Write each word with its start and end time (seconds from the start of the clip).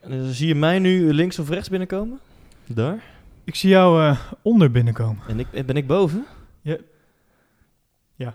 Eh, 0.00 0.18
zie 0.28 0.46
je 0.48 0.54
mij 0.54 0.78
nu 0.78 1.12
links 1.14 1.38
of 1.38 1.48
rechts 1.48 1.68
binnenkomen? 1.68 2.20
Daar. 2.66 3.02
Ik 3.44 3.54
zie 3.54 3.70
jou 3.70 4.02
eh, 4.02 4.18
onder 4.42 4.70
binnenkomen. 4.70 5.22
En 5.28 5.40
ik, 5.40 5.66
ben 5.66 5.76
ik 5.76 5.86
boven? 5.86 6.26
Ja. 6.60 6.76
Ja. 8.14 8.34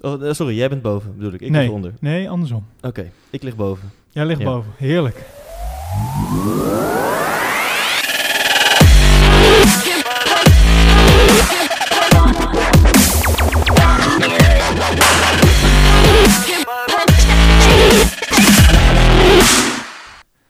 Oh, 0.00 0.28
eh, 0.28 0.32
sorry, 0.32 0.56
jij 0.56 0.68
bent 0.68 0.82
boven, 0.82 1.16
bedoel 1.16 1.32
ik. 1.32 1.40
Ik 1.40 1.50
nee, 1.50 1.62
lig 1.62 1.70
onder. 1.70 1.92
Nee, 2.00 2.30
andersom. 2.30 2.66
Oké, 2.80 3.10
ik 3.30 3.42
lig 3.42 3.56
boven. 3.56 3.90
Jij 4.10 4.26
ligt 4.26 4.40
Ja. 4.40 4.44
boven. 4.46 4.72
Heerlijk. 4.76 5.16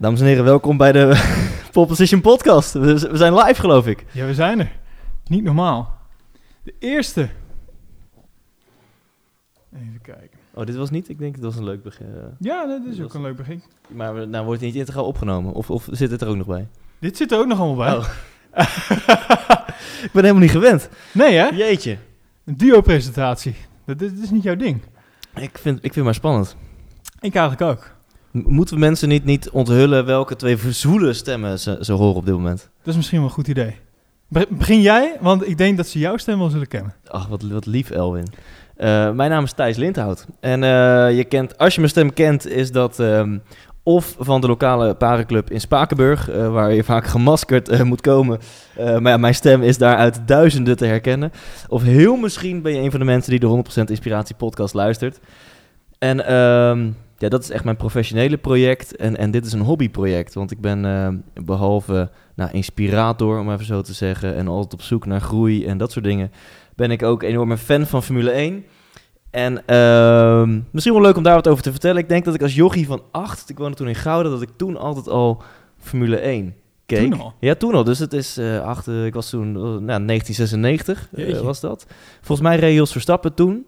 Dames 0.02 0.20
en 0.20 0.26
heren, 0.26 0.44
welkom 0.44 0.76
bij 0.76 0.92
de 0.92 1.22
Pole 1.72 1.86
Position 1.86 2.20
Podcast. 2.20 2.72
We, 2.72 2.80
we 3.10 3.16
zijn 3.16 3.34
live, 3.34 3.60
geloof 3.60 3.86
ik. 3.86 4.04
Ja, 4.12 4.26
we 4.26 4.34
zijn 4.34 4.60
er. 4.60 4.72
Niet 5.26 5.42
normaal. 5.44 5.98
De 6.62 6.74
eerste. 6.78 7.28
Even 9.74 9.98
kijken. 10.02 10.38
Oh, 10.54 10.66
dit 10.66 10.76
was 10.76 10.90
niet? 10.90 11.08
Ik 11.08 11.18
denk 11.18 11.34
het 11.34 11.44
was 11.44 11.56
een 11.56 11.64
leuk 11.64 11.82
begin. 11.82 12.06
eh, 12.06 12.22
Ja, 12.38 12.66
dat 12.66 12.80
is 12.90 12.96
Dat 12.96 13.06
ook 13.06 13.14
een 13.14 13.22
leuk 13.22 13.36
begin. 13.36 13.62
Maar 13.88 14.14
we- 14.14 14.24
nou 14.24 14.44
wordt 14.44 14.60
het 14.60 14.70
niet 14.70 14.78
integraal 14.80 15.04
opgenomen. 15.06 15.52
Of, 15.52 15.70
of 15.70 15.88
zit 15.90 16.10
het 16.10 16.20
er 16.22 16.28
ook 16.28 16.36
nog 16.36 16.46
bij? 16.46 16.68
Dit 16.98 17.16
zit 17.16 17.32
er 17.32 17.38
ook 17.38 17.46
nog 17.46 17.58
allemaal 17.60 17.76
bij. 17.86 17.96
Oh. 17.96 18.08
ik 20.06 20.10
ben 20.12 20.22
helemaal 20.22 20.42
niet 20.42 20.50
gewend. 20.50 20.88
nee, 21.12 21.34
hè? 21.36 21.46
Jeetje. 21.46 21.98
Een 22.44 22.56
duo-presentatie. 22.56 23.54
Dat, 23.84 23.98
dit 23.98 24.18
is 24.18 24.30
niet 24.30 24.42
jouw 24.42 24.56
ding. 24.56 24.82
Ik 25.34 25.58
vind, 25.58 25.76
ik 25.76 25.82
vind 25.82 25.94
het 25.94 26.04
maar 26.04 26.14
spannend. 26.14 26.56
Ik 27.20 27.34
eigenlijk 27.34 27.70
ook. 27.70 27.91
Moeten 28.32 28.74
we 28.74 28.80
mensen 28.80 29.08
niet, 29.08 29.24
niet 29.24 29.50
onthullen 29.50 30.04
welke 30.06 30.36
twee 30.36 30.56
verzoele 30.56 31.12
stemmen 31.12 31.58
ze, 31.58 31.78
ze 31.80 31.92
horen 31.92 32.14
op 32.16 32.24
dit 32.26 32.34
moment? 32.34 32.68
Dat 32.78 32.88
is 32.88 32.96
misschien 32.96 33.18
wel 33.18 33.26
een 33.26 33.34
goed 33.34 33.48
idee. 33.48 33.76
Be- 34.28 34.46
Begin 34.50 34.80
jij, 34.80 35.16
want 35.20 35.48
ik 35.48 35.58
denk 35.58 35.76
dat 35.76 35.86
ze 35.86 35.98
jouw 35.98 36.16
stem 36.16 36.38
wel 36.38 36.48
zullen 36.50 36.68
kennen. 36.68 36.94
Ach, 37.08 37.26
wat, 37.28 37.42
wat 37.42 37.66
lief, 37.66 37.90
Elwin. 37.90 38.26
Eh, 38.76 39.10
mijn 39.10 39.30
naam 39.30 39.44
is 39.44 39.52
Thijs 39.52 39.76
Lindhout. 39.76 40.26
En 40.40 40.62
eh, 40.64 41.16
je 41.16 41.24
kent, 41.24 41.58
als 41.58 41.72
je 41.74 41.80
mijn 41.80 41.92
stem 41.92 42.12
kent, 42.12 42.46
is 42.48 42.72
dat 42.72 43.00
ehm, 43.00 43.38
of 43.82 44.16
van 44.18 44.40
de 44.40 44.46
lokale 44.46 44.94
parenclub 44.94 45.50
in 45.50 45.60
Spakenburg, 45.60 46.30
eh, 46.30 46.52
waar 46.52 46.72
je 46.72 46.84
vaak 46.84 47.06
gemaskerd 47.06 47.84
moet 47.84 48.00
komen. 48.00 48.38
Maar 48.76 49.02
ja, 49.12 49.16
mijn 49.16 49.34
stem 49.34 49.62
is 49.62 49.78
daar 49.78 49.96
uit 49.96 50.20
duizenden 50.26 50.76
te 50.76 50.84
herkennen. 50.86 51.32
Of 51.68 51.82
heel 51.82 52.16
misschien 52.16 52.62
ben 52.62 52.72
je 52.74 52.80
een 52.80 52.90
van 52.90 53.00
de 53.00 53.06
mensen 53.06 53.30
die 53.30 53.40
de 53.40 53.46
100% 53.46 53.90
Inspiratie 53.90 54.34
podcast 54.34 54.74
luistert. 54.74 55.20
En 55.98 56.26
ehm, 56.26 56.90
ja, 57.22 57.28
dat 57.28 57.42
is 57.42 57.50
echt 57.50 57.64
mijn 57.64 57.76
professionele 57.76 58.36
project. 58.36 58.96
En, 58.96 59.16
en 59.16 59.30
dit 59.30 59.46
is 59.46 59.52
een 59.52 59.60
hobbyproject. 59.60 60.34
Want 60.34 60.50
ik 60.50 60.60
ben 60.60 60.84
eh, 60.84 61.08
behalve 61.44 62.10
nou, 62.34 62.50
inspirator, 62.52 63.38
om 63.38 63.52
even 63.52 63.64
zo 63.64 63.80
te 63.80 63.92
zeggen, 63.92 64.34
en 64.34 64.48
altijd 64.48 64.72
op 64.72 64.82
zoek 64.82 65.06
naar 65.06 65.20
groei 65.20 65.66
en 65.66 65.78
dat 65.78 65.92
soort 65.92 66.04
dingen, 66.04 66.32
ben 66.76 66.90
ik 66.90 67.02
ook 67.02 67.22
enorm 67.22 67.50
een 67.50 67.58
fan 67.58 67.86
van 67.86 68.02
Formule 68.02 68.30
1. 68.30 68.64
En 69.30 69.66
ehm, 69.66 70.60
misschien 70.70 70.94
wel 70.94 71.02
leuk 71.02 71.16
om 71.16 71.22
daar 71.22 71.34
wat 71.34 71.48
over 71.48 71.62
te 71.62 71.70
vertellen. 71.70 72.02
Ik 72.02 72.08
denk 72.08 72.24
dat 72.24 72.34
ik 72.34 72.42
als 72.42 72.54
jochie 72.54 72.86
van 72.86 73.02
8, 73.10 73.50
ik 73.50 73.58
woonde 73.58 73.76
toen 73.76 73.88
in 73.88 73.94
Gouden, 73.94 74.32
dat 74.32 74.42
ik 74.42 74.50
toen 74.56 74.76
altijd 74.76 75.08
al 75.08 75.42
Formule 75.78 76.16
1 76.16 76.54
keek. 76.86 77.10
Toen 77.10 77.20
al? 77.20 77.34
Ja, 77.40 77.54
toen 77.54 77.74
al. 77.74 77.84
Dus 77.84 77.98
het 77.98 78.12
is 78.12 78.36
eh 78.36 78.60
acht, 78.60 78.86
ik 78.86 79.14
was 79.14 79.30
toen, 79.30 79.56
eh, 79.56 79.62
nou, 79.62 80.04
1996 80.04 81.08
eh, 81.12 81.26
Jeetje. 81.26 81.42
was 81.42 81.60
dat. 81.60 81.86
Volgens 82.20 82.48
mij 82.48 82.58
reed 82.58 82.74
Jos 82.74 82.92
Verstappen 82.92 83.34
toen 83.34 83.66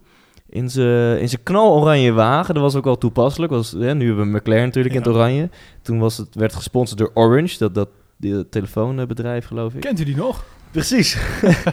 in 0.48 0.70
zijn 0.70 1.20
in 1.20 1.42
knaloranje 1.42 2.12
wagen. 2.12 2.54
Dat 2.54 2.62
was 2.62 2.74
ook 2.74 2.84
wel 2.84 2.98
toepasselijk. 2.98 3.52
Was, 3.52 3.70
hè, 3.70 3.94
nu 3.94 4.06
hebben 4.06 4.30
we 4.30 4.38
McLaren 4.38 4.64
natuurlijk 4.64 4.94
in 4.94 5.00
het 5.00 5.10
oranje. 5.10 5.48
Toen 5.82 5.98
was 5.98 6.16
het, 6.16 6.34
werd 6.34 6.54
gesponsord 6.54 6.98
door 6.98 7.10
Orange, 7.14 7.58
dat, 7.58 7.74
dat 7.74 7.88
die 8.16 8.48
telefoonbedrijf 8.48 9.46
geloof 9.46 9.74
ik. 9.74 9.80
Kent 9.80 10.00
u 10.00 10.04
die 10.04 10.16
nog? 10.16 10.44
Precies. 10.70 11.18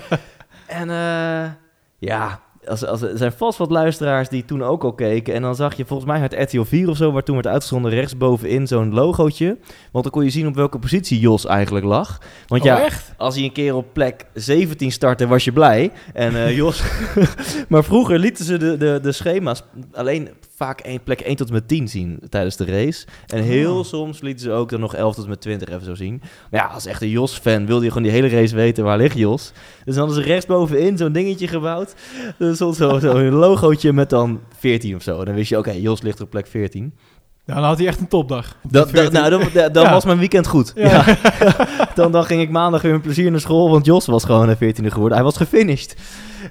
en 0.82 0.90
eh, 0.90 1.52
ja, 1.98 2.42
als, 2.68 2.86
als, 2.86 3.02
er 3.02 3.18
zijn 3.18 3.32
vast 3.32 3.58
wat 3.58 3.72
luisteraars 3.72 4.30
die 4.30 4.46
toen 4.46 4.64
ook 4.64 4.84
al 4.84 4.94
keken. 4.94 5.34
En 5.34 5.42
dan 5.42 5.56
zag 5.56 5.78
je 5.78 5.86
volgens 5.86 6.10
mij 6.10 6.20
het 6.20 6.34
RTL 6.34 6.62
4 6.62 6.90
of 6.90 6.98
zo, 6.98 7.12
waar 7.12 7.24
toen 7.24 7.36
werd 7.36 7.48
uitgezonden 7.48 7.92
rechtsbovenin 7.92 8.68
zo'n 8.68 8.94
logootje. 8.94 9.58
Want 9.92 10.04
dan 10.04 10.14
kon 10.14 10.24
je 10.24 10.30
zien 10.30 10.48
op 10.48 10.56
welke 10.56 10.80
positie 10.80 11.20
Jos 11.20 11.46
eigenlijk 11.46 11.86
lag. 11.86 12.22
Want 12.48 12.62
oh, 12.62 12.68
ja, 12.68 12.84
echt? 12.84 13.14
als 13.18 13.36
hij 13.36 13.44
een 13.44 13.52
keer 13.52 13.76
op 13.76 13.86
plek 13.94 14.26
17 14.34 14.92
startte, 14.92 15.28
was 15.28 15.44
je 15.44 15.52
blij. 15.52 15.92
En 16.14 16.36
eh, 16.36 16.56
Jos... 16.56 16.84
maar 17.70 17.84
vroeger 17.84 18.20
lieten 18.20 18.46
ze 18.46 18.58
de, 18.58 18.78
de, 18.78 19.00
de 19.02 19.12
schema's 19.12 19.64
alleen 19.94 20.30
vaak 20.62 20.80
één, 20.80 21.04
plek 21.04 21.20
1 21.22 21.36
tot 21.36 21.48
en 21.48 21.54
met 21.54 21.68
10 21.68 21.88
zien 21.88 22.20
tijdens 22.30 22.56
de 22.56 22.66
race. 22.66 23.06
En 23.28 23.44
heel 23.44 23.78
Oh. 23.78 23.84
soms 23.86 24.22
lieten 24.22 24.44
ze 24.44 24.52
ook 24.52 24.70
dan 24.70 24.80
nog 24.80 24.96
11 24.96 25.16
tot 25.16 25.24
en 25.24 25.30
met 25.30 25.42
20 25.42 25.70
even 25.70 25.86
zo 25.86 25.96
zien. 25.96 26.22
Maar 26.52 26.62
ja, 26.62 26.66
als 26.68 26.86
echte 26.86 27.10
Jos-fan 27.10 27.66
wilde 27.66 27.84
je 27.84 27.88
gewoon 27.92 28.04
die 28.04 28.12
hele 28.12 28.30
race 28.30 28.56
weten 28.56 28.84
waar 28.84 28.98
ligt 28.98 29.18
Jos. 29.18 29.52
Dus 29.86 29.96
dan 29.96 30.06
hadden 30.06 30.24
ze 30.24 30.30
rechtsbovenin 30.30 30.98
zo'n 30.98 31.12
dingetje 31.12 31.48
gebouwd. 31.48 31.94
Er 32.40 32.56
stond 32.56 32.76
zo- 32.76 33.00
zo'n 33.00 33.30
logootje 33.30 33.94
met 33.94 34.10
dan 34.10 34.40
14 34.60 34.96
of 34.96 35.02
zo. 35.04 35.20
En 35.20 35.26
dan 35.26 35.36
wist 35.36 35.50
je, 35.50 35.58
oké, 35.58 35.72
Jos 35.72 36.02
ligt 36.02 36.22
op 36.22 36.30
plek 36.30 36.48
14. 36.48 36.94
Ja, 37.46 37.54
dan 37.54 37.64
had 37.64 37.78
hij 37.78 37.88
echt 37.88 38.00
een 38.00 38.08
topdag. 38.08 38.56
Op 38.64 38.72
Dat, 38.74 38.86
die 38.86 38.96
dat, 38.96 39.12
14. 39.12 39.20
nou, 39.40 39.52
dan, 39.54 39.72
dan 39.74 39.84
Ja. 39.84 39.92
was 39.92 40.06
mijn 40.06 40.18
weekend 40.20 40.48
goed. 40.48 40.72
Ja. 40.76 40.90
Ja. 41.08 41.18
dan, 41.96 42.12
dan 42.12 42.24
ging 42.26 42.42
ik 42.42 42.50
maandag 42.50 42.82
weer 42.82 42.92
met 42.92 43.02
plezier 43.02 43.32
naar 43.32 43.40
school, 43.40 43.70
want 43.70 43.86
Jos 43.86 44.06
was 44.06 44.24
gewoon 44.24 44.50
een 44.50 44.56
14e 44.76 44.86
geworden. 44.92 45.14
Hij 45.18 45.24
was 45.24 45.38
gefinished. 45.38 45.96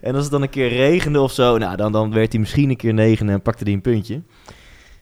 En 0.03 0.15
als 0.15 0.23
het 0.23 0.33
dan 0.33 0.43
een 0.43 0.51
keer 0.51 0.69
regende 0.69 1.21
of 1.21 1.33
zo, 1.33 1.59
nou, 1.59 1.77
dan, 1.77 1.93
dan 1.93 2.13
werd 2.13 2.31
hij 2.33 2.41
misschien 2.41 2.71
een 2.71 2.77
keer 2.77 2.95
negen 2.95 3.29
en 3.29 3.43
pakte 3.43 3.65
hij 3.65 3.73
een 3.73 3.81
puntje. 3.81 4.23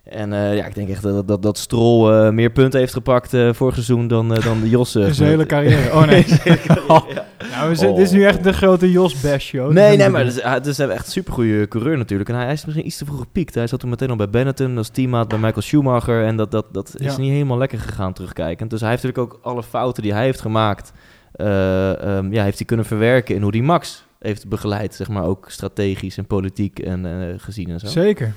En 0.04 0.32
eh, 0.32 0.56
ja, 0.56 0.66
ik 0.66 0.74
denk 0.74 0.88
echt 0.88 1.02
dat, 1.02 1.28
dat, 1.28 1.42
dat 1.42 1.58
Stroll 1.58 2.12
eh, 2.12 2.30
meer 2.32 2.50
punten 2.50 2.80
heeft 2.80 2.92
gepakt 2.92 3.34
eh 3.34 3.52
vorig 3.52 3.74
seizoen 3.74 4.08
dan, 4.08 4.28
dan 4.28 4.60
de 4.60 4.68
Jos. 4.68 4.94
eh, 4.94 5.06
In 5.06 5.14
zijn 5.14 5.28
hele 5.28 5.46
carrière. 5.46 5.92
Oh 5.92 6.06
nee. 6.06 6.24
Carrière, 6.24 7.02
ja. 7.14 7.26
Nou, 7.50 7.74
dit 7.76 7.98
is 7.98 8.10
nu 8.10 8.24
echt 8.24 8.44
de 8.44 8.52
grote 8.52 8.90
Jos 8.90 9.20
Bash 9.20 9.46
show. 9.46 9.72
Nee, 9.72 9.96
nee, 9.96 10.08
maar 10.08 10.24
het 10.24 10.36
is, 10.36 10.42
het 10.42 10.66
is 10.66 10.78
echt 10.78 11.06
een 11.06 11.12
supergoeie 11.12 11.68
coureur 11.68 11.96
natuurlijk. 11.96 12.28
En 12.28 12.34
hij, 12.34 12.44
hij 12.44 12.52
is 12.52 12.64
misschien 12.64 12.86
iets 12.86 12.96
te 12.96 13.04
vroeg 13.04 13.18
gepiekt. 13.18 13.54
Hij 13.54 13.66
zat 13.66 13.80
toen 13.80 13.90
meteen 13.90 14.10
al 14.10 14.16
bij 14.16 14.30
Benetton 14.30 14.76
als 14.78 14.88
teammaat 14.88 15.28
bij 15.28 15.38
Michael 15.38 15.62
Schumacher. 15.62 16.24
En 16.24 16.36
dat, 16.36 16.50
dat, 16.50 16.66
dat 16.72 16.94
is 16.98 17.14
Ja. 17.14 17.20
niet 17.20 17.30
helemaal 17.32 17.58
lekker 17.58 17.78
gegaan 17.78 18.12
terugkijkend. 18.12 18.70
Dus 18.70 18.80
hij 18.80 18.90
heeft 18.90 19.02
natuurlijk 19.02 19.34
ook 19.34 19.40
alle 19.42 19.62
fouten 19.62 20.02
die 20.02 20.12
hij 20.12 20.24
heeft 20.24 20.40
gemaakt... 20.40 20.92
eh, 21.32 22.02
ehm, 22.16 22.32
ja, 22.32 22.42
heeft 22.44 22.58
hij 22.58 22.66
kunnen 22.66 22.86
verwerken 22.86 23.34
in 23.34 23.42
hoe 23.42 23.50
hij 23.50 23.60
Max 23.60 24.06
heeft 24.18 24.48
begeleid. 24.48 24.94
Zeg 24.94 25.08
maar 25.08 25.24
ook 25.24 25.50
strategisch 25.50 26.18
en 26.18 26.26
politiek 26.26 26.78
en 26.78 27.06
eh, 27.30 27.34
gezien 27.38 27.70
en 27.70 27.80
zo. 27.80 27.86
Zeker. 27.86 28.32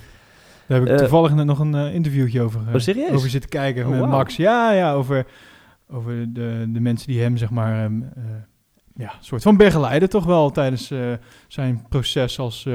Daar 0.67 0.77
heb 0.79 0.87
ik 0.87 0.93
Eh, 0.93 0.99
toevallig 0.99 1.33
net 1.33 1.45
nog 1.45 1.59
een 1.59 1.75
eh, 1.75 1.93
interviewtje 1.93 2.41
over, 2.41 2.61
Oh, 2.73 2.79
serieus? 2.79 3.11
over 3.11 3.29
zitten 3.29 3.49
kijken 3.49 3.85
Oh, 3.87 3.99
met. 3.99 4.09
Max. 4.09 4.35
Ja, 4.35 4.71
ja, 4.71 4.93
over, 4.93 5.25
over 5.89 6.33
de, 6.33 6.65
de 6.69 6.79
mensen 6.79 7.07
die 7.07 7.21
hem, 7.21 7.37
zeg 7.37 7.49
maar, 7.49 7.83
ehm, 7.83 8.01
eh, 8.01 8.23
ja, 8.95 9.11
soort 9.19 9.41
van 9.41 9.57
begeleiden 9.57 10.09
toch 10.09 10.25
wel 10.25 10.51
tijdens 10.51 10.93
zijn 11.47 11.85
proces 11.89 12.39
als 12.39 12.67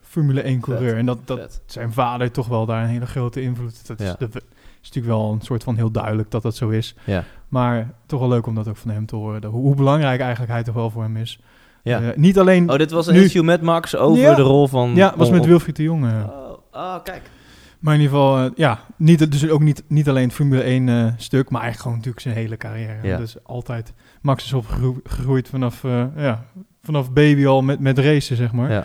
Formule 0.00 0.40
1 0.42 0.60
coureur. 0.60 0.88
Vet. 0.88 0.98
En 0.98 1.06
dat, 1.06 1.18
dat 1.26 1.38
Vet. 1.38 1.62
zijn 1.66 1.92
vader 1.92 2.30
toch 2.30 2.46
wel 2.48 2.66
daar 2.66 2.82
een 2.82 2.88
hele 2.88 3.06
grote 3.06 3.42
invloed. 3.42 3.86
Dat 3.86 4.00
is, 4.00 4.06
Ja. 4.06 4.16
dat 4.18 4.34
is 4.36 4.42
natuurlijk 4.82 5.14
wel 5.14 5.32
een 5.32 5.40
soort 5.40 5.62
van 5.64 5.76
heel 5.76 5.90
duidelijk 5.90 6.30
dat 6.30 6.42
dat 6.42 6.56
zo 6.56 6.68
is. 6.68 6.94
Ja. 7.04 7.24
Maar 7.48 7.90
toch 8.06 8.20
wel 8.20 8.28
leuk 8.28 8.46
om 8.46 8.54
dat 8.54 8.68
ook 8.68 8.76
van 8.76 8.90
hem 8.90 9.06
te 9.06 9.16
horen. 9.16 9.40
dat- 9.40 9.52
hoe, 9.52 9.60
hoe 9.62 9.74
belangrijk 9.74 10.20
eigenlijk 10.20 10.52
hij 10.52 10.62
toch 10.62 10.74
wel 10.74 10.90
voor 10.90 11.02
hem 11.02 11.16
is. 11.16 11.40
Ja. 11.84 12.00
Eh, 12.00 12.16
niet 12.16 12.38
alleen... 12.38 12.70
Oh, 12.70 12.76
dit 12.78 12.90
was 12.90 13.06
een 13.06 13.12
nu- 13.12 13.18
interview 13.18 13.44
met 13.44 13.62
Max 13.62 13.96
over 13.96 14.22
Ja. 14.22 14.34
de 14.34 14.42
rol 14.42 14.68
van... 14.68 14.94
ja, 14.94 15.14
was 15.16 15.30
met 15.30 15.44
Wilfried 15.46 15.76
de 15.76 15.82
Jong. 15.82 16.04
Oh, 16.04 16.52
oh, 16.72 17.02
kijk. 17.02 17.30
Maar 17.78 17.94
in 17.94 18.00
ieder 18.00 18.16
geval, 18.16 18.38
eh, 18.38 18.50
ja, 18.54 18.80
niet, 18.96 19.30
dus 19.30 19.48
ook 19.48 19.60
niet, 19.62 19.82
niet 19.88 20.08
alleen 20.08 20.24
het 20.24 20.32
Formule 20.32 20.62
1 20.62 20.88
eh, 20.88 21.06
stuk, 21.16 21.50
maar 21.50 21.60
eigenlijk 21.60 21.80
gewoon 21.82 21.96
natuurlijk 21.96 22.22
zijn 22.22 22.34
hele 22.34 22.56
carrière. 22.56 23.08
Ja. 23.08 23.16
Dus 23.16 23.36
altijd, 23.42 23.92
Max 24.22 24.44
is 24.44 24.52
opgegroeid 24.52 25.48
vanaf, 25.48 25.84
eh, 25.84 26.04
ja, 26.16 26.44
vanaf 26.82 27.12
baby 27.12 27.46
al 27.46 27.62
met, 27.62 27.80
met 27.80 27.98
racen, 27.98 28.36
zeg 28.36 28.52
maar. 28.52 28.70
Ja. 28.70 28.84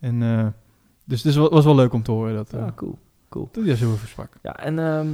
En, 0.00 0.22
eh, 0.22 0.46
dus 1.04 1.22
het 1.22 1.34
was, 1.34 1.48
was 1.48 1.64
wel 1.64 1.74
leuk 1.74 1.92
om 1.92 2.02
te 2.02 2.10
horen 2.10 2.34
dat, 2.34 2.52
eh 2.52 2.62
Ah, 2.62 2.74
cool. 2.74 2.98
Cool. 3.28 3.48
dat 3.52 3.64
hij 3.64 3.76
zo 3.76 3.90
over 3.92 4.08
sprak. 4.08 4.28
Ja, 4.42 4.56
en 4.56 4.78
ehm, 4.78 5.06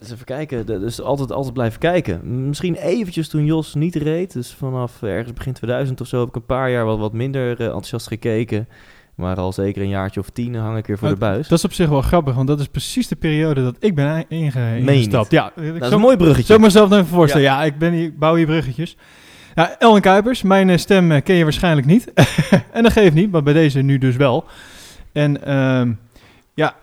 eens 0.00 0.12
even 0.12 0.24
kijken. 0.24 0.66
Dus 0.66 1.00
altijd, 1.00 1.32
altijd 1.32 1.54
blijven 1.54 1.78
kijken. 1.78 2.46
Misschien 2.48 2.74
eventjes 2.74 3.28
toen 3.28 3.44
Jos 3.44 3.74
niet 3.74 3.94
reed. 3.94 4.32
Dus 4.32 4.52
vanaf 4.52 5.02
ergens 5.02 5.32
begin 5.32 5.52
2000 5.52 6.00
of 6.00 6.06
zo 6.06 6.18
heb 6.18 6.28
ik 6.28 6.34
een 6.34 6.46
paar 6.46 6.70
jaar 6.70 6.84
wat, 6.84 6.98
wat 6.98 7.12
minder 7.12 7.60
eh, 7.60 7.64
enthousiast 7.64 8.06
gekeken. 8.06 8.68
Maar 9.14 9.36
al 9.36 9.52
zeker 9.52 9.82
een 9.82 9.88
jaartje 9.88 10.20
of 10.20 10.30
tien 10.30 10.54
hang 10.54 10.78
ik 10.78 10.86
weer 10.86 10.98
voor 10.98 11.08
de 11.08 11.16
buis. 11.16 11.48
Dat 11.48 11.58
is 11.58 11.64
op 11.64 11.72
zich 11.72 11.88
wel 11.88 12.02
grappig, 12.02 12.34
want 12.34 12.46
dat 12.46 12.60
is 12.60 12.66
precies 12.66 13.08
de 13.08 13.16
periode 13.16 13.62
dat 13.62 13.76
ik 13.78 13.94
ben 13.94 14.16
je 14.16 14.24
ingestapt. 14.28 15.30
Ja, 15.30 15.52
ik 15.56 15.72
dat 15.72 15.88
is 15.88 15.90
een 15.90 16.00
mooi 16.00 16.16
bruggetje. 16.16 16.44
Zou 16.44 16.58
ik 16.58 16.64
mezelf 16.64 16.88
nog 16.88 16.98
even 16.98 17.10
voorstellen. 17.10 17.46
Ja, 17.46 17.64
ik, 17.64 17.78
ben 17.78 17.92
hier, 17.92 18.04
ik 18.04 18.18
bouw 18.18 18.34
hier 18.34 18.46
bruggetjes. 18.46 18.96
Ja, 19.54 19.76
Ellen 19.78 20.00
Kuipers, 20.00 20.42
mijn 20.42 20.70
eh, 20.70 20.76
stem 20.76 21.12
eh, 21.12 21.22
ken 21.22 21.34
je 21.34 21.42
waarschijnlijk 21.42 21.86
niet. 21.86 22.12
en 22.72 22.82
dat 22.82 22.92
geeft 22.92 23.14
niet, 23.14 23.30
maar 23.30 23.42
bij 23.42 23.52
deze 23.52 23.80
nu 23.80 23.98
dus 23.98 24.16
wel. 24.16 24.44
En 25.12 25.44
ehm, 25.44 25.92
ja, 26.54 26.74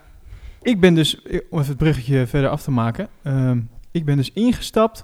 ik 0.62 0.80
ben 0.80 0.94
dus, 0.94 1.22
eh, 1.22 1.40
om 1.50 1.60
even 1.60 1.70
het 1.70 1.78
bruggetje 1.78 2.28
verder 2.28 2.50
af 2.50 2.64
te 2.64 2.72
maken. 2.72 3.08
ehm, 3.24 3.60
ik 3.92 4.06
ben 4.06 4.18
dus 4.18 4.32
ingestapt 4.32 5.04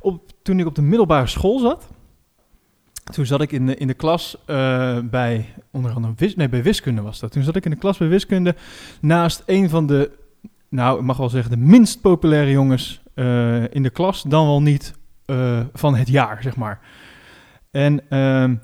op, 0.00 0.30
toen 0.42 0.58
ik 0.58 0.66
op 0.66 0.74
de 0.74 0.82
middelbare 0.82 1.26
school 1.26 1.58
zat. 1.58 1.88
Toen 3.12 3.26
zat 3.26 3.40
ik 3.40 3.52
in 3.52 3.66
de, 3.66 3.76
in 3.76 3.86
de 3.86 3.94
klas 3.94 4.36
eh, 4.46 4.98
bij, 4.98 5.54
onder 5.70 5.92
andere, 5.92 6.32
nee, 6.36 6.48
bij 6.48 6.62
wiskunde 6.62 7.02
was 7.02 7.20
dat. 7.20 7.32
Toen 7.32 7.42
zat 7.42 7.56
ik 7.56 7.64
in 7.64 7.70
de 7.70 7.76
klas 7.76 7.98
bij 7.98 8.08
wiskunde 8.08 8.54
naast 9.00 9.42
een 9.46 9.68
van 9.68 9.86
de, 9.86 10.10
nou, 10.68 10.98
ik 10.98 11.04
mag 11.04 11.16
wel 11.16 11.28
zeggen, 11.28 11.50
de 11.50 11.66
minst 11.66 12.00
populaire 12.00 12.50
jongens 12.50 13.02
eh, 13.14 13.74
in 13.74 13.82
de 13.82 13.90
klas, 13.90 14.22
dan 14.22 14.46
wel 14.46 14.62
niet 14.62 14.98
van 15.72 15.94
het 15.94 16.08
jaar, 16.08 16.42
zeg 16.42 16.56
maar. 16.56 16.80
En, 17.70 18.08
ehm, 18.08 18.54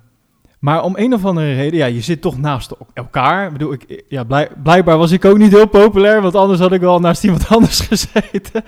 maar 0.66 0.82
om 0.82 0.92
een 0.96 1.14
of 1.14 1.24
andere 1.24 1.54
reden, 1.54 1.78
ja, 1.78 1.86
je 1.86 2.00
zit 2.00 2.20
toch 2.20 2.38
naast 2.38 2.74
elkaar. 2.94 3.46
Ik 3.46 3.52
bedoel, 3.52 3.72
ik, 3.72 4.02
ja, 4.08 4.24
blijk, 4.24 4.62
blijkbaar 4.62 4.98
was 4.98 5.10
ik 5.10 5.24
ook 5.24 5.38
niet 5.38 5.52
heel 5.52 5.66
populair, 5.68 6.22
want 6.22 6.34
anders 6.34 6.60
had 6.60 6.72
ik 6.72 6.80
wel 6.80 6.98
naast 6.98 7.24
iemand 7.24 7.48
anders 7.56 7.80
gezeten. 7.80 8.64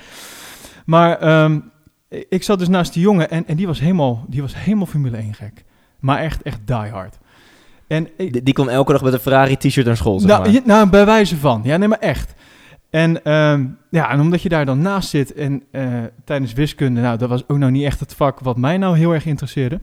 Maar 0.86 1.18
ehm, 1.18 1.58
ik 2.28 2.42
zat 2.42 2.58
dus 2.58 2.68
naast 2.68 2.92
die 2.92 3.02
jongen 3.02 3.30
en, 3.30 3.46
en 3.46 3.56
die, 3.56 3.66
was 3.66 3.80
helemaal, 3.80 4.24
die 4.28 4.40
was 4.42 4.54
helemaal 4.56 4.86
Formule 4.86 5.16
1 5.16 5.34
gek. 5.34 5.64
Maar 6.00 6.18
echt, 6.18 6.42
echt 6.42 6.60
diehard. 6.64 7.18
En 7.86 8.08
ik- 8.16 8.32
Die, 8.32 8.42
die 8.42 8.54
kwam 8.54 8.68
elke 8.68 8.92
dag 8.92 9.02
met 9.02 9.12
een 9.12 9.18
Ferrari 9.18 9.56
t-shirt 9.56 9.86
naar 9.86 9.96
school, 9.96 10.18
zeg 10.18 10.28
nou, 10.30 10.42
maar. 10.42 10.50
je- 10.50 10.62
nou, 10.64 10.88
bij 10.90 11.04
wijze 11.06 11.36
van. 11.36 11.60
Ja, 11.64 11.76
nee, 11.76 11.88
maar 11.88 11.98
echt. 11.98 12.34
En, 12.90 13.24
ehm, 13.24 13.64
ja, 13.90 14.10
en 14.10 14.20
omdat 14.20 14.42
je 14.42 14.48
daar 14.48 14.64
dan 14.66 14.78
naast 14.82 15.08
zit 15.08 15.32
en 15.34 15.62
eh, 15.70 15.82
tijdens 16.24 16.52
wiskunde, 16.52 17.00
nou, 17.00 17.18
dat 17.18 17.28
was 17.28 17.48
ook 17.48 17.58
nou 17.58 17.70
niet 17.72 17.84
echt 17.84 18.00
het 18.00 18.14
vak 18.14 18.40
wat 18.40 18.56
mij 18.56 18.76
nou 18.78 18.96
heel 18.96 19.12
erg 19.12 19.26
interesseerde. 19.26 19.80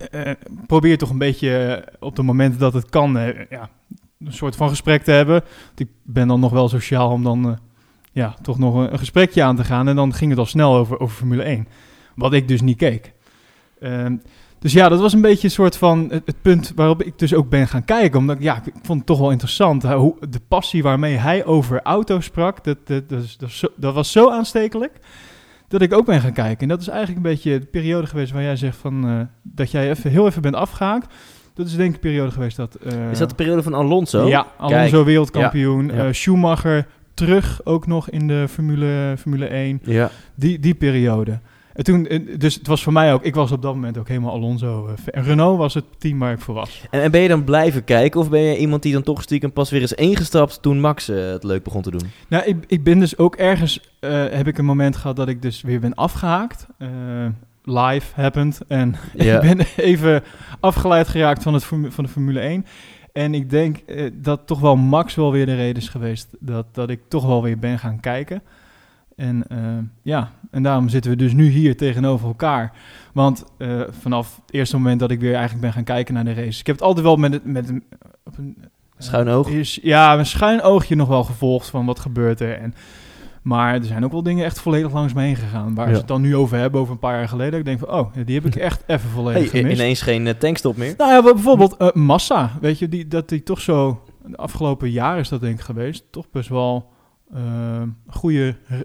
Eh, 0.00 0.30
probeer 0.66 0.98
toch 0.98 1.10
een 1.10 1.18
beetje 1.18 1.56
eh, 1.56 1.94
op 1.98 2.16
de 2.16 2.22
momenten 2.22 2.60
dat 2.60 2.72
het 2.72 2.90
kan, 2.90 3.18
eh, 3.18 3.46
ja, 3.50 3.68
een 4.18 4.32
soort 4.32 4.56
van 4.56 4.68
gesprek 4.68 5.02
te 5.02 5.10
hebben. 5.10 5.42
Ik 5.76 5.88
ben 6.02 6.28
dan 6.28 6.40
nog 6.40 6.52
wel 6.52 6.68
sociaal 6.68 7.10
om 7.10 7.22
dan, 7.22 7.58
ja, 8.12 8.34
toch 8.42 8.58
nog 8.58 8.74
een, 8.74 8.98
gesprekje 8.98 9.42
aan 9.42 9.56
te 9.56 9.64
gaan. 9.64 9.88
En 9.88 9.96
dan 9.96 10.14
ging 10.14 10.30
het 10.30 10.38
al 10.38 10.46
snel 10.46 10.76
over, 10.76 11.00
over 11.00 11.16
Formule 11.16 11.42
1. 11.42 11.68
Wat 12.14 12.32
ik 12.32 12.48
dus 12.48 12.60
niet 12.60 12.76
keek. 12.76 13.12
Ehm, 13.80 14.16
dus 14.58 14.72
ja, 14.72 14.88
dat 14.88 15.00
was 15.00 15.12
een 15.12 15.20
beetje 15.20 15.46
een 15.46 15.54
soort 15.54 15.76
van 15.76 16.10
het, 16.24 16.42
punt 16.42 16.72
waarop 16.74 17.02
ik 17.02 17.18
dus 17.18 17.34
ook 17.34 17.48
ben 17.48 17.68
gaan 17.68 17.84
kijken. 17.84 18.18
Omdat 18.18 18.36
ja, 18.40 18.62
ik, 18.64 18.74
vond 18.82 18.98
het 18.98 19.06
toch 19.06 19.18
wel 19.18 19.30
interessant. 19.30 19.82
Hoe, 19.82 20.16
de 20.28 20.40
passie 20.48 20.82
waarmee 20.82 21.16
hij 21.16 21.44
over 21.44 21.82
auto's 21.82 22.24
sprak, 22.24 22.64
dat, 22.64 22.78
dat, 22.84 23.08
dat, 23.08 23.70
dat 23.76 23.94
was 23.94 24.12
zo 24.12 24.30
aanstekelijk. 24.30 25.00
Dat 25.70 25.82
ik 25.82 25.92
ook 25.94 26.06
ben 26.06 26.20
gaan 26.20 26.32
kijken. 26.32 26.62
En 26.62 26.68
dat 26.68 26.80
is 26.80 26.88
eigenlijk 26.88 27.16
een 27.16 27.30
beetje 27.32 27.58
de 27.58 27.66
periode 27.66 28.06
geweest 28.06 28.32
waar 28.32 28.42
jij 28.42 28.56
zegt 28.56 28.76
van, 28.76 29.08
eh, 29.08 29.20
dat 29.42 29.70
jij 29.70 29.90
even, 29.90 30.10
heel 30.10 30.26
even 30.26 30.42
bent 30.42 30.54
afgehaakt. 30.54 31.14
Dat 31.54 31.66
is 31.66 31.76
denk 31.76 31.88
ik 31.94 31.94
de 32.02 32.08
periode 32.08 32.30
geweest 32.30 32.56
dat... 32.56 32.74
eh, 32.74 33.10
Is 33.10 33.18
dat 33.18 33.28
de 33.28 33.34
periode 33.34 33.62
van 33.62 33.74
Alonso? 33.74 34.26
ja, 34.28 34.46
Alonso 34.56 35.04
wereldkampioen. 35.04 35.86
Ja, 35.86 36.06
eh, 36.06 36.12
Schumacher 36.12 36.86
terug 37.14 37.60
ook 37.64 37.86
nog 37.86 38.10
in 38.10 38.26
de 38.26 38.46
Formule, 38.48 39.14
Formule 39.18 39.46
1. 39.46 39.80
Ja. 39.84 40.10
Die, 40.34 40.58
die 40.58 40.74
periode. 40.74 41.38
En 41.72 41.84
toen, 41.84 42.06
eh, 42.06 42.20
dus 42.38 42.54
het 42.54 42.66
was 42.66 42.82
voor 42.82 42.92
mij 42.92 43.12
ook, 43.12 43.24
ik 43.24 43.34
was 43.34 43.52
op 43.52 43.62
dat 43.62 43.74
moment 43.74 43.98
ook 43.98 44.08
helemaal 44.08 44.32
Alonso. 44.32 44.86
eh. 44.86 44.92
En 45.10 45.22
Renault 45.22 45.58
was 45.58 45.74
het 45.74 45.84
team 45.98 46.18
waar 46.18 46.32
ik 46.32 46.40
voor 46.40 46.54
was. 46.54 46.84
En, 46.90 47.02
en 47.02 47.10
ben 47.10 47.20
je 47.20 47.28
dan 47.28 47.44
blijven 47.44 47.84
kijken? 47.84 48.20
Of 48.20 48.30
ben 48.30 48.40
je 48.40 48.56
iemand 48.58 48.82
die 48.82 48.92
dan 48.92 49.02
toch 49.02 49.22
stiekem 49.22 49.52
pas 49.52 49.70
weer 49.70 49.82
is 49.82 49.92
ingestapt 49.92 50.62
toen 50.62 50.80
Max 50.80 51.08
eh, 51.08 51.16
het 51.30 51.44
leuk 51.44 51.62
begon 51.62 51.82
te 51.82 51.90
doen? 51.90 52.02
Nou, 52.28 52.44
ik, 52.44 52.56
ik 52.66 52.84
ben 52.84 52.98
dus 52.98 53.18
ook 53.18 53.36
ergens, 53.36 53.80
heb 54.30 54.46
ik 54.46 54.58
een 54.58 54.64
moment 54.64 54.96
gehad 54.96 55.16
dat 55.16 55.28
ik 55.28 55.42
dus 55.42 55.62
weer 55.62 55.80
ben 55.80 55.94
afgehaakt. 55.94 56.66
Eh, 56.78 56.88
live 57.64 58.20
happened. 58.20 58.60
En 58.68 58.94
Ja. 59.14 59.40
ik 59.40 59.56
ben 59.56 59.66
even 59.76 60.22
afgeleid 60.60 61.08
geraakt 61.08 61.42
van, 61.42 61.54
het, 61.54 61.64
van 61.64 62.04
de 62.04 62.08
Formule 62.08 62.40
1. 62.40 62.66
En 63.12 63.34
ik 63.34 63.50
denk 63.50 63.78
dat 64.12 64.46
toch 64.46 64.60
wel 64.60 64.76
Max 64.76 65.14
wel 65.14 65.32
weer 65.32 65.46
de 65.46 65.54
reden 65.56 65.82
is 65.82 65.88
geweest 65.88 66.28
dat, 66.40 66.66
dat 66.72 66.90
ik 66.90 67.00
toch 67.08 67.26
wel 67.26 67.42
weer 67.42 67.58
ben 67.58 67.78
gaan 67.78 68.00
kijken. 68.00 68.42
En 69.20 69.46
eh, 69.48 69.58
ja, 70.02 70.30
en 70.50 70.62
daarom 70.62 70.88
zitten 70.88 71.10
we 71.10 71.16
dus 71.16 71.32
nu 71.32 71.48
hier 71.48 71.76
tegenover 71.76 72.26
elkaar. 72.26 72.72
Want 73.12 73.44
eh, 73.58 73.80
vanaf 74.00 74.40
het 74.44 74.54
eerste 74.54 74.76
moment 74.76 75.00
dat 75.00 75.10
ik 75.10 75.20
weer 75.20 75.32
eigenlijk 75.32 75.60
ben 75.60 75.72
gaan 75.72 75.84
kijken 75.84 76.14
naar 76.14 76.24
de 76.24 76.32
race. 76.32 76.60
Ik 76.60 76.66
heb 76.66 76.76
het 76.76 76.84
altijd 76.84 77.04
wel 77.06 77.16
met, 77.16 77.44
met 77.44 77.68
een... 77.68 77.84
Op 78.24 78.38
een 78.38 78.56
Schuin 78.98 79.28
oog? 79.28 79.48
Is, 79.48 79.78
ja, 79.82 80.18
een 80.18 80.26
schuin 80.26 80.62
oogje 80.62 80.94
nog 80.94 81.08
wel 81.08 81.24
gevolgd 81.24 81.68
van 81.68 81.86
wat 81.86 81.98
gebeurt 82.00 82.40
er. 82.40 82.58
En, 82.58 82.74
maar 83.42 83.74
er 83.74 83.84
zijn 83.84 84.04
ook 84.04 84.12
wel 84.12 84.22
dingen 84.22 84.44
echt 84.44 84.60
volledig 84.60 84.92
langs 84.92 85.12
me 85.12 85.22
heen 85.22 85.36
gegaan. 85.36 85.74
Waar 85.74 85.86
Ja. 85.86 85.92
ze 85.92 85.98
het 85.98 86.08
dan 86.08 86.20
nu 86.20 86.36
over 86.36 86.58
hebben, 86.58 86.80
over 86.80 86.92
een 86.92 86.98
paar 86.98 87.16
jaar 87.18 87.28
geleden. 87.28 87.58
Ik 87.58 87.64
denk 87.64 87.78
van, 87.78 87.90
oh, 87.90 88.12
die 88.24 88.34
heb 88.34 88.46
ik 88.46 88.54
echt 88.70 88.84
even 88.86 89.10
volledig 89.10 89.50
Hey, 89.52 89.60
gemist. 89.60 89.80
ineens 89.80 90.02
geen 90.02 90.26
eh, 90.26 90.34
tankstop 90.34 90.76
meer? 90.76 90.94
Nou 90.96 91.12
ja, 91.12 91.22
bijvoorbeeld 91.32 91.76
eh, 91.76 91.92
Massa, 91.92 92.50
weet 92.60 92.78
je, 92.78 92.88
die, 92.88 93.08
dat 93.08 93.28
die 93.28 93.42
toch 93.42 93.60
zo, 93.60 94.02
de 94.26 94.36
afgelopen 94.36 94.90
jaar 94.90 95.18
is 95.18 95.28
dat 95.28 95.40
denk 95.40 95.58
ik 95.58 95.64
geweest, 95.64 96.04
toch 96.10 96.30
best 96.30 96.48
wel 96.48 96.90
eh, 97.34 97.42
goede 98.06 98.56
eh, 98.68 98.78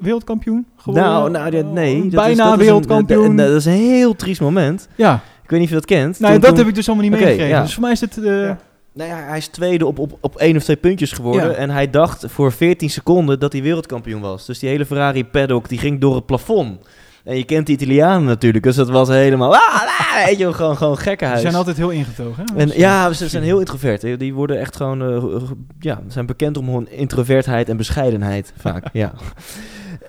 wereldkampioen 0.00 0.66
geworden. 0.76 1.10
Nou, 1.10 1.30
nou 1.30 1.56
ja, 1.56 1.62
nee. 1.62 1.94
dat 1.96 2.04
is- 2.04 2.10
Bijna 2.14 2.34
dat 2.36 2.46
is 2.46 2.52
een- 2.52 2.58
wereldkampioen. 2.58 3.36
dat, 3.36 3.46
dat 3.46 3.56
is 3.56 3.64
een 3.64 3.72
heel 3.72 4.16
triest 4.16 4.40
moment. 4.40 4.88
ja, 4.94 5.14
Ik 5.42 5.50
weet 5.50 5.60
niet 5.60 5.68
of 5.68 5.74
je 5.74 5.80
dat 5.80 5.84
kent. 5.98 6.18
nou, 6.20 6.32
Toen- 6.32 6.40
dat 6.40 6.50
toen- 6.50 6.58
heb 6.58 6.68
ik 6.68 6.74
dus 6.74 6.86
allemaal 6.88 7.08
niet 7.08 7.14
meegekregen. 7.18 7.48
ja. 7.48 7.62
Dus 7.62 7.72
voor 7.74 7.82
mij 7.82 7.92
is 7.92 8.00
het... 8.00 8.18
eh, 8.18 8.24
Ja. 8.42 8.58
Nou 8.92 9.10
ja, 9.10 9.16
hij 9.16 9.38
is 9.38 9.46
tweede 9.46 9.86
op, 9.86 9.98
op, 9.98 10.18
op 10.20 10.36
één 10.36 10.56
of 10.56 10.62
twee 10.62 10.76
puntjes 10.76 11.12
geworden. 11.12 11.50
Ja. 11.50 11.56
En 11.56 11.70
hij 11.70 11.90
dacht 11.90 12.24
voor 12.28 12.52
14 12.52 12.90
seconden 12.90 13.38
dat 13.38 13.52
hij 13.52 13.62
wereldkampioen 13.62 14.20
was. 14.20 14.46
Dus 14.46 14.58
die 14.58 14.68
hele 14.68 14.86
Ferrari 14.86 15.24
paddock 15.24 15.68
die 15.68 15.78
ging 15.78 16.00
door 16.00 16.14
het 16.14 16.26
plafond. 16.26 16.78
En 17.26 17.36
je 17.36 17.44
kent 17.44 17.66
die 17.66 17.76
Italianen 17.76 18.24
natuurlijk, 18.24 18.64
dus 18.64 18.76
dat 18.76 18.88
was 18.88 19.08
helemaal... 19.08 19.54
Ah, 19.54 19.82
ah, 19.82 20.24
weet 20.24 20.38
je, 20.38 20.52
gewoon, 20.52 20.76
gewoon 20.76 20.98
gekkenhuis. 20.98 21.40
zijn 21.40 21.54
altijd 21.54 21.76
heel 21.76 21.90
ingetogen. 21.90 22.44
Hè? 22.54 22.58
En 22.60 22.70
ja, 22.74 23.12
ze 23.12 23.28
zijn 23.28 23.42
heel 23.42 23.58
introvert. 23.58 24.18
Die 24.18 24.34
worden 24.34 24.58
echt 24.60 24.76
gewoon, 24.76 25.02
eh, 25.02 25.42
ja, 25.78 26.00
zijn 26.08 26.26
bekend 26.26 26.56
om 26.56 26.68
hun 26.68 26.90
introvertheid 26.90 27.68
en 27.68 27.76
bescheidenheid 27.76 28.52
vaak. 28.56 28.88
ja. 28.92 29.12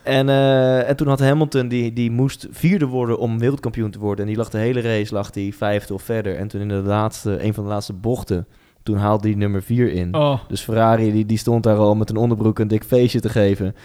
En, 0.04 0.30
eh, 0.30 0.90
en 0.90 0.96
toen 0.96 1.08
had 1.08 1.20
Hamilton, 1.20 1.68
die, 1.68 1.94
die 1.94 2.12
moest 2.12 2.48
vierde 2.52 2.86
worden 2.86 3.20
om 3.20 3.40
wereldkampioen 3.40 3.92
te 3.92 4.00
worden. 4.00 4.22
En 4.26 4.28
die 4.32 4.38
lag 4.40 4.50
de 4.50 4.58
hele 4.58 4.82
race, 4.82 5.14
lag 5.14 5.30
die 5.30 5.56
vijfde 5.56 5.94
of 5.94 6.02
verder. 6.02 6.36
En 6.36 6.48
toen 6.48 6.62
in 6.62 6.68
de 6.68 6.76
laatste, 6.76 7.44
een 7.44 7.54
van 7.54 7.64
de 7.64 7.70
laatste 7.70 7.94
bochten, 7.94 8.48
toen 8.84 8.98
haalde 8.98 9.28
hij 9.28 9.38
nummer 9.38 9.64
vier 9.64 9.92
in. 9.92 10.16
Oh, 10.16 10.40
Dus 10.48 10.62
Ferrari 10.62 11.12
die, 11.12 11.26
die 11.26 11.38
stond 11.38 11.64
daar 11.64 11.78
al 11.78 11.96
met 11.96 12.10
een 12.10 12.18
onderbroek 12.18 12.60
een 12.60 12.68
dik 12.68 12.84
feestje 12.84 13.20
te 13.20 13.30
geven. 13.30 13.76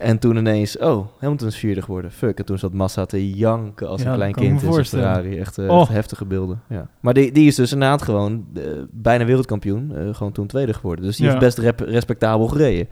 En 0.00 0.18
toen 0.18 0.36
ineens, 0.36 0.78
oh, 0.78 1.06
Hamilton 1.18 1.48
is 1.48 1.56
vierde 1.56 1.82
geworden. 1.82 2.12
Fuck. 2.12 2.38
En 2.38 2.44
toen 2.44 2.58
zat 2.58 2.72
Massa 2.72 3.06
te 3.06 3.30
janken 3.30 3.88
als 3.88 4.02
Ja, 4.02 4.08
een 4.08 4.14
klein 4.14 4.34
kind 4.34 4.62
in 4.62 4.72
zijn. 4.72 4.84
Ferrari. 4.84 5.38
Echt, 5.38 5.58
eh, 5.58 5.68
Oh. 5.70 5.80
echt 5.80 5.88
heftige 5.90 6.24
beelden. 6.24 6.60
Ja. 6.68 6.88
Maar 7.00 7.14
die, 7.14 7.32
die 7.32 7.46
is 7.46 7.54
dus 7.54 7.72
inderdaad 7.72 8.02
gewoon 8.02 8.46
eh, 8.54 8.62
bijna 8.90 9.24
wereldkampioen. 9.24 9.96
eh, 9.96 10.14
gewoon 10.14 10.32
toen 10.32 10.46
tweede 10.46 10.74
geworden. 10.74 11.04
Dus 11.04 11.16
die 11.16 11.26
Ja. 11.26 11.38
heeft 11.38 11.56
best 11.56 11.78
respectabel 11.80 12.48
gereden. 12.48 12.88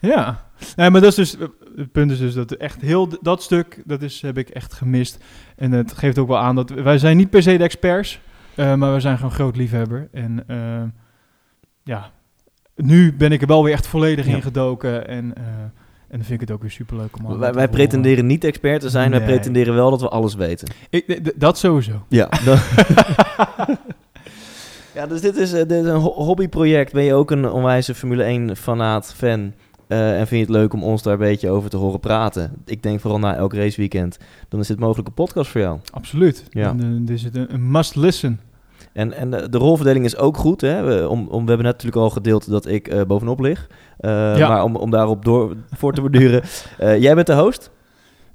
Ja, 0.00 0.44
nee, 0.76 0.90
maar 0.90 1.00
dat 1.00 1.10
is 1.10 1.14
dus, 1.16 1.48
het 1.76 1.92
punt 1.92 2.10
is 2.10 2.18
dus 2.18 2.34
dat 2.34 2.52
echt 2.52 2.80
heel 2.80 3.08
dat 3.20 3.42
stuk, 3.42 3.82
dat 3.84 4.02
is, 4.02 4.20
heb 4.22 4.38
ik 4.38 4.48
echt 4.48 4.72
gemist. 4.72 5.24
En 5.56 5.72
het 5.72 5.92
geeft 5.92 6.18
ook 6.18 6.28
wel 6.28 6.38
aan 6.38 6.54
dat 6.54 6.70
wij 6.70 6.98
zijn 6.98 7.16
niet 7.16 7.30
per 7.30 7.42
se 7.42 7.56
de 7.56 7.64
experts, 7.64 8.20
maar 8.56 8.92
we 8.92 9.00
zijn 9.00 9.16
gewoon 9.16 9.32
groot 9.32 9.56
liefhebber. 9.56 10.08
En 10.12 10.44
ja, 11.82 12.10
nu 12.76 13.16
ben 13.16 13.32
ik 13.32 13.40
er 13.40 13.46
wel 13.46 13.64
weer 13.64 13.72
echt 13.72 13.86
volledig 13.86 14.26
Ja. 14.26 14.34
in 14.34 14.42
gedoken 14.42 15.08
en, 15.08 15.32
en 16.12 16.18
dan 16.18 16.26
vind 16.26 16.40
ik 16.42 16.48
het 16.48 16.56
ook 16.56 16.62
weer 16.62 16.70
superleuk 16.70 17.16
om 17.24 17.38
wij 17.38 17.52
wij 17.52 17.68
pretenderen 17.68 18.26
niet 18.26 18.44
expert 18.44 18.80
te 18.80 18.90
zijn. 18.90 19.10
Wij 19.10 19.24
pretenderen 19.24 19.74
wel 19.74 19.90
dat 19.90 20.00
we 20.00 20.08
alles 20.08 20.34
weten. 20.34 20.68
Ik, 20.90 21.40
dat 21.40 21.58
sowieso. 21.58 21.92
Ja. 22.08 22.28
ja, 24.94 25.06
dus 25.06 25.20
dit 25.20 25.36
is, 25.36 25.52
eh, 25.52 25.58
dit 25.58 25.84
is 25.84 25.90
een 25.90 26.00
ho- 26.00 26.14
hobbyproject. 26.24 26.92
Ben 26.92 27.02
je 27.04 27.14
ook 27.14 27.30
een 27.30 27.50
onwijze 27.50 27.94
Formule 27.94 28.22
1 28.22 28.56
fanaat, 28.56 29.14
fan? 29.14 29.52
eh, 29.86 30.10
en 30.20 30.26
vind 30.26 30.46
je 30.46 30.52
het 30.52 30.60
leuk 30.62 30.72
om 30.72 30.82
ons 30.84 31.02
daar 31.02 31.12
een 31.12 31.18
beetje 31.18 31.50
over 31.50 31.70
te 31.70 31.76
horen 31.76 32.00
praten? 32.00 32.52
Ik 32.64 32.82
denk 32.82 33.00
vooral 33.00 33.18
na 33.18 33.36
elk 33.36 33.54
raceweekend. 33.54 34.18
Dan 34.48 34.60
is 34.60 34.66
dit 34.66 34.78
mogelijk 34.78 35.08
een 35.08 35.14
podcast 35.14 35.50
voor 35.50 35.60
jou. 35.60 35.78
Absoluut. 35.92 36.44
Ja. 36.50 36.68
Eh, 36.70 36.76
dit 36.98 37.16
is 37.16 37.22
het 37.22 37.36
een 37.36 37.70
must 37.70 37.96
listen. 37.96 38.40
En, 38.92 39.12
en 39.12 39.30
de, 39.30 39.48
de 39.48 39.58
rolverdeling 39.58 40.04
is 40.04 40.16
ook 40.16 40.36
goed. 40.36 40.60
Hè? 40.60 40.82
We, 40.82 41.08
om, 41.08 41.20
om, 41.28 41.42
we 41.42 41.48
hebben 41.48 41.66
net 41.66 41.72
natuurlijk 41.74 42.02
al 42.02 42.10
gedeeld 42.10 42.50
dat 42.50 42.66
ik 42.66 42.88
eh, 42.88 43.00
bovenop 43.06 43.40
lig. 43.40 43.68
Eh, 43.98 44.36
Ja. 44.36 44.48
Maar 44.48 44.62
om, 44.64 44.76
om 44.76 44.90
daarop 44.90 45.24
door, 45.24 45.54
voor 45.76 45.92
te 45.92 46.00
borduren. 46.00 46.42
eh, 46.78 47.00
jij 47.02 47.14
bent 47.14 47.26
de 47.26 47.34
host. 47.34 47.70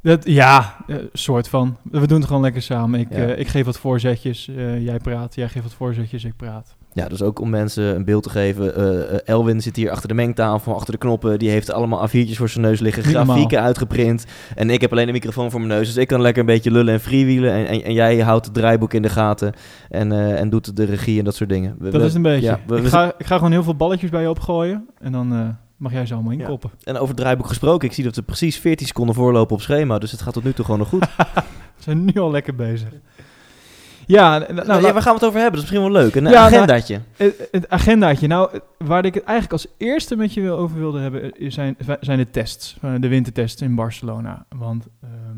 Dat, 0.01 0.25
ja, 0.25 0.75
eh, 0.87 0.95
soort 1.13 1.49
van. 1.49 1.77
We 1.91 2.07
doen 2.07 2.17
het 2.17 2.27
gewoon 2.27 2.41
lekker 2.41 2.61
samen. 2.61 2.99
Ik, 2.99 3.07
Ja. 3.09 3.15
eh, 3.17 3.39
ik 3.39 3.47
geef 3.47 3.65
wat 3.65 3.77
voorzetjes, 3.77 4.47
eh, 4.57 4.83
jij 4.85 4.97
praat. 4.97 5.35
Jij 5.35 5.47
geeft 5.49 5.63
wat 5.65 5.73
voorzetjes, 5.73 6.23
ik 6.23 6.35
praat. 6.37 6.75
Ja, 6.93 7.07
dus 7.07 7.21
ook 7.21 7.39
om 7.39 7.49
mensen 7.49 7.95
een 7.95 8.05
beeld 8.05 8.23
te 8.23 8.29
geven. 8.29 9.25
Elwin 9.25 9.61
zit 9.61 9.75
hier 9.75 9.91
achter 9.91 10.07
de 10.07 10.13
mengtafel, 10.13 10.75
achter 10.75 10.91
de 10.91 10.99
knoppen. 10.99 11.39
Die 11.39 11.49
heeft 11.49 11.71
allemaal 11.71 12.07
A4'tjes 12.09 12.37
voor 12.37 12.49
zijn 12.49 12.65
neus 12.65 12.79
liggen, 12.79 13.03
grafieken 13.03 13.61
uitgeprint. 13.61 14.25
En 14.55 14.69
ik 14.69 14.81
heb 14.81 14.91
alleen 14.91 15.07
een 15.07 15.13
microfoon 15.13 15.51
voor 15.51 15.59
mijn 15.61 15.71
neus. 15.71 15.87
Dus 15.87 15.97
ik 15.97 16.07
kan 16.07 16.21
lekker 16.21 16.41
een 16.41 16.47
beetje 16.47 16.71
lullen 16.71 16.93
en 16.93 16.99
freewheelen. 16.99 17.51
En, 17.53 17.67
en, 17.67 17.83
en 17.83 17.93
jij 17.93 18.19
houdt 18.19 18.45
het 18.45 18.53
draaiboek 18.53 18.93
in 18.93 19.01
de 19.01 19.09
gaten 19.09 19.53
en, 19.89 20.11
en 20.37 20.49
doet 20.49 20.75
de 20.75 20.83
regie 20.83 21.19
en 21.19 21.25
dat 21.25 21.35
soort 21.35 21.49
dingen. 21.49 21.75
We- 21.79 21.89
Dat 21.89 22.01
we- 22.01 22.07
is 22.07 22.13
een 22.13 22.21
beetje. 22.21 22.45
ja, 22.45 22.59
we- 22.67 22.77
ik, 22.77 22.85
ga, 22.87 23.13
ik 23.17 23.25
ga 23.25 23.35
gewoon 23.35 23.51
heel 23.51 23.63
veel 23.63 23.75
balletjes 23.75 24.09
bij 24.09 24.21
je 24.21 24.29
opgooien. 24.29 24.87
En 24.99 25.11
dan 25.11 25.57
mag 25.77 25.91
jij 25.91 26.05
ze 26.05 26.13
allemaal 26.13 26.31
Ja. 26.33 26.39
inkoppen. 26.39 26.71
En 26.83 26.95
over 26.95 27.07
het 27.07 27.17
draaiboek 27.17 27.47
gesproken, 27.47 27.87
ik 27.87 27.93
zie 27.93 28.03
dat 28.03 28.15
we 28.15 28.21
precies 28.21 28.57
14 28.59 28.87
seconden 28.87 29.15
voorlopen 29.15 29.55
op 29.55 29.61
schema. 29.61 29.97
Dus 29.99 30.11
het 30.11 30.21
gaat 30.21 30.33
tot 30.33 30.43
nu 30.43 30.53
toe 30.53 30.65
gewoon 30.65 30.79
nog 30.79 30.89
goed. 30.89 31.07
We 31.77 31.83
zijn 31.83 32.05
nu 32.05 32.13
al 32.21 32.31
lekker 32.31 32.55
bezig. 32.55 32.89
Ja, 34.05 34.37
nou, 34.37 34.53
nou, 34.53 34.81
ja, 34.85 34.93
waar 34.93 35.01
gaan 35.01 35.13
we 35.13 35.19
het 35.19 35.27
over 35.27 35.39
hebben? 35.41 35.59
Dat 35.59 35.63
is 35.63 35.71
misschien 35.71 35.81
wel 35.81 36.01
leuk. 36.01 36.15
Een 36.15 36.23
Ja, 36.23 36.29
nou- 36.29 36.53
agendaatje. 36.53 37.01
het, 37.15 37.47
het 37.51 37.69
agendaatje. 37.69 38.27
Nou, 38.27 38.59
waar 38.77 39.05
ik 39.05 39.13
het 39.13 39.23
eigenlijk 39.23 39.53
als 39.63 39.67
eerste 39.77 40.15
met 40.15 40.33
je 40.33 40.41
wil- 40.41 40.57
over 40.57 40.77
wilde 40.77 40.99
hebben, 40.99 41.33
eh, 41.33 41.51
zijn, 41.51 41.77
zijn 41.99 42.17
de 42.17 42.29
tests. 42.29 42.77
eh, 42.81 42.91
De 42.99 43.07
wintertests 43.07 43.61
in 43.61 43.75
Barcelona. 43.75 44.45
Want 44.57 44.87
ehm, 45.03 45.35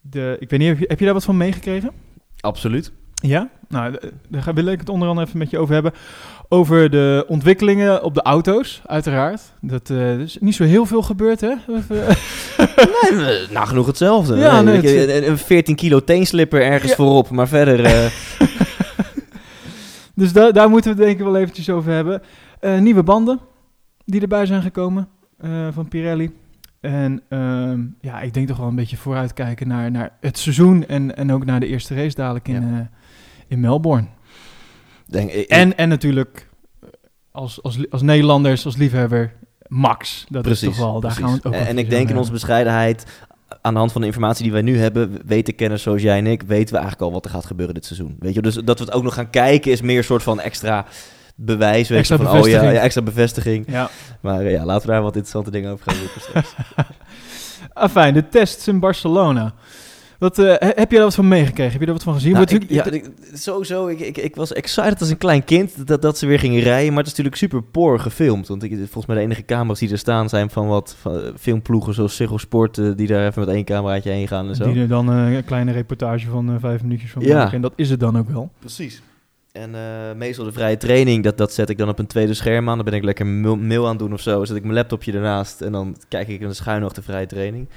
de, 0.00 0.36
ik 0.40 0.50
weet 0.50 0.58
niet, 0.58 0.68
heb 0.68 0.78
je, 0.78 0.84
heb 0.88 0.98
je 0.98 1.04
daar 1.04 1.14
wat 1.14 1.24
van 1.24 1.36
meegekregen? 1.36 1.90
Absoluut. 2.40 2.92
Ja? 3.14 3.48
Nou, 3.68 3.96
daar 4.28 4.42
ga- 4.42 4.52
wil 4.52 4.66
ik 4.66 4.80
het 4.80 4.88
onder 4.88 5.08
andere 5.08 5.26
even 5.26 5.38
met 5.38 5.50
je 5.50 5.58
over 5.58 5.74
hebben. 5.74 5.92
Over 6.52 6.90
de 6.90 7.24
ontwikkelingen 7.28 8.02
op 8.02 8.14
de 8.14 8.22
auto's, 8.22 8.82
uiteraard. 8.86 9.40
Dat 9.60 9.90
eh, 9.90 10.12
er 10.14 10.20
is 10.20 10.36
niet 10.40 10.54
zo 10.54 10.64
heel 10.64 10.86
veel 10.86 11.02
gebeurd, 11.02 11.40
hè? 11.40 11.52
Nee, 13.16 13.46
nagenoeg 13.50 13.86
hetzelfde. 13.86 14.36
Ja, 14.36 14.60
Nee, 14.60 14.80
nee, 14.82 15.16
een, 15.16 15.30
een 15.30 15.38
14 15.38 15.74
kilo 15.74 16.04
teenslipper 16.04 16.62
ergens 16.62 16.90
Ja. 16.90 16.96
voorop, 16.96 17.30
maar 17.30 17.48
verder... 17.48 17.84
eh, 17.84 18.06
dus 20.14 20.32
da- 20.32 20.50
daar 20.50 20.68
moeten 20.70 20.90
we 20.90 20.96
het 20.96 21.06
denk 21.06 21.18
ik 21.18 21.24
wel 21.32 21.36
eventjes 21.36 21.70
over 21.70 21.92
hebben. 21.92 22.22
Eh, 22.60 22.78
nieuwe 22.78 23.02
banden 23.02 23.40
die 24.04 24.20
erbij 24.20 24.46
zijn 24.46 24.62
gekomen 24.62 25.08
van 25.70 25.88
Pirelli. 25.88 26.30
En 26.80 27.22
ehm, 27.28 27.80
ja, 28.00 28.20
ik 28.20 28.34
denk 28.34 28.48
toch 28.48 28.56
wel 28.56 28.68
een 28.68 28.74
beetje 28.74 28.96
vooruitkijken 28.96 29.68
naar, 29.68 29.90
naar 29.90 30.16
het 30.20 30.38
seizoen 30.38 30.86
en, 30.86 31.16
en 31.16 31.32
ook 31.32 31.44
naar 31.44 31.60
de 31.60 31.66
eerste 31.66 31.94
race 31.94 32.14
dadelijk 32.14 32.48
in, 32.48 32.62
Ja. 32.76 32.90
in 33.48 33.60
Melbourne. 33.60 34.06
Denk, 35.12 35.30
ik- 35.30 35.48
En, 35.48 35.76
en 35.76 35.88
natuurlijk 35.88 36.48
als, 37.32 37.62
als, 37.62 37.90
als 37.90 38.02
Nederlanders, 38.02 38.64
als 38.64 38.76
liefhebber, 38.76 39.32
Max. 39.66 40.26
Dat 40.28 40.42
Precies. 40.42 40.68
is 40.68 40.76
toch 40.76 40.84
wel, 40.84 41.00
daar 41.00 41.00
precies. 41.00 41.18
gaan 41.20 41.30
we 41.30 41.36
het 41.36 41.46
ook 41.46 41.68
en, 41.68 41.78
ik 41.78 41.90
denk 41.90 42.08
in 42.10 42.16
onze 42.18 42.32
bescheidenheid, 42.32 43.04
aan 43.62 43.72
de 43.72 43.78
hand 43.78 43.92
van 43.92 44.00
de 44.00 44.06
informatie 44.06 44.42
die 44.42 44.52
wij 44.52 44.62
nu 44.62 44.78
hebben, 44.78 45.18
weten 45.26 45.54
kenners 45.54 45.82
zoals 45.82 46.02
jij 46.02 46.18
en 46.18 46.26
ik, 46.26 46.42
weten 46.42 46.74
we 46.74 46.80
eigenlijk 46.80 47.00
al 47.02 47.12
wat 47.12 47.24
er 47.24 47.30
gaat 47.30 47.46
gebeuren 47.46 47.74
dit 47.74 47.84
seizoen. 47.84 48.16
Weet 48.18 48.34
je, 48.34 48.42
dus 48.42 48.54
dat 48.54 48.78
we 48.78 48.84
het 48.84 48.94
ook 48.94 49.02
nog 49.02 49.14
gaan 49.14 49.30
kijken 49.30 49.70
is 49.72 49.80
meer 49.80 49.98
een 49.98 50.04
soort 50.04 50.22
van 50.22 50.40
extra 50.40 50.84
bewijs, 51.34 51.88
weet 51.88 51.98
Extra 51.98 52.16
je, 52.16 52.22
van 52.22 52.38
oh 52.40 52.48
ja, 52.48 52.72
extra 52.72 53.02
bevestiging. 53.02 53.64
Ja. 53.68 53.90
Maar 54.20 54.40
eh, 54.40 54.50
ja, 54.52 54.64
laten 54.64 54.86
we 54.86 54.92
daar 54.92 55.02
wat 55.02 55.14
interessante 55.16 55.50
dingen 55.50 55.72
over 55.72 55.90
gaan 55.90 56.00
roepen 56.00 56.20
straks. 56.20 56.54
Afijn, 57.72 58.14
de 58.14 58.28
tests 58.28 58.68
in 58.68 58.80
Barcelona. 58.80 59.54
Wat, 60.20 60.38
eh, 60.38 60.44
he- 60.58 60.72
heb 60.74 60.90
je 60.90 60.96
daar 60.96 61.04
wat 61.04 61.14
van 61.14 61.28
meegekregen? 61.28 61.70
Heb 61.72 61.80
je 61.80 61.86
daar 61.86 61.94
wat 61.94 62.04
van 62.04 62.14
gezien? 62.14 62.32
Nou, 62.32 62.44
Wordt 62.48 62.62
ik, 62.64 62.70
ja, 62.70 62.76
natuurlijk- 62.84 63.04
ik- 63.06 63.36
sowieso, 63.36 63.86
ik, 63.86 64.00
ik, 64.00 64.16
ik 64.16 64.36
was 64.36 64.52
excited 64.52 65.00
als 65.00 65.10
een 65.10 65.16
klein 65.16 65.44
kind 65.44 65.86
dat, 65.86 66.02
dat 66.02 66.18
ze 66.18 66.26
weer 66.26 66.38
gingen 66.38 66.60
rijden. 66.62 66.88
Maar 66.88 66.96
het 67.02 67.06
is 67.06 67.10
natuurlijk 67.18 67.36
super 67.36 67.62
poor 67.62 67.98
gefilmd. 68.00 68.48
Want 68.48 68.62
ik, 68.62 68.70
volgens 68.76 69.06
mij 69.06 69.16
de 69.16 69.22
enige 69.22 69.44
camera's 69.44 69.78
die 69.78 69.90
er 69.90 69.98
staan 69.98 70.28
zijn 70.28 70.50
van 70.50 70.66
wat 70.66 70.96
van, 71.00 71.20
eh, 71.20 71.28
filmploegen 71.38 71.94
zoals 71.94 72.16
Ziggo 72.16 72.38
Sport... 72.38 72.78
eh, 72.78 72.90
die 72.96 73.06
daar 73.06 73.26
even 73.26 73.44
met 73.44 73.54
één 73.54 73.64
cameraatje 73.64 74.10
heen 74.10 74.28
gaan 74.28 74.48
en 74.48 74.54
zo. 74.54 74.72
Die 74.72 74.82
er 74.82 74.88
dan 74.88 75.08
een 75.08 75.44
kleine 75.44 75.72
reportage 75.72 76.28
van 76.28 76.56
vijf 76.60 76.82
minuutjes 76.82 77.10
van 77.10 77.22
Ja. 77.22 77.36
maken. 77.36 77.54
En 77.54 77.60
dat 77.62 77.72
is 77.76 77.90
het 77.90 78.00
dan 78.00 78.18
ook 78.18 78.28
wel. 78.30 78.50
Precies. 78.58 79.02
En 79.52 79.74
eh, 79.74 79.80
meestal 80.16 80.44
de 80.44 80.52
vrije 80.52 80.76
training, 80.76 81.24
dat, 81.24 81.38
dat 81.38 81.52
zet 81.52 81.68
ik 81.70 81.78
dan 81.78 81.88
op 81.88 81.98
een 81.98 82.06
tweede 82.06 82.34
scherm 82.34 82.68
aan. 82.68 82.76
Dan 82.76 82.84
ben 82.84 82.94
ik 82.94 83.02
lekker 83.04 83.26
mail, 83.26 83.84
aan 83.84 83.90
het 83.90 83.98
doen 83.98 84.12
of 84.12 84.20
zo. 84.20 84.36
Dan 84.36 84.46
zet 84.46 84.56
ik 84.56 84.62
mijn 84.62 84.74
laptopje 84.74 85.12
ernaast 85.12 85.60
en 85.60 85.72
dan 85.72 85.96
kijk 86.08 86.28
ik 86.28 86.40
in 86.40 86.48
de 86.48 86.54
schuin 86.54 86.80
nog 86.80 86.92
de 86.92 87.02
vrije 87.02 87.26
training. 87.26 87.68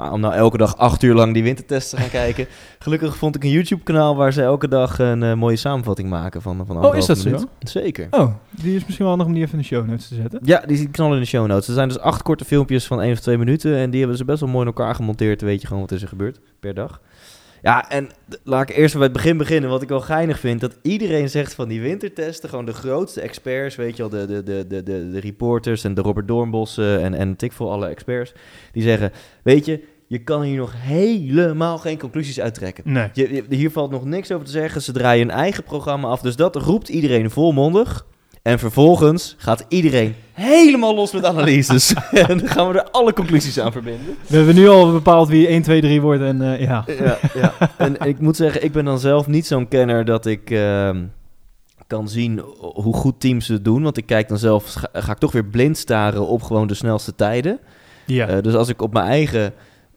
Maar 0.00 0.12
om 0.12 0.20
nou 0.20 0.34
elke 0.34 0.56
dag 0.56 0.76
acht 0.76 1.02
uur 1.02 1.14
lang 1.14 1.34
die 1.34 1.42
wintertests 1.42 1.90
te 1.90 1.96
gaan 1.96 2.10
kijken... 2.22 2.46
Gelukkig 2.78 3.16
vond 3.16 3.36
ik 3.36 3.44
een 3.44 3.50
YouTube-kanaal 3.50 4.16
waar 4.16 4.32
ze 4.32 4.42
elke 4.42 4.68
dag 4.68 4.98
een 4.98 5.22
eh, 5.22 5.34
mooie 5.34 5.56
samenvatting 5.56 6.08
maken 6.08 6.42
van, 6.42 6.66
van 6.66 6.84
Oh, 6.84 6.96
is 6.96 7.06
dat 7.06 7.18
zo? 7.18 7.44
Zeker. 7.58 8.06
Oh, 8.10 8.34
die 8.50 8.76
is 8.76 8.84
misschien 8.84 9.06
wel 9.06 9.08
handig 9.08 9.26
om 9.26 9.32
die 9.32 9.42
even 9.42 9.54
in 9.54 9.60
de 9.60 9.66
show 9.66 9.86
notes 9.86 10.08
te 10.08 10.14
zetten. 10.14 10.40
Ja, 10.42 10.62
die 10.66 10.88
knallen 10.88 11.14
in 11.14 11.20
de 11.20 11.26
show 11.26 11.46
notes. 11.46 11.68
Er 11.68 11.74
zijn 11.74 11.88
dus 11.88 11.98
acht 11.98 12.22
korte 12.22 12.44
filmpjes 12.44 12.86
van 12.86 13.00
één 13.00 13.12
of 13.12 13.20
twee 13.20 13.38
minuten. 13.38 13.76
En 13.76 13.90
die 13.90 13.98
hebben 13.98 14.18
ze 14.18 14.24
best 14.24 14.40
wel 14.40 14.48
mooi 14.48 14.60
in 14.60 14.72
elkaar 14.74 14.94
gemonteerd. 14.94 15.40
Weet 15.40 15.60
je 15.60 15.66
gewoon 15.66 15.82
wat 15.82 15.92
is 15.92 16.02
er 16.02 16.08
gebeurd 16.08 16.40
per 16.60 16.74
dag. 16.74 17.00
Ja, 17.62 17.88
en 17.90 18.08
laat 18.44 18.70
ik 18.70 18.76
eerst 18.76 18.94
bij 18.94 19.02
het 19.02 19.12
begin 19.12 19.36
beginnen. 19.36 19.70
Wat 19.70 19.82
ik 19.82 19.88
wel 19.88 20.00
geinig 20.00 20.38
vind, 20.38 20.60
dat 20.60 20.78
iedereen 20.82 21.30
zegt 21.30 21.54
van 21.54 21.68
die 21.68 21.80
wintertesten, 21.80 22.48
gewoon 22.48 22.64
de 22.64 22.72
grootste 22.72 23.20
experts, 23.20 23.76
weet 23.76 23.96
je 23.96 24.08
wel, 24.08 24.20
de, 24.20 24.26
de, 24.26 24.42
de, 24.42 24.66
de, 24.68 24.82
de, 24.82 25.10
de 25.10 25.20
reporters 25.20 25.84
en 25.84 25.94
de 25.94 26.00
Robert 26.00 26.28
Doornbossen 26.28 27.00
en, 27.02 27.14
en 27.14 27.36
tik 27.36 27.52
voor 27.52 27.68
alle 27.70 27.86
experts, 27.86 28.32
die 28.72 28.82
zeggen, 28.82 29.12
weet 29.42 29.64
je, 29.64 29.84
je 30.06 30.18
kan 30.18 30.42
hier 30.42 30.56
nog 30.58 30.72
helemaal 30.76 31.78
geen 31.78 31.98
conclusies 31.98 32.40
uittrekken. 32.40 32.84
Nee. 32.92 33.08
Je, 33.12 33.34
je- 33.34 33.56
hier 33.56 33.70
valt 33.70 33.90
nog 33.90 34.04
niks 34.04 34.32
over 34.32 34.46
te 34.46 34.52
zeggen. 34.52 34.82
Ze 34.82 34.92
draaien 34.92 35.28
hun 35.28 35.36
eigen 35.36 35.62
programma 35.64 36.08
af. 36.08 36.20
Dus 36.20 36.36
dat 36.36 36.56
roept 36.56 36.88
iedereen 36.88 37.30
volmondig. 37.30 38.06
En 38.42 38.58
vervolgens 38.58 39.34
gaat 39.38 39.64
iedereen 39.68 40.14
helemaal 40.32 40.94
los 40.94 41.12
met 41.12 41.24
analyses. 41.24 41.94
en 42.12 42.38
dan 42.38 42.48
gaan 42.48 42.68
we 42.68 42.78
er 42.78 42.90
alle 42.90 43.12
conclusies 43.12 43.60
aan 43.60 43.72
verbinden. 43.72 44.16
We 44.26 44.36
hebben 44.36 44.54
nu 44.54 44.68
al 44.68 44.92
bepaald 44.92 45.28
wie 45.28 45.46
1, 45.46 45.62
2, 45.62 45.80
3 45.80 46.00
wordt. 46.00 46.22
En 46.22 46.42
eh, 46.42 46.60
ja. 46.60 46.84
Ja, 46.86 47.18
ja. 47.34 47.52
En 47.76 47.96
ik 48.00 48.20
moet 48.20 48.36
zeggen, 48.36 48.64
ik 48.64 48.72
ben 48.72 48.84
dan 48.84 48.98
zelf 48.98 49.26
niet 49.26 49.46
zo'n 49.46 49.68
kenner 49.68 50.04
dat 50.04 50.26
ik 50.26 50.50
ehm, 50.50 51.04
kan 51.86 52.08
zien 52.08 52.38
hoe 52.58 52.94
goed 52.94 53.20
teams 53.20 53.48
het 53.48 53.64
doen. 53.64 53.82
Want 53.82 53.96
ik 53.96 54.06
kijk 54.06 54.28
dan 54.28 54.38
zelf, 54.38 54.72
ga, 54.72 54.88
ga 54.92 55.12
ik 55.12 55.18
toch 55.18 55.32
weer 55.32 55.44
blind 55.44 55.78
staren 55.78 56.26
op 56.26 56.42
gewoon 56.42 56.66
de 56.66 56.74
snelste 56.74 57.14
tijden. 57.14 57.58
ja. 58.06 58.28
Eh, 58.28 58.42
dus 58.42 58.54
als 58.54 58.68
ik 58.68 58.82
op 58.82 58.92
mijn 58.92 59.06
eigen 59.06 59.52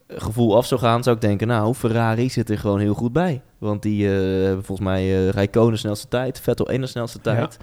gevoel 0.08 0.56
af 0.56 0.66
zou 0.66 0.82
gaan, 0.82 1.04
zou 1.04 1.16
ik 1.16 1.22
denken, 1.22 1.48
nou, 1.48 1.74
Ferrari 1.74 2.30
zit 2.30 2.50
er 2.50 2.58
gewoon 2.58 2.80
heel 2.80 2.94
goed 2.94 3.14
bij. 3.14 3.42
Want 3.58 3.82
die 3.82 4.08
eh, 4.08 4.44
hebben 4.44 4.64
volgens 4.64 4.88
mij 4.88 5.02
eh 5.02 5.30
Rijkonen 5.30 5.72
de 5.72 5.78
snelste 5.78 6.08
tijd, 6.08 6.40
Vettel 6.40 6.70
één 6.70 6.82
de 6.82 6.88
snelste 6.88 7.22
tijd. 7.22 7.58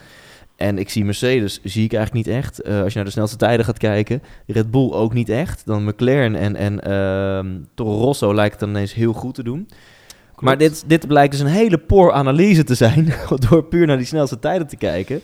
En 0.61 0.79
ik 0.79 0.90
zie 0.90 1.05
Mercedes, 1.05 1.61
zie 1.64 1.85
ik 1.85 1.93
eigenlijk 1.93 2.26
niet 2.26 2.37
echt. 2.37 2.62
Eh, 2.62 2.81
als 2.81 2.88
je 2.88 2.97
naar 2.97 3.05
de 3.05 3.11
snelste 3.11 3.37
tijden 3.37 3.64
gaat 3.64 3.79
kijken, 3.79 4.23
Red 4.47 4.71
Bull 4.71 4.90
ook 4.90 5.12
niet 5.12 5.29
echt. 5.29 5.62
Dan 5.67 5.85
McLaren 5.85 6.35
en, 6.35 6.57
en 6.57 6.81
ehm, 6.81 7.47
Toro 7.75 7.99
Rosso 7.99 8.35
lijkt 8.35 8.50
het 8.50 8.61
dan 8.61 8.69
ineens 8.69 8.95
heel 8.95 9.12
goed 9.12 9.35
te 9.35 9.43
doen. 9.43 9.69
Maar 10.38 10.59
dit, 10.59 10.85
dit 10.87 11.07
blijkt 11.07 11.33
dus 11.33 11.40
een 11.40 11.47
hele 11.47 11.79
poor 11.79 12.12
analyse 12.12 12.64
te 12.64 12.75
zijn, 12.75 13.12
door 13.49 13.64
puur 13.64 13.87
naar 13.87 13.97
die 13.97 14.07
snelste 14.07 14.38
tijden 14.38 14.67
te 14.67 14.76
kijken. 14.76 15.21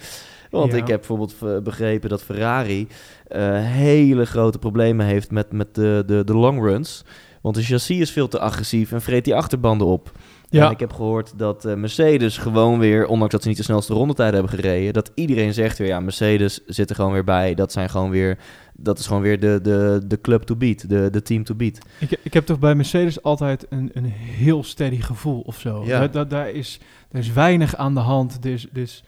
Want 0.51 0.73
Ja. 0.73 0.79
ik 0.79 0.87
heb 0.87 0.99
bijvoorbeeld 1.07 1.65
begrepen 1.65 2.09
dat 2.09 2.23
Ferrari 2.23 2.89
eh, 3.29 3.41
hele 3.63 4.25
grote 4.25 4.59
problemen 4.59 5.07
heeft 5.07 5.31
met, 5.31 5.53
met 5.53 5.75
de, 5.75 6.03
de, 6.07 6.25
de 6.25 6.35
long 6.35 6.61
runs. 6.63 7.05
Want 7.41 7.55
de 7.55 7.63
chassis 7.63 7.99
is 7.99 8.11
veel 8.11 8.29
te 8.29 8.39
agressief 8.39 8.93
en 8.93 9.03
vreet 9.03 9.25
die 9.25 9.35
achterbanden 9.35 9.87
op. 9.87 10.13
Ja. 10.49 10.65
En 10.67 10.71
ik 10.71 10.81
heb 10.81 10.93
gehoord 10.93 11.39
dat 11.39 11.65
eh, 11.65 11.75
Mercedes 11.75 12.39
gewoon 12.39 12.79
weer, 12.79 13.07
ondanks 13.07 13.33
dat 13.33 13.43
ze 13.43 13.49
niet 13.49 13.57
de 13.57 13.63
snelste 13.63 13.95
rondetijden 13.95 14.35
hebben 14.35 14.59
gereden, 14.59 14.93
dat 14.93 15.11
iedereen 15.15 15.55
zegt 15.55 15.79
weer, 15.79 15.89
ja, 15.89 16.01
Mercedes 16.01 16.65
zit 16.67 16.91
er 16.91 16.97
gewoon 16.97 17.13
weer 17.13 17.25
bij. 17.25 17.55
Dat 17.55 17.73
zijn 17.73 17.91
gewoon 17.91 18.11
weer, 18.11 18.39
dat 18.73 18.99
is 18.99 19.07
gewoon 19.07 19.23
weer 19.23 19.41
de, 19.41 19.59
de, 19.63 20.01
de 20.07 20.21
club 20.21 20.43
to 20.43 20.57
beat, 20.57 20.89
de, 20.89 21.09
de 21.11 21.23
team 21.23 21.45
to 21.45 21.55
beat. 21.55 21.79
Ik, 21.99 22.19
ik 22.23 22.35
heb 22.35 22.47
toch 22.47 22.59
bij 22.59 22.75
Mercedes 22.75 23.23
altijd 23.23 23.67
een, 23.69 23.91
een 23.93 24.05
heel 24.05 24.65
steady 24.65 25.01
gevoel 25.01 25.41
of 25.41 25.61
zo. 25.61 25.85
Ja. 25.85 25.99
Daar, 25.99 26.11
daar, 26.11 26.29
daar, 26.29 26.51
is, 26.51 26.81
daar 27.11 27.21
is 27.21 27.33
weinig 27.33 27.77
aan 27.77 27.95
de 27.95 28.01
hand. 28.01 28.43
Dus, 28.43 28.67
dus 28.73 29.05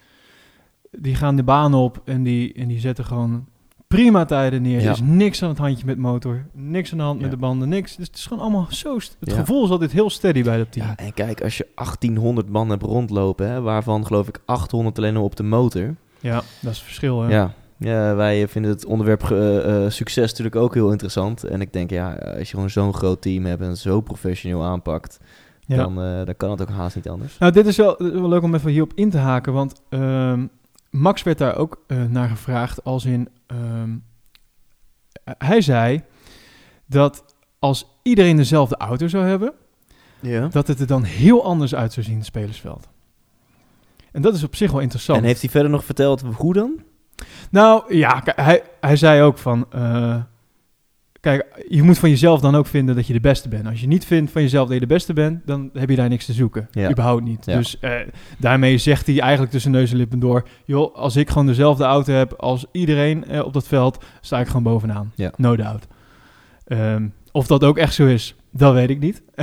die 0.90 1.14
gaan 1.14 1.37
de 1.37 1.42
baan 1.42 1.75
op 1.75 2.02
en 2.04 2.23
die, 2.23 2.52
en 2.52 2.68
die 2.68 2.80
zetten 2.80 3.04
gewoon 3.04 3.47
prima 3.88 4.25
tijden 4.25 4.62
neer. 4.62 4.80
Ja. 4.80 4.85
Er 4.87 4.90
is 4.92 5.00
niks 5.00 5.42
aan 5.42 5.49
het 5.49 5.59
handje 5.59 5.87
met 5.87 5.99
motor, 5.99 6.47
niks 6.52 6.92
aan 6.92 6.99
de 6.99 7.04
hand 7.04 7.16
Ja. 7.16 7.23
met 7.23 7.30
de 7.30 7.37
banden, 7.37 7.68
niks. 7.68 7.97
Dus 7.97 8.07
het 8.07 8.16
is 8.16 8.26
gewoon 8.26 8.42
allemaal 8.42 8.66
zo... 8.71 8.95
Het 8.95 9.16
Ja. 9.21 9.35
gevoel 9.35 9.64
is 9.64 9.71
altijd 9.71 9.92
heel 9.92 10.11
steady 10.11 10.42
bij 10.42 10.57
dat 10.57 10.73
team. 10.73 10.87
Ja, 10.87 10.97
en 10.97 11.14
kijk, 11.14 11.42
als 11.42 11.57
je 11.57 11.66
1800 11.75 12.49
man 12.49 12.68
hebt 12.71 12.83
rondlopen, 12.83 13.49
hè, 13.50 13.61
waarvan 13.61 14.07
geloof 14.07 14.28
ik 14.28 14.40
800 14.45 14.99
alleen 14.99 15.16
al 15.16 15.25
op 15.25 15.37
de 15.37 15.42
motor. 15.42 15.95
Ja, 16.21 16.35
dat 16.35 16.45
is 16.73 16.76
het 16.76 16.78
verschil. 16.78 17.23
Hè? 17.23 17.30
Ja. 17.35 17.52
Ja, 17.80 18.14
wij 18.14 18.49
vinden 18.49 18.71
het 18.71 18.85
onderwerp 18.87 19.23
eh, 19.30 19.85
eh, 19.85 19.90
succes 19.90 20.28
natuurlijk 20.30 20.57
ook 20.57 20.75
heel 20.75 20.90
interessant. 20.90 21.45
En 21.45 21.61
ik 21.61 21.73
denk, 21.73 21.90
ja, 21.90 22.12
als 22.14 22.49
je 22.50 22.54
gewoon 22.54 22.71
zo'n 22.71 22.95
groot 22.95 23.23
team 23.23 23.45
hebt 23.45 23.62
en 23.62 23.76
zo 23.76 24.00
professioneel 24.00 24.62
aanpakt, 24.64 25.18
Ja. 25.66 25.76
dan, 25.76 26.02
eh, 26.02 26.25
dan 26.25 26.37
kan 26.37 26.50
het 26.50 26.61
ook 26.62 26.68
haast 26.71 26.97
niet 26.97 27.09
anders. 27.09 27.38
Nou, 27.38 27.52
dit 27.52 27.66
is 27.66 27.76
wel, 27.76 27.97
dit 27.97 28.12
is 28.12 28.21
wel 28.21 28.28
leuk 28.28 28.42
om 28.42 28.54
even 28.54 28.71
hierop 28.71 28.92
in 28.95 29.11
te 29.11 29.18
haken, 29.18 29.52
want 29.52 29.80
ehm, 29.88 30.47
Max 30.90 31.23
werd 31.23 31.38
daar 31.38 31.57
ook 31.57 31.83
eh, 31.87 32.04
naar 32.04 32.28
gevraagd 32.28 32.85
als 32.85 33.04
in... 33.04 33.28
ehm, 33.47 33.97
hij 35.25 35.61
zei 35.61 36.02
dat 36.87 37.25
als 37.59 37.87
iedereen 38.02 38.37
dezelfde 38.37 38.76
auto 38.76 39.09
zou 39.09 39.25
hebben, 39.26 39.52
Ja. 40.21 40.49
dat 40.49 40.66
het 40.66 40.80
er 40.80 40.87
dan 40.87 41.02
heel 41.02 41.45
anders 41.45 41.75
uit 41.75 41.92
zou 41.92 42.07
zien, 42.07 42.16
het 42.16 42.26
spelersveld. 42.26 42.88
En 44.12 44.23
dat 44.23 44.35
is 44.35 44.42
op 44.45 44.57
zich 44.57 44.71
wel 44.71 44.80
interessant. 44.80 45.18
En 45.18 45.25
heeft 45.25 45.40
hij 45.40 45.50
verder 45.50 45.71
nog 45.71 45.85
verteld 45.85 46.21
hoe 46.35 46.52
dan? 46.54 46.83
Nou 47.50 47.95
ja, 47.97 48.23
hij, 48.25 48.62
hij 48.80 48.97
zei 48.97 49.23
ook 49.23 49.38
van. 49.38 49.66
eh, 49.71 50.23
kijk, 51.37 51.64
je 51.68 51.82
moet 51.82 51.99
van 51.99 52.11
jezelf 52.11 52.40
dan 52.40 52.54
ook 52.54 52.66
vinden 52.66 52.97
dat 52.97 53.06
je 53.06 53.12
de 53.12 53.20
beste 53.20 53.49
bent. 53.49 53.66
Als 53.66 53.80
je 53.80 53.87
niet 53.87 54.04
vindt 54.04 54.30
van 54.30 54.42
jezelf 54.42 54.64
dat 54.66 54.75
je 54.75 54.80
de 54.80 54.87
beste 54.94 55.12
bent, 55.12 55.47
dan 55.47 55.70
heb 55.73 55.90
je 55.90 55.97
daar 55.97 56.08
niks 56.08 56.25
te 56.26 56.32
zoeken. 56.32 56.68
Ja. 56.70 56.90
Überhaupt 56.90 57.25
niet. 57.25 57.44
Ja. 57.44 57.56
Dus 57.56 57.78
eh, 57.78 57.92
daarmee 58.38 58.78
zegt 58.78 59.06
hij 59.06 59.20
eigenlijk 59.20 59.50
tussen 59.52 59.70
neus 59.70 59.90
en 59.90 59.97
lippen 59.97 60.18
door: 60.18 60.49
joh, 60.64 60.94
als 60.94 61.16
ik 61.16 61.28
gewoon 61.28 61.47
dezelfde 61.47 61.85
auto 61.85 62.12
heb 62.12 62.32
als 62.32 62.66
iedereen 62.73 63.25
eh, 63.25 63.44
op 63.44 63.52
dat 63.52 63.68
veld, 63.68 64.04
sta 64.20 64.40
ik 64.40 64.47
gewoon 64.47 64.62
bovenaan. 64.62 65.12
Ja. 65.14 65.32
No 65.37 65.56
doubt. 65.56 65.87
Ehm, 66.64 67.08
of 67.32 67.47
dat 67.47 67.64
ook 67.64 67.78
echt 67.78 67.94
zo 67.94 68.06
is, 68.06 68.35
dat 68.52 68.73
weet 68.75 68.90
ik 68.90 68.99
niet. 69.00 69.23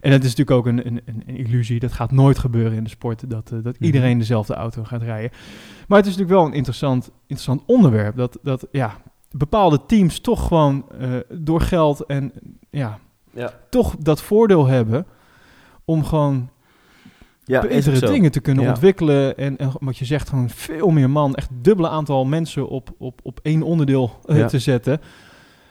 en 0.00 0.12
het 0.12 0.24
is 0.24 0.34
natuurlijk 0.34 0.50
ook 0.50 0.66
een, 0.66 0.86
een, 0.86 1.00
een 1.06 1.36
illusie. 1.36 1.80
Dat 1.80 1.92
gaat 1.92 2.10
nooit 2.12 2.38
gebeuren 2.38 2.76
in 2.76 2.84
de 2.84 2.90
sport, 2.90 3.30
dat, 3.30 3.50
eh, 3.52 3.58
dat 3.62 3.74
Mhm. 3.74 3.84
iedereen 3.84 4.18
dezelfde 4.18 4.54
auto 4.54 4.84
gaat 4.84 5.02
rijden. 5.02 5.30
Maar 5.88 5.98
het 5.98 6.06
is 6.06 6.12
natuurlijk 6.16 6.40
wel 6.40 6.48
een 6.48 6.56
interessant, 6.56 7.10
interessant 7.20 7.62
onderwerp. 7.66 8.16
Dat, 8.16 8.38
dat 8.42 8.66
ja, 8.72 8.96
bepaalde 9.30 9.80
teams 9.86 10.20
toch 10.20 10.46
gewoon 10.46 10.84
eh, 11.00 11.10
door 11.28 11.60
geld 11.60 12.06
en 12.06 12.32
ja, 12.70 12.98
Ja. 13.32 13.52
toch 13.70 13.96
dat 13.98 14.22
voordeel 14.22 14.66
hebben 14.66 15.06
om 15.84 16.04
gewoon 16.04 16.48
Ja, 17.44 17.60
betere 17.60 18.06
dingen 18.12 18.30
te 18.30 18.40
kunnen 18.40 18.64
Ja. 18.64 18.70
ontwikkelen. 18.70 19.36
En, 19.36 19.56
en 19.56 19.72
wat 19.80 19.96
je 19.98 20.04
zegt, 20.04 20.28
gewoon 20.28 20.50
veel 20.50 20.88
meer 20.90 21.10
man, 21.10 21.34
echt 21.34 21.48
dubbele 21.52 21.88
aantal 21.88 22.24
mensen 22.24 22.68
op, 22.68 22.90
op, 22.98 23.20
op 23.22 23.40
één 23.42 23.62
onderdeel 23.62 24.18
eh, 24.24 24.38
Ja. 24.38 24.46
te 24.46 24.58
zetten. 24.58 25.00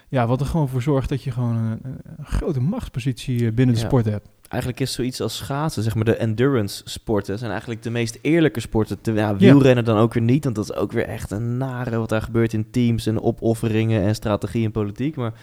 Ja, 0.09 0.27
wat 0.27 0.39
er 0.39 0.45
gewoon 0.45 0.69
voor 0.69 0.81
zorgt 0.81 1.09
dat 1.09 1.23
je 1.23 1.31
gewoon 1.31 1.55
een, 1.55 1.79
een 2.17 2.25
grote 2.25 2.59
machtspositie 2.61 3.45
eh, 3.47 3.53
binnen 3.53 3.75
de 3.75 3.81
sport 3.81 4.05
hebt. 4.05 4.29
Eigenlijk 4.47 4.81
is 4.81 4.93
zoiets 4.93 5.21
als 5.21 5.37
schaatsen, 5.37 5.83
zeg 5.83 5.95
maar 5.95 6.05
de 6.05 6.15
endurance 6.15 6.81
sporten, 6.85 7.37
zijn 7.37 7.51
eigenlijk 7.51 7.83
de 7.83 7.89
meest 7.89 8.19
eerlijke 8.21 8.59
sporten. 8.59 9.01
Te, 9.01 9.13
ja, 9.13 9.35
wielrennen 9.35 9.85
dan 9.85 9.97
ook 9.97 10.13
weer 10.13 10.23
niet, 10.23 10.43
want 10.43 10.55
dat 10.55 10.69
is 10.69 10.75
ook 10.75 10.91
weer 10.91 11.05
echt 11.05 11.31
een 11.31 11.57
nare 11.57 11.97
wat 11.97 12.09
daar 12.09 12.21
gebeurt 12.21 12.53
in 12.53 12.69
teams 12.71 13.05
en 13.05 13.21
opofferingen 13.21 14.01
en 14.01 14.15
strategie 14.15 14.65
en 14.65 14.71
politiek. 14.71 15.15
Maar 15.15 15.33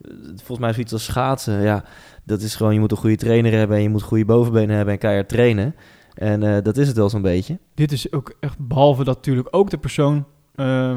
eh, 0.00 0.10
volgens 0.26 0.58
mij 0.58 0.68
is 0.68 0.74
zoiets 0.74 0.92
als 0.92 1.04
schaatsen, 1.04 1.62
ja, 1.62 1.84
dat 2.24 2.40
is 2.40 2.54
gewoon, 2.54 2.74
je 2.74 2.80
moet 2.80 2.90
een 2.90 2.96
goede 2.96 3.16
trainer 3.16 3.52
hebben 3.52 3.76
en 3.76 3.82
je 3.82 3.88
moet 3.88 4.02
goede 4.02 4.24
bovenbenen 4.24 4.76
hebben 4.76 4.94
en 4.94 5.00
keihard 5.00 5.28
trainen. 5.28 5.74
En 6.14 6.42
eh, 6.42 6.62
dat 6.62 6.76
is 6.76 6.86
het 6.86 6.96
wel 6.96 7.08
zo'n 7.08 7.22
beetje. 7.22 7.58
Dit 7.74 7.92
is 7.92 8.12
ook 8.12 8.36
echt, 8.40 8.58
behalve 8.58 9.04
dat 9.04 9.16
natuurlijk 9.16 9.48
ook 9.50 9.70
de 9.70 9.78
persoon 9.78 10.24
eh, 10.54 10.96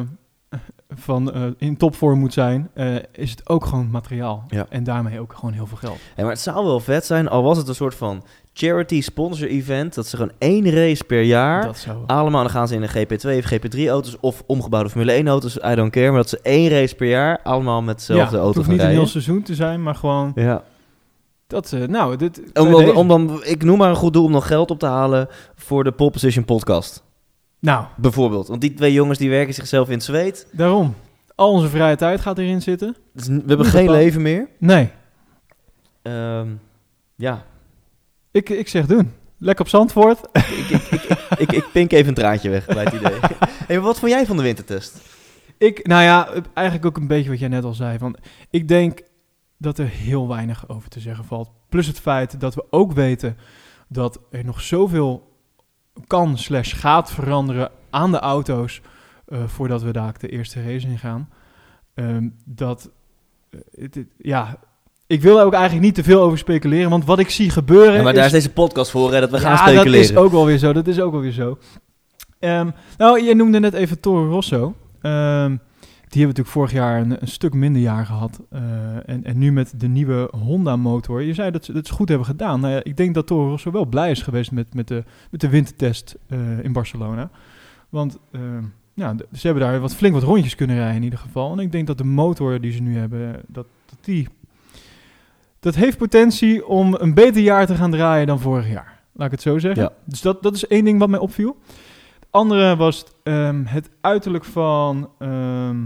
van 0.95 1.37
uh, 1.37 1.43
in 1.57 1.77
topvorm 1.77 2.19
moet 2.19 2.33
zijn, 2.33 2.69
uh, 2.75 2.95
is 3.11 3.31
het 3.31 3.49
ook 3.49 3.65
gewoon 3.65 3.89
materiaal. 3.91 4.43
Ja. 4.47 4.65
En 4.69 4.83
daarmee 4.83 5.19
ook 5.19 5.33
gewoon 5.33 5.53
heel 5.53 5.65
veel 5.67 5.77
geld. 5.77 5.97
Ja, 6.15 6.23
maar 6.23 6.31
het 6.31 6.41
zou 6.41 6.65
wel 6.65 6.79
vet 6.79 7.05
zijn, 7.05 7.29
al 7.29 7.43
was 7.43 7.57
het 7.57 7.67
een 7.67 7.75
soort 7.75 7.95
van 7.95 8.23
charity 8.53 9.01
sponsor 9.01 9.47
event, 9.47 9.95
dat 9.95 10.07
ze 10.07 10.15
gewoon 10.15 10.31
één 10.37 10.69
race 10.69 11.03
per 11.03 11.21
jaar, 11.21 11.65
Dat 11.65 11.77
zou... 11.77 11.97
allemaal, 12.07 12.41
dan 12.41 12.51
gaan 12.51 12.67
ze 12.67 12.75
in 12.75 12.81
een 12.81 12.89
GP2 12.89 13.37
of 13.37 13.51
GP3 13.53 13.79
auto's 13.87 14.17
of 14.19 14.43
omgebouwde 14.45 14.89
Formule 14.89 15.11
1 15.11 15.27
auto's, 15.27 15.55
I 15.65 15.75
don't 15.75 15.91
care, 15.91 16.07
maar 16.07 16.17
dat 16.17 16.29
ze 16.29 16.39
één 16.43 16.69
race 16.69 16.95
per 16.95 17.07
jaar 17.07 17.39
allemaal 17.43 17.81
met 17.81 17.97
dezelfde 17.97 18.23
ja, 18.25 18.31
het 18.31 18.41
auto 18.41 18.53
hoeft 18.53 18.59
gaan 18.65 18.69
niet 18.71 18.79
een 18.79 18.85
rijden. 18.85 19.01
heel 19.03 19.11
seizoen 19.21 19.41
te 19.41 19.55
zijn, 19.55 19.83
maar 19.83 19.95
gewoon 19.95 20.31
Ja. 20.35 20.63
dat... 21.47 21.71
eh, 21.71 21.87
nou, 21.87 22.15
dit... 22.15 22.41
Om, 22.53 22.73
om, 22.75 22.89
om 22.89 23.07
dan, 23.07 23.41
ik 23.43 23.63
noem 23.63 23.77
maar 23.77 23.89
een 23.89 23.95
goed 23.95 24.13
doel 24.13 24.25
om 24.25 24.31
nog 24.31 24.47
geld 24.47 24.71
op 24.71 24.79
te 24.79 24.85
halen 24.85 25.27
voor 25.55 25.83
de 25.83 25.91
Pole 25.91 26.11
Position 26.11 26.45
podcast, 26.45 27.03
Nou, 27.61 27.85
bijvoorbeeld. 27.97 28.47
Want 28.47 28.61
die 28.61 28.73
twee 28.73 28.93
jongens 28.93 29.19
die 29.19 29.29
werken 29.29 29.53
zichzelf 29.53 29.87
in 29.87 29.93
het 29.93 30.03
zweet. 30.03 30.47
daarom. 30.51 30.95
Al 31.35 31.51
onze 31.51 31.69
vrije 31.69 31.95
tijd 31.95 32.21
gaat 32.21 32.37
erin 32.37 32.61
zitten. 32.61 32.95
Dus 33.13 33.27
we 33.27 33.43
hebben 33.45 33.65
geen 33.65 33.91
leven 33.91 34.21
meer. 34.21 34.47
Nee, 34.57 34.89
Ehm, 36.01 36.47
ja, 37.15 37.45
ik, 38.31 38.49
ik 38.49 38.67
zeg 38.67 38.85
doen. 38.85 39.13
Lekker 39.37 39.65
op 39.65 39.71
Zandvoort. 39.71 40.19
ik, 40.31 40.69
ik, 40.69 40.81
ik, 40.91 41.03
ik, 41.37 41.51
ik, 41.51 41.65
pink 41.71 41.91
even 41.91 42.07
een 42.07 42.13
traantje 42.13 42.49
weg 42.49 42.65
bij 42.65 42.83
het 42.83 42.93
idee. 42.93 43.19
hey, 43.67 43.79
wat 43.79 43.99
vond 43.99 44.11
jij 44.11 44.25
van 44.25 44.37
de 44.37 44.43
wintertest? 44.43 45.01
Ik, 45.57 45.87
nou 45.87 46.03
ja, 46.03 46.29
eigenlijk 46.53 46.85
ook 46.85 46.97
een 46.97 47.07
beetje 47.07 47.29
wat 47.29 47.39
jij 47.39 47.47
net 47.47 47.63
al 47.63 47.73
zei. 47.73 47.97
Van, 47.97 48.15
ik 48.49 48.67
denk 48.67 49.01
dat 49.57 49.77
er 49.77 49.87
heel 49.87 50.27
weinig 50.27 50.69
over 50.69 50.89
te 50.89 50.99
zeggen 50.99 51.25
valt. 51.25 51.49
Plus 51.69 51.87
het 51.87 51.99
feit 51.99 52.39
dat 52.39 52.55
we 52.55 52.65
ook 52.69 52.91
weten 52.93 53.37
dat 53.87 54.19
er 54.31 54.45
nog 54.45 54.61
zoveel 54.61 55.30
kan 56.07 56.37
slash 56.37 56.79
gaat 56.79 57.11
veranderen 57.11 57.69
aan 57.89 58.11
de 58.11 58.19
auto's... 58.19 58.81
eh, 59.25 59.39
voordat 59.45 59.81
we 59.81 59.91
daar 59.91 60.13
de 60.19 60.29
eerste 60.29 60.63
race 60.63 60.87
in 60.87 60.97
gaan. 60.97 61.29
Ehm, 61.93 62.27
dat, 62.45 62.89
eh, 63.71 64.03
ja, 64.17 64.57
ik 65.07 65.21
wil 65.21 65.39
er 65.39 65.45
ook 65.45 65.53
eigenlijk 65.53 65.83
niet 65.83 65.95
te 65.95 66.03
veel 66.03 66.21
over 66.21 66.37
speculeren. 66.37 66.89
Want 66.89 67.05
wat 67.05 67.19
ik 67.19 67.29
zie 67.29 67.49
gebeuren... 67.49 67.93
Ja, 67.93 68.01
maar 68.03 68.13
daar 68.13 68.25
is 68.25 68.33
is 68.33 68.43
deze 68.43 68.53
podcast 68.53 68.91
voor, 68.91 69.13
hè, 69.13 69.19
dat 69.19 69.29
we 69.29 69.39
gaan 69.39 69.57
speculeren. 69.57 69.91
dat 69.91 70.01
is 70.01 70.15
ook 70.15 70.31
wel 70.31 70.45
weer 70.45 70.57
zo. 70.57 70.73
Dat 70.73 70.87
is 70.87 70.99
ook 70.99 71.11
wel 71.11 71.21
weer 71.21 71.31
zo. 71.31 71.57
Ehm, 72.39 72.69
nou, 72.97 73.23
je 73.23 73.35
noemde 73.35 73.59
net 73.59 73.73
even 73.73 73.99
Toro 73.99 74.29
Rosso. 74.29 74.75
Ehm, 75.01 75.55
die 76.11 76.21
hebben 76.21 76.43
natuurlijk 76.43 76.47
vorig 76.47 76.71
jaar 76.71 77.01
een, 77.01 77.21
een 77.21 77.27
stuk 77.27 77.53
minder 77.53 77.81
jaar 77.81 78.05
gehad. 78.05 78.41
Eh, 78.49 78.61
en, 79.09 79.23
en 79.23 79.37
nu 79.37 79.51
met 79.51 79.73
de 79.79 79.87
nieuwe 79.87 80.29
Honda-motor. 80.31 81.21
Je 81.21 81.33
zei 81.33 81.51
dat 81.51 81.65
ze 81.65 81.71
het 81.71 81.89
goed 81.89 82.09
hebben 82.09 82.27
gedaan. 82.27 82.59
Nou 82.59 82.73
ja, 82.73 82.83
ik 82.83 82.97
denk 82.97 83.13
dat 83.13 83.27
Toro 83.27 83.49
Rosso 83.49 83.71
wel 83.71 83.85
blij 83.85 84.11
is 84.11 84.21
geweest 84.21 84.51
met, 84.51 84.73
met, 84.73 84.87
de, 84.87 85.03
met 85.29 85.41
de 85.41 85.49
wintertest 85.49 86.15
eh, 86.27 86.63
in 86.63 86.73
Barcelona. 86.73 87.29
Want 87.89 88.17
ehm, 88.31 88.63
ja, 88.93 89.15
ze 89.33 89.47
hebben 89.47 89.63
daar 89.63 89.79
wat 89.79 89.95
flink 89.95 90.13
wat 90.13 90.23
rondjes 90.23 90.55
kunnen 90.55 90.75
rijden 90.75 90.95
in 90.95 91.03
ieder 91.03 91.19
geval. 91.19 91.51
En 91.51 91.59
ik 91.59 91.71
denk 91.71 91.87
dat 91.87 91.97
de 91.97 92.03
motor 92.03 92.61
die 92.61 92.71
ze 92.71 92.81
nu 92.81 92.97
hebben, 92.97 93.41
dat, 93.47 93.65
dat 93.85 93.97
die... 94.01 94.27
Dat 95.59 95.75
heeft 95.75 95.97
potentie 95.97 96.67
om 96.67 96.95
een 96.99 97.13
beter 97.13 97.41
jaar 97.41 97.65
te 97.65 97.75
gaan 97.75 97.91
draaien 97.91 98.27
dan 98.27 98.39
vorig 98.39 98.69
jaar. 98.69 98.99
Laat 99.11 99.25
ik 99.25 99.31
het 99.31 99.41
zo 99.41 99.59
zeggen. 99.59 99.83
Ja. 99.83 99.93
Dus 100.05 100.21
dat, 100.21 100.43
dat 100.43 100.55
is 100.55 100.67
één 100.67 100.83
ding 100.83 100.99
wat 100.99 101.09
mij 101.09 101.19
opviel. 101.19 101.57
Het 102.19 102.27
andere 102.29 102.75
was 102.75 103.05
ehm, 103.23 103.63
het 103.65 103.89
uiterlijk 104.01 104.45
van 104.45 105.09
ehm 105.19 105.77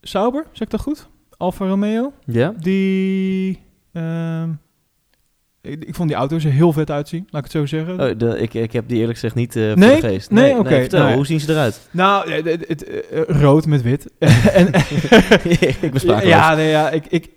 Sauber, 0.00 0.44
zeg 0.52 0.60
ik 0.66 0.70
dat 0.70 0.80
goed? 0.80 1.08
Alfa 1.36 1.66
Romeo. 1.66 2.12
Ja? 2.24 2.54
Die... 2.58 3.62
ehm, 3.92 4.50
ik, 5.60 5.84
ik 5.84 5.94
vond 5.94 6.08
die 6.08 6.18
auto's 6.18 6.44
er 6.44 6.50
heel 6.50 6.72
vet 6.72 6.90
uitzien, 6.90 7.26
laat 7.30 7.44
ik 7.44 7.52
het 7.52 7.60
zo 7.60 7.66
zeggen. 7.66 8.00
Oh, 8.00 8.18
de, 8.18 8.38
ik, 8.38 8.54
ik 8.54 8.72
heb 8.72 8.88
die 8.88 8.98
eerlijk 8.98 9.18
gezegd 9.18 9.34
niet 9.34 9.52
voor 9.52 9.62
Nee? 9.78 10.00
de 10.00 10.06
geest. 10.08 10.30
Nee? 10.30 10.58
Oké, 10.58 10.86
nou 10.90 11.14
hoe 11.14 11.26
zien 11.26 11.40
ze 11.40 11.52
eruit? 11.52 11.88
Nou, 11.90 12.30
eh, 12.30 12.44
het, 12.44 12.68
het, 12.68 12.84
eh, 12.84 13.20
rood 13.26 13.66
met 13.66 13.82
wit. 13.82 14.10
en, 14.52 14.66
ik 15.80 15.90
bespraak 15.92 16.22
ja, 16.22 16.54
nee, 16.54 16.68
ja, 16.68 16.90
ik, 16.90 17.06
ik, 17.06 17.30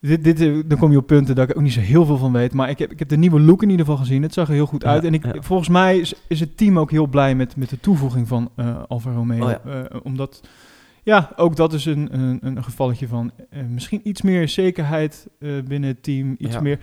dit, 0.00 0.24
dit, 0.24 0.70
dan 0.70 0.78
kom 0.78 0.90
je 0.90 0.96
op 0.96 1.06
punten 1.06 1.34
dat 1.34 1.50
ik 1.50 1.56
ook 1.56 1.62
niet 1.62 1.72
zo 1.72 1.80
heel 1.80 2.04
veel 2.04 2.16
van 2.16 2.32
weet. 2.32 2.52
Maar 2.52 2.70
ik 2.70 2.78
heb, 2.78 2.90
ik 2.90 2.98
heb 2.98 3.08
de 3.08 3.16
nieuwe 3.16 3.40
look 3.40 3.62
in 3.62 3.70
ieder 3.70 3.86
geval 3.86 4.00
gezien. 4.00 4.22
Het 4.22 4.34
zag 4.34 4.48
er 4.48 4.54
heel 4.54 4.66
goed 4.66 4.82
Ja, 4.82 4.88
uit. 4.88 5.04
En 5.04 5.14
ik, 5.14 5.24
ja. 5.24 5.34
volgens 5.40 5.68
mij 5.68 5.98
is, 5.98 6.14
is 6.28 6.40
het 6.40 6.56
team 6.56 6.78
ook 6.78 6.90
heel 6.90 7.06
blij 7.06 7.34
met, 7.34 7.56
met 7.56 7.70
de 7.70 7.80
toevoeging 7.80 8.28
van 8.28 8.50
Alfa 8.88 9.10
Romeo. 9.12 9.44
Oh 9.44 9.50
ja. 9.64 9.88
Omdat, 10.02 10.40
ja, 11.02 11.32
ook 11.36 11.56
dat 11.56 11.72
is 11.72 11.84
een, 11.84 12.08
een, 12.18 12.38
een 12.42 12.64
gevalletje 12.64 13.08
van 13.08 13.30
eh, 13.50 13.62
misschien 13.62 14.00
iets 14.04 14.22
meer 14.22 14.48
zekerheid 14.48 15.28
eh, 15.38 15.50
binnen 15.64 15.88
het 15.88 16.02
team. 16.02 16.34
Iets 16.38 16.54
Ja. 16.54 16.60
meer... 16.60 16.78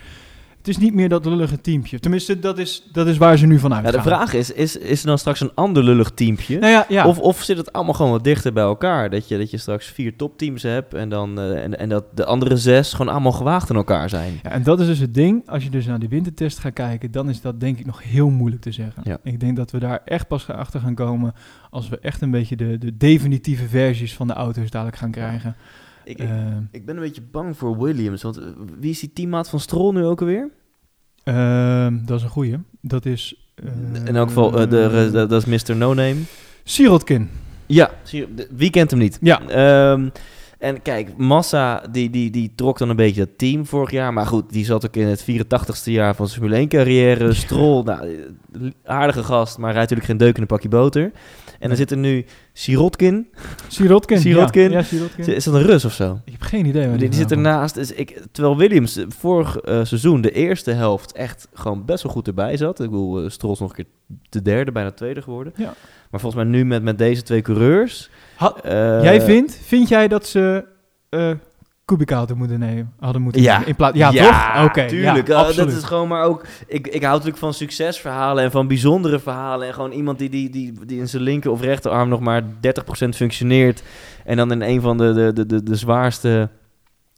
Het 0.68 0.76
is 0.78 0.84
niet 0.84 0.94
meer 0.94 1.10
dat 1.10 1.26
lullige 1.26 1.62
teampje. 1.62 2.00
Tenminste, 2.00 2.40
dat 2.40 2.58
is, 2.58 2.84
dat 2.92 3.08
is 3.08 3.18
waar 3.18 3.38
ze 3.38 3.46
nu 3.46 3.60
van 3.60 3.70
Ja, 3.70 3.76
uitgaan. 3.76 3.94
de 3.94 4.10
vraag 4.10 4.34
is, 4.34 4.52
is, 4.52 4.78
is 4.78 5.02
er 5.02 5.08
dan 5.08 5.18
straks 5.18 5.42
een 5.42 5.52
ander 5.54 5.84
lullig 5.84 6.10
teampje? 6.10 6.60
Nou 6.60 6.72
ja, 6.72 6.86
ja. 6.90 7.08
Of, 7.08 7.20
of 7.20 7.44
zit 7.44 7.58
het 7.58 7.74
allemaal 7.74 7.94
gewoon 7.94 8.12
wat 8.12 8.24
dichter 8.24 8.54
bij 8.54 8.64
elkaar? 8.64 9.10
Dat 9.10 9.28
je, 9.28 9.38
dat 9.38 9.52
je 9.52 9.58
straks 9.58 9.88
vier 9.88 10.16
topteams 10.16 10.64
hebt 10.64 10.94
en, 10.94 11.10
dan, 11.10 11.40
eh, 11.40 11.64
en, 11.64 11.80
en 11.80 11.90
dat 11.90 12.04
de 12.14 12.26
andere 12.26 12.58
zes 12.58 12.94
gewoon 12.94 13.12
allemaal 13.12 13.32
gewaagd 13.32 13.70
in 13.70 13.76
elkaar 13.76 14.10
zijn. 14.10 14.40
Ja, 14.44 14.52
en 14.52 14.64
dat 14.64 14.80
is 14.80 14.86
dus 14.88 15.00
het 15.00 15.14
ding. 15.14 15.50
Als 15.50 15.64
je 15.64 15.70
dus 15.70 15.86
naar 15.86 16.00
die 16.00 16.10
wintertest 16.10 16.60
gaat 16.60 16.74
kijken, 16.74 17.12
dan 17.12 17.30
is 17.30 17.42
dat 17.42 17.60
denk 17.60 17.80
ik 17.80 17.86
nog 17.86 18.04
heel 18.04 18.30
moeilijk 18.30 18.62
te 18.62 18.72
zeggen. 18.72 19.02
Ja. 19.06 19.18
Ik 19.24 19.40
denk 19.40 19.56
dat 19.56 19.72
we 19.72 19.80
daar 19.80 20.02
echt 20.06 20.28
pas 20.28 20.48
achter 20.48 20.80
gaan 20.80 20.96
komen 20.96 21.34
als 21.70 21.90
we 21.90 22.00
echt 22.00 22.22
een 22.22 22.32
beetje 22.32 22.56
de, 22.56 22.78
de 22.78 22.98
definitieve 22.98 23.68
versies 23.68 24.16
van 24.16 24.28
de 24.28 24.34
auto's 24.34 24.70
dadelijk 24.70 24.98
gaan 24.98 25.12
krijgen. 25.12 25.56
Ik, 26.04 26.18
ik, 26.20 26.30
Ehm, 26.30 26.62
ik 26.72 26.86
ben 26.86 26.96
een 26.96 27.02
beetje 27.02 27.22
bang 27.32 27.58
voor 27.58 27.78
Williams, 27.78 28.22
want 28.22 28.38
eh, 28.38 28.46
wie 28.80 28.92
is 28.92 29.00
die 29.00 29.14
teammaat 29.14 29.50
van 29.50 29.60
Stroll 29.60 29.94
nu 29.94 30.04
ook 30.04 30.20
alweer? 30.20 30.50
Ehm, 31.28 31.94
dat 32.06 32.18
is 32.18 32.24
een 32.24 32.30
goeie. 32.30 32.58
Dat 32.82 33.06
is... 33.06 33.36
in 34.06 34.16
elk 34.16 34.28
geval, 34.28 34.60
eh, 34.60 34.70
de, 34.70 35.10
de- 35.12 35.26
dat 35.28 35.48
is 35.48 35.68
Mr. 35.68 35.76
No 35.76 35.94
Name. 35.94 36.16
Sirotkin. 36.64 37.30
Ja, 37.66 37.92
wie 38.50 38.70
kent 38.70 38.90
hem 38.92 39.00
niet? 39.00 39.18
Ja. 39.22 39.42
Ehm, 39.48 40.10
en 40.58 40.82
kijk, 40.82 41.18
Massa 41.18 41.84
die, 41.92 42.10
die, 42.10 42.30
die 42.30 42.52
trok 42.56 42.78
dan 42.78 42.90
een 42.90 42.96
beetje 42.96 43.26
dat 43.26 43.38
team 43.38 43.66
vorig 43.66 43.92
jaar. 43.92 44.14
Maar 44.14 44.26
goed, 44.26 44.54
die 44.54 44.66
zat 44.66 44.86
ook 44.86 44.96
in 44.96 45.08
het 45.08 45.22
84ste 45.22 45.92
jaar 45.92 46.16
van 46.16 46.28
zijn 46.28 46.40
Formule 46.40 46.60
1 46.60 46.68
carrière. 46.68 47.34
Stroll, 47.34 47.84
nou, 47.84 48.30
eh, 48.54 48.72
aardige 48.84 49.24
gast, 49.24 49.58
maar 49.58 49.74
rijdt 49.74 49.90
natuurlijk 49.90 50.08
geen 50.08 50.28
deuk 50.28 50.36
in 50.36 50.42
een 50.42 50.48
pakje 50.48 50.70
boter. 50.70 51.12
En 51.60 51.68
dan 51.68 51.78
zit 51.78 51.92
er 51.92 51.98
nu 51.98 52.26
Sirotkin. 52.54 53.28
Sirotkin. 53.68 54.20
Sirotkin. 54.20 54.70
Ja, 54.72 54.78
ja 54.78 54.84
Sirotkin. 54.84 55.36
Is 55.36 55.44
dat 55.44 55.54
een 55.54 55.62
Rus 55.62 55.86
of 55.86 55.94
zo? 55.94 56.20
Ik 56.26 56.32
heb 56.32 56.42
geen 56.42 56.66
idee. 56.66 56.88
Die, 56.90 56.98
die 56.98 57.14
zit 57.14 57.32
ernaast. 57.32 57.76
Dus 57.76 57.92
ik, 57.92 58.22
terwijl 58.32 58.58
Williams 58.58 59.06
vorig 59.08 59.58
eh, 59.58 59.84
seizoen 59.84 60.22
de 60.22 60.32
eerste 60.32 60.72
helft 60.72 61.12
echt 61.12 61.48
gewoon 61.54 61.86
best 61.86 62.04
wel 62.04 62.12
goed 62.12 62.28
erbij 62.28 62.58
zat. 62.58 62.80
Ik 62.80 62.90
bedoel, 62.90 63.24
eh, 63.24 63.30
Stroll 63.30 63.54
is 63.54 63.60
nog 63.60 63.70
een 63.70 63.76
keer 63.76 63.86
de 64.30 64.42
derde, 64.42 64.72
bijna 64.72 64.92
tweede 64.92 65.22
geworden. 65.22 65.54
Ja. 65.56 65.74
Maar 66.12 66.20
volgens 66.20 66.44
mij 66.44 66.52
nu 66.52 66.66
met, 66.66 66.84
met 66.84 66.98
deze 66.98 67.24
twee 67.24 67.42
coureurs... 67.42 68.10
Eh, 68.64 69.04
Jij 69.04 69.22
vindt, 69.22 69.60
vind 69.64 69.88
jij 69.90 70.08
dat 70.08 70.26
ze 70.28 70.66
eh 71.10 71.32
Kubica 71.86 72.18
hadden 72.18 72.38
moeten 72.38 72.60
nemen? 72.60 72.94
Hadden 73.00 73.22
moeten 73.22 73.42
Ja. 73.42 73.54
nemen 73.54 73.68
in 73.68 73.76
plaats, 73.76 73.98
ja, 73.98 74.12
toch? 74.12 74.66
Oké, 74.66 74.88
tuurlijk. 74.88 75.28
ja, 75.28 75.34
Eh, 75.34 75.40
absoluut. 75.40 75.70
dat 75.70 75.78
is 75.78 75.84
gewoon 75.84 76.08
maar 76.08 76.24
ook... 76.24 76.46
Ik, 76.68 76.88
ik 76.88 77.02
hou 77.02 77.12
natuurlijk 77.14 77.38
van 77.38 77.54
succesverhalen 77.54 78.44
en 78.44 78.52
van 78.52 78.68
bijzondere 78.68 79.20
verhalen. 79.20 79.68
En 79.68 79.74
gewoon 79.74 79.92
iemand 79.92 80.18
die, 80.20 80.30
die, 80.30 80.50
die, 80.50 80.74
die 80.86 81.00
in 81.00 81.10
zijn 81.10 81.24
linker 81.24 81.52
of 81.52 81.62
rechterarm 81.62 82.10
nog 82.10 82.20
maar 82.20 82.42
30% 82.44 82.46
functioneert. 83.16 83.84
En 84.26 84.38
dan 84.38 84.52
in 84.52 84.62
een 84.62 84.82
van 84.82 84.98
de, 84.98 85.14
de, 85.14 85.34
de, 85.34 85.46
de, 85.46 85.64
de 85.64 85.76
zwaarste... 85.76 86.50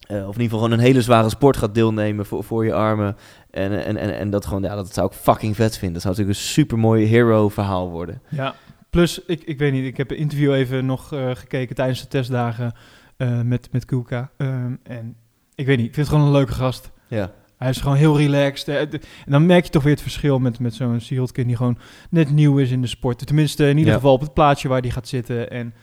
eh, 0.06 0.16
of 0.16 0.20
in 0.22 0.26
ieder 0.26 0.42
geval 0.42 0.58
gewoon 0.58 0.72
een 0.72 0.84
hele 0.84 1.02
zware 1.02 1.28
sport 1.28 1.56
gaat 1.56 1.74
deelnemen 1.74 2.26
voor, 2.26 2.44
voor 2.44 2.64
je 2.64 2.74
armen. 2.74 3.16
En, 3.50 3.84
en, 3.84 3.96
en, 3.96 4.18
en 4.18 4.30
dat 4.30 4.46
gewoon, 4.46 4.62
ja, 4.62 4.74
dat 4.74 4.94
zou 4.94 5.06
ik 5.06 5.12
fucking 5.12 5.56
vet 5.56 5.72
vinden. 5.78 5.92
Dat 5.92 6.02
zou 6.02 6.14
natuurlijk 6.14 6.38
een 6.40 6.46
super 6.52 6.78
mooi 6.78 7.06
hero 7.06 7.48
verhaal 7.48 7.90
worden. 7.90 8.22
Ja, 8.28 8.54
plus, 8.90 9.24
ik, 9.24 9.42
ik 9.44 9.58
weet 9.58 9.72
niet, 9.72 9.84
ik 9.84 9.96
heb 9.96 10.10
een 10.10 10.16
interview 10.16 10.52
even 10.54 10.86
nog 10.86 11.12
eh, 11.12 11.30
gekeken 11.34 11.74
tijdens 11.74 12.00
de 12.00 12.08
testdagen 12.08 12.72
eh, 13.16 13.40
met, 13.40 13.68
met 13.72 13.84
Kuka. 13.84 14.30
Ehm, 14.36 14.74
en 14.82 15.16
ik 15.54 15.66
weet 15.66 15.76
niet, 15.76 15.86
ik 15.86 15.94
vind 15.94 16.06
het 16.06 16.14
gewoon 16.16 16.24
een 16.32 16.36
leuke 16.38 16.52
gast. 16.52 16.90
Ja. 17.08 17.32
Hij 17.56 17.70
is 17.70 17.80
gewoon 17.80 17.96
heel 17.96 18.16
relaxed. 18.18 18.68
eh, 18.68 18.80
En 18.80 19.00
dan 19.32 19.46
merk 19.46 19.64
je 19.64 19.70
toch 19.70 19.82
weer 19.82 19.92
het 19.92 20.02
verschil 20.02 20.38
met, 20.38 20.58
met 20.58 20.74
zo'n 20.74 21.00
Sirotkin 21.00 21.46
die 21.46 21.56
gewoon 21.56 21.78
net 22.10 22.30
nieuw 22.30 22.58
is 22.58 22.70
in 22.70 22.80
de 22.80 22.86
sport. 22.86 23.26
Tenminste, 23.26 23.62
in 23.68 23.76
ieder 23.76 23.92
Ja. 23.92 23.98
geval 23.98 24.12
op 24.12 24.20
het 24.20 24.34
plaatsje 24.34 24.68
waar 24.68 24.82
die 24.82 24.90
gaat 24.90 25.08
zitten. 25.08 25.50
En 25.50 25.74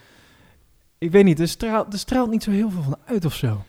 ik 0.98 1.12
weet 1.12 1.24
niet, 1.24 1.40
er 1.40 1.48
straalt, 1.48 1.94
er 1.94 2.00
straalt 2.00 2.30
niet 2.30 2.44
zo 2.44 2.52
heel 2.52 2.70
veel 2.72 2.82
van 2.82 2.98
uit 3.06 3.26
of 3.26 3.34
zo. 3.34 3.64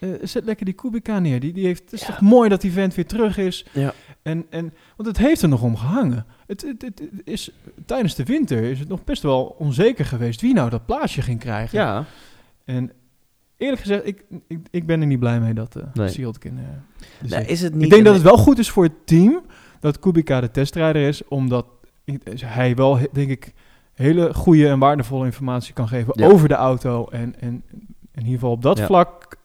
Eh, 0.00 0.08
zet 0.22 0.44
lekker 0.44 0.64
die 0.64 0.74
Kubica 0.74 1.18
neer. 1.18 1.40
Die, 1.40 1.52
die 1.52 1.66
heeft, 1.66 1.82
het 1.82 1.92
is 1.92 2.00
Ja. 2.00 2.06
toch 2.06 2.20
mooi 2.20 2.48
dat 2.48 2.60
die 2.60 2.72
vent 2.72 2.94
weer 2.94 3.06
terug 3.06 3.38
is. 3.38 3.66
Ja. 3.72 3.92
En, 4.22 4.46
en, 4.50 4.74
want 4.96 5.08
het 5.08 5.18
heeft 5.18 5.42
er 5.42 5.48
nog 5.48 5.62
om 5.62 5.76
gehangen. 5.76 6.26
Het, 6.46 6.62
het, 6.62 6.82
het, 6.82 6.98
het 6.98 7.20
is, 7.24 7.50
tijdens 7.86 8.14
de 8.14 8.24
winter 8.24 8.62
is 8.62 8.78
het 8.78 8.88
nog 8.88 9.04
best 9.04 9.22
wel 9.22 9.54
onzeker 9.58 10.04
geweest 10.04 10.40
wie 10.40 10.54
nou 10.54 10.70
dat 10.70 10.86
plaatsje 10.86 11.22
ging 11.22 11.38
krijgen. 11.40 11.78
Ja. 11.78 12.04
En 12.64 12.92
eerlijk 13.56 13.80
gezegd, 13.80 14.06
ik, 14.06 14.24
ik, 14.46 14.58
ik 14.70 14.86
ben 14.86 15.00
er 15.00 15.06
niet 15.06 15.18
blij 15.18 15.40
mee 15.40 15.54
dat 15.54 15.76
uh, 15.76 15.82
Nee. 15.94 16.08
Sirotkin... 16.08 16.58
eh, 16.58 16.64
er 17.22 17.28
Nou, 17.28 17.44
is 17.44 17.60
het 17.62 17.74
niet 17.74 17.82
ik 17.84 17.90
denk 17.90 18.04
dat 18.04 18.14
het 18.14 18.22
wel 18.22 18.36
goed 18.36 18.58
is 18.58 18.70
voor 18.70 18.84
het 18.84 19.06
team 19.06 19.40
dat 19.80 19.98
Kubica 19.98 20.40
de 20.40 20.50
testrijder 20.50 21.08
is, 21.08 21.24
omdat 21.28 21.66
hij 22.36 22.74
wel, 22.74 22.98
denk 23.12 23.30
ik, 23.30 23.52
hele 23.94 24.34
goede 24.34 24.68
en 24.68 24.78
waardevolle 24.78 25.24
informatie 25.24 25.74
kan 25.74 25.88
geven 25.88 26.12
Ja. 26.16 26.26
over 26.26 26.48
de 26.48 26.54
auto. 26.54 27.06
En, 27.10 27.40
en 27.40 27.62
in 28.12 28.20
ieder 28.26 28.32
geval 28.32 28.50
op 28.50 28.62
dat 28.62 28.78
Ja. 28.78 28.86
vlak, 28.86 29.36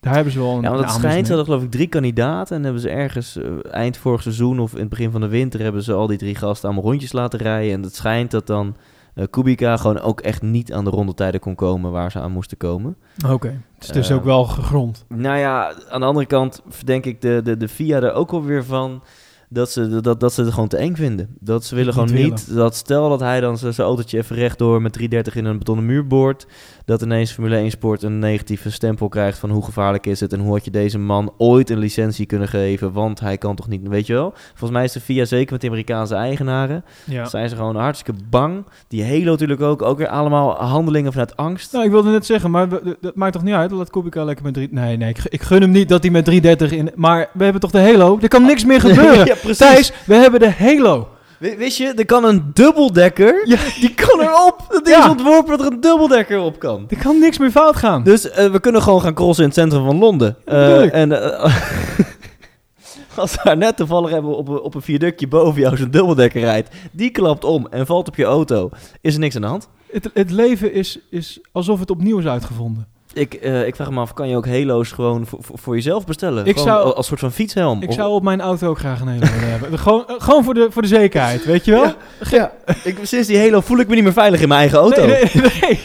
daar 0.00 0.14
hebben 0.14 0.32
ze 0.32 0.38
wel 0.38 0.56
een 0.56 0.62
Ja, 0.62 0.68
want 0.70 0.80
het 0.80 0.90
schijnt, 0.90 1.02
ze 1.12 1.16
mee. 1.18 1.26
hadden 1.26 1.44
geloof 1.44 1.62
ik 1.62 1.70
drie 1.70 1.86
kandidaten. 1.86 2.56
En 2.56 2.62
hebben 2.64 2.80
ze 2.82 2.88
ergens 2.90 3.36
eh, 3.36 3.50
eind 3.70 3.96
vorig 3.96 4.22
seizoen 4.22 4.60
of 4.60 4.72
in 4.74 4.80
het 4.80 4.88
begin 4.88 5.10
van 5.10 5.20
de 5.20 5.28
winter... 5.28 5.60
hebben 5.60 5.82
ze 5.82 5.92
al 5.92 6.06
die 6.06 6.18
drie 6.18 6.34
gasten 6.34 6.68
allemaal 6.68 6.90
rondjes 6.90 7.12
laten 7.12 7.38
rijden. 7.38 7.72
En 7.72 7.82
het 7.82 7.94
schijnt 7.94 8.30
dat 8.30 8.46
dan 8.46 8.76
eh, 9.14 9.24
Kubica 9.30 9.76
gewoon 9.76 10.00
ook 10.00 10.20
echt 10.20 10.42
niet 10.42 10.72
aan 10.72 10.84
de 10.84 10.90
rondetijden 10.90 11.40
kon 11.40 11.54
komen... 11.54 11.90
waar 11.90 12.10
ze 12.10 12.20
aan 12.20 12.32
moesten 12.32 12.56
komen. 12.56 12.96
Oké, 13.28 13.60
het 13.74 13.84
is 13.84 13.88
dus 13.92 14.08
Eh, 14.10 14.16
ook 14.16 14.24
wel 14.24 14.44
gegrond. 14.44 15.04
Nou 15.08 15.38
ja, 15.38 15.72
aan 15.88 16.00
de 16.00 16.06
andere 16.06 16.26
kant 16.26 16.62
verdenk 16.68 17.04
ik 17.04 17.20
de, 17.20 17.40
de, 17.44 17.56
de 17.56 17.68
FIA 17.68 17.96
er 18.00 18.12
ook 18.12 18.30
alweer 18.32 18.64
van... 18.64 19.02
Dat 19.50 19.70
ze, 19.70 20.00
dat, 20.00 20.20
dat 20.20 20.32
ze 20.32 20.42
het 20.42 20.52
gewoon 20.52 20.68
te 20.68 20.76
eng 20.76 20.94
vinden. 20.94 21.36
Dat 21.40 21.64
ze 21.64 21.74
willen 21.74 21.92
gewoon 21.92 22.14
niet... 22.14 22.54
Dat 22.54 22.74
stel 22.74 23.08
dat 23.08 23.20
hij 23.20 23.40
dan 23.40 23.58
zijn 23.58 23.74
autootje 23.76 24.18
even 24.18 24.36
rechtdoor 24.36 24.82
met 24.82 24.92
330 24.92 25.36
in 25.36 25.44
een 25.44 25.58
betonnen 25.58 25.86
muur 25.86 26.06
boort... 26.06 26.46
dat 26.84 27.02
ineens 27.02 27.32
Formule 27.32 27.56
1 27.56 27.70
Sport 27.70 28.02
een 28.02 28.18
negatieve 28.18 28.70
stempel 28.70 29.08
krijgt 29.08 29.38
van 29.38 29.50
hoe 29.50 29.64
gevaarlijk 29.64 30.06
is 30.06 30.20
het... 30.20 30.32
en 30.32 30.40
hoe 30.40 30.52
had 30.52 30.64
je 30.64 30.70
deze 30.70 30.98
man 30.98 31.32
ooit 31.36 31.70
een 31.70 31.78
licentie 31.78 32.26
kunnen 32.26 32.48
geven... 32.48 32.92
want 32.92 33.20
hij 33.20 33.38
kan 33.38 33.56
toch 33.56 33.68
niet... 33.68 33.88
Weet 33.88 34.06
je 34.06 34.12
wel? 34.12 34.32
Volgens 34.48 34.70
mij 34.70 34.84
is 34.84 34.92
de 34.92 35.00
FIA 35.00 35.24
zeker 35.24 35.52
met 35.52 35.60
de 35.60 35.66
Amerikaanse 35.66 36.14
eigenaren... 36.14 36.84
Ja. 37.04 37.24
zijn 37.24 37.48
ze 37.48 37.56
gewoon 37.56 37.76
hartstikke 37.76 38.20
bang. 38.30 38.64
Die 38.88 39.04
Halo 39.04 39.30
natuurlijk 39.30 39.60
ook. 39.60 39.82
Ook 39.82 39.98
weer 39.98 40.08
allemaal 40.08 40.54
handelingen 40.54 41.12
vanuit 41.12 41.36
angst. 41.36 41.72
Nou, 41.72 41.84
ik 41.84 41.90
wilde 41.90 42.10
net 42.10 42.26
zeggen, 42.26 42.50
maar 42.50 42.68
dat 43.00 43.14
maakt 43.14 43.32
toch 43.32 43.42
niet 43.42 43.54
uit? 43.54 43.70
Laat 43.70 43.90
Kubica 43.90 44.24
lekker 44.24 44.44
met 44.44 44.54
drie... 44.54 44.68
Nee, 44.70 44.96
nee, 44.96 45.08
ik, 45.08 45.18
ik 45.24 45.42
gun 45.42 45.60
hem 45.60 45.70
niet 45.70 45.88
dat 45.88 46.02
hij 46.02 46.12
met 46.12 46.24
330 46.24 46.78
in... 46.78 46.90
Maar 46.94 47.30
we 47.32 47.42
hebben 47.42 47.60
toch 47.60 47.70
de 47.70 47.80
Halo? 47.80 48.18
Er 48.22 48.28
kan 48.28 48.42
niks 48.42 48.64
meer 48.64 48.80
gebeuren. 48.88 49.26
ja, 49.26 49.36
precies. 49.42 49.56
Thijs, 49.58 49.92
we 50.06 50.14
hebben 50.14 50.40
de 50.40 50.50
Halo. 50.50 51.08
Wist 51.38 51.78
je, 51.78 51.92
er 51.96 52.06
kan 52.06 52.24
een 52.24 52.50
dubbeldekker, 52.54 53.48
Ja. 53.48 53.56
die 53.80 53.94
kan 53.94 54.20
erop. 54.20 54.80
Ja. 54.84 55.04
is 55.04 55.10
ontworpen 55.10 55.58
dat 55.58 55.66
er 55.66 55.72
een 55.72 55.80
dubbeldekker 55.80 56.38
op 56.40 56.58
kan. 56.58 56.84
Er 56.88 56.98
kan 56.98 57.18
niks 57.18 57.38
meer 57.38 57.50
fout 57.50 57.76
gaan. 57.76 58.02
Dus 58.02 58.30
eh, 58.30 58.50
we 58.50 58.60
kunnen 58.60 58.82
gewoon 58.82 59.00
gaan 59.00 59.14
crossen 59.14 59.44
in 59.44 59.50
het 59.50 59.58
centrum 59.58 59.84
van 59.84 59.98
Londen. 59.98 60.36
Bedoel 60.44 60.60
Eh, 60.60 60.94
en 61.00 61.22
eh, 61.32 61.54
als 63.16 63.36
daar 63.42 63.56
net 63.56 63.76
toevallig 63.76 64.10
hebben 64.10 64.36
op, 64.36 64.48
een- 64.48 64.60
op 64.60 64.74
een 64.74 64.82
viaductje 64.82 65.28
boven 65.28 65.60
jou 65.60 65.76
zo'n 65.76 65.90
dubbeldekker 65.90 66.40
rijdt, 66.40 66.68
die 66.92 67.10
klapt 67.10 67.44
om 67.44 67.66
en 67.70 67.86
valt 67.86 68.08
op 68.08 68.16
je 68.16 68.24
auto, 68.24 68.70
is 69.00 69.14
er 69.14 69.20
niks 69.20 69.34
aan 69.34 69.40
de 69.42 69.46
hand. 69.48 69.68
Het, 69.92 70.10
het 70.14 70.30
leven 70.30 70.72
is, 70.72 70.98
is 71.10 71.38
alsof 71.52 71.80
het 71.80 71.90
opnieuw 71.90 72.18
is 72.18 72.26
uitgevonden. 72.26 72.86
Ik, 73.12 73.34
eh, 73.34 73.66
ik 73.66 73.76
vraag 73.76 73.90
me 73.90 74.00
af, 74.00 74.12
kan 74.14 74.28
je 74.28 74.36
ook 74.36 74.46
Halo's 74.46 74.92
gewoon 74.92 75.26
voor, 75.40 75.74
jezelf 75.74 76.04
bestellen? 76.06 76.46
Ik 76.46 76.56
Gewoon 76.58 76.68
zou- 76.74 76.84
al- 76.84 76.94
als 76.96 77.06
soort 77.06 77.20
van 77.20 77.32
fietshelm? 77.32 77.82
Ik 77.82 77.88
Of- 77.88 77.94
zou 77.94 78.10
op 78.12 78.22
mijn 78.22 78.40
auto 78.40 78.68
ook 78.68 78.78
graag 78.78 79.00
een 79.00 79.06
Halo 79.06 79.18
willen 79.20 79.50
hebben. 79.50 79.78
Gewoon, 79.78 80.04
eh, 80.08 80.14
gewoon 80.18 80.44
voor, 80.44 80.54
de, 80.54 80.66
voor 80.70 80.82
de 80.82 80.88
zekerheid, 80.88 81.44
weet 81.44 81.64
je 81.64 81.70
wel? 81.70 81.84
Ja, 81.84 81.94
ja. 82.30 82.52
Ik, 82.84 82.98
sinds 83.02 83.28
die 83.28 83.38
Halo 83.38 83.60
voel 83.60 83.78
ik 83.78 83.88
me 83.88 83.94
niet 83.94 84.04
meer 84.04 84.12
veilig 84.12 84.40
in 84.40 84.48
mijn 84.48 84.60
eigen 84.60 84.78
auto. 84.78 85.06
Nee, 85.06 85.24
nee, 85.32 85.52
nee. 85.60 85.80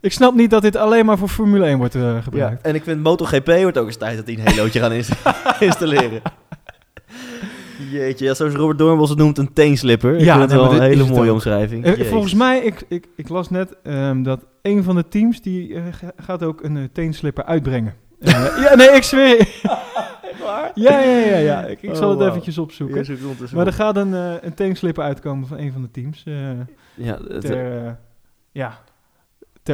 Ik 0.00 0.12
snap 0.12 0.34
niet 0.34 0.50
dat 0.50 0.62
dit 0.62 0.76
alleen 0.76 1.04
maar 1.06 1.18
voor 1.18 1.28
Formule 1.28 1.66
1 1.66 1.78
wordt 1.78 1.94
eh, 1.94 2.16
gebruikt. 2.22 2.58
Ja, 2.62 2.68
en 2.68 2.74
ik 2.74 2.82
vind 2.84 3.02
MotoGP 3.02 3.46
wordt 3.62 3.78
ook 3.78 3.86
eens 3.86 3.96
tijd 3.96 4.16
dat 4.16 4.26
die 4.26 4.38
een 4.38 4.46
Halootje 4.46 4.80
gaan 4.80 4.92
inst- 4.92 5.12
installeren. 5.60 6.22
Jeetje, 7.90 8.24
ja, 8.24 8.34
zoals 8.34 8.54
Robert 8.54 8.78
Doornbos 8.78 9.08
het 9.08 9.18
noemt, 9.18 9.38
een 9.38 9.52
teenslipper. 9.52 10.14
Ik 10.14 10.20
Ja, 10.24 10.38
vind 10.38 10.50
het 10.50 10.60
wel 10.60 10.72
een 10.74 10.80
hele 10.82 11.04
het 11.04 11.14
mooie 11.14 11.32
omschrijving. 11.32 11.84
Eh, 11.84 12.06
volgens 12.06 12.34
mij, 12.34 12.60
ik, 12.60 12.82
ik, 12.88 13.06
ik 13.16 13.28
las 13.28 13.50
net 13.50 13.76
ehm, 13.82 14.22
dat 14.22 14.46
een 14.62 14.82
van 14.82 14.94
de 14.94 15.08
teams 15.08 15.42
die 15.42 15.74
eh, 15.74 15.82
ga- 15.90 16.12
gaat 16.16 16.42
ook 16.42 16.62
een 16.62 16.76
eh, 16.76 16.82
teenslipper 16.92 17.44
uitbrengen. 17.44 17.94
Ja, 18.64 18.74
nee, 18.76 18.88
ik 18.88 19.02
zweer. 19.02 19.36
je. 19.38 19.58
Ja, 20.74 21.00
ja, 21.00 21.16
ja, 21.18 21.36
ja. 21.36 21.64
Ik, 21.66 21.82
ik 21.82 21.94
zal 21.94 22.02
Oh, 22.04 22.08
het 22.10 22.18
wauw. 22.18 22.28
eventjes 22.30 22.58
opzoeken. 22.58 23.04
Ja, 23.04 23.14
het. 23.38 23.52
Maar 23.52 23.66
er 23.66 23.72
gaat 23.72 23.96
een, 23.96 24.12
een 24.12 24.54
teenslipper 24.54 25.04
uitkomen 25.04 25.46
van 25.48 25.58
een 25.58 25.72
van 25.72 25.82
de 25.82 25.90
teams. 25.90 26.22
ja, 26.94 27.18
het- 27.28 27.40
ter, 27.40 27.96
ja, 28.52 28.78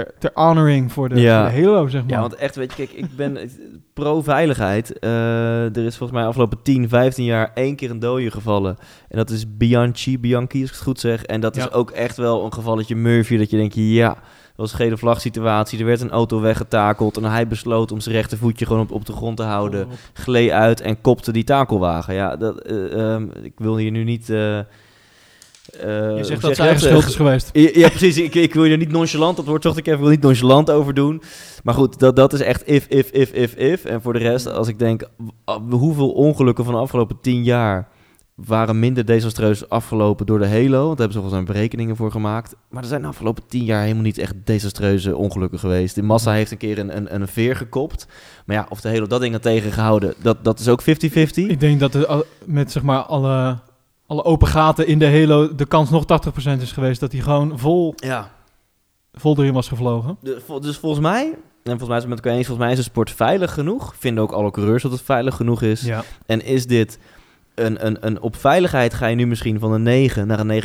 ter, 0.04 0.14
ter 0.18 0.30
honoring 0.35 0.92
voor 0.92 1.09
de, 1.09 1.20
Ja. 1.20 1.50
voor 1.50 1.61
de 1.61 1.66
Halo, 1.66 1.88
zeg 1.88 2.00
maar. 2.02 2.11
ja, 2.11 2.20
want 2.20 2.35
echt, 2.35 2.56
weet 2.56 2.70
je, 2.76 2.87
kijk, 2.87 2.90
ik 2.98 3.16
ben 3.16 3.37
eh, 3.37 3.48
pro-veiligheid. 3.94 4.98
Eh, 4.98 5.76
er 5.76 5.85
is 5.85 5.96
volgens 5.96 6.18
mij 6.18 6.28
afgelopen 6.28 6.59
10, 6.62 6.88
15 6.88 7.24
jaar 7.24 7.50
één 7.54 7.76
keer 7.76 7.90
een 7.90 7.98
dode 7.98 8.30
gevallen. 8.30 8.76
En 9.09 9.16
dat 9.16 9.30
is 9.30 9.56
Bianchi, 9.56 10.18
Bianchi, 10.18 10.61
als 10.61 10.70
ik 10.70 10.74
het 10.76 10.85
goed 10.85 11.00
zeg. 11.00 11.24
En 11.24 11.40
dat 11.40 11.56
Ja. 11.56 11.62
is 11.66 11.72
ook 11.72 11.90
echt 11.90 12.16
wel 12.16 12.44
een 12.44 12.52
gevalletje 12.52 12.96
Murphy, 12.96 13.37
dat 13.37 13.50
je 13.50 13.56
denkt, 13.56 13.74
ja... 13.76 14.16
Dat 14.56 14.64
was 14.70 14.74
een 14.78 14.85
gele 14.87 14.96
vlag 14.98 15.20
situatie. 15.20 15.78
Er 15.78 15.85
werd 15.85 16.00
een 16.00 16.11
auto 16.11 16.40
weggetakeld 16.40 17.16
en 17.16 17.24
hij 17.24 17.46
besloot 17.46 17.92
om 17.92 18.00
zijn 18.00 18.14
rechtervoetje 18.14 18.66
gewoon 18.66 18.82
op, 18.82 18.90
op 18.90 19.06
de 19.06 19.12
grond 19.12 19.37
te 19.37 19.42
houden. 19.42 19.87
gleed 20.12 20.50
uit 20.50 20.80
en 20.80 21.00
kopte 21.00 21.32
die 21.32 21.44
takelwagen. 21.44 22.14
Ja, 22.14 22.37
dat, 22.37 22.61
eh, 22.61 23.12
ehm, 23.14 23.26
ik 23.42 23.52
wil 23.56 23.76
hier 23.76 23.90
nu 23.90 24.04
niet... 24.04 24.32
Je 25.80 26.06
hoe 26.14 26.24
zegt 26.24 26.26
zeg 26.26 26.40
dat 26.40 26.48
je 26.50 26.54
zijn 26.56 26.68
eigen 26.68 26.86
schuld 26.86 27.06
is 27.06 27.14
geweest. 27.14 27.50
Ja, 27.52 27.88
precies. 27.88 28.18
Ik, 28.18 28.34
ik 28.34 28.54
wil 28.54 28.64
je 28.64 28.76
niet 28.76 28.92
nonchalant, 28.92 29.36
dat 29.36 29.46
woord 29.46 29.62
zocht 29.62 29.76
ik 29.76 29.86
even, 29.86 30.00
wil 30.00 30.10
niet 30.10 30.20
nonchalant 30.22 30.70
over 30.70 30.94
doen. 30.94 31.22
Maar 31.62 31.74
goed, 31.74 31.98
dat, 31.98 32.16
dat 32.16 32.32
is 32.32 32.40
echt 32.40 32.66
if, 32.68 32.86
if, 32.88 33.10
if, 33.10 33.30
if, 33.32 33.54
if. 33.54 33.84
En 33.84 34.02
voor 34.02 34.12
de 34.12 34.18
rest, 34.18 34.46
als 34.50 34.68
ik 34.68 34.78
denk, 34.78 35.08
w- 35.16 35.52
hoeveel 35.74 36.10
ongelukken 36.10 36.64
van 36.64 36.74
de 36.74 36.80
afgelopen 36.80 37.18
tien 37.20 37.42
jaar 37.44 37.88
waren 38.34 38.78
minder 38.78 39.04
desastreus 39.04 39.68
afgelopen 39.68 40.26
door 40.26 40.38
de 40.38 40.48
Halo. 40.48 40.86
Want 40.86 40.98
daar 40.98 41.06
hebben 41.08 41.12
ze 41.12 41.20
volgens 41.20 41.32
mij 41.44 41.52
berekeningen 41.54 41.96
voor 41.96 42.10
gemaakt. 42.10 42.54
Maar 42.70 42.82
er 42.82 42.88
zijn 42.88 43.02
de 43.02 43.08
afgelopen 43.08 43.42
tien 43.48 43.64
jaar 43.64 43.82
helemaal 43.82 44.02
niet 44.02 44.18
echt 44.18 44.34
desastreuze 44.44 45.16
ongelukken 45.16 45.58
geweest. 45.58 45.94
De 45.94 46.02
Massa 46.02 46.32
heeft 46.32 46.50
een 46.50 46.56
keer 46.58 46.78
een, 46.78 46.96
een, 46.96 47.14
een 47.14 47.28
veer 47.28 47.56
gekopt. 47.56 48.06
Maar 48.46 48.56
ja, 48.56 48.66
of 48.68 48.80
de 48.80 48.88
Halo 48.88 49.06
dat 49.06 49.20
ding 49.20 49.32
had 49.32 49.42
tegengehouden, 49.42 50.14
dat, 50.22 50.44
dat 50.44 50.60
is 50.60 50.68
ook 50.68 50.82
50-50. 50.82 50.84
Ik 51.34 51.60
denk 51.60 51.80
dat 51.80 51.94
er 51.94 52.06
al- 52.06 52.24
met 52.44 52.72
zeg 52.72 52.82
maar 52.82 52.98
alle, 53.00 53.58
alle 54.07 54.25
open 54.25 54.49
gaten 54.49 54.87
in 54.87 54.99
de 54.99 55.07
Halo 55.11 55.55
de 55.55 55.66
kans 55.66 55.90
nog 55.90 56.05
80% 56.59 56.61
is 56.61 56.73
geweest 56.73 57.01
dat 57.01 57.12
hij 57.12 57.21
gewoon 57.21 57.59
vol, 57.59 57.92
Ja, 57.97 58.31
vol 59.12 59.38
erin 59.38 59.53
was 59.53 59.69
gevlogen. 59.69 60.16
Dus 60.61 60.77
volgens 60.77 61.03
mij, 61.03 61.25
en 61.62 61.79
volgens 61.79 61.88
mij 61.88 61.97
is 61.97 62.03
het 62.03 62.09
met 62.14 62.19
elkaar 62.19 62.37
eens, 62.38 62.47
volgens 62.47 62.66
mij 62.66 62.77
is 62.77 62.85
de 62.85 62.90
sport 62.90 63.11
veilig 63.11 63.53
genoeg. 63.55 63.95
Vinden 63.99 64.23
ook 64.23 64.33
alle 64.33 64.51
coureurs 64.51 64.83
dat 64.83 64.92
het 64.92 65.03
veilig 65.03 65.35
genoeg 65.37 65.62
is. 65.62 65.81
Ja. 65.81 66.05
En 66.27 66.45
is 66.45 66.66
dit 66.66 66.99
een, 67.55 67.87
een, 67.87 68.07
een, 68.07 68.21
op 68.21 68.37
veiligheid 68.37 68.95
ga 68.95 69.07
je 69.07 69.16
nu 69.16 69.27
misschien 69.27 69.59
van 69.59 69.73
een 69.73 69.83
9 69.83 70.27
naar 70.27 70.40
een 70.40 70.62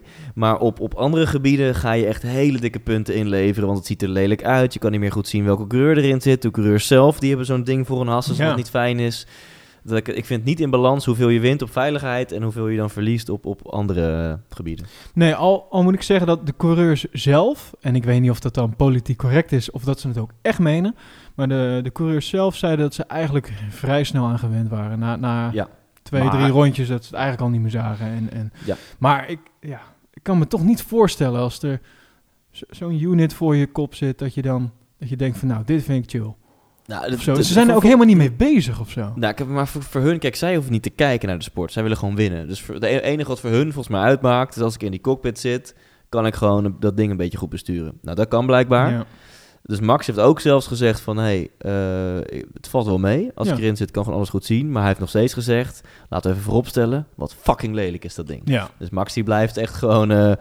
9,2. 0.00 0.04
Maar 0.34 0.58
op, 0.58 0.80
op 0.80 0.94
andere 0.94 1.26
gebieden 1.26 1.74
ga 1.74 1.92
je 1.92 2.06
echt 2.06 2.22
hele 2.22 2.58
dikke 2.60 2.78
punten 2.78 3.14
inleveren. 3.14 3.66
Want 3.66 3.78
het 3.78 3.86
ziet 3.86 4.02
er 4.02 4.08
lelijk 4.08 4.44
uit. 4.44 4.72
Je 4.72 4.78
kan 4.78 4.90
niet 4.90 5.00
meer 5.00 5.12
goed 5.12 5.28
zien 5.28 5.44
welke 5.44 5.66
coureur 5.66 5.98
erin 5.98 6.20
zit. 6.20 6.42
De 6.42 6.50
coureurs 6.50 6.86
zelf, 6.86 7.18
die 7.18 7.28
hebben 7.28 7.46
zo'n 7.46 7.64
ding 7.64 7.86
voor 7.86 8.00
een 8.00 8.06
hassen, 8.06 8.36
Ja. 8.36 8.46
wat 8.46 8.56
niet 8.56 8.70
fijn 8.70 8.98
is. 8.98 9.26
Dat 9.84 9.96
ik, 9.98 10.08
ik 10.08 10.24
vind 10.24 10.44
niet 10.44 10.60
in 10.60 10.70
balans 10.70 11.04
hoeveel 11.04 11.28
je 11.28 11.40
wint 11.40 11.62
op 11.62 11.70
veiligheid 11.72 12.32
en 12.32 12.42
hoeveel 12.42 12.68
je 12.68 12.76
dan 12.76 12.90
verliest 12.90 13.28
op, 13.28 13.46
op 13.46 13.66
andere 13.68 14.38
gebieden. 14.48 14.86
Nee, 15.14 15.34
al, 15.34 15.66
al 15.70 15.82
moet 15.82 15.94
ik 15.94 16.02
zeggen 16.02 16.26
dat 16.26 16.46
de 16.46 16.54
coureurs 16.56 17.06
zelf, 17.12 17.72
en 17.80 17.94
ik 17.94 18.04
weet 18.04 18.20
niet 18.20 18.30
of 18.30 18.40
dat 18.40 18.54
dan 18.54 18.76
politiek 18.76 19.16
correct 19.18 19.52
is 19.52 19.70
of 19.70 19.84
dat 19.84 20.00
ze 20.00 20.08
het 20.08 20.18
ook 20.18 20.30
echt 20.42 20.58
menen, 20.58 20.94
maar 21.34 21.48
de, 21.48 21.80
de 21.82 21.92
coureurs 21.92 22.28
zelf 22.28 22.56
zeiden 22.56 22.84
dat 22.84 22.94
ze 22.94 23.04
eigenlijk 23.04 23.52
vrij 23.68 24.04
snel 24.04 24.26
aan 24.26 24.38
gewend 24.38 24.68
waren. 24.68 24.98
Na, 24.98 25.16
na 25.16 25.50
Ja. 25.52 25.68
twee, 26.02 26.22
Maar- 26.22 26.32
drie 26.32 26.48
rondjes 26.50 26.88
dat 26.88 27.00
ze 27.02 27.06
het 27.08 27.16
eigenlijk 27.16 27.44
al 27.44 27.50
niet 27.50 27.60
meer 27.60 27.70
zagen. 27.70 28.06
En, 28.06 28.32
en, 28.32 28.52
Ja. 28.64 28.76
Maar 28.98 29.30
ik, 29.30 29.38
ja, 29.60 29.80
ik 30.12 30.22
kan 30.22 30.38
me 30.38 30.46
toch 30.46 30.64
niet 30.64 30.82
voorstellen 30.82 31.40
als 31.40 31.62
er 31.62 31.80
zo- 32.50 32.66
zo'n 32.70 33.02
unit 33.02 33.34
voor 33.34 33.56
je 33.56 33.66
kop 33.66 33.94
zit, 33.94 34.18
dat 34.18 34.34
je 34.34 34.42
dan 34.42 34.70
dat 34.98 35.08
je 35.10 35.16
denkt 35.16 35.38
van 35.38 35.48
nou, 35.48 35.64
dit 35.64 35.82
vind 35.82 36.04
ik 36.04 36.10
chill. 36.10 36.34
Nou, 36.86 37.16
zo. 37.16 37.34
Ze 37.34 37.42
zijn 37.42 37.68
er 37.68 37.74
ook 37.74 37.82
helemaal 37.82 38.06
niet 38.06 38.16
mee 38.16 38.32
bezig 38.32 38.80
of 38.80 38.90
zo. 38.90 39.12
Nou, 39.14 39.32
ik 39.32 39.38
heb 39.38 39.46
maar 39.48 39.68
voor, 39.68 39.82
voor 39.82 40.00
hun, 40.00 40.18
kijk, 40.18 40.36
zij 40.36 40.54
hoeven 40.54 40.72
niet 40.72 40.82
te 40.82 40.90
kijken 40.90 41.28
naar 41.28 41.38
de 41.38 41.44
sport. 41.44 41.72
Zij 41.72 41.82
willen 41.82 41.98
gewoon 41.98 42.14
winnen. 42.16 42.48
Dus 42.48 42.64
de 42.78 42.88
e- 42.88 42.98
enige 42.98 43.28
wat 43.28 43.40
voor 43.40 43.50
hun 43.50 43.62
volgens 43.72 43.88
mij 43.88 44.00
uitmaakt, 44.02 44.56
is 44.56 44.62
als 44.62 44.74
ik 44.74 44.82
in 44.82 44.90
die 44.90 45.00
cockpit 45.00 45.38
zit, 45.38 45.74
kan 46.08 46.26
ik 46.26 46.34
gewoon 46.34 46.76
dat 46.80 46.96
ding 46.96 47.10
een 47.10 47.16
beetje 47.16 47.38
goed 47.38 47.48
besturen. 47.48 47.98
Nou, 48.02 48.16
dat 48.16 48.28
kan 48.28 48.46
blijkbaar. 48.46 48.90
Ja. 48.90 49.04
Dus 49.62 49.80
Max 49.80 50.06
heeft 50.06 50.18
ook 50.18 50.40
zelfs 50.40 50.66
gezegd 50.66 51.00
van, 51.00 51.16
hé, 51.16 51.22
hey, 51.22 51.48
eh, 51.58 52.46
het 52.54 52.68
valt 52.68 52.86
wel 52.86 52.98
mee. 52.98 53.30
Als 53.34 53.48
Ja. 53.48 53.54
ik 53.54 53.60
erin 53.60 53.76
zit, 53.76 53.90
kan 53.90 54.02
gewoon 54.02 54.18
alles 54.18 54.30
goed 54.30 54.44
zien. 54.44 54.66
Maar 54.68 54.78
hij 54.78 54.86
heeft 54.88 55.00
nog 55.00 55.08
steeds 55.08 55.32
gezegd, 55.34 55.80
laten 56.08 56.26
we 56.30 56.36
even 56.36 56.48
vooropstellen, 56.48 57.06
wat 57.14 57.34
fucking 57.40 57.74
lelijk 57.74 58.04
is 58.04 58.14
dat 58.14 58.26
ding. 58.26 58.42
ja. 58.44 58.70
Dus 58.78 58.90
Max 58.90 59.12
die 59.12 59.22
blijft 59.24 59.56
echt 59.56 59.74
gewoon 59.74 60.10
eh, 60.10 60.32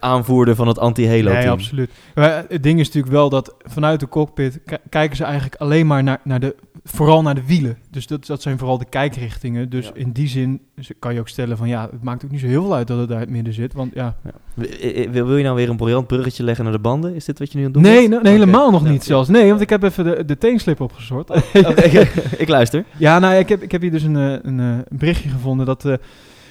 aanvoerder 0.00 0.54
van 0.54 0.68
het 0.68 0.78
anti-Halo 0.78 1.32
Nee, 1.32 1.50
absoluut. 1.50 1.90
Maar 2.14 2.44
het 2.48 2.62
ding 2.62 2.80
is 2.80 2.86
natuurlijk 2.86 3.12
wel 3.14 3.28
dat 3.28 3.54
vanuit 3.62 4.00
de 4.00 4.08
cockpit 4.08 4.60
ki- 4.64 4.76
kijken 4.88 5.16
ze 5.16 5.24
eigenlijk 5.24 5.54
alleen 5.54 5.86
maar 5.86 6.02
naar, 6.02 6.20
naar 6.24 6.40
de, 6.40 6.54
vooral 6.84 7.22
naar 7.22 7.34
de 7.34 7.46
wielen. 7.46 7.78
Dus 7.90 8.06
dat, 8.06 8.26
dat 8.26 8.42
zijn 8.42 8.58
vooral 8.58 8.78
de 8.78 8.84
kijkrichtingen. 8.88 9.68
Dus 9.70 9.84
Ja. 9.86 9.90
in 9.94 10.10
die 10.12 10.28
zin 10.28 10.60
kan 10.98 11.14
je 11.14 11.20
ook 11.20 11.28
stellen 11.28 11.56
van 11.56 11.68
ja, 11.68 11.88
het 11.92 12.02
maakt 12.02 12.24
ook 12.24 12.30
niet 12.30 12.40
zo 12.40 12.46
heel 12.46 12.62
veel 12.62 12.74
uit 12.74 12.86
dat 12.86 12.98
het 12.98 13.08
daar 13.08 13.16
in 13.16 13.22
het 13.24 13.32
midden 13.34 13.52
zit. 13.54 13.72
Want 13.72 13.94
ja, 13.94 14.16
Wil, 14.54 14.68
eh, 14.68 15.10
wil 15.10 15.26
wil 15.26 15.36
je 15.36 15.42
nou 15.44 15.56
weer 15.56 15.68
een 15.68 15.76
briljant 15.76 16.06
bruggetje 16.06 16.42
leggen 16.42 16.64
naar 16.64 16.72
de 16.72 16.78
banden? 16.78 17.14
Is 17.14 17.24
dit 17.24 17.38
wat 17.38 17.52
je 17.52 17.58
nu 17.58 17.64
aan 17.64 17.72
het 17.72 17.82
doen 17.82 17.92
nee, 17.92 18.08
nee, 18.08 18.32
helemaal 18.32 18.70
nog 18.70 18.80
Nou, 18.80 18.92
niet 18.92 19.04
zelfs. 19.04 19.28
Nee, 19.28 19.48
want 19.48 19.60
ik 19.60 19.70
heb 19.70 19.82
even 19.82 20.04
de, 20.04 20.24
de 20.24 20.38
teenslip 20.38 20.80
opgezocht. 20.80 21.30
Oké, 21.70 22.08
ik 22.36 22.48
luister. 22.48 22.84
Ja, 22.96 23.18
nou, 23.18 23.34
ik 23.34 23.48
heb, 23.48 23.62
ik 23.62 23.72
heb 23.72 23.80
hier 23.80 23.90
dus 23.90 24.02
een, 24.02 24.16
eh, 24.16 24.32
een, 24.42 24.60
eh, 24.60 24.66
een 24.88 24.98
berichtje 24.98 25.28
gevonden 25.28 25.66
dat 25.66 25.84
eh, 25.84 25.94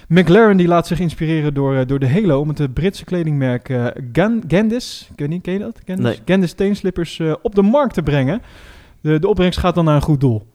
McLaren 0.07 0.57
die 0.57 0.67
laat 0.67 0.87
zich 0.87 0.99
inspireren 0.99 1.53
door, 1.53 1.75
eh, 1.75 1.85
door 1.87 1.99
de 1.99 2.09
Halo 2.09 2.39
om 2.39 2.47
het 2.47 2.59
eh, 2.59 2.67
Britse 2.73 3.05
kledingmerk 3.05 3.67
Gan- 4.11 4.43
Gandis, 4.47 5.09
ken 5.15 5.41
je 5.43 5.59
dat? 5.59 5.79
Gandis, 5.85 6.05
Nee. 6.05 6.19
Gandis 6.25 6.53
teenslippers 6.53 7.21
op 7.41 7.55
de 7.55 7.61
markt 7.61 7.93
te 7.93 8.03
brengen. 8.03 8.41
De, 9.01 9.19
de 9.19 9.27
opbrengst 9.27 9.59
gaat 9.59 9.75
dan 9.75 9.85
naar 9.85 9.95
een 9.95 10.01
goed 10.01 10.19
doel. 10.21 10.47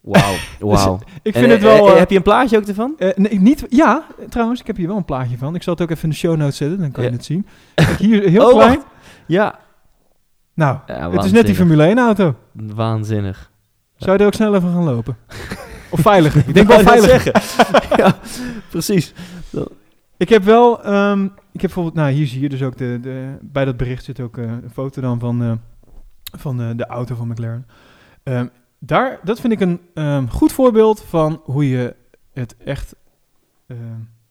Wauw, 0.00 0.34
wauw. 0.60 0.98
Ik 1.22 1.34
En, 1.34 1.40
vind 1.40 1.52
het 1.52 1.62
wel... 1.62 1.96
heb 1.96 2.10
je 2.10 2.16
een 2.16 2.22
plaatje 2.22 2.56
ook 2.56 2.64
ervan? 2.66 2.94
nee, 3.14 3.40
niet, 3.40 3.66
ja, 3.68 4.06
trouwens, 4.28 4.60
ik 4.60 4.66
heb 4.66 4.76
hier 4.76 4.86
wel 4.86 4.96
een 4.96 5.04
plaatje 5.04 5.38
van. 5.38 5.54
Ik 5.54 5.62
zal 5.62 5.72
het 5.72 5.82
ook 5.82 5.90
even 5.90 6.02
in 6.02 6.08
de 6.10 6.14
show 6.16 6.36
notes 6.36 6.56
zetten, 6.56 6.78
dan 6.78 6.90
kan 6.90 7.04
je 7.04 7.10
het 7.10 7.24
zien. 7.24 7.46
Kijk, 7.74 7.98
hier 7.98 8.22
heel 8.28 8.46
Oh, 8.50 8.54
klein. 8.54 8.74
wacht. 8.74 8.86
Ja. 9.26 9.58
Nou, 10.54 10.78
ja 10.86 11.10
het 11.10 11.24
is 11.24 11.32
net 11.32 11.46
die 11.46 11.54
Formule 11.54 11.82
1 11.84 11.98
auto. 11.98 12.34
Waanzinnig. 12.52 13.50
Zou 13.96 14.12
je 14.12 14.18
er 14.18 14.26
ook 14.26 14.34
snel 14.34 14.54
even 14.54 14.72
gaan 14.72 14.84
lopen? 14.84 15.16
Of 15.90 16.00
veiliger? 16.00 16.42
Ik 16.46 16.54
denk 16.54 16.68
wel 16.68 16.80
veiliger. 16.80 17.32
ja, 17.96 18.16
precies. 18.70 19.12
Ik 20.16 20.28
heb 20.28 20.42
wel, 20.44 20.82
ehm, 20.82 21.24
ik 21.24 21.30
heb 21.60 21.60
bijvoorbeeld, 21.60 21.94
nou 21.94 22.10
hier 22.10 22.26
zie 22.26 22.40
je 22.40 22.48
dus 22.48 22.62
ook 22.62 22.76
de, 22.76 22.98
de 23.02 23.36
bij 23.40 23.64
dat 23.64 23.76
bericht 23.76 24.04
zit 24.04 24.20
ook 24.20 24.38
eh, 24.38 24.44
een 24.44 24.70
foto 24.72 25.00
dan 25.00 25.18
van, 25.18 25.42
eh, 25.42 25.52
van 26.38 26.60
eh, 26.60 26.68
de 26.76 26.86
auto 26.86 27.14
van 27.14 27.28
McLaren. 27.28 27.66
Ehm, 28.22 28.46
daar, 28.78 29.20
dat 29.24 29.40
vind 29.40 29.52
ik 29.52 29.60
een 29.60 29.80
ehm, 29.94 30.26
goed 30.26 30.52
voorbeeld 30.52 31.02
van 31.02 31.40
hoe 31.44 31.68
je 31.68 31.94
het 32.32 32.56
echt 32.64 32.94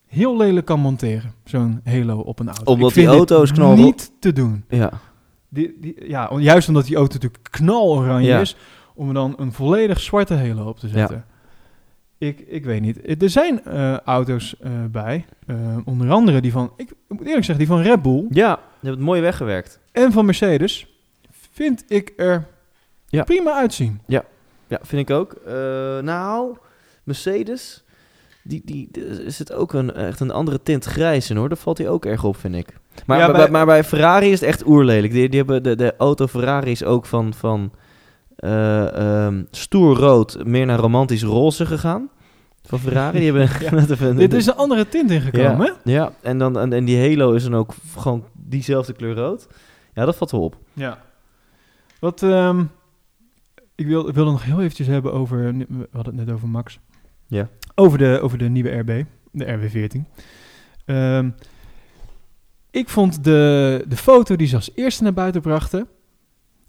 heel 0.08 0.38
lelijk 0.38 0.66
kan 0.66 0.80
monteren, 0.80 1.34
zo'n 1.44 1.82
Halo 1.84 2.20
op 2.20 2.40
een 2.40 2.48
auto. 2.48 2.72
Omdat 2.72 2.88
Ik 2.90 2.94
vind 2.94 3.08
die 3.08 3.18
auto 3.18 3.36
dit 3.36 3.44
is 3.44 3.52
knalrood. 3.52 3.78
niet 3.78 4.12
te 4.20 4.34
doen. 4.34 4.64
Ja. 4.70 4.92
Die, 5.50 5.78
die, 5.82 6.08
ja, 6.08 6.32
juist 6.38 6.68
omdat 6.68 6.86
die 6.86 6.96
auto 6.96 7.14
natuurlijk 7.14 7.48
knaloranje 7.52 8.28
Ja. 8.28 8.40
is, 8.40 8.56
om 8.96 9.08
er 9.08 9.14
dan 9.14 9.34
een 9.38 9.52
volledig 9.52 10.00
zwarte 10.00 10.34
Halo 10.34 10.68
op 10.68 10.80
te 10.80 10.88
zetten. 10.88 11.26
Ik, 12.18 12.40
ik 12.40 12.66
weet 12.66 12.82
niet. 12.82 13.22
Er 13.22 13.30
zijn 13.30 13.64
eh, 13.64 13.98
auto's 13.98 14.56
eh, 14.60 14.72
bij, 14.92 15.26
eh, 15.48 15.78
onder 15.86 16.10
andere 16.12 16.42
die 16.42 16.52
van, 16.52 16.72
ik 16.78 16.90
moet 17.08 17.26
eerlijk 17.28 17.46
zeggen, 17.46 17.58
die 17.58 17.68
van 17.68 17.82
Red 17.82 18.02
Bull 18.02 18.26
Ja, 18.30 18.50
je 18.80 18.86
hebt 18.88 18.96
het 18.98 19.06
mooi 19.06 19.22
weggewerkt. 19.22 19.80
en 19.92 20.12
van 20.12 20.26
Mercedes, 20.26 20.88
vind 21.52 21.84
ik 21.88 22.14
er 22.18 22.48
Ja. 23.08 23.24
prima 23.24 23.54
uitzien. 23.54 24.02
Ja, 24.08 24.24
vind 24.82 25.10
ik 25.10 25.16
ook. 25.16 25.32
Eh, 25.34 25.54
nou, 26.00 26.58
Mercedes, 27.04 27.84
die, 28.44 28.62
die, 28.66 28.90
er 29.26 29.32
zit 29.32 29.54
ook 29.54 29.74
een, 29.74 29.94
echt 29.94 30.20
een 30.20 30.32
andere 30.32 30.64
tint 30.64 30.86
grijs 30.86 31.30
in 31.30 31.36
hoor. 31.38 31.48
Daar 31.50 31.58
valt 31.58 31.78
hij 31.78 31.90
ook 31.90 32.06
erg 32.06 32.24
op, 32.24 32.38
vind 32.38 32.56
ik. 32.56 32.68
Maar, 33.06 33.18
Ja, 33.20 33.26
bij, 33.26 33.36
bij- 33.36 33.50
maar 33.50 33.66
bij 33.66 33.84
Ferrari 33.84 34.32
is 34.32 34.40
het 34.40 34.50
echt 34.50 34.66
oerlelijk. 34.66 35.14
Die, 35.14 35.30
die 35.30 35.38
hebben 35.40 35.64
de, 35.64 35.76
de 35.76 35.94
auto 35.98 36.28
Ferrari 36.28 36.72
is 36.72 36.84
ook 36.84 37.06
van, 37.06 37.34
van 37.34 37.72
ehm, 38.38 39.44
stoer 39.52 39.96
rood 39.98 40.46
meer 40.46 40.66
naar 40.66 40.80
romantisch 40.80 41.24
roze 41.24 41.66
gegaan. 41.66 42.10
Van 42.64 42.80
Ferrari. 42.80 43.18
Die 43.20 43.32
hebben 43.32 43.50
Ja. 43.62 43.74
net 43.74 43.90
even... 43.90 44.16
Dit 44.16 44.34
is 44.34 44.46
een 44.46 44.56
andere 44.56 44.90
tint 44.90 45.12
ingekomen, 45.12 45.66
ja, 45.84 45.94
ja, 45.94 46.12
en, 46.22 46.38
dan, 46.38 46.60
en, 46.60 46.74
en 46.74 46.86
die 46.86 47.00
Halo 47.10 47.34
is 47.34 47.44
dan 47.44 47.56
ook 47.56 47.74
gewoon 47.98 48.24
diezelfde 48.34 48.94
kleur 48.94 49.16
rood. 49.16 49.48
Ja, 49.94 50.06
dat 50.06 50.16
valt 50.16 50.32
wel 50.32 50.42
op. 50.44 50.58
Ja. 50.74 51.02
Wat, 52.00 52.24
ehm, 52.24 52.64
ik 53.76 53.86
wil, 53.88 54.08
ik 54.08 54.14
wilde 54.16 54.32
nog 54.32 54.44
heel 54.44 54.60
eventjes 54.62 54.88
hebben 54.88 55.14
over, 55.14 55.54
we 55.58 55.88
hadden 55.92 56.18
het 56.18 56.26
net 56.26 56.36
over 56.36 56.48
Max. 56.48 56.80
Ja. 57.28 57.50
Over 57.76 57.98
de, 57.98 58.20
over 58.22 58.38
de 58.38 58.50
nieuwe 58.50 58.70
RB, 58.70 59.04
de 59.32 59.46
RB14. 59.46 60.02
Ehm, 60.86 61.30
ik 62.72 62.90
vond 62.90 63.24
de, 63.24 63.84
de 63.88 63.98
foto 63.98 64.36
die 64.36 64.48
ze 64.48 64.56
als 64.56 64.72
eerste 64.76 65.04
naar 65.04 65.14
buiten 65.14 65.42
brachten, 65.42 65.88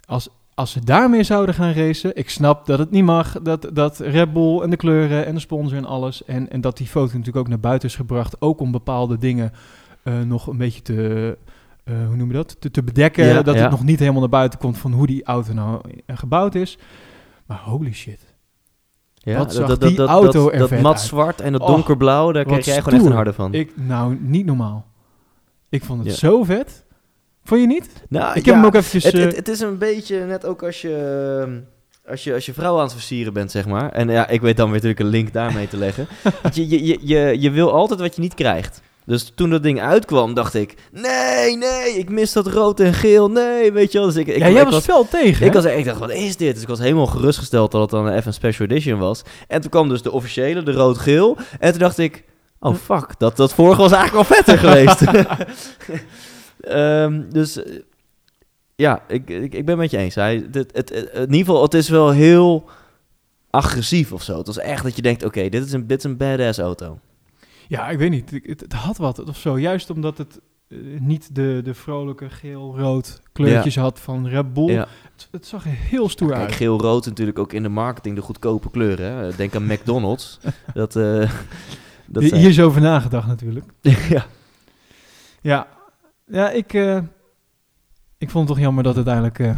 als, 0.05 0.29
als 0.59 0.71
ze 0.73 0.85
daarmee 0.85 1.23
zouden 1.23 1.55
gaan 1.55 1.73
racen, 1.73 2.17
ik 2.17 2.31
snap 2.31 2.67
dat 2.67 2.79
het 2.79 2.91
niet 2.91 3.05
mag, 3.05 3.43
dat, 3.43 3.71
dat 3.73 3.99
Red 3.99 4.33
Bull 4.33 4.61
en 4.61 4.71
de 4.71 4.77
kleuren 4.77 5.27
en 5.27 5.35
de 5.35 5.41
sponsor 5.41 5.77
en 5.77 5.85
alles, 5.85 6.25
en, 6.25 6.51
en 6.51 6.61
dat 6.61 6.77
die 6.77 6.87
foto 6.87 7.11
natuurlijk 7.11 7.37
ook 7.37 7.49
naar 7.49 7.61
buiten 7.61 7.89
is 7.89 7.97
gebracht, 7.97 8.41
ook 8.41 8.61
om 8.61 8.71
bepaalde 8.71 9.19
dingen 9.19 9.53
eh, 10.03 10.21
nog 10.21 10.47
een 10.47 10.57
beetje 10.57 10.83
te, 10.83 11.39
eh, 11.85 11.95
hoe 12.07 12.17
noem 12.17 12.29
je 12.29 12.35
dat, 12.35 12.61
te, 12.61 12.71
te 12.71 12.83
bedekken, 12.83 13.27
Ja, 13.27 13.43
dat 13.43 13.55
ja. 13.55 13.61
het 13.61 13.71
nog 13.71 13.85
niet 13.85 13.99
helemaal 13.99 14.21
naar 14.21 14.29
buiten 14.29 14.59
komt 14.59 14.79
van 14.79 14.93
hoe 14.93 15.07
die 15.07 15.25
auto 15.25 15.53
nou 15.53 15.81
eh, 16.07 16.17
gebouwd 16.17 16.55
is. 16.55 16.79
Maar 17.47 17.59
holy 17.59 17.93
shit. 17.93 18.35
Ja, 19.15 19.39
Wat 19.39 19.55
zag 19.55 19.79
die 19.79 19.99
auto 19.99 20.45
dat, 20.45 20.53
er 20.53 20.59
dat 20.59 20.81
mat 20.81 21.01
zwart 21.01 21.41
en 21.41 21.53
dat 21.53 21.67
donkerblauw, 21.67 22.33
daar 22.33 22.45
kreeg 22.45 22.65
jij 22.65 22.83
gewoon 22.83 22.99
echt 22.99 23.09
een 23.09 23.13
harde 23.13 23.33
van. 23.33 23.55
Ik, 23.55 23.73
nou, 23.77 24.19
niet 24.21 24.47
normaal. 24.47 24.87
Ik 25.69 25.85
vond 25.85 25.99
het 25.99 26.09
Ja. 26.09 26.15
zo 26.15 26.45
vet. 26.45 26.85
Vond 27.49 27.61
je 27.61 27.67
niet? 27.67 27.89
nou, 28.09 28.29
ik 28.29 28.45
ja, 28.45 28.53
heb 28.53 28.55
hem 28.55 28.65
ook 28.65 28.75
eventjes... 28.75 29.05
het, 29.05 29.15
eh, 29.15 29.21
het, 29.21 29.37
het 29.37 29.49
is 29.49 29.61
een 29.61 29.79
beetje 29.79 30.19
net 30.19 30.47
ook 30.47 30.63
als 30.63 30.81
je, 30.81 31.41
ehm, 31.43 31.59
als 32.11 32.25
je, 32.25 32.35
als 32.35 32.47
je 32.47 32.53
vrouw 32.53 32.77
aan 32.77 32.83
het 32.83 32.93
versieren 32.93 33.33
bent, 33.33 33.51
zeg 33.51 33.67
maar. 33.67 33.93
En 33.93 34.09
ja, 34.09 34.29
ik 34.29 34.41
weet 34.41 34.57
dan 34.57 34.65
weer 34.67 34.75
natuurlijk 34.75 35.01
een 35.01 35.07
link 35.07 35.33
daarmee 35.33 35.69
te 35.69 35.77
leggen. 35.77 36.07
Je, 36.53 36.69
je, 36.69 36.87
je, 36.87 36.99
je, 37.03 37.41
je 37.41 37.51
wil 37.51 37.73
altijd 37.73 38.01
wat 38.01 38.15
je 38.15 38.21
niet 38.21 38.35
krijgt. 38.35 38.81
Dus 39.07 39.33
toen 39.35 39.51
dat 39.51 39.63
ding 39.63 39.81
uitkwam, 39.81 40.35
dacht 40.35 40.55
ik... 40.55 40.75
Nee, 40.93 41.57
nee, 41.57 41.99
ik 41.99 42.11
mis 42.11 42.33
dat 42.33 42.47
rood 42.47 42.81
en 42.81 42.95
geel. 42.95 43.31
Nee, 43.31 43.73
weet 43.73 43.93
je 43.93 43.99
wel. 43.99 44.07
Dus 44.07 44.17
ik, 44.17 44.27
ik, 44.27 44.39
ja, 44.39 44.47
ik 44.47 44.53
jij 44.53 44.65
was 44.65 44.85
fel 44.85 45.09
tegen, 45.09 45.47
Ik, 45.47 45.53
was, 45.53 45.65
ik 45.65 45.85
dacht, 45.85 45.99
wat 45.99 46.11
is 46.11 46.37
dit? 46.37 46.53
Dus 46.53 46.63
ik 46.63 46.69
was 46.69 46.79
helemaal 46.79 47.07
gerustgesteld 47.07 47.71
dat 47.71 47.81
het 47.81 47.91
dan 47.91 48.09
even 48.09 48.27
een 48.27 48.33
special 48.33 48.69
edition 48.69 48.99
was. 48.99 49.23
En 49.47 49.61
toen 49.61 49.71
kwam 49.71 49.89
dus 49.89 50.03
de 50.03 50.13
officiële, 50.13 50.63
de 50.63 50.73
rood-geel. 50.73 51.37
En 51.59 51.71
toen 51.71 51.81
dacht 51.81 51.99
ik, 51.99 52.25
oh 52.61 52.75
fuck, 52.75 53.15
dat, 53.19 53.37
dat 53.37 53.55
vorige 53.55 53.81
was 53.81 53.93
eigenlijk 53.93 54.29
wel 54.29 54.39
vetter 54.39 54.59
geweest. 54.69 55.01
Ehm, 56.61 57.23
dus 57.31 57.63
eh, 57.63 57.79
ja, 58.75 59.03
ik, 59.09 59.31
ik, 59.31 59.55
ik 59.55 59.65
ben 59.65 59.69
het 59.69 59.77
met 59.79 59.91
je 59.91 59.97
eens. 59.97 60.15
Hij, 60.15 60.51
dit, 60.51 60.77
het, 60.77 60.89
het- 60.89 61.11
in 61.13 61.21
ieder 61.21 61.37
geval, 61.39 61.63
het 61.63 61.75
is 61.75 61.89
wel 61.89 62.11
heel 62.11 62.69
agressief 63.51 64.13
of 64.13 64.23
zo. 64.23 64.39
Het 64.39 64.47
was 64.47 64.59
echt 64.59 64.83
dat 64.83 64.97
je 64.97 65.03
denkt, 65.03 65.25
oké, 65.25 65.49
dit, 65.49 65.65
is 65.65 65.73
een 65.73 65.87
dit 65.87 65.99
is 65.99 66.05
een 66.05 66.17
badass 66.17 66.59
auto. 66.59 66.99
Ja, 67.69 67.89
ik 67.89 67.99
weet 67.99 68.11
niet. 68.11 68.31
Het, 68.31 68.61
het 68.61 68.73
had 68.73 68.97
wat 68.97 69.25
of 69.29 69.37
zo. 69.37 69.59
Juist 69.59 69.91
omdat 69.91 70.19
het 70.19 70.41
eh, 70.69 70.79
niet 71.01 71.35
de, 71.35 71.61
de 71.65 71.75
vrolijke 71.75 72.31
geel-rood 72.31 73.21
kleurtjes 73.33 73.77
had 73.77 74.01
van 74.01 74.29
Red 74.29 74.53
Bull. 74.55 74.73
Ja. 74.73 74.87
Het, 75.15 75.29
het 75.31 75.47
zag 75.47 75.65
er 75.65 75.71
heel 75.71 76.09
stoer 76.09 76.29
Kijk, 76.31 76.41
uit. 76.41 76.53
geel-rood 76.53 77.07
natuurlijk 77.07 77.39
ook 77.39 77.53
in 77.53 77.63
de 77.63 77.69
marketing 77.69 78.17
de 78.17 78.23
goedkope 78.23 78.71
kleuren. 78.71 79.13
Hè? 79.13 79.37
Denk 79.37 79.55
aan 79.55 79.67
McDonald's. 79.67 80.39
dat, 80.75 80.97
eh 80.97 81.03
dat 82.07 82.23
Hier 82.23 82.29
zijn- 82.29 82.41
hier 82.41 82.51
is 82.51 82.61
over 82.61 82.81
nagedacht 82.81 83.27
natuurlijk. 83.27 83.67
ja. 84.09 84.27
Ja, 85.41 85.67
ja 86.31 86.51
ik, 86.51 86.75
eh, 86.75 86.99
ik 88.19 88.31
vond 88.31 88.49
het 88.49 88.57
toch 88.57 88.65
jammer 88.65 88.85
dat 88.85 88.97
uiteindelijk... 88.97 89.39
eh 89.39 89.51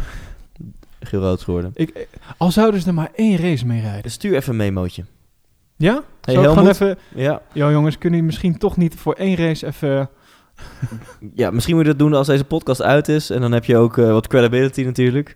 Geel-rood 1.03 1.37
is 1.37 1.43
geworden. 1.43 1.71
ik, 1.73 1.89
eh, 1.89 2.03
al 2.37 2.51
zouden 2.51 2.81
ze 2.81 2.87
er 2.87 2.93
maar 2.93 3.11
één 3.15 3.37
race 3.37 3.65
mee 3.65 3.81
rijden. 3.81 4.11
Stuur 4.11 4.35
even 4.35 4.51
een 4.51 4.57
memootje. 4.57 5.03
Ja? 5.77 6.03
Hey, 6.21 6.33
Zou 6.33 6.45
ik 6.47 6.53
gewoon 6.53 6.69
even... 6.69 6.97
Ja. 7.15 7.41
Yo 7.53 7.71
jongens, 7.71 7.97
kunnen 7.97 8.19
jullie 8.19 8.33
misschien 8.33 8.57
toch 8.57 8.77
niet 8.77 8.95
voor 8.95 9.13
één 9.13 9.35
race 9.35 9.67
even... 9.67 10.09
ja, 11.35 11.51
misschien 11.51 11.75
moet 11.75 11.83
je 11.83 11.89
dat 11.89 11.99
doen 11.99 12.13
als 12.13 12.27
deze 12.27 12.43
podcast 12.43 12.81
uit 12.81 13.07
is. 13.07 13.29
En 13.29 13.41
dan 13.41 13.51
heb 13.51 13.65
je 13.65 13.77
ook 13.77 13.97
eh, 13.97 14.11
wat 14.11 14.27
credibility 14.27 14.83
natuurlijk. 14.83 15.35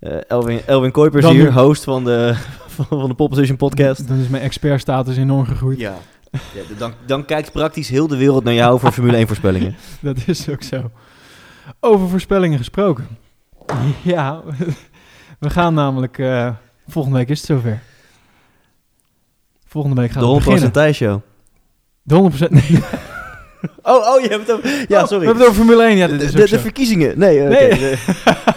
Eh, 0.00 0.16
Elwin, 0.28 0.60
Elwin 0.66 0.92
Kuipers 0.92 1.26
hier, 1.26 1.52
host 1.52 1.84
van 1.84 2.04
de, 2.04 2.34
van, 2.66 2.86
van 3.00 3.08
de 3.08 3.14
Position 3.14 3.56
podcast. 3.56 4.08
Dan 4.08 4.18
is 4.18 4.28
mijn 4.28 4.42
expertstatus 4.42 5.16
enorm 5.16 5.46
gegroeid. 5.46 5.78
Ja. 5.78 5.94
Ja 6.32 6.62
dan, 6.78 6.92
dan 7.06 7.24
kijkt 7.24 7.52
praktisch 7.52 7.88
heel 7.88 8.06
de 8.08 8.16
wereld 8.16 8.44
naar 8.44 8.54
jou 8.54 8.80
voor 8.80 8.92
Formule 8.98 9.16
1 9.16 9.26
voorspellingen. 9.26 9.76
Dat 10.00 10.16
is 10.26 10.48
ook 10.48 10.62
zo. 10.62 10.90
Over 11.80 12.08
voorspellingen 12.08 12.58
gesproken. 12.58 13.06
Ja, 14.02 14.40
we 15.38 15.50
gaan 15.50 15.74
namelijk... 15.74 16.18
eh, 16.18 16.50
volgende 16.88 17.18
week 17.18 17.28
is 17.28 17.38
het 17.38 17.46
zover. 17.46 17.80
Volgende 19.66 20.00
week 20.00 20.10
gaan 20.10 20.22
de 20.22 20.28
we 20.28 20.40
100% 20.40 20.44
beginnen. 20.44 20.72
Thijs 20.72 20.96
Show. 20.96 21.20
De 22.02 22.30
100%... 22.46 22.48
Nee. 22.50 22.82
Oh, 23.82 24.06
oh, 24.14 24.20
je 24.22 24.28
hebt 24.28 24.46
het 24.46 24.56
over... 24.56 24.84
Ja, 24.88 25.00
Oh, 25.02 25.06
sorry. 25.06 25.18
We 25.20 25.24
hebben 25.26 25.34
het 25.36 25.42
over 25.42 25.54
Formule 25.54 25.82
1. 25.84 25.96
Ja, 25.96 26.06
de, 26.06 26.12
dat 26.16 26.22
is 26.22 26.32
de, 26.32 26.48
de 26.48 26.58
verkiezingen. 26.58 27.18
Nee, 27.18 27.40
eh, 27.40 27.48
Nee. 27.48 27.68
de- 27.78 27.98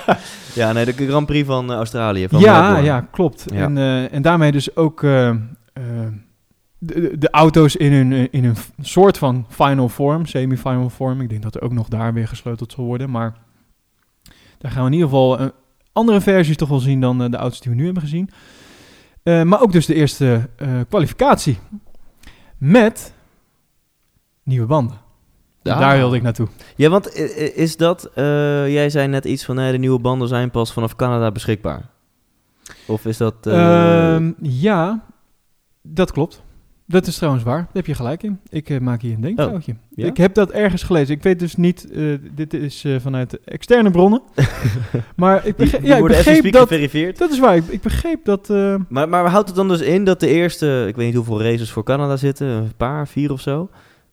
ja, 0.61 0.71
nee, 0.71 0.85
de 0.85 1.07
Grand 1.07 1.25
Prix 1.25 1.47
van 1.47 1.71
eh, 1.71 1.75
Australië. 1.77 2.27
Van 2.29 2.39
ja, 2.39 2.59
Melbourne. 2.61 2.85
ja, 2.85 3.07
klopt. 3.11 3.43
Ja. 3.53 3.63
En, 3.63 3.77
en 4.11 4.21
daarmee 4.21 4.51
dus 4.51 4.75
ook 4.75 5.05
de, 6.86 7.17
de- 7.17 7.30
auto's 7.30 7.76
in 7.76 7.93
hun, 7.93 8.13
eh, 8.13 8.28
in 8.32 8.43
een 8.45 8.56
soort 8.82 9.17
van 9.17 9.45
final 9.50 9.89
form, 9.89 10.26
semi-final 10.26 10.89
form. 10.89 11.21
Ik 11.21 11.30
denk 11.30 11.41
dat 11.43 11.56
er 11.56 11.62
ook 11.62 11.74
nog 11.74 11.88
daar 11.88 12.13
weer 12.13 12.28
gesleuteld 12.28 12.71
zal 12.71 12.84
worden. 12.84 13.10
Maar 13.12 13.34
daar 14.58 14.71
gaan 14.71 14.82
we 14.82 14.88
in 14.88 14.93
ieder 14.93 15.08
geval 15.10 15.39
eh, 15.39 15.48
andere 15.93 16.21
versies 16.21 16.58
toch 16.58 16.69
wel 16.69 16.80
zien 16.80 17.02
dan 17.02 17.24
eh, 17.24 17.30
de 17.32 17.38
auto's 17.38 17.62
die 17.62 17.71
we 17.71 17.78
nu 17.78 17.86
hebben 17.86 18.04
gezien. 18.04 18.30
Maar 19.24 19.62
ook 19.62 19.71
dus 19.71 19.86
de 19.86 19.93
eerste 19.93 20.50
kwalificatie. 20.89 21.58
Met 22.58 23.13
nieuwe 24.43 24.65
banden. 24.67 24.98
Ja. 25.62 25.80
Daar 25.80 25.98
wilde 25.98 26.15
ik 26.15 26.21
naartoe. 26.21 26.48
Ja, 26.76 26.89
want 26.89 27.13
is 27.56 27.78
dat... 27.78 28.10
jij 28.67 28.89
zei 28.89 29.08
net 29.08 29.26
iets 29.26 29.45
van... 29.45 29.56
nee, 29.56 29.71
de 29.71 29.78
nieuwe 29.78 30.00
banden 30.00 30.28
zijn 30.28 30.52
pas 30.52 30.74
vanaf 30.74 30.95
Canada 30.95 31.32
beschikbaar. 31.32 31.89
Of 32.88 33.06
is 33.06 33.17
dat... 33.17 33.36
eh, 33.48 34.13
Ehm, 34.15 34.32
ja, 34.41 35.04
dat 35.82 36.12
klopt. 36.12 36.43
Dat 36.88 37.08
is 37.08 37.15
trouwens 37.15 37.43
waar. 37.43 37.58
Daar 37.58 37.67
heb 37.74 37.86
je 37.86 37.93
gelijk 37.93 38.24
in. 38.24 38.39
Ik 38.50 38.69
eh, 38.69 38.80
maak 38.80 39.02
hier 39.02 39.13
een 39.13 39.21
denkfoutje. 39.21 39.71
Oh, 39.71 39.78
ja? 39.95 40.06
Ik 40.06 40.17
heb 40.17 40.34
dat 40.34 40.52
ergens 40.52 40.84
gelezen. 40.84 41.15
Ik 41.15 41.24
weet 41.24 41.39
dus 41.39 41.56
niet, 41.56 41.91
eh, 41.91 42.04
dit 42.36 42.54
is 42.54 42.84
eh, 42.84 42.95
vanuit 43.00 43.39
externe 43.43 43.91
bronnen. 43.91 44.21
maar 45.15 45.38
ik, 45.38 45.43
die, 45.43 45.54
begreep, 45.54 45.82
die 45.82 45.89
ja, 45.89 45.98
ik 45.98 46.04
begreep 46.04 46.52
dat... 46.52 46.62
geverifieerd. 46.62 47.17
Dat 47.17 47.32
is 47.32 47.39
waar. 47.39 47.56
Ik, 47.56 47.67
ik 47.67 47.82
begreep 47.82 48.26
dat... 48.26 48.50
Maar, 48.89 49.10
maar 49.10 49.30
houdt 49.30 49.48
het 49.48 49.56
dan 49.56 49.67
dus 49.67 49.82
in 49.82 50.04
dat 50.04 50.19
de 50.19 50.28
eerste... 50.28 50.86
Ik 50.88 50.95
weet 50.95 51.06
niet 51.06 51.15
hoeveel 51.15 51.41
races 51.41 51.71
voor 51.71 51.84
Canada 51.84 52.17
zitten. 52.17 52.48
Een 52.48 52.76
paar, 52.78 53.08
vier 53.08 53.32
of 53.32 53.41
zo. 53.41 53.69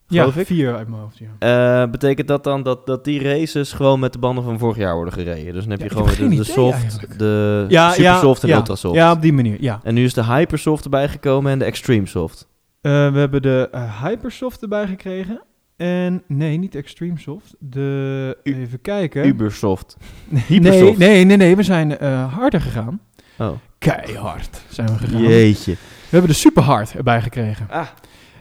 Ja, 0.06 0.24
ik. 0.24 0.46
vier 0.46 0.76
uit 0.76 0.88
mijn 0.88 1.00
hoofd, 1.00 1.20
ja. 1.38 1.88
Betekent 1.88 2.28
dat 2.28 2.44
dan 2.44 2.62
dat, 2.62 2.86
dat 2.86 3.04
die 3.04 3.22
races 3.22 3.72
gewoon 3.72 4.00
met 4.00 4.12
de 4.12 4.18
banden 4.18 4.44
van 4.44 4.58
vorig 4.58 4.76
jaar 4.76 4.94
worden 4.94 5.14
gereden? 5.14 5.52
Dus 5.52 5.62
dan 5.62 5.70
heb 5.70 5.82
je 5.82 5.88
gewoon 5.88 6.08
heb 6.08 6.30
de, 6.36 6.44
soft, 6.44 6.82
eigenlijk. 6.82 7.18
de 7.18 7.66
Ja, 7.68 7.90
super 7.90 8.04
ja, 8.04 8.20
en 8.20 8.48
ja. 8.48 8.56
ultra 8.56 8.74
soft. 8.74 8.94
Ja, 8.94 9.12
op 9.12 9.22
die 9.22 9.32
manier, 9.32 9.56
ja. 9.60 9.80
En 9.82 9.94
nu 9.94 10.04
is 10.04 10.14
de 10.14 10.24
hypersoft 10.24 10.84
erbij 10.84 11.08
gekomen 11.08 11.52
en 11.52 11.58
de 11.58 11.64
extreme 11.64 12.06
soft. 12.06 12.50
Eh, 12.82 13.12
we 13.12 13.18
hebben 13.18 13.42
de 13.42 13.68
eh, 13.72 14.02
Hypersoft 14.04 14.62
erbij 14.62 14.86
gekregen. 14.86 15.42
En 15.76 16.22
nee, 16.26 16.56
niet 16.58 16.74
Extreme 16.74 17.18
Soft. 17.18 17.54
De, 17.58 18.38
U- 18.42 18.54
even 18.54 18.80
kijken. 18.80 19.26
Ubersoft. 19.26 19.96
nee, 20.28 20.42
Hypersoft. 20.46 20.98
nee, 20.98 21.24
nee, 21.24 21.36
nee, 21.36 21.56
we 21.56 21.62
zijn 21.62 21.98
eh, 21.98 22.34
harder 22.34 22.60
gegaan. 22.60 23.00
Oh, 23.38 23.50
Keihard 23.78 24.62
zijn 24.68 24.88
we 24.88 24.94
gegaan. 24.98 25.22
jeetje. 25.22 25.72
We 25.72 25.78
hebben 26.10 26.30
de 26.30 26.36
Superhard 26.36 26.94
erbij 26.94 27.22
gekregen. 27.22 27.66
Ah. 27.70 27.86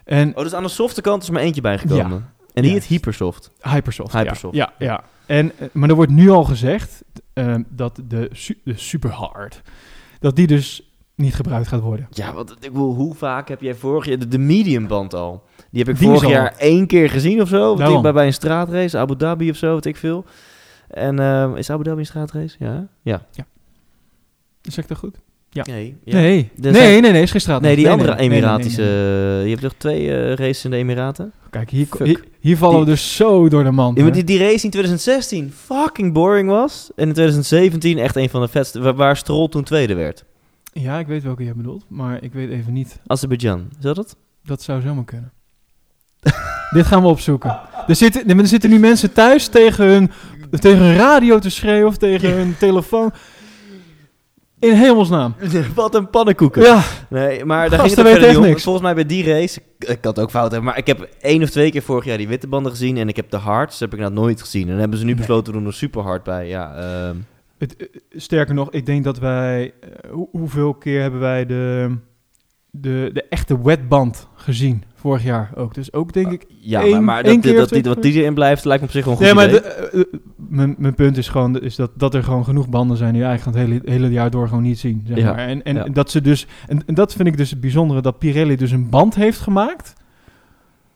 En 0.04 0.36
Oh, 0.38 0.44
dus 0.44 0.54
aan 0.54 0.64
de 0.64 0.70
softe 0.70 1.02
kant 1.02 1.24
is 1.24 1.30
maar 1.30 1.42
eentje 1.42 1.62
bijgekomen. 1.62 2.30
En 2.54 2.62
die 2.64 2.72
heet 2.72 2.84
Hypersoft. 2.84 3.52
Hypersoft. 3.62 4.14
Hypersoft. 4.14 4.56
Ja, 4.56 4.74
ja. 4.80 4.88
ja. 4.88 5.04
En, 5.26 5.52
maar 5.72 5.90
er 5.90 5.96
wordt 5.96 6.12
nu 6.12 6.30
al 6.30 6.44
gezegd 6.44 7.04
dat 7.70 8.02
de, 8.08 8.30
su 8.32 8.58
de 8.64 8.78
Superhard, 8.78 9.62
dat 10.20 10.36
die 10.36 10.48
dus 10.48 10.91
niet 11.16 11.36
gebruikt 11.36 11.68
gaat 11.68 11.82
worden. 11.82 12.08
Ja, 12.10 12.34
want 12.34 12.52
ik 12.52 12.72
bedoel, 12.72 12.96
hoe 12.96 13.16
vaak 13.16 13.48
heb 13.48 13.62
jij 13.62 13.76
vorig 13.76 14.06
jaar 14.06 14.20
de, 14.20 14.28
de 14.28 14.38
medium 14.38 14.88
band 14.88 15.14
al? 15.14 15.44
Die 15.72 15.84
heb 15.84 15.94
ik 15.94 16.00
Die 16.00 16.08
vorig 16.08 16.30
jaar 16.30 16.54
één 16.58 16.88
keer 16.88 17.10
gezien 17.10 17.42
of 17.42 17.48
zo. 17.50 17.72
Ik 17.74 18.02
bij, 18.02 18.14
bij 18.14 18.26
een 18.26 18.34
straatrace, 18.34 18.98
Abu 18.98 19.16
Dhabi 19.16 19.50
of 19.50 19.58
zo, 19.58 19.74
weet 19.74 19.86
ik 19.86 19.96
veel. 19.98 20.26
En 20.88 21.20
ehm, 21.20 21.56
is 21.56 21.70
Abu 21.70 21.84
Dhabi 21.84 22.00
een 22.00 22.06
straatrace? 22.06 22.56
Ja. 22.60 22.88
Ja. 23.02 23.22
Zeg 24.62 24.84
ik 24.84 24.90
dat 24.90 24.98
goed? 24.98 25.18
Ja. 25.50 25.64
Nee. 25.68 25.98
ja. 26.04 26.14
Nee. 26.14 26.52
Nee, 26.56 26.74
zijn- 26.74 27.02
nee, 27.02 27.12
nee, 27.12 27.22
is 27.22 27.32
geen 27.32 27.42
straat. 27.42 27.62
Nee, 27.62 27.76
die 27.76 27.84
nee, 27.84 27.94
andere 27.94 28.16
nee, 28.16 28.20
nee, 28.20 28.30
nee, 28.30 28.38
Emiratische... 28.38 28.82
nee, 28.82 29.36
nee. 29.36 29.44
Je 29.44 29.50
hebt 29.50 29.62
toch 29.62 29.74
twee 29.78 30.12
eh, 30.12 30.34
races 30.34 30.66
in 30.66 30.72
de 30.72 30.78
Emiraten? 30.78 31.32
Kijk, 31.50 31.70
hier, 31.70 31.88
hier, 32.04 32.24
hier 32.40 32.58
vallen 32.58 32.80
we 32.80 32.86
dus 32.86 33.16
zo 33.16 33.50
door 33.50 33.64
de. 33.64 33.72
Ja, 33.72 33.92
maar 34.04 34.12
die, 34.12 34.24
die 34.24 34.38
race 34.38 34.64
in 34.64 34.70
2016 34.70 35.52
fucking 35.56 36.14
boring 36.14 36.50
was. 36.50 36.92
En 36.96 37.08
in 37.08 37.14
2017 37.14 37.98
echt 37.98 38.16
een 38.16 38.30
van 38.30 38.42
de 38.42 38.48
vetste... 38.48 38.82
Waar, 38.82 38.96
waar 38.96 39.18
Stroll 39.18 39.48
toen 39.48 39.64
tweede 39.64 39.94
werd. 39.94 40.26
Ja, 40.72 41.00
ik 41.00 41.08
weet 41.08 41.24
welke 41.24 41.44
jij 41.44 41.54
bedoelt, 41.56 41.86
maar 41.90 42.24
ik 42.24 42.34
weet 42.34 42.50
even 42.50 42.74
niet. 42.74 43.00
Azerbeidzjan. 43.08 43.68
Is 43.78 43.84
dat 43.84 43.98
het? 43.98 44.16
Dat 44.44 44.62
zou 44.62 44.82
zomaar 44.82 45.04
kunnen. 45.04 45.32
Dit 46.74 46.86
gaan 46.86 47.02
we 47.02 47.08
opzoeken. 47.08 47.60
Er 47.88 47.96
zitten, 47.96 48.40
er 48.40 48.48
zitten 48.48 48.70
nu 48.70 48.80
mensen 48.80 49.14
thuis 49.14 49.48
tegen 49.48 49.86
hun, 49.86 50.12
tegen 50.60 50.80
hun 50.86 50.96
radio 50.98 51.40
te 51.40 51.50
schreeuwen 51.50 51.88
of 51.88 51.98
tegen 51.98 52.32
hun 52.34 52.58
telefoon. 52.68 53.12
In 54.60 54.74
hemelsnaam. 54.74 55.36
Wat 55.76 55.96
een 55.96 56.10
pannenkoeken. 56.10 56.62
Ja, 56.62 56.84
Nee, 57.10 57.46
maar 57.46 57.70
daar 57.70 57.80
ging 57.80 57.96
het 57.96 58.08
verder 58.08 58.38
om. 58.38 58.44
niks. 58.44 58.64
Volgens 58.64 58.84
mij 58.86 58.94
bij 58.94 59.06
die 59.06 59.24
race, 59.24 59.62
ik, 59.80 59.98
had 60.04 60.20
ook 60.20 60.30
fout 60.30 60.52
hebben, 60.52 60.70
maar 60.70 60.78
ik 60.78 60.88
heb 60.88 61.10
één 61.22 61.44
of 61.44 61.50
twee 61.50 61.72
keer 61.72 61.82
vorig 61.82 62.06
jaar 62.06 62.18
die 62.18 62.28
witte 62.28 62.48
banden 62.48 62.72
gezien 62.72 62.98
en 62.98 63.08
ik 63.08 63.16
heb 63.16 63.30
de 63.30 63.38
hards, 63.38 63.80
heb 63.80 63.94
ik 63.94 64.00
nou 64.00 64.12
nooit 64.14 64.42
gezien. 64.42 64.62
En 64.64 64.70
dan 64.70 64.80
hebben 64.80 64.98
ze 64.98 65.04
nu 65.06 65.10
Nee. 65.12 65.20
besloten 65.20 65.44
te 65.54 65.60
doen 65.60 65.68
er 65.68 65.74
super 65.74 66.02
hard 66.02 66.24
bij. 66.24 66.48
Ja, 66.48 66.76
ehm, 66.76 67.16
het, 67.62 67.76
eh, 67.78 67.88
sterker 68.12 68.54
nog, 68.56 68.72
ik 68.72 68.86
denk 68.86 69.04
dat 69.04 69.20
wij... 69.20 69.74
eh, 69.82 70.12
hoe- 70.12 70.28
hoeveel 70.32 70.74
keer 70.74 71.02
hebben 71.02 71.20
wij 71.20 71.46
de, 71.46 71.96
de, 72.70 73.10
de 73.14 73.24
echte 73.30 73.62
wetband 73.62 74.28
gezien 74.36 74.84
vorig 74.96 75.24
jaar 75.24 75.52
ook. 75.56 75.74
Dus 75.74 75.94
ook 75.94 76.14
denk 76.14 76.32
ik... 76.32 76.46
ja 76.60 76.86
maar, 76.86 77.04
maar 77.04 77.24
één 77.24 77.34
dat, 77.34 77.44
keer 77.44 77.56
dat, 77.56 77.68
twee 77.68 77.84
wat 77.84 78.02
die 78.02 78.14
erin 78.14 78.34
blijft, 78.34 78.66
lijkt 78.66 78.82
me 78.82 78.88
op 78.88 78.94
zich 78.94 79.06
wel 79.06 79.14
een 79.14 79.20
Nee, 79.22 79.30
goed 79.30 79.40
maar 79.40 79.50
de, 79.50 79.62
eh, 79.62 80.20
mijn, 80.36 80.76
mijn 80.78 80.94
punt 80.96 81.18
is 81.18 81.28
gewoon 81.30 81.62
is 81.62 81.76
dat, 81.76 81.92
dat 81.96 82.14
er 82.14 82.24
gewoon 82.24 82.44
genoeg 82.44 82.70
banden 82.70 82.98
zijn 82.98 83.14
die 83.14 83.24
eigenlijk 83.24 83.58
het 83.58 83.68
hele, 83.68 83.82
hele 83.86 84.12
jaar 84.12 84.30
door 84.32 84.48
gewoon 84.48 84.64
niet 84.64 84.80
zien. 84.80 85.04
Zeg 85.08 85.18
Ja, 85.18 85.26
maar. 85.26 85.38
En, 85.38 85.64
en 85.64 85.76
ja. 85.76 85.84
dat 85.84 86.12
ze 86.12 86.22
dus, 86.22 86.48
en, 86.68 86.84
en 86.86 86.94
dat 86.94 87.14
vind 87.14 87.28
ik 87.28 87.38
dus 87.38 87.50
het 87.50 87.62
bijzondere, 87.62 88.02
dat 88.02 88.20
Pirelli 88.20 88.56
dus 88.56 88.72
een 88.72 88.90
band 88.90 89.16
heeft 89.16 89.40
gemaakt, 89.40 89.94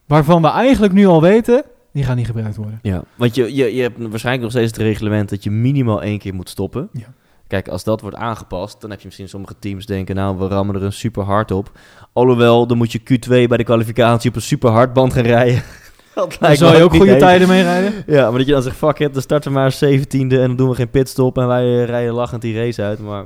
waarvan 0.05 0.41
we 0.41 0.47
eigenlijk 0.49 0.93
nu 0.93 1.05
al 1.05 1.21
weten, 1.21 1.63
die 1.95 2.03
gaat 2.03 2.15
niet 2.15 2.25
gebruikt 2.25 2.55
worden. 2.55 2.79
Ja, 2.81 3.03
want 3.15 3.35
je, 3.35 3.55
je, 3.55 3.75
je 3.75 3.81
hebt 3.81 3.97
waarschijnlijk 3.97 4.43
nog 4.43 4.51
steeds 4.51 4.71
het 4.71 4.81
reglement 4.81 5.29
dat 5.29 5.43
je 5.43 5.51
minimaal 5.51 6.01
één 6.01 6.19
keer 6.19 6.33
moet 6.33 6.49
stoppen. 6.49 6.89
Ja. 6.91 7.13
Kijk, 7.47 7.67
als 7.67 7.83
dat 7.83 8.01
wordt 8.01 8.15
aangepast, 8.15 8.81
dan 8.81 8.89
heb 8.89 8.99
je 8.99 9.05
misschien 9.05 9.29
sommige 9.29 9.55
teams 9.59 9.85
denken, 9.85 10.15
nou, 10.15 10.37
we 10.37 10.47
rammen 10.47 10.75
er 10.75 10.83
een 10.83 10.93
super 10.93 11.23
hard 11.23 11.51
op. 11.51 11.71
Alhoewel, 12.13 12.67
dan 12.67 12.77
moet 12.77 12.91
je 12.91 12.99
Q2 12.99 13.27
bij 13.27 13.57
de 13.57 13.63
kwalificatie 13.63 14.29
op 14.29 14.35
een 14.35 14.41
super 14.41 14.69
hardband 14.69 15.13
gaan 15.13 15.23
rijden. 15.23 15.63
dat 16.15 16.37
lijkt 16.39 16.57
zal 16.57 16.71
me 16.71 16.77
je 16.77 16.83
ook 16.83 16.95
goede 16.95 17.17
tijden 17.17 17.47
mee 17.47 17.63
rijden. 17.63 17.93
Ja, 18.07 18.29
maar 18.29 18.37
dat 18.37 18.47
je 18.47 18.53
dan 18.53 18.61
zegt, 18.61 18.75
fuck 18.75 18.99
it, 18.99 19.13
dan 19.13 19.21
starten 19.21 19.51
we 19.51 19.57
maar 19.57 19.73
17e 19.73 20.11
en 20.11 20.27
dan 20.27 20.55
doen 20.55 20.69
we 20.69 20.75
geen 20.75 20.89
pitstop 20.89 21.37
en 21.37 21.47
wij 21.47 21.85
rijden 21.85 22.13
lachend 22.13 22.41
die 22.41 22.57
race 22.57 22.81
uit. 22.81 22.99
Maar 22.99 23.25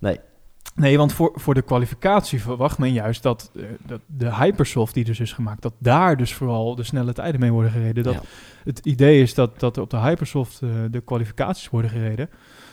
Nee, 0.00 0.18
want 0.74 1.12
voor, 1.12 1.32
voor 1.34 1.54
de 1.54 1.62
kwalificatie 1.62 2.42
verwacht 2.42 2.78
men 2.78 2.92
juist 2.92 3.22
dat, 3.22 3.50
eh, 3.56 3.62
dat 3.86 4.00
de 4.06 4.34
Hypersoft 4.34 4.94
die 4.94 5.04
dus 5.04 5.20
is 5.20 5.32
gemaakt, 5.32 5.62
dat 5.62 5.74
daar 5.78 6.16
dus 6.16 6.34
vooral 6.34 6.74
de 6.74 6.82
snelle 6.82 7.12
tijden 7.12 7.40
mee 7.40 7.52
worden 7.52 7.70
gereden. 7.70 8.02
Dat 8.02 8.14
Ja. 8.14 8.20
Het 8.64 8.78
idee 8.86 9.22
is 9.22 9.34
dat, 9.34 9.60
dat 9.60 9.78
op 9.78 9.90
de 9.90 9.98
Hypersoft 9.98 10.62
eh, 10.62 10.68
de 10.90 11.00
kwalificaties 11.00 11.70
worden 11.70 11.90
gereden, 11.90 12.30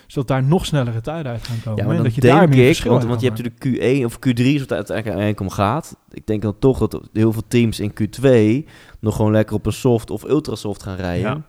zodat 0.08 0.28
daar 0.28 0.44
nog 0.44 0.66
snellere 0.66 1.02
tijden 1.02 1.32
uit 1.32 1.44
gaan 1.44 1.60
komen. 1.64 1.80
ja, 1.80 1.88
maar 1.88 1.98
en 1.98 2.04
dat 2.04 2.16
je 2.16 2.22
denk 2.22 2.34
daar 2.34 2.50
meer 2.50 2.70
ik, 2.70 2.84
want, 2.84 3.04
want 3.04 3.22
je 3.22 3.28
hebt 3.28 3.44
natuurlijk 3.44 4.02
Q1 4.02 4.06
of 4.06 4.16
Q3 4.16 4.44
is 4.44 4.60
wat 4.60 4.70
het 4.70 4.92
uiteindelijk 4.92 5.40
om 5.40 5.50
gaat. 5.50 5.98
Ik 6.12 6.28
denk 6.28 6.42
dan 6.42 6.60
toch 6.60 6.78
dat 6.78 7.10
heel 7.14 7.32
veel 7.32 7.48
teams 7.48 7.80
in 7.80 7.92
Q2 7.92 8.70
nog 9.00 9.16
gewoon 9.16 9.32
lekker 9.32 9.56
op 9.56 9.66
een 9.66 9.72
soft 9.72 10.10
of 10.10 10.24
ultrasoft 10.24 10.84
gaan 10.84 10.96
rijden. 10.96 11.32
Ja. 11.32 11.42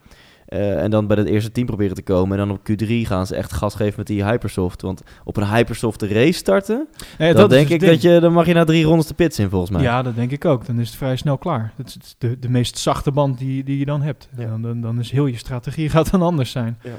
Eh, 0.49 0.83
en 0.83 0.91
dan 0.91 1.07
bij 1.07 1.17
het 1.17 1.27
eerste 1.27 1.53
team 1.53 1.67
proberen 1.67 1.95
te 1.95 2.03
komen. 2.03 2.39
En 2.39 2.47
dan 2.47 2.57
op 2.57 2.71
Q3 2.71 2.87
gaan 2.87 3.27
ze 3.27 3.35
echt 3.37 3.53
gas 3.53 3.75
geven 3.75 3.95
met 3.97 4.07
die 4.07 4.25
Hypersoft. 4.25 4.83
Want 4.83 5.03
op 5.25 5.37
een 5.37 5.47
Hypersoft 5.49 6.01
de 6.01 6.09
race 6.09 6.33
starten. 6.33 6.89
Nee, 7.19 7.33
dan 7.33 7.41
dat 7.41 7.51
denk 7.51 7.69
ik 7.69 7.81
dat 7.81 8.03
je, 8.03 8.21
dan 8.21 8.33
mag 8.33 8.47
je 8.47 8.55
na 8.55 8.65
drie 8.65 8.85
rondes 8.85 9.07
de 9.07 9.15
pits 9.15 9.39
in 9.39 9.49
volgens 9.51 9.71
mij. 9.71 9.83
Ja, 9.83 10.03
dat 10.03 10.15
denk 10.15 10.31
ik 10.31 10.45
ook. 10.45 10.67
Dan 10.67 10.79
is 10.79 10.89
het 10.89 10.97
vrij 10.97 11.17
snel 11.17 11.39
klaar. 11.39 11.73
Dat 11.77 11.87
is 11.87 12.15
de, 12.19 12.39
de 12.39 12.49
meest 12.49 12.79
zachte 12.79 13.11
band 13.13 13.39
die, 13.39 13.65
die 13.65 13.79
je 13.79 13.85
dan 13.85 14.03
hebt. 14.03 14.29
Ja. 14.37 14.47
Dan, 14.47 14.63
dan, 14.63 14.81
dan 14.81 14.99
is 14.99 15.11
heel 15.11 15.27
je 15.27 15.37
strategie 15.37 15.89
gaat 15.95 16.11
dan 16.11 16.23
anders 16.23 16.51
zijn. 16.51 16.79
Ja. 16.83 16.91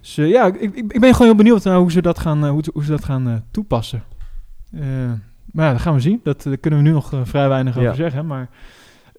Dus 0.00 0.18
eh, 0.18 0.28
ja, 0.28 0.46
ik, 0.46 0.60
ik, 0.60 0.76
ik 0.76 1.00
ben 1.00 1.12
gewoon 1.12 1.26
heel 1.26 1.36
benieuwd 1.36 1.64
naar 1.64 1.78
hoe 1.78 1.92
ze 1.92 2.02
dat 2.02 2.18
gaan, 2.18 2.44
eh, 2.44 2.50
hoe, 2.50 2.62
hoe 2.72 2.84
ze 2.84 2.90
dat 2.90 3.04
gaan 3.04 3.44
toepassen. 3.50 4.02
Maar 5.52 5.66
ja, 5.66 5.72
dat 5.72 5.80
gaan 5.80 5.94
we 5.94 6.00
zien. 6.00 6.20
Dat, 6.22 6.42
daar 6.42 6.56
kunnen 6.56 6.82
we 6.82 6.86
nu 6.86 6.92
nog 6.92 7.12
vrij 7.22 7.48
weinig 7.48 7.74
Ja. 7.74 7.80
over 7.80 7.94
zeggen. 7.94 8.26
Maar 8.26 8.48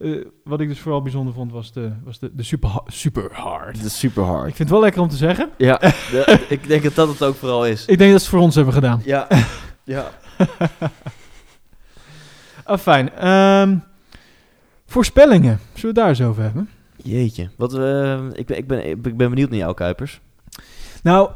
eh, 0.03 0.25
wat 0.43 0.59
ik 0.59 0.67
dus 0.67 0.79
vooral 0.79 1.01
bijzonder 1.01 1.33
vond, 1.33 1.51
was 1.51 1.71
de, 1.73 1.91
was 2.03 2.19
de, 2.19 2.29
de 2.35 2.43
super, 2.43 2.69
super 2.85 3.29
hard. 3.33 3.83
Is 3.83 3.99
super 3.99 4.23
Ik 4.23 4.29
hard. 4.29 4.43
vind 4.45 4.57
het 4.57 4.69
wel 4.69 4.79
lekker 4.79 5.01
om 5.01 5.07
te 5.09 5.15
zeggen. 5.15 5.49
Ja, 5.57 5.77
de- 5.77 6.45
ik 6.49 6.67
denk 6.67 6.83
dat 6.83 6.95
dat 6.95 7.07
het 7.07 7.23
ook 7.23 7.35
vooral 7.35 7.65
is. 7.65 7.85
Ik 7.85 7.97
denk 7.97 8.11
dat 8.11 8.19
ze 8.21 8.25
het 8.27 8.35
voor 8.35 8.43
ons 8.45 8.55
hebben 8.55 8.73
gedaan. 8.73 9.01
Ja, 9.05 9.27
ja. 9.83 10.11
Ah, 12.65 12.77
fijn. 12.77 13.13
Ehm, 13.15 13.77
voorspellingen. 14.85 15.59
Zullen 15.73 15.81
we 15.81 15.87
het 15.87 15.95
daar 15.95 16.07
eens 16.07 16.21
over 16.21 16.43
hebben? 16.43 16.69
Jeetje. 16.95 17.49
Wat, 17.57 17.73
eh, 17.73 18.19
ik, 18.33 18.45
ben, 18.45 18.57
ik, 18.57 18.67
ben, 18.67 18.85
ik 18.85 19.01
ben 19.17 19.29
benieuwd 19.29 19.49
naar 19.49 19.59
jou, 19.59 19.73
Kuipers. 19.73 20.21
Nou, 21.03 21.29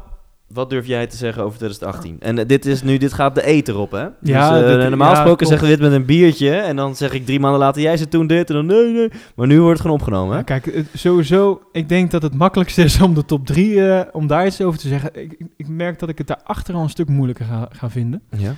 Wat 0.48 0.70
durf 0.70 0.86
jij 0.86 1.06
te 1.06 1.16
zeggen 1.16 1.42
over 1.42 1.58
2018? 1.58 2.16
En 2.20 2.38
eh, 2.38 2.46
dit, 2.46 2.66
is 2.66 2.82
nu, 2.82 2.96
dit 2.96 3.12
gaat 3.12 3.34
de 3.34 3.44
eter 3.44 3.78
op, 3.78 3.90
hè? 3.90 4.06
Ja, 4.20 4.50
dus, 4.50 4.62
eh, 4.62 4.78
dit- 4.78 4.88
normaal 4.88 5.14
gesproken 5.14 5.46
zeggen 5.46 5.68
we 5.68 5.72
dit 5.76 5.82
met 5.82 5.92
een 5.92 6.04
biertje. 6.04 6.50
En 6.50 6.76
dan 6.76 6.96
zeg 6.96 7.12
ik 7.12 7.26
drie 7.26 7.40
maanden 7.40 7.60
later, 7.60 7.82
jij 7.82 7.96
zei 7.96 8.08
toen 8.08 8.26
dit. 8.26 8.50
En 8.50 8.54
dan 8.56 8.66
nee, 8.66 8.92
nee. 8.92 9.10
Maar 9.34 9.46
nu 9.46 9.56
wordt 9.56 9.72
het 9.72 9.80
gewoon 9.80 9.96
opgenomen, 9.96 10.30
hè? 10.30 10.36
Ja, 10.36 10.42
kijk, 10.44 10.84
sowieso, 10.94 11.62
ik 11.72 11.88
denk 11.88 12.10
dat 12.10 12.22
het 12.22 12.34
makkelijkste 12.34 12.82
is 12.82 13.00
om 13.00 13.14
de 13.14 13.24
top 13.24 13.46
3, 13.46 14.12
om 14.12 14.26
daar 14.26 14.46
iets 14.46 14.60
over 14.60 14.78
te 14.78 14.88
zeggen. 14.88 15.10
Ik, 15.22 15.38
ik, 15.56 15.68
merk 15.68 15.98
dat 15.98 16.08
ik 16.08 16.18
het 16.18 16.26
daarachter 16.26 16.74
al 16.74 16.82
een 16.82 16.90
stuk 16.90 17.08
moeilijker 17.08 17.44
ga, 17.46 17.68
ga 17.72 17.90
vinden. 17.90 18.22
Ja. 18.36 18.54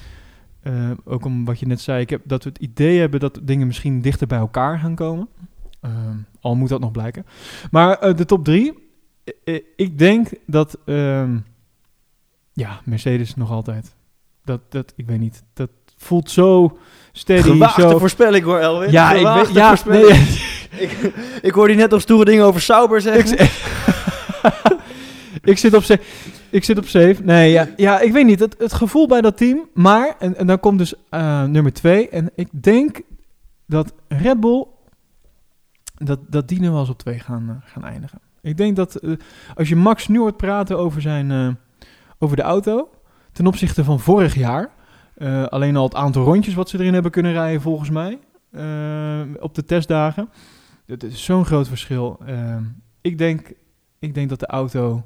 Eh, 0.63 0.73
ook 1.05 1.25
om 1.25 1.45
wat 1.45 1.61
je 1.61 1.67
net 1.67 1.81
zei, 1.81 2.01
ik 2.01 2.11
heb, 2.11 2.21
dat 2.25 2.45
we 2.45 2.49
het 2.49 2.59
idee 2.59 2.99
hebben 2.99 3.21
dat 3.21 3.41
dingen 3.43 3.67
misschien 3.67 4.01
dichter 4.01 4.27
bij 4.27 4.39
elkaar 4.39 4.79
gaan 4.79 4.95
komen. 4.95 5.29
Al 6.41 6.55
moet 6.57 6.69
dat 6.69 6.81
nog 6.81 6.91
blijken. 6.91 7.27
Maar 7.71 7.99
eh, 7.99 8.15
de 8.15 8.25
top 8.25 8.45
3, 8.45 8.75
ik 9.77 9.99
denk 9.99 10.29
dat, 10.47 10.79
ehm, 10.85 11.37
ja, 12.53 12.81
Mercedes 12.85 13.35
nog 13.35 13.51
altijd. 13.51 13.95
Dat, 14.45 14.61
dat, 14.69 14.93
ik 14.97 15.07
weet 15.07 15.19
niet, 15.19 15.43
dat 15.53 15.71
voelt 15.97 16.31
zo 16.31 16.79
steady. 17.13 17.43
Gewaagde 17.43 17.83
zo, 17.83 17.99
voorspelling 17.99 18.45
hoor, 18.45 18.59
Elwin. 18.59 18.91
ja, 18.91 19.13
ik 19.13 19.27
weet, 19.27 19.55
ja, 19.55 19.69
voorspelling. 19.69 20.09
nee, 20.09 20.81
ik, 20.89 21.13
ik 21.43 21.53
hoorde 21.53 21.75
net 21.75 21.91
nog 21.91 22.01
stoere 22.01 22.25
dingen 22.25 22.45
over 22.45 22.61
Sauber 22.61 23.01
zeggen. 23.01 23.39
Ik, 23.39 23.51
ik 25.53 25.59
zit 25.59 25.75
op 25.75 25.83
safe. 25.83 26.03
Ik 26.51 26.65
zit 26.65 26.79
op 26.79 26.87
safe. 26.87 27.17
Nee, 27.23 27.51
ja, 27.51 27.69
ja 27.77 28.01
ik 28.01 28.13
weet 28.13 28.27
niet. 28.27 28.41
Het, 28.41 28.55
het 28.59 28.73
gevoel 28.73 29.07
bij 29.07 29.21
dat 29.21 29.37
team. 29.37 29.69
Maar, 29.75 30.17
en, 30.19 30.37
en 30.37 30.47
dan 30.47 30.61
komt 30.61 30.79
dus 30.79 30.95
eh, 31.11 31.45
nummer 31.45 31.73
twee. 31.73 32.09
En 32.09 32.31
ik 32.35 32.49
denk 32.51 33.01
dat 33.67 33.93
Red 34.09 34.41
Bull, 34.41 34.67
dat, 35.95 36.19
dat 36.29 36.49
die 36.49 36.61
nu 36.61 36.71
wel 36.71 36.81
eens 36.81 36.89
op 36.89 36.99
twee 36.99 37.19
gaan, 37.19 37.49
eh, 37.49 37.71
gaan 37.73 37.85
eindigen. 37.85 38.21
Ik 38.43 38.57
denk 38.57 38.77
dat 38.77 38.95
eh, 38.95 39.13
als 39.55 39.69
je 39.69 39.77
Max 39.77 40.09
nu 40.09 40.19
hoort 40.19 40.37
praten 40.37 40.79
over, 40.79 41.01
zijn, 41.01 41.59
over 42.23 42.37
de 42.37 42.43
auto, 42.43 42.91
ten 43.33 43.47
opzichte 43.47 43.85
van 43.85 44.01
vorig 44.01 44.35
jaar, 44.35 44.71
eh, 45.15 45.45
alleen 45.45 45.77
al 45.77 45.85
het 45.85 45.95
aantal 45.95 46.25
rondjes 46.25 46.55
wat 46.55 46.69
ze 46.69 46.79
erin 46.79 46.93
hebben 46.93 47.11
kunnen 47.11 47.33
rijden 47.33 47.61
volgens 47.61 47.91
mij, 47.91 48.19
eh, 48.51 49.43
op 49.43 49.55
de 49.55 49.65
testdagen. 49.65 50.29
Dat 50.87 51.03
is 51.03 51.25
zo'n 51.25 51.45
groot 51.45 51.69
verschil. 51.69 52.19
Eh, 52.27 52.57
ik, 53.01 53.19
denk, 53.19 53.53
ik 53.99 54.15
denk 54.15 54.29
dat 54.29 54.41
de 54.41 54.47
auto 54.47 55.05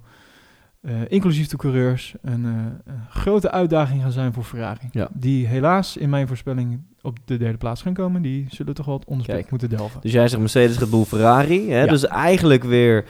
inclusief 1.08 1.46
de 1.46 1.56
coureurs, 1.56 2.14
een, 2.22 2.44
een 2.44 2.80
grote 3.08 3.50
uitdaging 3.50 4.02
gaan 4.02 4.12
zijn 4.12 4.32
voor 4.32 4.44
Ferrari. 4.44 4.88
Ja. 4.90 5.08
Die 5.12 5.46
helaas 5.46 5.96
in 5.96 6.08
mijn 6.10 6.26
voorspelling 6.26 6.80
op 7.02 7.18
de 7.24 7.36
derde 7.36 7.58
plaats 7.58 7.82
gaan 7.82 7.94
komen. 7.94 8.22
Die 8.22 8.46
zullen 8.50 8.74
toch 8.74 8.86
wel 8.86 9.02
het 9.16 9.50
moeten 9.50 9.68
delven. 9.68 10.00
Dus 10.00 10.12
jij 10.12 10.28
zegt 10.28 10.40
Mercedes, 10.40 10.78
Red 10.78 10.90
Bull, 10.90 11.04
Ferrari. 11.04 11.70
Hè? 11.70 11.82
Ja. 11.82 11.90
Dus 11.90 12.06
eigenlijk 12.06 12.64
weer 12.64 13.04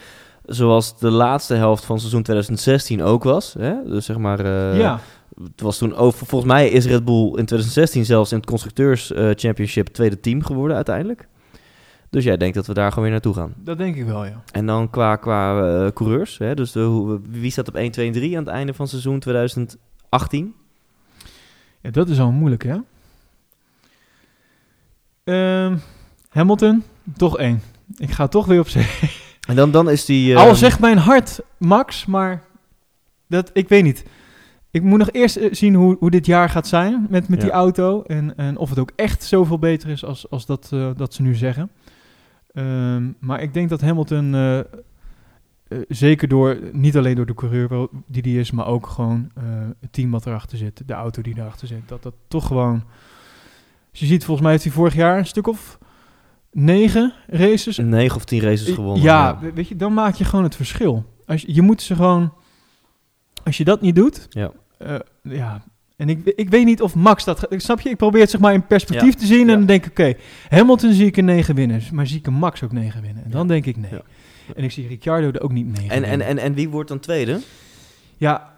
zoals 0.46 0.98
de 0.98 1.10
laatste 1.10 1.54
helft 1.54 1.84
van 1.84 1.98
seizoen 1.98 2.22
2016 2.22 3.02
ook 3.02 3.24
was. 3.24 3.54
Hè? 3.58 3.74
Dus 3.84 4.04
zeg 4.04 4.18
maar, 4.18 4.40
eh, 4.40 4.78
ja, 4.78 5.00
het 5.42 5.60
was 5.60 5.78
toen 5.78 5.94
over. 5.94 6.26
Volgens 6.26 6.52
mij 6.52 6.68
is 6.68 6.86
Red 6.86 7.04
Bull 7.04 7.24
in 7.24 7.32
2016 7.32 8.04
zelfs 8.04 8.30
in 8.32 8.36
het 8.36 8.46
constructeurs 8.46 9.12
eh, 9.12 9.30
championship 9.34 9.86
tweede 9.86 10.20
team 10.20 10.42
geworden 10.42 10.76
uiteindelijk. 10.76 11.28
Dus 12.10 12.24
jij 12.24 12.36
denkt 12.36 12.54
dat 12.54 12.66
we 12.66 12.74
daar 12.74 12.88
gewoon 12.88 13.02
weer 13.02 13.12
naartoe 13.12 13.34
gaan. 13.34 13.54
dat 13.56 13.78
denk 13.78 13.96
ik 13.96 14.04
wel, 14.04 14.24
ja. 14.24 14.42
En 14.52 14.66
dan 14.66 14.90
qua, 14.90 15.16
qua 15.16 15.58
eh, 15.58 15.92
coureurs, 15.92 16.38
hè? 16.38 16.54
dus 16.54 16.72
de, 16.72 17.20
wie 17.28 17.50
staat 17.50 17.68
op 17.68 17.74
1, 17.74 17.90
2 17.90 18.06
en 18.06 18.12
3 18.12 18.36
aan 18.36 18.44
het 18.44 18.52
einde 18.52 18.74
van 18.74 18.88
seizoen 18.88 19.18
2018? 19.18 20.54
Ja, 21.80 21.90
dat 21.90 22.08
is 22.08 22.20
al 22.20 22.30
moeilijk, 22.30 22.64
hè? 22.64 22.76
Ehm, 25.24 25.76
Hamilton, 26.28 26.82
toch 27.16 27.38
één. 27.38 27.62
Ik 27.96 28.10
ga 28.10 28.28
toch 28.28 28.46
weer 28.46 28.60
op 28.60 28.68
zee. 28.68 28.86
En 29.46 29.56
dan, 29.56 29.70
dan 29.70 29.90
is 29.90 30.04
die... 30.04 30.36
Al 30.36 30.54
zegt 30.54 30.80
mijn 30.80 30.98
hart 30.98 31.40
Max, 31.58 32.06
maar 32.06 32.42
dat, 33.26 33.50
ik 33.52 33.68
weet 33.68 33.82
niet. 33.82 34.04
Ik 34.74 34.82
moet 34.82 34.98
nog 34.98 35.10
eerst 35.10 35.36
eh, 35.36 35.52
zien 35.52 35.74
hoe, 35.74 35.96
hoe 35.98 36.10
dit 36.10 36.26
jaar 36.26 36.48
gaat 36.48 36.66
zijn 36.66 37.06
met, 37.10 37.28
met 37.28 37.40
die 37.40 37.50
auto. 37.50 38.02
En, 38.02 38.36
en 38.36 38.56
of 38.56 38.68
het 38.68 38.78
ook 38.78 38.92
echt 38.96 39.24
zoveel 39.24 39.58
beter 39.58 39.88
is 39.88 40.04
als, 40.04 40.30
als 40.30 40.46
dat, 40.46 40.70
eh, 40.72 40.90
dat 40.96 41.14
ze 41.14 41.22
nu 41.22 41.34
zeggen. 41.34 41.70
Ehm, 42.52 43.10
maar 43.18 43.42
ik 43.42 43.54
denk 43.54 43.68
dat 43.68 43.80
Hamilton, 43.80 44.34
eh, 44.34 44.60
zeker 45.88 46.28
door, 46.28 46.58
niet 46.72 46.96
alleen 46.96 47.14
door 47.14 47.26
de 47.26 47.34
coureur 47.34 47.88
die 48.06 48.22
die 48.22 48.40
is, 48.40 48.50
maar 48.50 48.66
ook 48.66 48.86
gewoon 48.86 49.30
het 49.80 49.92
team 49.92 50.10
wat 50.10 50.26
erachter 50.26 50.58
zit, 50.58 50.82
de 50.86 50.92
auto 50.92 51.22
die 51.22 51.38
erachter 51.38 51.66
zit, 51.66 51.88
dat 51.88 52.02
dat 52.02 52.14
toch 52.28 52.46
gewoon... 52.46 52.84
Je 53.90 54.06
ziet, 54.06 54.24
volgens 54.24 54.40
mij 54.40 54.50
heeft 54.50 54.64
hij 54.64 54.72
vorig 54.72 54.94
jaar 54.94 55.18
een 55.18 55.26
stuk 55.26 55.46
of 55.46 55.78
negen 56.54 57.12
races 57.26 57.76
9 57.78 58.16
of 58.16 58.24
10 58.24 58.40
races 58.40 58.70
gewonnen. 58.74 59.02
ja, 59.02 59.38
we- 59.40 59.52
weet 59.52 59.68
je, 59.68 59.76
dan 59.76 59.94
maak 59.94 60.14
je 60.14 60.24
gewoon 60.24 60.44
het 60.44 60.56
verschil. 60.56 61.04
Als 61.26 61.40
je, 61.42 61.54
je 61.54 61.62
moet 61.62 61.82
ze 61.82 61.94
gewoon, 61.94 62.32
als 63.44 63.56
je 63.56 63.64
dat 63.64 63.80
niet 63.80 63.94
doet, 63.94 64.26
Ja. 64.30 64.50
eh, 64.78 64.94
ja. 65.22 65.62
En 65.96 66.08
ik, 66.08 66.24
ik 66.36 66.50
weet 66.50 66.64
niet 66.64 66.82
of 66.82 66.94
Max 66.94 67.24
dat, 67.24 67.46
snap 67.50 67.80
je? 67.80 67.88
Ik 67.88 67.96
probeer 67.96 68.20
het 68.20 68.30
zeg 68.30 68.40
maar 68.40 68.52
in 68.54 68.66
perspectief 68.66 69.12
Ja, 69.12 69.18
te 69.18 69.26
zien 69.26 69.40
en 69.40 69.46
ja. 69.50 69.56
dan 69.56 69.66
denk 69.66 69.84
ik, 69.84 69.90
oké, 69.90 70.14
Hamilton 70.48 70.92
zie 70.92 71.06
ik 71.06 71.16
een 71.16 71.24
9 71.24 71.54
winnen, 71.54 71.82
maar 71.92 72.06
zie 72.06 72.18
ik 72.18 72.26
een 72.26 72.32
Max 72.34 72.62
ook 72.62 72.72
9 72.72 73.02
winnen. 73.02 73.24
En 73.24 73.30
dan 73.30 73.46
denk 73.46 73.66
ik 73.66 73.76
nee. 73.76 74.00
En 74.56 74.64
ik 74.64 74.70
zie 74.70 74.86
Ricciardo 74.88 75.30
er 75.30 75.40
ook 75.42 75.52
niet 75.52 75.66
9 75.66 75.90
En, 75.90 76.02
en, 76.04 76.20
en, 76.20 76.38
en 76.38 76.54
wie 76.54 76.68
wordt 76.68 76.88
dan 76.88 76.98
tweede? 77.00 77.40
Ja, 78.16 78.52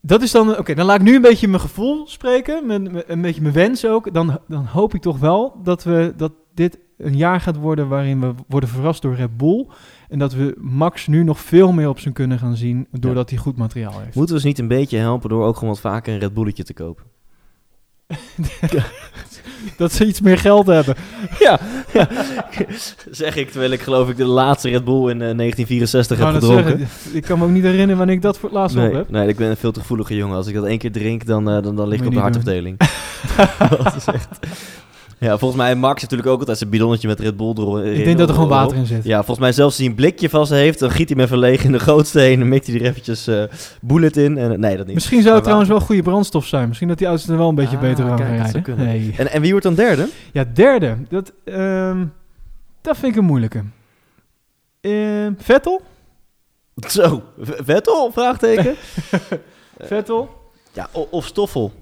dat 0.00 0.22
is 0.22 0.30
dan... 0.30 0.58
Oké, 0.58 0.74
dan 0.74 0.86
laat 0.86 0.96
ik 0.96 1.02
nu 1.02 1.14
een 1.14 1.22
beetje 1.22 1.48
mijn 1.48 1.60
gevoel 1.60 2.06
spreken. 2.08 2.66
Mijn, 2.66 2.82
mijn- 2.92 3.04
een 3.06 3.20
beetje 3.22 3.40
mijn 3.42 3.54
wens 3.54 3.86
ook. 3.86 4.14
Dan, 4.14 4.38
dan 4.48 4.64
hoop 4.64 4.94
ik 4.94 5.00
toch 5.00 5.18
wel 5.18 5.60
dat, 5.62 5.84
we, 5.84 6.12
dat 6.16 6.32
dit 6.56 6.78
een 6.98 7.16
jaar 7.16 7.40
gaat 7.40 7.56
worden... 7.56 7.88
waarin 7.88 8.20
we 8.20 8.34
worden 8.48 8.68
verrast 8.68 9.02
door 9.02 9.14
Red 9.14 9.36
Bull. 9.36 9.66
En 10.08 10.18
dat 10.18 10.32
we 10.32 10.56
Max 10.58 11.06
nu 11.06 11.24
nog 11.24 11.40
veel 11.40 11.72
meer 11.72 11.88
op 11.88 11.98
zijn 11.98 12.14
kunnen 12.14 12.38
gaan 12.38 12.56
zien... 12.56 12.86
doordat 12.90 13.30
hij 13.30 13.38
goed 13.38 13.56
materiaal 13.56 14.00
heeft. 14.00 14.14
Moeten 14.14 14.34
we 14.34 14.40
ze 14.40 14.46
niet 14.46 14.58
een 14.58 14.68
beetje 14.68 14.98
helpen 14.98 15.28
door 15.28 15.44
ook 15.44 15.54
gewoon 15.54 15.68
wat 15.68 15.80
vaker 15.80 16.12
een 16.12 16.18
Red 16.20 16.34
Bulletje 16.34 16.64
te 16.64 16.74
kopen? 16.74 17.04
Dat 19.76 19.92
ze 19.92 20.06
iets 20.06 20.20
meer 20.20 20.38
geld 20.38 20.66
hebben. 20.66 20.94
Ja, 21.38 21.60
zeg 23.10 23.36
ik 23.36 23.50
terwijl 23.50 23.70
ik 23.70 23.80
geloof 23.80 24.08
ik 24.08 24.16
de 24.16 24.24
laatste 24.24 24.68
Red 24.68 24.84
Bull 24.84 25.10
in 25.10 25.22
eh, 25.22 25.36
1964 25.36 26.18
Ik 26.18 26.24
heb 26.24 26.32
net 26.32 26.42
gedronken. 26.44 26.78
zeggen, 26.78 27.16
ik 27.16 27.22
kan 27.22 27.38
me 27.38 27.44
ook 27.44 27.50
niet 27.50 27.62
herinneren 27.62 27.96
wanneer 27.96 28.16
ik 28.16 28.22
dat 28.22 28.38
voor 28.38 28.48
het 28.48 28.58
laatst 28.58 28.76
op 28.76 28.92
heb. 28.92 29.10
nee, 29.10 29.28
ik 29.28 29.36
ben 29.36 29.50
een 29.50 29.56
veel 29.56 29.72
te 29.72 29.80
gevoelige 29.80 30.14
jongen. 30.14 30.36
Als 30.36 30.46
ik 30.46 30.54
dat 30.54 30.64
één 30.64 30.78
keer 30.78 30.92
drink, 30.92 31.26
dan, 31.26 31.50
eh, 31.50 31.62
dan, 31.62 31.76
dan 31.76 31.88
lig 31.88 32.00
ik 32.00 32.06
op 32.06 32.12
de 32.12 32.18
hartafdeling. 32.18 32.78
dat 33.68 33.94
is 33.96 34.04
echt... 34.04 34.28
Ja, 35.18 35.38
volgens 35.38 35.60
mij 35.60 35.74
Max 35.74 36.02
natuurlijk 36.02 36.28
ook 36.28 36.38
altijd 36.38 36.58
zijn 36.58 36.70
bidonnetje 36.70 37.08
met 37.08 37.20
Red 37.20 37.36
Bull 37.36 37.52
erin. 37.56 37.94
Ik 37.98 38.04
denk 38.04 38.18
dat 38.18 38.28
er 38.28 38.34
gewoon 38.34 38.48
water 38.50 38.76
in 38.76 38.86
zit. 38.86 39.04
Ja, 39.04 39.16
volgens 39.16 39.38
mij 39.38 39.52
zelfs 39.52 39.70
als 39.70 39.78
hij 39.78 39.86
een 39.86 39.94
blikje 39.94 40.28
vast 40.28 40.50
heeft, 40.50 40.78
dan 40.78 40.90
giet 40.90 41.08
hij 41.08 41.16
hem 41.16 41.26
even 41.26 41.38
leeg 41.38 41.64
in 41.64 41.72
de 41.72 41.78
grootste 41.78 42.20
heen. 42.20 42.38
Dan 42.38 42.48
mikt 42.48 42.66
hij 42.66 42.74
er 42.76 42.82
eventjes 42.82 43.26
eh 43.26 43.42
bullet 43.80 44.16
in. 44.16 44.38
En, 44.38 44.60
nee, 44.60 44.76
dat 44.76 44.86
niet. 44.86 44.94
Misschien 44.94 45.22
zou 45.22 45.34
het 45.34 45.42
trouwens 45.42 45.70
wel 45.70 45.80
goede 45.80 46.02
brandstof 46.02 46.46
zijn. 46.46 46.66
Misschien 46.68 46.88
dat 46.88 46.98
die 46.98 47.06
auto's 47.06 47.28
er 47.28 47.36
wel 47.36 47.48
een 47.48 47.54
beetje 47.54 47.76
Ah, 47.76 47.82
beter 47.82 48.04
aan 48.10 48.16
kijk, 48.16 48.28
gaan 48.28 48.38
dat 48.38 48.50
zou 48.50 48.62
rijden. 48.64 48.76
kunnen. 48.76 48.86
Nee. 48.86 49.14
En, 49.16 49.30
en 49.32 49.40
wie 49.40 49.50
wordt 49.50 49.66
dan 49.66 49.74
derde? 49.74 50.08
Ja, 50.32 50.44
derde. 50.54 50.96
Dat, 51.08 51.32
ehm, 51.44 52.04
dat 52.80 52.96
vind 52.96 53.12
ik 53.12 53.18
een 53.18 53.24
moeilijke. 53.24 53.62
Ehm, 54.80 55.32
Vettel? 55.38 55.82
Zo, 56.88 57.22
Vettel? 57.40 58.10
Vraagteken. 58.12 58.74
Vettel? 59.78 60.28
ja, 60.72 60.88
of 61.10 61.26
Stoffel. 61.26 61.72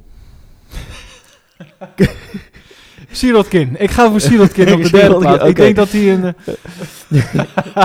Sirotkin. 3.16 3.76
Ik 3.80 3.90
ga 3.90 4.10
voor 4.10 4.20
Sirotkin 4.20 4.72
op 4.72 4.82
de 4.82 4.90
derde 4.98 5.18
plaats. 5.18 5.42
Ik 5.42 5.48
oké. 5.48 5.62
denk 5.62 5.76
dat 5.76 5.90
hij 5.90 6.12
een... 6.12 6.24
eh, 6.24 7.84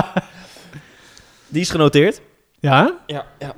Die 1.48 1.60
is 1.60 1.70
genoteerd. 1.70 2.20
ja? 2.60 2.94
Ja, 3.06 3.26
ja. 3.38 3.54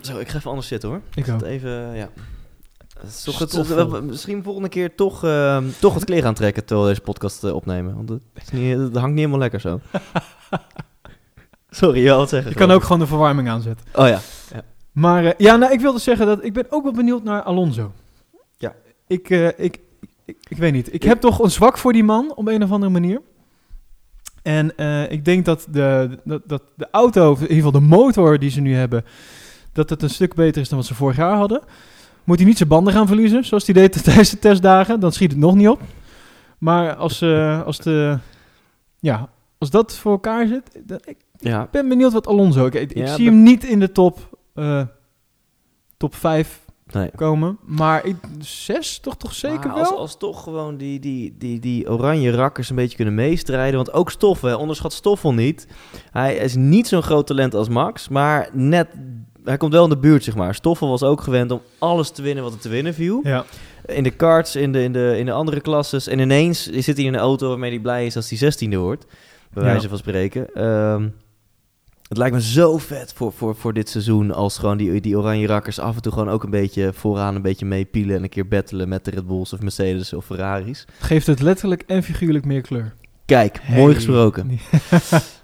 Zo, 0.00 0.18
ik 0.18 0.28
ga 0.28 0.36
even 0.38 0.50
anders 0.50 0.68
zitten 0.68 0.88
hoor. 0.88 1.00
Ik 1.14 1.26
Het 1.26 1.34
ook. 1.34 1.42
Even, 1.42 1.94
ja. 1.94 2.08
Het 3.00 3.24
toch 3.24 3.38
het, 3.38 4.02
misschien 4.02 4.42
volgende 4.42 4.68
keer 4.68 4.94
toch, 4.94 5.24
ehm, 5.24 5.64
toch 5.78 5.94
wat 5.94 6.04
kleren 6.04 6.26
aantrekken 6.28 6.64
terwijl 6.64 6.86
we 6.86 6.92
deze 6.94 7.04
podcast 7.04 7.44
eh, 7.44 7.54
opnemen. 7.54 7.94
Want 7.94 8.08
het, 8.08 8.20
is 8.34 8.50
niet, 8.50 8.78
het 8.78 8.94
hangt 8.94 9.08
niet 9.08 9.16
helemaal 9.18 9.38
lekker 9.38 9.60
zo. 9.60 9.80
Sorry, 11.70 12.02
je 12.04 12.10
wat 12.10 12.28
zeggen. 12.28 12.50
Je 12.50 12.56
kan 12.56 12.70
ook 12.70 12.82
gewoon 12.82 12.98
de 12.98 13.06
verwarming 13.06 13.48
aanzetten. 13.48 13.86
Oh 13.94 14.08
ja. 14.08 14.20
Maar 14.92 15.24
eh, 15.24 15.32
ja, 15.36 15.56
nou, 15.56 15.72
ik 15.72 15.80
wilde 15.80 15.98
zeggen 15.98 16.26
dat 16.26 16.44
ik 16.44 16.52
ben 16.52 16.66
ook 16.68 16.82
wel 16.82 16.92
benieuwd 16.92 17.22
naar 17.22 17.42
Alonso. 17.42 17.92
Ja. 18.56 18.74
Ik, 19.06 19.30
eh, 19.30 19.58
ik, 19.58 19.78
ik, 20.24 20.36
ik 20.48 20.56
weet 20.56 20.72
niet. 20.72 20.94
Ik 20.94 21.02
heb 21.02 21.20
toch 21.20 21.38
een 21.38 21.50
zwak 21.50 21.78
voor 21.78 21.92
die 21.92 22.04
man 22.04 22.32
op 22.36 22.48
een 22.48 22.62
of 22.62 22.70
andere 22.72 22.92
manier. 22.92 23.20
En 24.42 24.76
eh, 24.76 25.10
ik 25.10 25.24
denk 25.24 25.44
dat 25.44 25.66
de, 25.70 26.18
dat, 26.24 26.42
dat 26.46 26.62
de 26.76 26.88
auto, 26.90 27.30
of 27.30 27.36
in 27.36 27.42
ieder 27.42 27.56
geval 27.56 27.80
de 27.80 27.86
motor 27.86 28.38
die 28.38 28.50
ze 28.50 28.60
nu 28.60 28.74
hebben, 28.74 29.04
dat 29.72 29.90
het 29.90 30.02
een 30.02 30.10
stuk 30.10 30.34
beter 30.34 30.60
is 30.60 30.68
dan 30.68 30.78
wat 30.78 30.86
ze 30.86 30.94
vorig 30.94 31.16
jaar 31.16 31.36
hadden. 31.36 31.62
Moet 32.24 32.36
hij 32.38 32.46
niet 32.46 32.56
zijn 32.56 32.68
banden 32.68 32.92
gaan 32.92 33.06
verliezen, 33.06 33.44
zoals 33.44 33.64
hij 33.66 33.74
deed 33.74 34.02
tijdens 34.04 34.30
de 34.30 34.38
testdagen, 34.38 35.00
dan 35.00 35.12
schiet 35.12 35.30
het 35.30 35.40
nog 35.40 35.54
niet 35.54 35.68
op. 35.68 35.80
Maar 36.58 36.94
als, 36.94 37.20
eh, 37.20 37.62
als, 37.62 37.78
de, 37.78 38.18
ja, 38.98 39.28
als 39.58 39.70
dat 39.70 39.96
voor 39.96 40.12
elkaar 40.12 40.46
zit, 40.46 40.80
dan, 40.86 40.98
ik 41.04 41.16
Ja, 41.38 41.68
ben 41.70 41.88
benieuwd 41.88 42.12
wat 42.12 42.26
Alonso. 42.26 42.66
Ik, 42.66 42.74
ik 42.74 42.96
Ja, 42.96 43.14
zie 43.14 43.26
hem 43.26 43.42
niet 43.42 43.64
in 43.64 43.80
de 43.80 43.92
top, 43.92 44.38
eh, 44.54 44.82
top 45.96 46.14
5 46.14 46.61
nee. 46.92 47.10
komen. 47.16 47.58
Maar 47.64 48.06
ik, 48.06 48.16
6 48.38 48.98
toch, 48.98 49.16
toch 49.16 49.34
zeker 49.34 49.68
Maar 49.68 49.78
als, 49.78 49.88
wel? 49.88 49.98
als 49.98 50.16
toch 50.16 50.42
gewoon 50.42 50.76
die, 50.76 51.00
die, 51.00 51.34
die, 51.38 51.58
die 51.60 51.90
oranje 51.90 52.30
rakkers 52.30 52.70
een 52.70 52.76
beetje 52.76 52.96
kunnen 52.96 53.14
meestrijden. 53.14 53.76
Want 53.76 53.92
ook 53.92 54.10
Stoffel, 54.10 54.58
onderschat 54.58 54.92
Stoffel 54.92 55.34
niet. 55.34 55.66
Hij 56.10 56.34
is 56.36 56.54
niet 56.54 56.88
zo'n 56.88 57.02
groot 57.02 57.26
talent 57.26 57.54
als 57.54 57.68
Max. 57.68 58.08
Maar 58.08 58.48
net, 58.52 58.88
hij 59.44 59.56
komt 59.56 59.72
wel 59.72 59.84
in 59.84 59.90
de 59.90 59.98
buurt, 59.98 60.24
zeg 60.24 60.34
maar. 60.36 60.54
Stoffel 60.54 60.88
was 60.88 61.02
ook 61.02 61.20
gewend 61.20 61.50
om 61.50 61.60
alles 61.78 62.10
te 62.10 62.22
winnen 62.22 62.44
wat 62.44 62.52
er 62.52 62.58
te 62.60 62.68
winnen 62.68 62.94
viel. 62.94 63.20
Ja. 63.22 63.44
In 63.86 64.02
de 64.02 64.10
karts, 64.10 64.56
in 64.56 64.72
de, 64.72 64.82
in 64.82 64.92
de, 64.92 65.14
in 65.18 65.26
de 65.26 65.32
andere 65.32 65.60
klasses. 65.60 66.06
En 66.06 66.18
ineens 66.18 66.70
zit 66.70 66.96
hij 66.96 67.06
in 67.06 67.14
een 67.14 67.20
auto 67.20 67.48
waarmee 67.48 67.70
hij 67.70 67.80
blij 67.80 68.06
is 68.06 68.16
als 68.16 68.28
hij 68.28 68.38
zestiende 68.38 68.76
wordt. 68.76 69.06
Bij 69.52 69.62
Ja. 69.64 69.70
wijze 69.70 69.88
van 69.88 69.98
spreken. 69.98 70.54
Ehm, 70.54 71.08
het 72.12 72.20
lijkt 72.20 72.34
me 72.34 72.42
zo 72.42 72.78
vet 72.78 73.12
voor, 73.16 73.32
voor, 73.32 73.54
voor 73.56 73.72
dit 73.72 73.88
seizoen 73.88 74.30
als 74.34 74.58
gewoon 74.58 74.76
die, 74.76 75.00
die 75.00 75.18
oranje 75.18 75.46
rakkers 75.46 75.78
af 75.78 75.94
en 75.96 76.02
toe 76.02 76.12
gewoon 76.12 76.30
ook 76.30 76.42
een 76.42 76.50
beetje 76.50 76.90
vooraan 76.94 77.34
een 77.34 77.42
beetje 77.42 77.66
meepielen 77.66 78.16
en 78.16 78.22
een 78.22 78.28
keer 78.28 78.48
battelen 78.48 78.88
met 78.88 79.04
de 79.04 79.10
Red 79.10 79.26
Bulls 79.26 79.52
of 79.52 79.60
Mercedes 79.60 80.12
of 80.12 80.24
Ferraris. 80.24 80.84
Geeft 80.98 81.26
het 81.26 81.40
letterlijk 81.40 81.82
en 81.86 82.02
figuurlijk 82.02 82.44
meer 82.44 82.60
kleur. 82.60 82.94
Kijk, 83.26 83.58
Hey. 83.62 83.78
mooi 83.78 83.94
gesproken. 83.94 84.50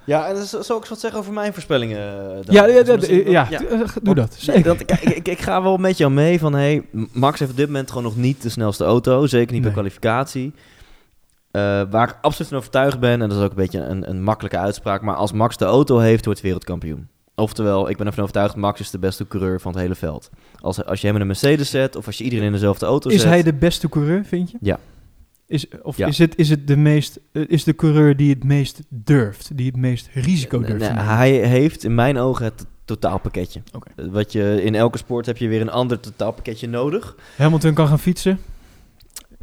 Ja, 0.05 0.29
en 0.29 0.35
dan 0.35 0.45
zal 0.45 0.59
ik 0.77 0.81
eens 0.81 0.89
wat 0.89 1.01
zeggen 1.01 1.21
over 1.21 1.33
mijn 1.33 1.53
voorspellingen? 1.53 1.99
eh, 1.99 2.45
dan? 2.45 2.55
Ja, 2.55 2.67
ja, 2.67 2.83
Dus 2.83 3.07
ja, 3.09 3.47
ja, 3.51 3.63
eh, 3.65 3.81
doe 4.03 4.15
dat. 4.15 4.31
Nee, 4.31 4.57
Zeker. 4.57 4.63
dat, 4.63 4.81
ik, 5.01 5.29
ik 5.29 5.41
ga 5.41 5.63
wel 5.63 5.77
met 5.77 5.97
jou 5.99 6.13
mee 6.13 6.39
van, 6.39 6.53
hey, 6.55 6.83
Max 7.13 7.39
heeft 7.39 7.51
op 7.51 7.57
dit 7.57 7.67
moment 7.67 7.89
gewoon 7.89 8.03
nog 8.03 8.17
niet 8.17 8.43
de 8.43 8.49
snelste 8.49 8.85
auto. 8.85 9.27
Zeker 9.27 9.53
niet 9.53 9.63
bij 9.63 9.71
Nee. 9.73 9.81
kwalificatie. 9.81 10.53
Eh, 11.59 11.91
waar 11.91 12.09
ik 12.09 12.19
absoluut 12.21 12.49
van 12.49 12.59
overtuigd 12.59 13.01
ben, 13.01 13.23
en 13.23 13.29
dat 13.29 13.39
is 13.39 13.45
ook 13.45 13.51
een 13.51 13.57
beetje 13.57 13.81
een, 13.81 14.09
een 14.11 14.23
makkelijke 14.23 14.59
uitspraak, 14.59 15.03
maar 15.03 15.15
als 15.15 15.33
Max 15.33 15.57
de 15.57 15.65
auto 15.65 15.99
heeft, 15.99 16.25
wordt 16.25 16.41
hij 16.41 16.51
wereldkampioen. 16.51 17.09
Oftewel, 17.35 17.91
ik 17.91 17.97
ben 17.97 18.07
ervan 18.07 18.23
overtuigd, 18.23 18.57
Max 18.57 18.81
is 18.81 18.91
de 18.91 18.99
beste 18.99 19.27
coureur 19.29 19.61
van 19.61 19.73
het 19.73 19.81
hele 19.81 19.95
veld. 19.95 20.31
Als, 20.61 20.85
als 20.85 21.01
je 21.01 21.07
hem 21.07 21.15
in 21.15 21.21
een 21.21 21.27
Mercedes 21.27 21.71
zet, 21.71 21.97
of 21.97 22.07
als 22.07 22.19
je 22.19 22.25
iedereen 22.25 22.47
in 22.47 22.53
dezelfde 22.53 22.87
auto 22.87 23.11
Is 23.11 23.21
zet... 23.21 23.31
hij 23.31 23.43
de 23.43 23.53
beste 23.55 23.89
coureur, 23.89 24.25
vind 24.25 24.51
je? 24.51 24.57
Ja. 24.61 24.79
Is, 25.47 25.67
of 25.83 25.97
Ja. 25.97 26.07
is, 26.07 26.19
het, 26.19 26.37
is 26.37 26.51
het 26.51 26.67
de 26.67 26.77
meest, 26.77 27.21
eh, 27.33 27.43
is 27.47 27.65
de 27.65 27.75
coureur 27.75 28.17
die 28.17 28.31
het 28.31 28.45
meest 28.45 28.81
durft, 28.89 29.57
die 29.57 29.67
het 29.67 29.77
meest 29.77 30.09
risico 30.15 30.59
durft? 30.59 30.79
Nee, 30.79 30.91
hij 30.91 31.31
heeft 31.31 31.85
in 31.85 31.95
mijn 31.95 32.19
ogen 32.19 32.45
het 32.45 32.67
totaalpakketje. 32.85 33.63
Wat 34.11 34.33
je, 34.33 34.63
in 34.63 34.75
elke 34.75 34.99
sport 34.99 35.27
heb 35.27 35.37
je 35.37 35.49
weer 35.49 35.61
een 35.61 35.71
ander 35.71 36.01
totaalpakketje 36.01 36.69
nodig. 36.69 37.17
Hamilton 37.37 37.75
kan 37.75 37.89
gaan 37.89 37.99
fietsen. 37.99 38.39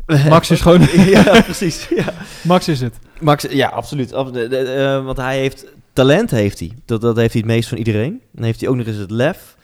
Max 0.30 0.51
is 0.51 0.62
gewoon... 0.62 0.82
ja, 1.16 1.41
precies. 1.41 1.88
Ja. 1.95 2.14
Max 2.43 2.68
is 2.68 2.82
het. 2.82 2.99
Max, 3.22 3.45
ja, 3.49 3.68
absoluut. 3.68 4.14
Ab- 4.14 4.34
de- 4.34 4.47
de- 4.47 4.58
eh, 4.58 5.06
want 5.06 5.18
hij 5.18 5.38
heeft 5.39 5.66
talent 5.93 6.32
heeft 6.32 6.60
hij. 6.60 6.72
Dat, 6.86 7.01
dat 7.01 7.16
heeft 7.16 7.34
hij 7.34 7.41
het 7.41 7.51
meest 7.51 7.70
van 7.70 7.78
iedereen. 7.78 8.22
Dan 8.32 8.43
heeft 8.43 8.60
hij 8.60 8.70
ook 8.70 8.76
nog 8.76 8.86
eens 8.88 8.97
het 8.97 9.12
lef. 9.12 9.56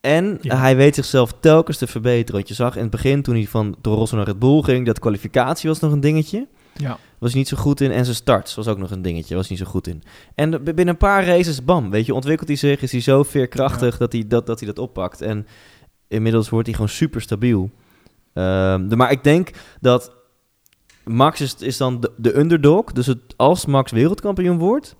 En 0.00 0.38
Ja. 0.40 0.56
hij 0.56 0.76
weet 0.76 0.94
zichzelf 0.94 1.32
telkens 1.40 1.78
te 1.78 1.86
verbeteren. 1.86 2.34
Want 2.34 2.48
je 2.48 2.54
zag 2.54 2.76
in 2.76 2.82
het 2.82 2.90
begin, 2.90 3.22
toen 3.22 3.34
hij 3.34 3.46
van 3.46 3.76
Toro 3.80 3.96
Rosso 3.96 4.16
naar 4.16 4.26
Red 4.26 4.38
Bull 4.38 4.62
ging... 4.62 4.86
dat 4.86 4.98
kwalificatie 4.98 5.68
was 5.68 5.80
nog 5.80 5.92
een 5.92 6.00
dingetje. 6.00 6.46
Ja. 6.76 6.98
Was 7.18 7.30
hij 7.30 7.38
niet 7.38 7.48
zo 7.48 7.56
goed 7.56 7.80
in. 7.80 7.90
En 7.92 8.04
zijn 8.04 8.16
starts 8.16 8.54
was 8.54 8.68
ook 8.68 8.78
nog 8.78 8.90
een 8.90 9.02
dingetje. 9.02 9.34
Was 9.34 9.48
hij 9.48 9.56
niet 9.56 9.66
zo 9.66 9.72
goed 9.72 9.86
in. 9.86 10.02
En 10.34 10.50
binnen 10.64 10.88
een 10.88 10.96
paar 10.96 11.26
races, 11.26 11.64
bam. 11.64 11.90
Weet 11.90 12.06
je, 12.06 12.14
ontwikkelt 12.14 12.48
hij 12.48 12.56
zich. 12.56 12.82
Is 12.82 12.92
hij 12.92 13.00
zo 13.00 13.22
veerkrachtig 13.22 13.96
dat, 13.96 14.12
hij 14.12 14.24
dat, 14.28 14.46
dat 14.46 14.58
hij 14.58 14.68
dat 14.68 14.78
oppakt. 14.78 15.20
En 15.20 15.46
inmiddels 16.08 16.48
wordt 16.48 16.66
hij 16.66 16.74
gewoon 16.74 16.90
super 16.90 17.20
stabiel. 17.20 17.70
Ehm, 18.38 18.88
de, 18.88 18.96
maar 18.96 19.10
ik 19.10 19.24
denk 19.24 19.50
dat 19.80 20.12
Max 21.04 21.40
is, 21.40 21.54
is 21.54 21.76
dan 21.76 22.00
de, 22.00 22.12
de 22.16 22.38
underdog. 22.38 22.92
Dus 22.92 23.06
het, 23.06 23.18
als 23.36 23.66
Max 23.66 23.92
wereldkampioen 23.92 24.58
wordt, 24.58 24.96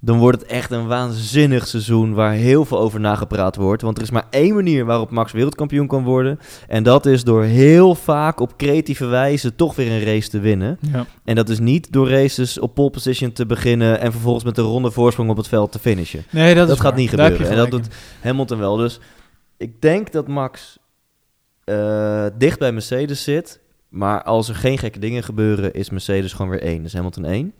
dan 0.00 0.18
wordt 0.18 0.40
het 0.40 0.50
echt 0.50 0.70
een 0.70 0.86
waanzinnig 0.86 1.66
seizoen 1.66 2.14
waar 2.14 2.32
heel 2.32 2.64
veel 2.64 2.78
over 2.78 3.00
nagepraat 3.00 3.56
wordt. 3.56 3.82
Want 3.82 3.96
er 3.96 4.02
is 4.02 4.10
maar 4.10 4.26
één 4.30 4.54
manier 4.54 4.84
waarop 4.84 5.10
Max 5.10 5.32
wereldkampioen 5.32 5.86
kan 5.86 6.04
worden. 6.04 6.38
En 6.68 6.82
dat 6.82 7.06
is 7.06 7.24
door 7.24 7.42
heel 7.42 7.94
vaak 7.94 8.40
op 8.40 8.56
creatieve 8.56 9.06
wijze 9.06 9.54
toch 9.54 9.76
weer 9.76 9.90
een 9.90 10.04
race 10.04 10.28
te 10.28 10.38
winnen. 10.38 10.78
Ja. 10.92 11.06
En 11.24 11.34
dat 11.34 11.48
is 11.48 11.58
niet 11.58 11.92
door 11.92 12.10
races 12.10 12.58
op 12.58 12.74
pole 12.74 12.90
position 12.90 13.32
te 13.32 13.46
beginnen 13.46 14.00
en 14.00 14.12
vervolgens 14.12 14.44
met 14.44 14.58
een 14.58 14.64
ronde 14.64 14.90
voorsprong 14.90 15.30
op 15.30 15.36
het 15.36 15.48
veld 15.48 15.72
te 15.72 15.78
finishen. 15.78 16.24
Nee, 16.30 16.54
dat, 16.54 16.70
gaat 16.70 16.82
waar. 16.82 16.94
niet 16.94 17.10
gebeuren. 17.10 17.48
En 17.48 17.56
dat 17.56 17.68
gelijk 17.68 17.86
Hamilton 18.20 18.58
wel. 18.58 18.76
Dus 18.76 19.00
ik 19.56 19.80
denk 19.80 20.12
dat 20.12 20.28
Max 20.28 20.78
eh, 21.64 22.26
dicht 22.38 22.58
bij 22.58 22.72
Mercedes 22.72 23.22
zit. 23.22 23.60
Maar 23.88 24.22
als 24.22 24.48
er 24.48 24.54
geen 24.54 24.78
gekke 24.78 24.98
dingen 24.98 25.22
gebeuren, 25.22 25.74
is 25.74 25.90
Mercedes 25.90 26.32
gewoon 26.32 26.50
weer 26.50 26.62
één. 26.62 26.82
Dus 26.82 26.92
Hamilton 26.92 27.24
één. 27.24 27.52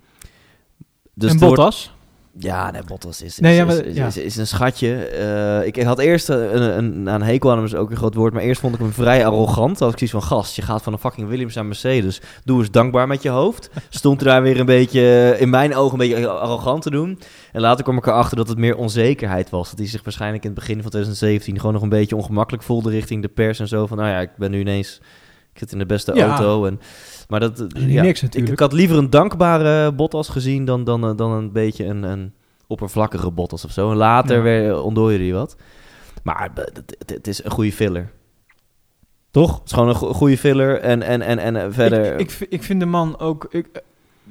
Dus 1.15 1.31
en 1.31 1.39
Bottas? 1.39 1.95
Ja, 2.39 2.70
nee, 2.70 2.82
Bottas 2.87 3.22
is, 3.22 3.26
is, 3.32 3.39
Nee, 3.39 3.55
ja, 3.55 3.64
is, 3.66 3.74
maar- 3.74 3.85
is, 3.85 3.97
ja. 3.97 4.07
is, 4.07 4.16
is 4.16 4.37
een 4.37 4.47
schatje. 4.47 4.95
Eh, 5.07 5.66
ik 5.66 5.82
had 5.82 5.99
eerst 5.99 6.28
een, 6.28 6.57
een, 6.62 6.78
een, 6.78 7.07
een 7.07 7.22
hekel 7.22 7.51
aan 7.51 7.57
hem, 7.57 7.64
is 7.66 7.74
ook 7.74 7.91
een 7.91 7.97
groot 7.97 8.14
woord. 8.14 8.32
Maar 8.32 8.43
eerst 8.43 8.61
vond 8.61 8.74
ik 8.74 8.80
hem 8.80 8.93
vrij 8.93 9.26
arrogant. 9.26 9.80
Als 9.80 9.93
ik 9.93 9.99
zoiets 9.99 10.16
van, 10.28 10.37
gast, 10.39 10.57
je 10.57 10.62
gaat 10.62 10.82
van 10.82 10.93
een 10.93 10.99
fucking 10.99 11.28
Williams 11.28 11.55
naar 11.55 11.66
Mercedes. 11.66 12.20
Doe 12.45 12.59
eens 12.59 12.70
dankbaar 12.70 13.07
met 13.07 13.22
je 13.22 13.28
hoofd. 13.28 13.70
Stond 13.89 14.20
er 14.20 14.26
daar 14.26 14.43
weer 14.43 14.61
een 14.61 14.66
beetje, 14.66 15.37
in 15.39 15.51
mijn 15.51 15.74
ogen, 15.74 16.01
een 16.01 16.09
beetje 16.11 16.28
arrogant 16.28 16.82
te 16.82 16.91
doen. 16.91 17.18
En 17.53 17.61
later 17.61 17.85
kwam 17.85 17.97
ik 17.97 18.07
erachter 18.07 18.37
dat 18.37 18.49
het 18.49 18.59
meer 18.59 18.76
onzekerheid 18.76 19.51
was. 19.51 19.70
Dat 19.70 19.78
hij 19.78 19.89
zich 19.89 20.03
waarschijnlijk 20.05 20.43
in 20.45 20.51
het 20.51 20.59
begin 20.59 20.82
van 20.82 20.91
2017 20.91 21.57
gewoon 21.59 21.72
nog 21.72 21.82
een 21.82 21.89
beetje 21.89 22.16
ongemakkelijk 22.16 22.62
voelde 22.64 22.91
richting 22.91 23.22
de 23.22 23.28
pers 23.28 23.59
en 23.61 23.68
zo. 23.68 23.87
Van, 23.87 23.97
nou 23.97 24.09
ja, 24.11 24.20
ik 24.20 24.30
ben 24.37 24.51
nu 24.51 24.61
ineens... 24.61 25.01
Ik 25.53 25.61
zit 25.61 25.72
in 25.72 25.78
de 25.78 25.87
beste 25.87 26.14
Ja. 26.14 26.26
auto. 26.28 26.66
En, 26.66 26.80
maar 27.29 27.41
dat, 27.41 27.64
ja, 27.77 28.03
niks 28.03 28.18
ik, 28.18 28.22
natuurlijk. 28.22 28.53
ik 28.53 28.59
had 28.59 28.72
liever 28.72 28.97
een 28.99 29.11
dankbare 29.11 29.93
Bottas 29.93 30.29
gezien 30.29 30.64
dan, 30.64 30.85
dan, 30.85 31.05
eh, 31.05 31.16
dan 31.16 31.31
een 31.33 31.53
beetje 31.53 31.85
een, 31.85 32.03
een 32.03 32.33
oppervlakkige 32.66 33.31
Bottas 33.31 33.64
of 33.64 33.70
zo. 33.70 33.91
En 33.91 33.97
later 33.97 34.37
Ja. 34.37 34.43
weer 34.43 34.81
ontdooide 34.83 35.25
hij 35.25 35.33
wat. 35.33 35.57
Maar 36.22 36.51
het, 37.07 37.27
is 37.27 37.45
een 37.45 37.51
goede 37.51 37.72
filler. 37.72 38.12
Toch? 39.31 39.55
Het 39.59 39.66
is 39.66 39.72
gewoon 39.72 39.89
een 39.89 39.95
go- 39.95 40.12
goede 40.12 40.39
filler. 40.39 40.81
En, 40.81 41.03
en, 41.03 41.22
en, 41.22 41.39
en 41.39 41.57
eh, 41.57 41.66
verder... 41.70 42.18
Ik, 42.18 42.31
ik, 42.31 42.47
ik 42.51 42.62
vind 42.62 42.81
de 42.81 42.87
man 42.87 43.18
ook... 43.18 43.47
Ik, 43.51 43.66
eh, 43.66 43.83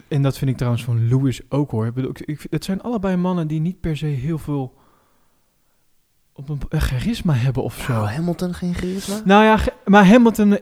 en 0.07 0.21
dat 0.21 0.37
vind 0.37 0.51
ik 0.51 0.57
trouwens 0.57 0.83
van 0.83 1.07
Lewis 1.07 1.41
ook 1.49 1.71
hoor. 1.71 1.85
Ik 1.85 1.93
bedoel, 1.93 2.09
ik, 2.09 2.19
ik, 2.19 2.45
het 2.49 2.63
zijn 2.65 2.81
allebei 2.81 3.15
mannen 3.15 3.47
die 3.47 3.59
niet 3.59 3.79
per 3.79 3.97
se 3.97 4.05
heel 4.05 4.37
veel... 4.37 4.73
Op 6.33 6.49
een, 6.49 6.59
een 6.69 6.81
charisma 6.81 7.33
hebben 7.33 7.63
of 7.63 7.75
zo. 7.81 7.93
Nou, 7.93 8.07
Hamilton 8.07 8.53
geen 8.53 8.73
charisma? 8.73 9.21
Nou 9.25 9.43
ja, 9.43 9.59
maar 9.85 10.07
Hamilton... 10.07 10.59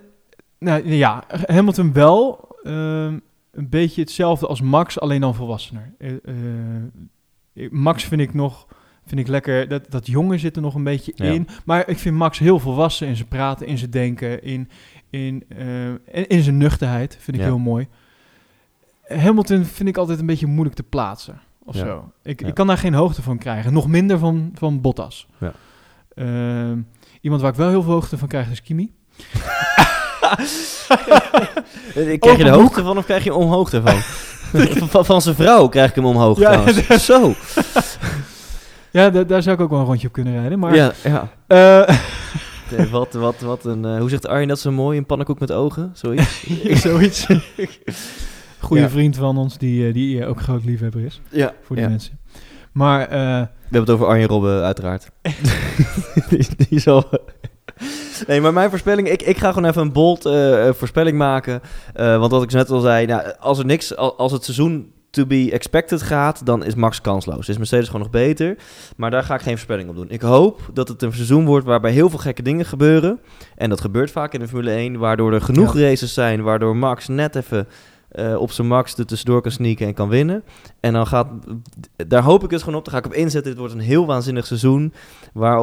Nou 0.66 0.88
ja, 0.91 1.24
Hamilton 1.45 1.93
wel. 1.93 2.49
ehm, 2.64 3.18
een 3.51 3.70
beetje 3.70 4.01
hetzelfde 4.01 4.47
als 4.47 4.62
Max, 4.62 4.99
alleen 4.99 5.22
dan 5.22 5.36
volwassener. 5.36 5.93
Eh, 5.97 6.16
Max 7.72 8.03
vind 8.03 8.22
ik 8.22 8.34
nog... 8.34 8.68
Vind 9.05 9.20
ik 9.20 9.28
lekker, 9.28 9.68
dat, 9.68 9.91
dat 9.91 10.07
jongen 10.07 10.39
zit 10.39 10.55
er 10.55 10.62
nog 10.62 10.76
een 10.76 10.84
beetje 10.84 11.12
Ja. 11.16 11.26
in. 11.26 11.47
Maar 11.66 11.88
ik 11.88 11.97
vind 11.99 12.16
Max 12.16 12.39
heel 12.39 12.59
volwassen 12.59 13.07
in 13.07 13.16
zijn 13.16 13.28
praten, 13.28 13.68
in 13.68 13.78
zijn 13.78 13.89
denken, 13.91 14.43
in, 14.43 14.70
in, 15.09 15.43
eh, 15.47 15.86
in, 15.89 16.28
in 16.28 16.41
zijn 16.43 16.57
nuchterheid. 16.57 17.18
Vind 17.20 17.38
ik 17.38 17.43
Ja. 17.43 17.49
heel 17.49 17.57
mooi. 17.59 17.88
Hamilton 19.07 19.66
vind 19.66 19.89
ik 19.89 19.97
altijd 19.97 20.20
een 20.20 20.26
beetje 20.26 20.47
moeilijk 20.47 20.76
te 20.76 20.84
plaatsen. 20.84 21.39
Of 21.64 21.76
Ja. 21.76 21.86
zo. 21.86 22.12
Ik, 22.24 22.41
ik 22.41 22.53
kan 22.53 22.68
daar 22.68 22.78
geen 22.78 22.93
hoogte 22.93 23.22
van 23.22 23.38
krijgen. 23.38 23.74
Nog 23.74 23.88
minder 23.88 24.18
van, 24.20 24.51
van 24.53 24.82
Bottas. 24.82 25.28
Ja. 25.39 25.53
Ehm, 26.16 26.80
iemand 27.22 27.41
waar 27.41 27.51
ik 27.51 27.57
wel 27.57 27.70
heel 27.70 27.84
veel 27.84 27.91
hoogte 27.93 28.18
van 28.18 28.28
krijg 28.28 28.49
is 28.51 28.62
Kimi. 28.62 28.93
Eh, 31.95 32.19
krijg 32.19 32.38
je 32.38 32.43
de 32.43 32.49
hoogte 32.49 32.84
van 32.84 32.97
of 32.97 33.05
krijg 33.05 33.23
je 33.23 33.34
omhoogte 33.34 33.77
ervan? 33.77 33.99
van, 34.89 35.05
van 35.05 35.21
zijn 35.21 35.36
vrouw 35.36 35.67
krijg 35.67 35.89
ik 35.89 35.95
hem 35.95 36.05
omhoog 36.05 36.39
Ja, 36.39 36.49
trouwens. 36.63 37.05
Zo. 37.05 37.34
Ja, 38.91 39.09
da- 39.09 39.23
daar 39.23 39.41
zou 39.43 39.55
ik 39.55 39.61
ook 39.61 39.69
wel 39.69 39.79
een 39.79 39.86
rondje 39.86 40.07
op 40.07 40.13
kunnen 40.13 40.34
rijden. 40.39 40.59
Maar 40.59 40.75
Ja, 40.75 40.91
ja. 41.03 41.29
eh, 41.47 41.95
Nee, 42.77 42.89
wat, 42.97 43.13
wat, 43.13 43.39
wat 43.39 43.65
een... 43.65 43.86
eh, 43.86 43.99
hoe 43.99 44.09
zegt 44.09 44.27
Arjen 44.27 44.47
dat 44.47 44.59
zo 44.59 44.71
mooi? 44.71 44.97
Een 44.97 45.05
pannenkoek 45.05 45.39
met 45.39 45.51
ogen? 45.51 45.91
Zoiets? 45.93 46.43
zoiets. 46.82 47.27
Goede 48.59 48.82
Ja. 48.82 48.89
vriend 48.89 49.15
van 49.15 49.38
ons, 49.38 49.57
die, 49.57 49.88
eh, 49.88 49.93
die 49.93 50.21
eh, 50.21 50.29
ook 50.29 50.41
groot 50.41 50.63
liefhebber 50.65 51.01
is 51.05 51.21
ja. 51.29 51.53
voor 51.63 51.75
die 51.75 51.88
mensen. 51.88 52.19
Maar 52.71 53.01
eh, 53.01 53.09
We 53.09 53.47
hebben 53.61 53.79
het 53.82 53.89
over 53.89 54.05
Arjen 54.07 54.27
Robben, 54.27 54.63
uiteraard. 54.63 55.07
die, 56.29 56.47
die 56.69 56.79
zal... 56.79 57.09
Nee, 58.28 58.41
maar 58.41 58.53
mijn 58.53 58.69
voorspelling... 58.69 59.09
Ik, 59.09 59.22
ik 59.22 59.38
ga 59.38 59.51
gewoon 59.51 59.69
even 59.69 59.82
een 59.82 59.91
bold 59.91 60.26
eh, 60.26 60.67
eh, 60.67 60.74
voorspelling 60.74 61.17
maken. 61.17 61.61
Eh, 61.93 62.17
want 62.19 62.32
wat 62.32 62.43
ik 62.43 62.51
net 62.51 62.69
al 62.69 62.80
zei... 62.80 63.05
Nou, 63.05 63.32
als 63.39 63.59
er 63.59 63.65
niks... 63.65 63.95
al- 63.95 64.17
Als 64.17 64.32
het 64.32 64.43
seizoen 64.43 64.91
to 65.09 65.26
be 65.26 65.49
expected 65.51 66.01
gaat... 66.01 66.45
dan 66.45 66.63
is 66.65 66.76
Max 66.76 67.01
kansloos. 67.01 67.49
Is 67.49 67.57
Mercedes 67.57 67.86
gewoon 67.86 68.01
nog 68.01 68.09
beter. 68.09 68.57
Maar 68.95 69.11
daar 69.11 69.24
ga 69.24 69.34
ik 69.34 69.41
geen 69.41 69.53
voorspelling 69.53 69.89
op 69.89 69.95
doen. 69.95 70.09
Ik 70.09 70.22
hoop 70.22 70.61
dat 70.74 70.88
het 70.88 71.01
een 71.01 71.13
seizoen 71.13 71.45
wordt... 71.45 71.65
waarbij 71.65 71.91
heel 71.91 72.09
veel 72.09 72.19
gekke 72.19 72.41
dingen 72.41 72.65
gebeuren. 72.65 73.19
En 73.55 73.69
dat 73.69 73.82
gebeurt 73.82 74.11
vaak 74.11 74.34
in 74.34 74.39
de 74.39 74.47
Formule 74.47 74.72
1. 74.72 74.97
Waardoor 74.99 75.34
er 75.34 75.41
genoeg 75.41 75.78
races 75.78 76.13
zijn... 76.13 76.41
waardoor 76.41 76.76
Max 76.78 77.07
net 77.07 77.36
even... 77.36 77.67
eh, 78.12 78.36
op 78.41 78.51
zijn 78.51 78.68
max 78.68 78.97
er 78.97 79.05
tussendoor 79.05 79.41
kan 79.41 79.51
sneaken 79.51 79.88
en 79.88 79.93
kan 79.93 80.09
winnen. 80.09 80.43
En 80.80 80.93
dan 80.93 81.07
gaat, 81.07 81.28
daar 82.07 82.24
hoop 82.24 82.43
ik 82.43 82.49
dus 82.49 82.64
gewoon 82.64 82.80
op. 82.80 82.86
Daar 82.86 82.93
ga 82.93 82.99
ik 82.99 83.05
op 83.05 83.14
inzetten. 83.14 83.51
Dit 83.51 83.59
wordt 83.59 83.74
een 83.74 83.80
heel 83.80 84.05
waanzinnig 84.05 84.45
seizoen. 84.45 84.93
Waar 85.34 85.59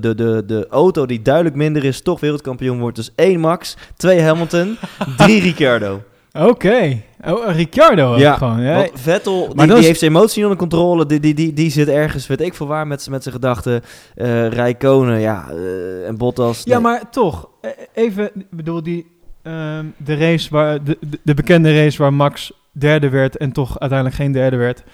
de, 0.00 0.14
de, 0.14 0.42
de 0.46 0.66
auto 0.70 1.06
die 1.06 1.22
duidelijk 1.22 1.54
minder 1.56 1.84
is, 1.84 2.00
toch 2.02 2.20
wereldkampioen 2.20 2.80
wordt. 2.80 2.96
Dus 2.96 3.12
één 3.14 3.40
Max, 3.40 3.76
twee 3.96 4.20
Hamilton, 4.22 4.76
drie 5.16 5.40
Ricciardo. 5.40 6.02
oké. 6.32 7.02
Oh, 7.26 7.48
eh, 7.48 7.56
Ricciardo 7.56 8.16
Ja, 8.18 8.34
gewoon. 8.36 8.60
Ja. 8.60 8.74
Want 8.76 8.90
Vettel, 8.94 9.54
die, 9.54 9.76
is- 9.76 9.86
heeft 9.86 9.98
zijn 9.98 10.10
emotie 10.10 10.42
onder 10.42 10.58
controle. 10.58 11.06
Die, 11.06 11.20
die, 11.20 11.34
die, 11.34 11.52
die 11.52 11.70
zit 11.70 11.88
ergens, 11.88 12.26
weet 12.26 12.40
ik 12.40 12.54
veel 12.54 12.66
waar, 12.66 12.86
met, 12.86 13.08
met 13.10 13.22
zijn 13.22 13.34
gedachten. 13.34 13.82
Eh 14.14 14.48
Rijkonen, 14.48 15.20
ja, 15.20 15.48
eh, 15.50 16.06
en 16.08 16.16
Bottas. 16.16 16.62
Ja, 16.64 16.72
nee. 16.74 16.82
maar 16.82 17.10
toch. 17.10 17.48
eh, 17.60 17.70
Even, 17.94 18.24
ik 18.34 18.46
bedoel, 18.50 18.82
die, 18.82 19.06
ehm, 19.42 19.86
de 19.96 20.14
race 20.16 20.50
waar, 20.50 20.84
de, 20.84 20.98
de, 21.00 21.18
de 21.22 21.34
bekende 21.34 21.82
race 21.82 21.98
waar 22.02 22.12
Max 22.14 22.52
derde 22.72 23.08
werd 23.08 23.36
en 23.36 23.52
toch 23.52 23.78
uiteindelijk 23.80 24.18
geen 24.20 24.32
derde 24.32 24.56
werd. 24.56 24.84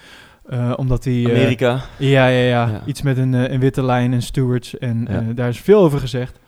eh, 0.45 0.73
omdat 0.75 1.03
hij... 1.03 1.23
eh, 1.23 1.29
Amerika. 1.31 1.81
ja, 1.97 2.27
ja, 2.27 2.41
ja, 2.47 2.67
Ja. 2.67 2.81
Iets 2.85 3.01
met 3.01 3.17
een, 3.17 3.33
eh, 3.33 3.51
een 3.51 3.59
witte 3.59 3.83
lijn 3.83 4.13
en 4.13 4.21
stewards. 4.21 4.77
En 4.77 5.07
Ja. 5.09 5.33
daar 5.33 5.49
is 5.49 5.59
veel 5.59 5.81
over 5.81 5.99
gezegd. 5.99 6.39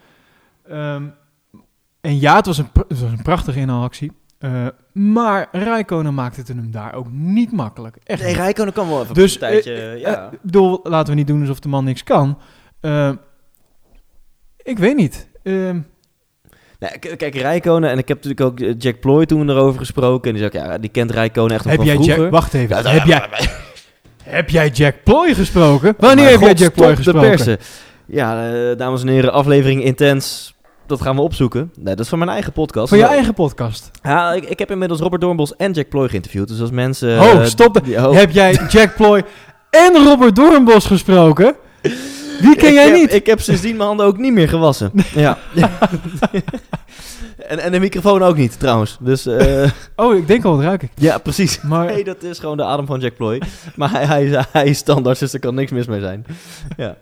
Ehm, 0.68 1.04
en 2.02 2.20
ja, 2.20 2.36
het 2.36 2.46
was 2.46 2.58
een, 2.58 2.68
het 2.88 3.00
was 3.00 3.12
een 3.12 3.22
prachtige 3.22 3.60
inhaalactie. 3.60 4.12
Maar 4.94 5.48
Rijkonen 5.52 6.14
maakte 6.14 6.40
het 6.40 6.48
hem 6.48 6.72
daar 6.72 6.94
ook 6.94 7.12
niet 7.12 7.52
makkelijk. 7.52 7.98
Echt 8.04 8.24
Nee. 8.24 8.34
Rijkonen 8.34 8.74
kan 8.74 8.88
wel 8.90 9.02
even 9.02 9.14
Dus, 9.14 9.34
een 9.34 9.40
tijdje, 9.40 9.96
ja. 10.00 10.30
Bedoel, 10.42 10.80
laten 10.84 11.10
we 11.14 11.20
niet 11.20 11.28
doen 11.28 11.40
alsof 11.42 11.60
de 11.60 11.68
man 11.70 11.84
niks 11.84 12.04
kan. 12.04 12.38
Eh, 12.80 13.12
ik 14.58 14.78
weet 14.78 14.96
niet. 14.96 15.28
K- 17.00 17.18
kijk, 17.18 17.36
Rijkonen, 17.36 17.90
en 17.90 17.98
ik 17.98 18.08
heb 18.08 18.18
natuurlijk 18.24 18.42
ook 18.42 18.60
eh, 18.60 18.74
Jack 18.78 19.00
Ploy 19.00 19.26
toen 19.26 19.50
erover 19.50 19.80
gesproken. 19.80 20.32
En 20.34 20.38
die 20.38 20.50
zei, 20.50 20.64
ook, 20.64 20.70
ja, 20.72 20.78
die 20.78 20.90
kent 20.90 21.12
Rijkonen 21.12 21.56
echt 21.56 21.66
nog 21.66 21.74
heb 21.74 21.82
van 21.82 21.86
jij 21.90 21.96
vroeger. 21.96 22.22
Jack... 22.24 22.32
Wacht 22.32 22.54
even. 22.54 22.76
Heb, 22.92 23.06
jij, 23.06 23.28
heb 24.24 24.50
jij 24.50 24.70
Jack 24.70 24.96
Ploy 25.04 25.34
gesproken? 25.34 25.96
Wanneer 25.98 26.30
heb 26.30 26.40
jij 26.40 26.54
Jack 26.54 26.74
Ploy 26.74 26.96
gesproken? 26.96 27.58
Ja, 28.06 28.52
eh, 28.52 28.78
dames 28.78 29.02
en 29.02 29.08
heren, 29.08 29.34
aflevering 29.34 29.84
Intens. 29.84 30.56
Dat 30.88 31.02
gaan 31.02 31.16
we 31.16 31.22
opzoeken. 31.22 31.72
Nee, 31.76 31.96
dat 31.96 32.00
is 32.04 32.10
van 32.10 32.20
mijn 32.20 32.32
eigen 32.32 32.52
podcast. 32.54 32.90
Voor 32.90 32.98
je 32.98 33.06
eigen 33.06 33.34
podcast. 33.34 33.92
Ja, 34.04 34.34
ik, 34.34 34.44
ik 34.44 34.60
heb 34.60 34.72
inmiddels 34.72 35.00
Robert 35.00 35.22
Doornbos 35.22 35.56
en 35.56 35.72
Jack 35.72 35.90
Ploy 35.90 36.10
geïnterviewd. 36.10 36.48
Dus 36.48 36.62
als 36.62 36.72
mensen... 36.72 37.18
Ho, 37.18 37.40
eh, 37.40 37.46
stop 37.46 37.82
ho. 37.96 38.14
Heb 38.14 38.32
jij 38.32 38.60
Jack 38.70 38.96
Ploy 38.96 39.24
en 39.70 40.04
Robert 40.06 40.36
Doornbos 40.36 40.86
gesproken? 40.86 41.56
Wie 42.42 42.56
ken 42.56 42.68
ik 42.68 42.74
jij 42.74 42.86
heb, 42.90 42.96
niet? 42.96 43.14
Ik 43.14 43.26
heb 43.26 43.42
sindsdien 43.42 43.76
mijn 43.76 43.88
handen 43.88 44.06
ook 44.06 44.18
niet 44.18 44.34
meer 44.34 44.50
gewassen. 44.50 44.92
Ja. 45.16 45.38
en, 47.38 47.60
en 47.60 47.72
de 47.72 47.80
microfoon 47.80 48.24
ook 48.24 48.38
niet, 48.38 48.60
trouwens. 48.60 48.98
Dus 49.00 49.26
eh, 49.26 49.70
Oh, 49.96 50.18
ik 50.18 50.28
denk 50.28 50.46
al, 50.46 50.56
wat 50.56 50.64
ruik 50.64 50.84
ik. 50.84 50.92
ja, 50.96 51.18
precies. 51.18 51.62
Maar 51.62 51.86
Nee, 51.86 52.04
dat 52.04 52.24
is 52.24 52.40
gewoon 52.40 52.58
de 52.58 52.64
adem 52.64 52.86
van 52.86 53.00
Jack 53.00 53.16
Ploy. 53.16 53.42
Maar 53.76 53.92
hij, 53.92 54.06
hij, 54.06 54.26
is, 54.26 54.46
hij 54.52 54.66
is 54.66 54.78
standaard, 54.78 55.20
dus 55.20 55.34
er 55.34 55.40
kan 55.40 55.56
niks 55.56 55.72
mis 55.72 55.88
mee 55.88 56.00
zijn. 56.00 56.26
Ja. 56.78 56.98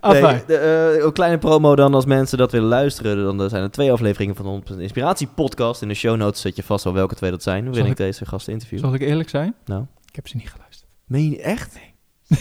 Nee, 0.00 0.42
de, 0.46 0.56
eh, 0.56 1.04
een 1.04 1.12
kleine 1.12 1.38
promo 1.38 1.76
dan 1.76 1.94
als 1.94 2.04
mensen 2.04 2.38
dat 2.38 2.52
willen 2.52 2.68
luisteren. 2.68 3.36
Dan 3.36 3.48
zijn 3.48 3.62
er 3.62 3.70
twee 3.70 3.92
afleveringen 3.92 4.36
van 4.36 4.62
de 4.66 4.74
100% 4.74 4.80
Inspiratie 4.80 5.26
podcast. 5.34 5.82
In 5.82 5.88
de 5.88 5.94
show 5.94 6.16
notes 6.16 6.40
zet 6.40 6.56
je 6.56 6.62
vast 6.62 6.84
wel 6.84 6.92
welke 6.92 7.14
twee 7.14 7.30
dat 7.30 7.42
zijn. 7.42 7.64
Waarin 7.64 7.82
Zal 7.82 7.90
ik 7.90 7.96
deze 7.96 8.26
gasten 8.26 8.52
interview. 8.52 8.78
Zal 8.78 8.94
ik 8.94 9.00
eerlijk 9.00 9.28
zijn? 9.28 9.54
Nou. 9.64 9.84
Ik 10.08 10.14
heb 10.16 10.28
ze 10.28 10.36
niet 10.36 10.50
geluisterd. 10.50 10.90
Meen 11.06 11.30
je 11.30 11.40
echt? 11.42 11.78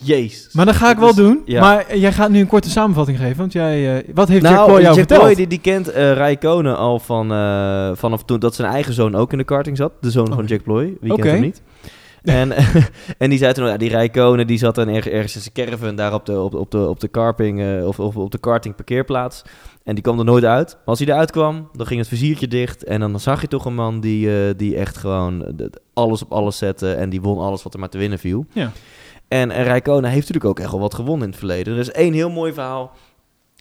Jezus. 0.00 0.52
Maar 0.52 0.66
dat 0.66 0.74
ga 0.74 0.90
ik 0.90 0.98
wel 0.98 1.14
doen. 1.14 1.42
ja. 1.44 1.60
Maar 1.60 1.96
jij 1.96 2.12
gaat 2.12 2.30
nu 2.30 2.40
een 2.40 2.46
korte 2.46 2.70
samenvatting 2.70 3.18
geven. 3.18 3.36
Want 3.36 3.52
jij, 3.52 3.96
eh, 3.98 4.08
wat 4.14 4.28
heeft 4.28 4.42
nou, 4.42 4.54
Jack 4.54 4.64
Ploy 4.66 4.80
jou 4.80 4.86
Jack 4.96 5.06
verteld? 5.06 5.20
Ploy, 5.20 5.34
die, 5.34 5.46
die 5.46 5.60
kent 5.60 5.88
eh 5.88 6.12
Rijkonen 6.12 6.76
al 6.76 6.98
van, 6.98 7.32
eh, 7.32 7.90
vanaf 7.94 8.24
toen 8.24 8.38
dat 8.38 8.54
zijn 8.54 8.72
eigen 8.72 8.94
zoon 8.94 9.14
ook 9.14 9.32
in 9.32 9.38
de 9.38 9.44
karting 9.44 9.76
zat. 9.76 9.92
De 10.00 10.10
zoon 10.10 10.26
van 10.26 10.38
Oké. 10.38 10.46
Jack 10.46 10.62
Ploy. 10.62 10.96
Wie 11.00 11.12
Oké. 11.12 11.22
kent 11.22 11.32
hem 11.32 11.42
niet? 11.42 11.62
En, 12.22 12.52
en 13.18 13.30
die 13.30 13.38
zei 13.38 13.52
toen, 13.52 13.66
ja, 13.66 13.76
die 13.76 13.88
Rijkonen, 13.88 14.46
die 14.46 14.58
zat 14.58 14.74
dan 14.74 14.88
ergens, 14.88 15.14
ergens 15.14 15.34
in 15.34 15.40
zijn 15.40 15.54
caravan 15.54 15.96
daar 15.96 16.14
op 16.14 16.26
de, 16.26 16.40
op, 16.40 16.54
op 16.54 16.70
de, 16.70 16.88
op 16.88 17.00
de 17.00 17.10
carping, 17.10 17.60
eh, 17.60 17.86
of, 17.86 18.00
of 18.00 18.16
op 18.16 18.30
de 18.30 18.38
karting 18.38 18.74
parkeerplaats. 18.74 19.42
En 19.84 19.94
die 19.94 20.02
kwam 20.02 20.18
er 20.18 20.24
nooit 20.24 20.44
uit. 20.44 20.70
Maar 20.70 20.84
als 20.84 20.98
hij 20.98 21.08
eruit 21.08 21.30
kwam, 21.30 21.68
dan 21.72 21.86
ging 21.86 22.00
het 22.00 22.08
viziertje 22.08 22.48
dicht. 22.48 22.84
En 22.84 23.00
dan 23.00 23.20
zag 23.20 23.40
je 23.40 23.48
toch 23.48 23.64
een 23.64 23.74
man 23.74 24.00
die, 24.00 24.56
die 24.56 24.76
echt 24.76 24.96
gewoon 24.96 25.56
alles 25.92 26.22
op 26.22 26.32
alles 26.32 26.58
zette. 26.58 26.92
En 26.92 27.10
die 27.10 27.20
won 27.20 27.38
alles 27.38 27.62
wat 27.62 27.74
er 27.74 27.80
maar 27.80 27.88
te 27.88 27.98
winnen 27.98 28.18
viel. 28.18 28.46
Ja. 28.52 28.72
En, 29.28 29.50
en 29.50 29.64
Rijkonen 29.64 30.10
heeft 30.10 30.28
natuurlijk 30.28 30.44
ook 30.44 30.60
echt 30.60 30.70
wel 30.70 30.80
wat 30.80 30.94
gewonnen 30.94 31.24
in 31.24 31.30
het 31.30 31.38
verleden. 31.38 31.72
Er 31.72 31.78
is 31.78 31.90
één 31.90 32.12
heel 32.12 32.30
mooi 32.30 32.52
verhaal 32.52 32.92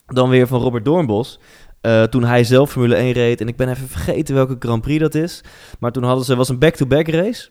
dan 0.05 0.29
weer 0.29 0.47
van 0.47 0.61
Robert 0.61 0.85
Doornbos. 0.85 1.39
Eh, 1.81 2.03
toen 2.03 2.23
hij 2.23 2.43
zelf 2.43 2.71
Formule 2.71 2.95
1 2.95 3.11
reed. 3.11 3.41
En 3.41 3.47
ik 3.47 3.55
ben 3.55 3.69
even 3.69 3.87
vergeten 3.87 4.35
welke 4.35 4.55
Grand 4.59 4.81
Prix 4.81 4.99
dat 4.99 5.15
is. 5.15 5.43
Maar 5.79 5.91
toen 5.91 6.03
hadden 6.03 6.25
ze, 6.25 6.35
was 6.35 6.49
een 6.49 6.59
back-to-back 6.59 7.07
race. 7.07 7.49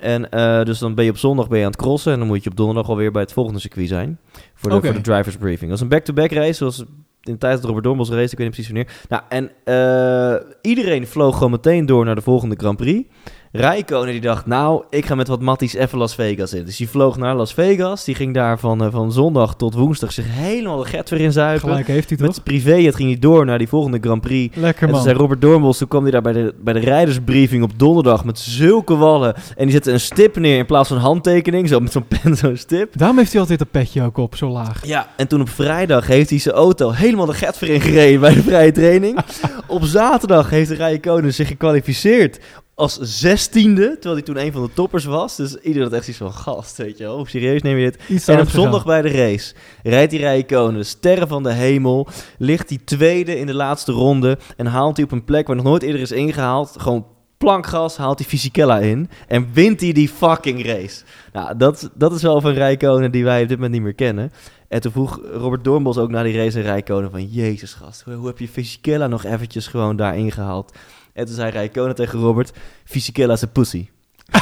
En 0.00 0.30
eh, 0.30 0.64
dus 0.64 0.78
dan 0.78 0.94
ben 0.94 1.04
je 1.04 1.10
op 1.10 1.16
zondag 1.16 1.48
ben 1.48 1.58
je 1.58 1.64
aan 1.64 1.70
het 1.70 1.80
crossen. 1.80 2.12
En 2.12 2.18
dan 2.18 2.28
moet 2.28 2.44
je 2.44 2.50
op 2.50 2.56
donderdag 2.56 2.88
alweer 2.88 3.12
bij 3.12 3.22
het 3.22 3.32
volgende 3.32 3.60
circuit 3.60 3.88
zijn. 3.88 4.18
Voor 4.54 4.70
de, 4.70 4.80
voor 4.80 4.94
de 4.94 5.00
drivers 5.00 5.36
briefing. 5.36 5.60
Dat 5.60 5.70
was 5.70 5.80
een 5.80 5.88
back-to-back 5.88 6.30
race. 6.30 6.52
Zoals 6.52 6.78
in 7.22 7.32
de 7.32 7.38
tijd 7.38 7.54
dat 7.54 7.64
Robert 7.64 7.84
Doornbos 7.84 8.10
race. 8.10 8.32
Ik 8.32 8.38
weet 8.38 8.46
niet 8.46 8.50
precies 8.50 8.72
wanneer. 8.72 8.92
Nou, 9.08 9.22
en 9.28 9.50
eh, 9.64 10.48
iedereen 10.62 11.06
vloog 11.06 11.34
gewoon 11.34 11.50
meteen 11.50 11.86
door 11.86 12.04
naar 12.04 12.14
de 12.14 12.20
volgende 12.20 12.54
Grand 12.58 12.76
Prix. 12.76 13.08
Rijkonen 13.54 14.12
die 14.12 14.20
dacht, 14.20 14.46
nou, 14.46 14.84
ik 14.90 15.06
ga 15.06 15.14
met 15.14 15.28
wat 15.28 15.40
matties 15.40 15.74
even 15.74 15.98
Las 15.98 16.14
Vegas 16.14 16.52
in. 16.52 16.64
Dus 16.64 16.76
die 16.76 16.88
vloog 16.88 17.16
naar 17.16 17.34
Las 17.34 17.54
Vegas. 17.54 18.04
Die 18.04 18.14
ging 18.14 18.34
daar 18.34 18.58
van, 18.58 18.84
eh, 18.84 18.88
van 18.90 19.12
zondag 19.12 19.54
tot 19.56 19.74
woensdag 19.74 20.12
zich 20.12 20.24
helemaal 20.28 20.76
de 20.76 20.84
get 20.84 21.10
weer 21.10 21.20
in 21.20 21.32
zuipen. 21.32 21.68
Gelijk 21.68 21.86
heeft 21.86 22.08
hij 22.08 22.16
Met 22.20 22.26
toch? 22.26 22.34
zijn 22.44 22.46
privéjet 22.46 22.94
ging 22.94 23.08
hij 23.08 23.18
door 23.18 23.44
naar 23.44 23.58
die 23.58 23.68
volgende 23.68 23.98
Grand 24.00 24.20
Prix. 24.20 24.56
Lekker 24.56 24.82
En 24.82 24.88
toen 24.88 24.96
man. 24.96 25.02
zei 25.04 25.16
Robert 25.16 25.40
Doornbos, 25.40 25.78
toen 25.78 25.88
kwam 25.88 26.02
hij 26.02 26.10
daar 26.10 26.22
bij 26.22 26.32
de, 26.32 26.54
bij 26.60 26.72
de 26.72 26.80
rijdersbriefing 26.80 27.62
op 27.62 27.78
donderdag 27.78 28.24
met 28.24 28.38
zulke 28.38 28.96
wallen. 28.96 29.34
En 29.34 29.64
die 29.64 29.70
zette 29.72 29.92
een 29.92 30.00
stip 30.00 30.36
neer 30.36 30.58
in 30.58 30.66
plaats 30.66 30.88
van 30.88 30.96
een 30.96 31.02
handtekening. 31.02 31.68
Zo 31.68 31.80
met 31.80 31.92
zo'n 31.92 32.06
pen, 32.08 32.36
zo'n 32.42 32.56
stip. 32.56 32.98
Daarom 32.98 33.18
heeft 33.18 33.30
hij 33.32 33.40
altijd 33.40 33.58
dat 33.58 33.70
petje 33.70 34.02
ook 34.02 34.16
op, 34.16 34.36
zo 34.36 34.48
laag. 34.48 34.86
Ja, 34.86 35.08
en 35.16 35.28
toen 35.28 35.40
op 35.40 35.48
vrijdag 35.48 36.06
heeft 36.06 36.30
hij 36.30 36.38
zijn 36.38 36.54
auto 36.54 36.90
helemaal 36.90 37.26
de 37.26 37.34
get 37.34 37.58
weer 37.58 37.70
ingereden 37.70 38.20
bij 38.20 38.34
de 38.34 38.42
vrije 38.42 38.72
training. 38.72 39.18
op 39.66 39.84
zaterdag 39.84 40.50
heeft 40.50 40.68
de 40.68 40.74
Rijkonen 40.74 41.34
zich 41.34 41.48
gekwalificeerd 41.48 42.38
als 42.82 42.98
zestiende, 43.00 43.92
terwijl 43.92 44.14
hij 44.14 44.22
toen 44.22 44.38
een 44.38 44.52
van 44.52 44.62
de 44.62 44.72
toppers 44.74 45.04
was. 45.04 45.36
Dus 45.36 45.56
iedereen 45.56 45.88
had 45.88 45.98
echt 45.98 46.08
iets 46.08 46.18
van, 46.18 46.32
gast, 46.32 46.76
weet 46.76 46.98
je 46.98 47.04
wel, 47.04 47.16
hoe 47.16 47.28
serieus 47.28 47.62
neem 47.62 47.76
je 47.76 47.90
dit? 47.90 48.02
Iets 48.08 48.28
En 48.28 48.40
op 48.40 48.46
gegaan. 48.46 48.62
zondag 48.62 48.84
bij 48.84 49.02
de 49.02 49.10
race 49.10 49.54
rijdt 49.82 50.10
die 50.10 50.20
Rijkonen, 50.20 50.86
sterren 50.86 51.28
van 51.28 51.42
de 51.42 51.52
hemel, 51.52 52.08
ligt 52.38 52.68
hij 52.68 52.78
tweede 52.84 53.38
in 53.38 53.46
de 53.46 53.54
laatste 53.54 53.92
ronde 53.92 54.38
en 54.56 54.66
haalt 54.66 54.96
hij 54.96 55.04
op 55.04 55.12
een 55.12 55.24
plek 55.24 55.46
waar 55.46 55.56
nog 55.56 55.64
nooit 55.64 55.82
eerder 55.82 56.00
is 56.00 56.12
ingehaald, 56.12 56.74
gewoon 56.78 57.06
plankgas, 57.38 57.96
haalt 57.96 58.18
hij 58.18 58.28
Fisichella 58.28 58.78
in 58.78 59.08
en 59.28 59.48
wint 59.52 59.80
hij 59.80 59.92
die 59.92 60.08
fucking 60.08 60.66
race. 60.66 61.04
Nou, 61.32 61.56
dat, 61.56 61.90
dat 61.94 62.12
is 62.12 62.22
wel 62.22 62.40
van 62.40 62.52
Rijkonen 62.52 63.10
die 63.10 63.24
wij 63.24 63.42
op 63.42 63.48
dit 63.48 63.56
moment 63.56 63.74
niet 63.74 63.82
meer 63.82 63.94
kennen. 63.94 64.32
En 64.68 64.80
toen 64.80 64.92
vroeg 64.92 65.20
Robert 65.32 65.64
Doornbos 65.64 65.98
ook 65.98 66.10
na 66.10 66.22
die 66.22 66.36
race 66.36 66.58
aan 66.58 66.64
Rijkonen 66.64 67.10
van, 67.10 67.24
jezus 67.24 67.74
gast, 67.74 68.02
hoe, 68.02 68.14
hoe 68.14 68.26
heb 68.26 68.38
je 68.38 68.48
Fisichella 68.48 69.06
nog 69.06 69.24
eventjes 69.24 69.66
gewoon 69.66 69.96
daar 69.96 70.16
ingehaald? 70.16 70.72
En 71.12 71.26
toen 71.26 71.34
zei 71.34 71.50
Rijkonen 71.50 71.94
tegen 71.94 72.18
Robert, 72.20 72.52
Fisichella 72.84 73.32
is 73.32 73.42
een 73.42 73.52
pussy. 73.52 73.88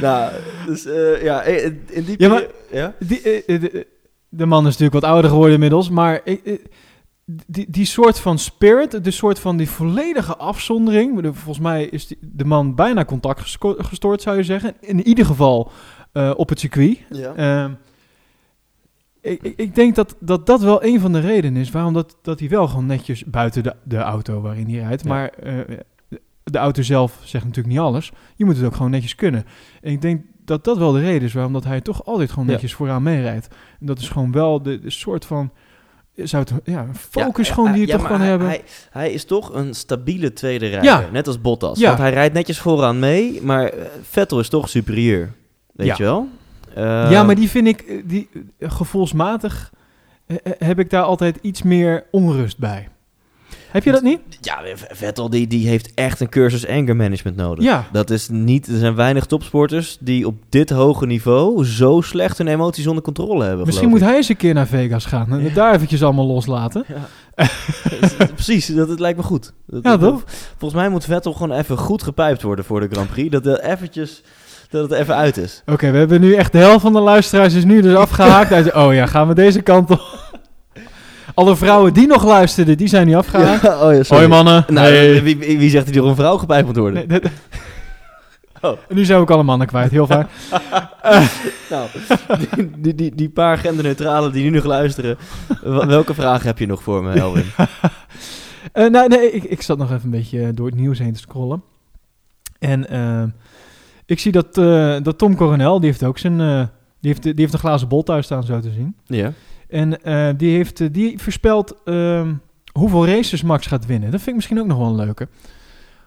nou, 0.00 0.32
dus 0.66 0.86
eh, 0.86 1.22
ja, 1.22 1.42
in, 1.42 1.82
in 1.88 2.04
die 2.04 2.14
Ja, 2.18 2.28
maar- 2.28 2.42
peri- 2.42 2.78
ja? 2.78 2.94
Die, 2.98 3.20
eh, 3.22 3.54
eh, 3.54 3.60
de, 3.60 3.86
de 4.28 4.46
man 4.46 4.58
is 4.66 4.72
natuurlijk 4.72 4.92
wat 5.00 5.10
ouder 5.10 5.30
geworden 5.30 5.54
inmiddels, 5.54 5.90
maar 5.90 6.20
die, 7.46 7.66
die 7.70 7.84
soort 7.86 8.18
van 8.18 8.38
spirit, 8.38 9.04
de 9.04 9.10
soort 9.10 9.38
van 9.38 9.56
die 9.56 9.70
volledige 9.70 10.36
afzondering. 10.36 11.20
Volgens 11.22 11.58
mij 11.58 11.84
is 11.84 12.06
die, 12.06 12.18
de 12.20 12.44
man 12.44 12.74
bijna 12.74 13.04
contact 13.04 13.40
gesto- 13.40 13.76
gestoord, 13.78 14.22
zou 14.22 14.36
je 14.36 14.42
zeggen. 14.42 14.74
In 14.80 15.06
ieder 15.06 15.24
geval 15.26 15.70
op 16.36 16.48
het 16.48 16.60
circuit. 16.60 16.98
Ja. 17.10 17.70
Ik, 19.22 19.42
ik, 19.42 19.54
ik 19.56 19.74
denk 19.74 19.94
dat, 19.94 20.16
dat 20.20 20.46
dat 20.46 20.60
wel 20.60 20.84
een 20.84 21.00
van 21.00 21.12
de 21.12 21.20
redenen 21.20 21.60
is 21.60 21.70
waarom 21.70 21.92
dat, 21.92 22.16
dat 22.22 22.40
hij 22.40 22.48
wel 22.48 22.68
gewoon 22.68 22.86
netjes 22.86 23.24
buiten 23.24 23.62
de, 23.62 23.74
de 23.84 23.96
auto 23.96 24.40
waarin 24.40 24.68
hij 24.68 24.78
rijdt. 24.78 25.02
Ja. 25.02 25.08
Maar 25.08 25.28
eh, 25.28 25.58
de, 26.44 26.58
auto 26.58 26.82
zelf 26.82 27.18
zegt 27.24 27.44
natuurlijk 27.44 27.74
niet 27.74 27.84
alles. 27.84 28.12
Je 28.36 28.44
moet 28.44 28.56
het 28.56 28.64
ook 28.64 28.74
gewoon 28.74 28.90
netjes 28.90 29.14
kunnen. 29.14 29.44
En 29.80 29.92
ik 29.92 30.00
denk 30.00 30.24
dat 30.44 30.64
dat 30.64 30.78
wel 30.78 30.92
de 30.92 31.00
reden 31.00 31.22
is 31.22 31.32
waarom 31.32 31.52
dat 31.52 31.64
hij 31.64 31.80
toch 31.80 32.04
altijd 32.04 32.30
gewoon 32.30 32.46
Ja. 32.46 32.52
netjes 32.52 32.74
vooraan 32.74 33.02
meerijdt. 33.02 33.48
En 33.80 33.86
dat 33.86 33.98
is 33.98 34.08
gewoon 34.08 34.32
wel 34.32 34.62
de, 34.62 34.78
de 34.78 34.90
soort 34.90 35.24
van 35.24 35.50
zou 36.16 36.44
het, 36.48 36.52
ja, 36.64 36.86
focus 37.10 37.48
Ja, 37.48 37.54
gewoon 37.54 37.72
die 37.72 37.80
je 37.80 37.86
ja, 37.86 37.96
toch 37.96 38.06
kan 38.06 38.20
hij, 38.20 38.28
hebben. 38.28 38.46
Hij, 38.48 38.62
hij 38.90 39.12
is 39.12 39.24
toch 39.24 39.54
een 39.54 39.74
stabiele 39.74 40.32
tweede 40.32 40.66
rijder, 40.66 40.90
Ja. 40.90 41.08
net 41.12 41.26
als 41.26 41.40
Bottas. 41.40 41.80
Want 41.80 41.98
hij 41.98 42.10
rijdt 42.10 42.34
netjes 42.34 42.58
vooraan 42.58 42.98
mee, 42.98 43.42
maar 43.42 43.64
eh, 43.68 43.84
Vettel 44.02 44.38
is 44.40 44.48
toch 44.48 44.68
superieur, 44.68 45.32
weet 45.72 45.96
je 45.96 46.02
wel? 46.02 46.28
Eh, 46.74 47.10
ja, 47.10 47.22
maar 47.22 47.34
die 47.34 47.48
vind 47.50 47.66
ik, 47.66 47.80
eh, 47.80 48.02
die, 48.04 48.28
eh, 48.58 48.70
gevoelsmatig 48.70 49.70
eh, 50.26 50.36
heb 50.58 50.78
ik 50.78 50.90
daar 50.90 51.02
altijd 51.02 51.38
iets 51.42 51.62
meer 51.62 52.04
onrust 52.10 52.58
bij. 52.58 52.88
Heb 53.70 53.84
je 53.84 53.92
dat 53.92 54.02
niet? 54.02 54.20
Ja, 54.40 54.60
Vettel 54.74 55.30
die, 55.30 55.46
die 55.46 55.68
heeft 55.68 55.94
echt 55.94 56.20
een 56.20 56.28
cursus 56.28 56.66
anger 56.66 56.96
management 56.96 57.36
nodig. 57.36 57.64
Ja. 57.64 57.86
Dat 57.92 58.10
is 58.10 58.28
niet, 58.28 58.66
er 58.66 58.78
zijn 58.78 58.94
weinig 58.94 59.26
topsporters 59.26 59.96
die 60.00 60.26
op 60.26 60.34
dit 60.48 60.70
hoge 60.70 61.06
niveau 61.06 61.64
zo 61.64 62.00
slecht 62.00 62.38
hun 62.38 62.46
emoties 62.46 62.86
onder 62.86 63.02
controle 63.02 63.44
hebben. 63.44 63.66
Misschien 63.66 63.88
moet 63.88 64.00
hij 64.00 64.16
eens 64.16 64.28
een 64.28 64.36
keer 64.36 64.54
naar 64.54 64.66
Vegas 64.66 65.04
gaan 65.04 65.32
en 65.32 65.54
daar 65.54 65.74
eventjes 65.74 66.02
allemaal 66.02 66.26
loslaten. 66.26 66.84
Ja. 66.88 67.08
Precies, 68.34 68.66
dat, 68.66 68.88
het 68.88 69.00
lijkt 69.00 69.18
me 69.18 69.24
goed. 69.24 69.52
Dat- 69.66 69.82
Ja, 69.84 69.96
dat- 69.96 70.10
toch? 70.12 70.22
Volgens 70.58 70.80
mij 70.80 70.88
moet 70.90 71.04
Vettel 71.04 71.32
gewoon 71.32 71.58
even 71.58 71.76
goed 71.78 72.02
gepijpt 72.02 72.42
worden 72.42 72.64
voor 72.64 72.80
de 72.80 72.88
Grand 72.90 73.10
Prix. 73.10 73.30
Dat, 73.30 73.46
er 73.46 73.60
eventjes, 73.60 74.22
dat 74.72 74.90
het 74.90 74.98
even 75.00 75.16
uit 75.16 75.36
is. 75.36 75.62
Oké, 75.66 75.90
we 75.90 75.98
hebben 75.98 76.20
nu 76.20 76.34
echt 76.34 76.52
de 76.52 76.58
helft 76.58 76.80
van 76.80 76.92
de 76.92 77.00
luisteraars 77.00 77.54
is 77.54 77.64
nu 77.64 77.80
dus 77.80 77.94
afgehaakt. 77.94 78.52
Uit, 78.62 78.74
oh 78.74 78.94
ja, 78.94 79.06
gaan 79.06 79.28
we 79.28 79.34
deze 79.34 79.62
kant 79.62 79.90
op? 79.90 80.20
Alle 81.34 81.56
vrouwen 81.56 81.92
die 81.92 82.06
nog 82.06 82.24
luisterden, 82.24 82.76
die 82.76 82.88
zijn 82.88 83.06
nu 83.06 83.14
afgehaakt. 83.14 83.62
Ja, 83.62 83.88
oh 83.88 83.92
ja. 83.94 84.02
Hoi 84.08 84.26
mannen. 84.26 84.64
Nou, 84.68 85.20
wie, 85.22 85.36
wie 85.38 85.70
zegt 85.70 85.84
dat 85.84 85.94
door 85.94 86.08
een 86.08 86.14
vrouw 86.16 86.36
gepijpt 86.36 86.66
moet 86.66 86.76
worden? 86.76 87.08
Nee, 87.08 87.20
dat- 87.20 87.30
Oh. 88.60 88.78
En 88.88 88.96
nu 88.96 89.04
zijn 89.04 89.18
we 89.18 89.24
ook 89.24 89.30
alle 89.30 89.42
mannen 89.42 89.66
kwijt, 89.66 89.90
heel 89.90 90.06
fijn. 90.06 90.26
Nou, 91.70 91.88
die, 92.38 92.70
die, 92.80 92.94
die, 92.94 93.14
die 93.14 93.28
paar 93.28 93.58
genderneutralen 93.58 94.32
die 94.32 94.42
nu 94.42 94.50
nog 94.50 94.64
luisteren, 94.64 95.16
welke 95.62 96.14
vragen 96.14 96.46
heb 96.46 96.58
je 96.58 96.66
nog 96.66 96.82
voor 96.82 97.02
me, 97.04 97.12
Elwin? 97.12 97.44
Eh, 98.72 98.86
nou, 98.90 99.08
nee, 99.08 99.32
ik, 99.32 99.44
ik 99.44 99.62
zat 99.62 99.78
nog 99.78 99.90
even 99.90 100.04
een 100.04 100.10
beetje 100.10 100.52
door 100.54 100.66
het 100.66 100.74
nieuws 100.74 100.98
heen 100.98 101.12
te 101.12 101.20
scrollen. 101.20 101.62
En 102.58 102.88
eh, 102.88 103.22
ik 104.06 104.18
zie 104.18 104.32
dat, 104.32 104.58
eh, 104.58 104.96
dat 105.02 105.18
Tom 105.18 105.36
Coronel, 105.36 105.80
die 105.80 105.88
heeft 105.88 106.04
ook 106.04 106.18
zijn... 106.18 106.40
eh, 106.40 106.62
die, 107.00 107.10
heeft, 107.10 107.22
die 107.22 107.34
heeft 107.36 107.52
een 107.52 107.58
glazen 107.58 107.88
bol 107.88 108.02
thuis 108.02 108.24
staan, 108.24 108.42
zo 108.44 108.60
te 108.60 108.70
zien. 108.70 108.96
Ja. 109.06 109.32
En 109.68 110.02
eh, 110.02 110.28
die, 110.36 110.56
heeft, 110.56 110.94
die 110.94 111.18
voorspelt 111.18 111.74
ehm, 111.84 112.32
hoeveel 112.72 113.06
races 113.06 113.42
Max 113.42 113.66
gaat 113.66 113.86
winnen. 113.86 114.10
Dat 114.10 114.18
vind 114.18 114.28
ik 114.28 114.34
misschien 114.34 114.60
ook 114.60 114.66
nog 114.66 114.78
wel 114.78 114.86
een 114.86 114.94
leuke. 115.06 115.28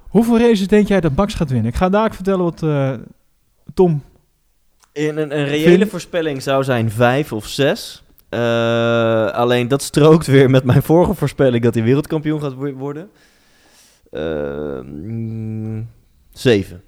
Hoeveel 0.09 0.39
races 0.39 0.67
denk 0.67 0.87
jij 0.87 1.01
dat 1.01 1.15
Max 1.15 1.33
gaat 1.33 1.49
winnen? 1.49 1.71
Ik 1.71 1.77
ga 1.77 1.89
daar 1.89 2.15
vertellen 2.15 2.43
wat 2.43 2.63
eh, 2.63 2.93
Tom... 3.73 4.03
In 4.91 5.17
een, 5.17 5.39
een 5.39 5.45
reële 5.45 5.87
voorspelling 5.87 6.41
zou 6.41 6.63
zijn 6.63 6.91
vijf 6.91 7.31
of 7.33 7.47
zes. 7.47 8.03
Eh, 8.29 9.27
alleen 9.27 9.67
dat 9.67 9.81
strookt 9.81 10.27
weer 10.27 10.49
met 10.49 10.63
mijn 10.63 10.81
vorige 10.81 11.13
voorspelling 11.13 11.63
dat 11.63 11.73
hij 11.73 11.83
wereldkampioen 11.83 12.41
gaat 12.41 12.53
wo- 12.53 12.71
worden. 12.73 13.09
Eh, 14.11 14.79
mm, 14.83 15.87
zeven. 16.31 16.81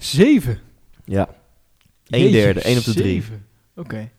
Zeven. 0.00 0.58
Ja. 1.04 1.28
Een 2.06 2.20
Jeetje, 2.20 2.40
derde, 2.40 2.60
één 2.60 2.78
op 2.78 2.84
de 2.84 2.94
drie. 2.94 3.24
Oké. 3.76 4.10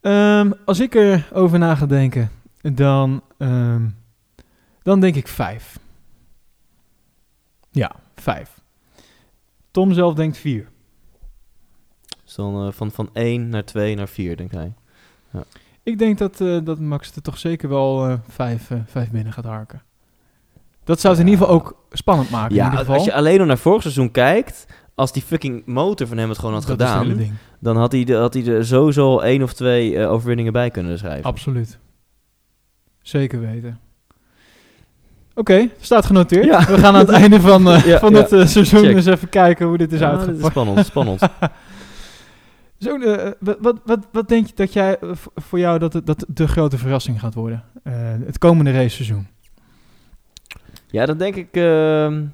Ehm, 0.00 0.52
als 0.64 0.80
ik 0.80 0.94
erover 0.94 1.58
na 1.58 1.74
ga 1.74 1.86
denken, 1.86 2.30
dan, 2.60 3.22
ehm, 3.38 3.88
dan 4.82 5.00
denk 5.00 5.14
ik 5.14 5.28
vijf. 5.28 5.78
Ja, 7.70 7.92
vijf. 8.14 8.60
Tom 9.70 9.92
zelf 9.92 10.14
denkt 10.14 10.36
vier. 10.36 10.68
Dus 12.24 12.34
dan 12.34 12.66
eh, 12.66 12.72
van, 12.72 12.90
van 12.90 13.10
één 13.12 13.48
naar 13.48 13.64
twee 13.64 13.94
naar 13.94 14.08
vier, 14.08 14.36
denk 14.36 14.52
hij. 14.52 14.72
Ik 15.82 15.98
denk 15.98 16.18
dat, 16.18 16.40
eh, 16.40 16.58
dat 16.64 16.78
Max 16.78 17.14
er 17.14 17.22
toch 17.22 17.38
zeker 17.38 17.68
wel 17.68 18.08
eh, 18.08 18.18
vijf, 18.28 18.70
vijf 18.86 19.10
binnen 19.10 19.32
gaat 19.32 19.44
harken. 19.44 19.82
Dat 20.84 21.00
zou 21.00 21.14
het 21.14 21.22
in 21.22 21.28
ieder 21.30 21.44
geval 21.46 21.60
ook 21.60 21.76
spannend 21.92 22.30
maken. 22.30 22.50
in 22.50 22.56
Ja, 22.56 22.64
ieder 22.64 22.78
geval. 22.78 22.94
als 22.94 23.04
je 23.04 23.12
alleen 23.14 23.40
al 23.40 23.46
naar 23.46 23.58
vorig 23.58 23.82
seizoen 23.82 24.10
kijkt, 24.10 24.66
als 24.94 25.12
die 25.12 25.22
fucking 25.22 25.62
motor 25.66 26.06
van 26.06 26.16
hem 26.18 26.28
het 26.28 26.38
gewoon 26.38 26.54
had 26.54 26.62
Dat 26.62 26.70
gedaan, 26.70 27.16
dan 27.60 27.76
had 27.76 27.92
hij, 27.92 28.04
de, 28.04 28.14
had 28.14 28.34
hij 28.34 28.46
er 28.46 28.66
sowieso 28.66 29.10
al 29.10 29.24
één 29.24 29.42
of 29.42 29.52
twee 29.52 29.98
eh, 29.98 30.10
overwinningen 30.10 30.52
bij 30.52 30.70
kunnen 30.70 30.98
schrijven. 30.98 31.24
Absoluut. 31.24 31.78
Zeker 33.02 33.40
weten. 33.40 33.78
Oké, 35.34 35.68
staat 35.80 36.06
genoteerd. 36.06 36.44
Ja. 36.44 36.58
We 36.66 36.78
gaan 36.78 36.94
aan 36.94 36.98
het 37.00 37.08
einde 37.22 37.40
van, 37.40 37.62
Ja, 37.62 37.98
van 37.98 38.12
ja. 38.14 38.20
dit 38.20 38.32
eh, 38.32 38.46
seizoen 38.46 38.80
Check. 38.80 38.94
eens 38.94 39.06
even 39.06 39.28
kijken 39.28 39.66
hoe 39.66 39.78
dit 39.78 39.92
is 39.92 39.98
dit 39.98 40.08
uitgepakt. 40.08 40.38
is 40.42 40.46
spannend, 40.46 40.86
spannend. 40.86 41.20
Zo, 42.78 42.96
eh, 42.98 43.30
wat, 43.40 43.78
wat, 43.84 43.98
wat, 44.12 44.28
denk 44.28 44.46
je 44.46 44.52
dat 44.54 44.72
jij, 44.72 44.98
voor 45.34 45.58
jou 45.58 45.78
dat 45.78 45.92
het 45.92 46.06
dat 46.06 46.24
de 46.28 46.48
grote 46.48 46.78
verrassing 46.78 47.20
gaat 47.20 47.34
worden? 47.34 47.64
Het 48.24 48.38
komende 48.38 48.72
raceseizoen. 48.72 49.26
Ja, 50.92 51.06
dan 51.06 51.18
denk 51.18 51.34
ik, 51.34 51.48
ehm, 51.52 52.24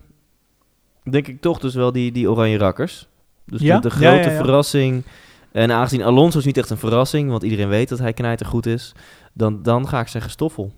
denk 1.03 1.27
ik 1.27 1.41
toch 1.41 1.59
dus 1.59 1.75
wel 1.75 1.93
die, 1.93 2.13
die 2.13 2.31
oranje 2.31 2.59
rakkers. 2.59 3.09
Dus 3.45 3.61
Ja? 3.61 3.79
de, 3.79 3.91
grote 3.91 4.31
verrassing. 4.31 5.03
En 5.53 5.73
aangezien 5.73 6.03
Alonso 6.03 6.39
is 6.39 6.45
niet 6.45 6.57
echt 6.57 6.71
een 6.71 6.79
verrassing, 6.79 7.31
want 7.31 7.43
iedereen 7.43 7.69
weet 7.69 7.89
dat 7.89 7.99
hij 7.99 8.13
knijtergoed 8.13 8.67
is, 8.67 8.95
dan, 9.33 9.63
dan 9.63 9.89
ga 9.89 10.01
ik 10.01 10.09
zeggen 10.09 10.31
Stoffel. 10.31 10.73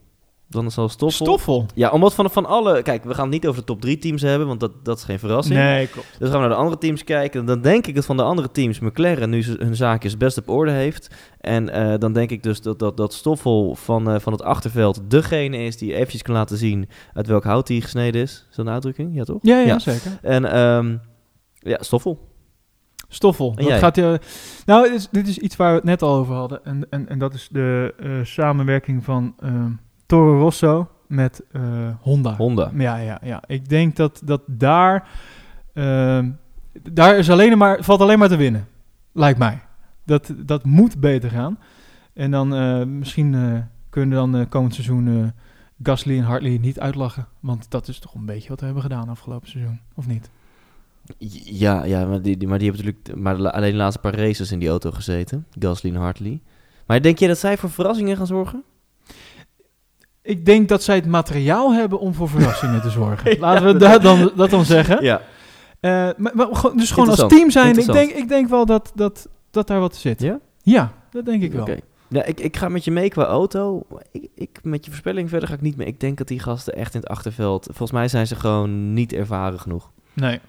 Dan 0.51 0.71
zal 0.71 0.89
Stoffel... 0.89 1.27
Stoffel? 1.27 1.67
Ja, 1.75 1.91
omdat 1.91 2.15
van, 2.15 2.31
van 2.31 2.47
alle... 2.47 2.83
Kijk, 2.83 3.05
we 3.05 3.15
gaan 3.15 3.25
het 3.25 3.33
niet 3.33 3.47
over 3.47 3.61
de 3.61 3.67
top 3.67 3.81
drie 3.81 3.99
teams 3.99 4.23
hebben, 4.23 4.47
want 4.49 4.61
dat, 4.61 4.85
dat 4.85 4.99
is 4.99 5.05
geen 5.05 5.19
verrassing. 5.19 5.59
Nee, 5.59 5.87
klopt. 5.87 6.07
Dus 6.19 6.29
gaan 6.29 6.41
we 6.41 6.47
naar 6.47 6.57
de 6.57 6.63
andere 6.63 6.79
teams 6.79 7.05
kijken. 7.05 7.45
Dan 7.47 7.61
denk 7.61 7.87
ik 7.87 7.95
dat 7.95 8.05
van 8.05 8.17
de 8.17 8.23
andere 8.23 8.51
teams 8.51 8.79
McLaren 8.79 9.31
nu 9.31 9.45
hun 9.59 9.77
zaakjes 9.77 10.17
best 10.17 10.39
op 10.39 10.49
orde 10.49 10.71
heeft. 10.71 11.15
En 11.41 11.69
eh, 11.69 11.99
dan 11.99 12.13
denk 12.13 12.31
ik 12.31 12.43
dus 12.43 12.61
dat, 12.61 12.79
dat, 12.79 12.97
dat 12.97 13.15
Stoffel 13.15 13.75
van, 13.75 14.11
eh, 14.11 14.21
van 14.21 14.33
het 14.33 14.43
achterveld 14.43 15.01
degene 15.09 15.57
is 15.57 15.77
die 15.77 15.95
eventjes 15.95 16.23
kan 16.23 16.35
laten 16.35 16.57
zien 16.57 16.89
uit 17.15 17.27
welk 17.27 17.45
hout 17.45 17.69
hij 17.69 17.81
gesneden 17.81 18.23
is. 18.23 18.47
Is 18.51 18.57
dat 18.57 18.67
een 18.67 18.73
uitdrukking? 18.73 19.15
Ja, 19.15 19.25
toch? 19.25 19.39
Ja, 19.43 19.59
ja, 19.59 19.67
Ja. 19.67 19.79
zeker. 19.79 20.19
En 20.23 20.45
ehm, 20.53 20.97
ja, 21.53 21.77
Stoffel. 21.81 22.29
Stoffel. 23.09 23.55
Jij? 23.57 23.79
gaat 23.79 23.97
je, 23.97 24.21
nou, 24.67 24.85
dit 24.89 24.95
is, 24.95 25.09
dit 25.11 25.29
is 25.29 25.39
iets 25.39 25.57
waar 25.57 25.71
we 25.71 25.77
het 25.77 25.85
net 25.85 26.03
al 26.03 26.15
over 26.15 26.35
hadden. 26.35 26.65
En, 26.65 26.87
en, 26.91 27.09
en 27.09 27.19
dat 27.19 27.35
is 27.35 27.49
de 27.51 27.95
samenwerking 28.25 29.05
van 29.05 29.35
ehm, 29.39 29.71
Toro 30.11 30.39
Rosso 30.39 30.89
met 31.07 31.43
eh, 31.53 31.63
Honda. 32.01 32.37
Honda. 32.37 32.71
Ja, 32.75 32.97
ja, 32.97 33.21
ja. 33.23 33.43
Ik 33.47 33.69
denk 33.69 33.97
dat, 33.97 34.21
dat 34.25 34.43
daar, 34.47 35.09
ehm, 35.75 36.31
daar 36.93 37.19
is 37.19 37.31
alleen 37.31 37.59
maar, 37.59 37.85
valt 37.85 38.01
alleen 38.01 38.19
maar 38.19 38.29
te 38.29 38.37
winnen. 38.37 38.67
Lijkt 39.13 39.39
mij. 39.39 39.61
Dat, 40.05 40.35
dat 40.37 40.65
moet 40.65 41.01
beter 41.01 41.31
gaan. 41.31 41.59
En 42.13 42.31
dan 42.31 42.55
eh, 42.55 42.85
misschien 42.85 43.35
eh, 43.35 43.59
kunnen 43.91 44.25
we 44.25 44.31
dan 44.31 44.49
komend 44.49 44.75
seizoen 44.75 45.33
Gasly 45.83 46.19
en 46.19 46.25
Hartley 46.25 46.59
niet 46.59 46.81
uitlachen. 46.81 47.27
Want 47.41 47.71
dat 47.71 47.89
is 47.89 47.99
toch 47.99 48.15
een 48.15 48.27
beetje 48.27 48.49
wat 48.49 48.59
we 48.59 48.65
hebben 48.65 48.83
gedaan 48.83 49.09
afgelopen 49.09 49.49
seizoen. 49.49 49.81
Of 49.95 50.07
niet? 50.07 50.31
Ja, 51.45 51.85
ja 51.85 52.07
maar, 52.07 52.23
die, 52.23 52.37
die, 52.37 52.49
maar 52.49 52.59
die 52.59 52.71
hebben 52.71 52.87
natuurlijk 52.87 53.23
maar 53.23 53.51
alleen 53.51 53.71
de 53.71 53.77
laatste 53.77 54.01
paar 54.01 54.15
races 54.15 54.53
in 54.53 54.59
die 54.59 54.69
auto 54.69 54.91
gezeten. 54.91 55.47
Gasly 55.59 55.91
en 55.91 56.01
Hartley. 56.01 56.41
Maar 56.87 57.03
denk 57.03 57.19
je 57.19 57.27
dat 57.27 57.39
zij 57.39 57.59
voor 57.59 57.71
verrassingen 57.71 58.17
gaan 58.17 58.27
zorgen? 58.27 58.65
Ik 60.31 60.45
denk 60.45 60.69
dat 60.69 60.83
zij 60.83 60.95
het 60.95 61.07
materiaal 61.07 61.73
hebben 61.73 62.01
om 62.01 62.15
voor 62.15 62.29
verrassingen 62.29 62.81
te 62.81 62.91
zorgen. 62.91 63.39
Laten 63.41 63.67
we 63.67 63.77
dat 63.77 64.03
dan, 64.03 64.33
dat 64.37 64.51
dan 64.51 64.65
zeggen. 64.65 65.05
Ja. 65.05 65.21
Eh, 65.81 66.09
maar, 66.17 66.47
dus 66.75 66.91
gewoon 66.91 67.09
als 67.09 67.25
team 67.29 67.51
zijn. 67.51 67.79
Ik 67.79 67.93
denk, 67.93 68.11
ik 68.11 68.29
denk 68.29 68.49
wel 68.49 68.67
dat, 68.67 68.93
dat, 68.95 69.29
dat 69.51 69.67
daar 69.67 69.81
wat 69.81 69.97
zit. 69.97 70.21
Ja? 70.21 70.39
Ja, 70.63 70.93
dat 71.11 71.25
denk 71.25 71.43
ik 71.43 71.53
wel. 71.53 71.63
Oké. 71.63 71.77
Ja, 72.09 72.25
ik, 72.25 72.41
ik 72.41 72.57
ga 72.57 72.69
met 72.69 72.85
je 72.85 72.91
mee 72.91 73.09
qua 73.09 73.25
auto. 73.25 73.87
Ik, 74.13 74.29
ik, 74.35 74.59
met 74.63 74.85
je 74.85 74.91
voorspelling 74.91 75.29
verder 75.29 75.49
ga 75.49 75.55
ik 75.55 75.61
niet 75.61 75.77
mee. 75.77 75.87
Ik 75.87 76.01
denk 76.01 76.19
dat 76.19 76.29
die 76.29 76.39
gasten 76.39 76.75
echt 76.75 76.95
in 76.95 77.01
het 77.01 77.09
achterveld... 77.09 77.65
Volgens 77.65 77.91
mij 77.91 78.09
zijn 78.09 78.27
ze 78.27 78.37
gewoon 78.37 78.93
niet 78.93 79.13
ervaren 79.13 79.61
genoeg. 79.61 79.91
Nee. 80.13 80.41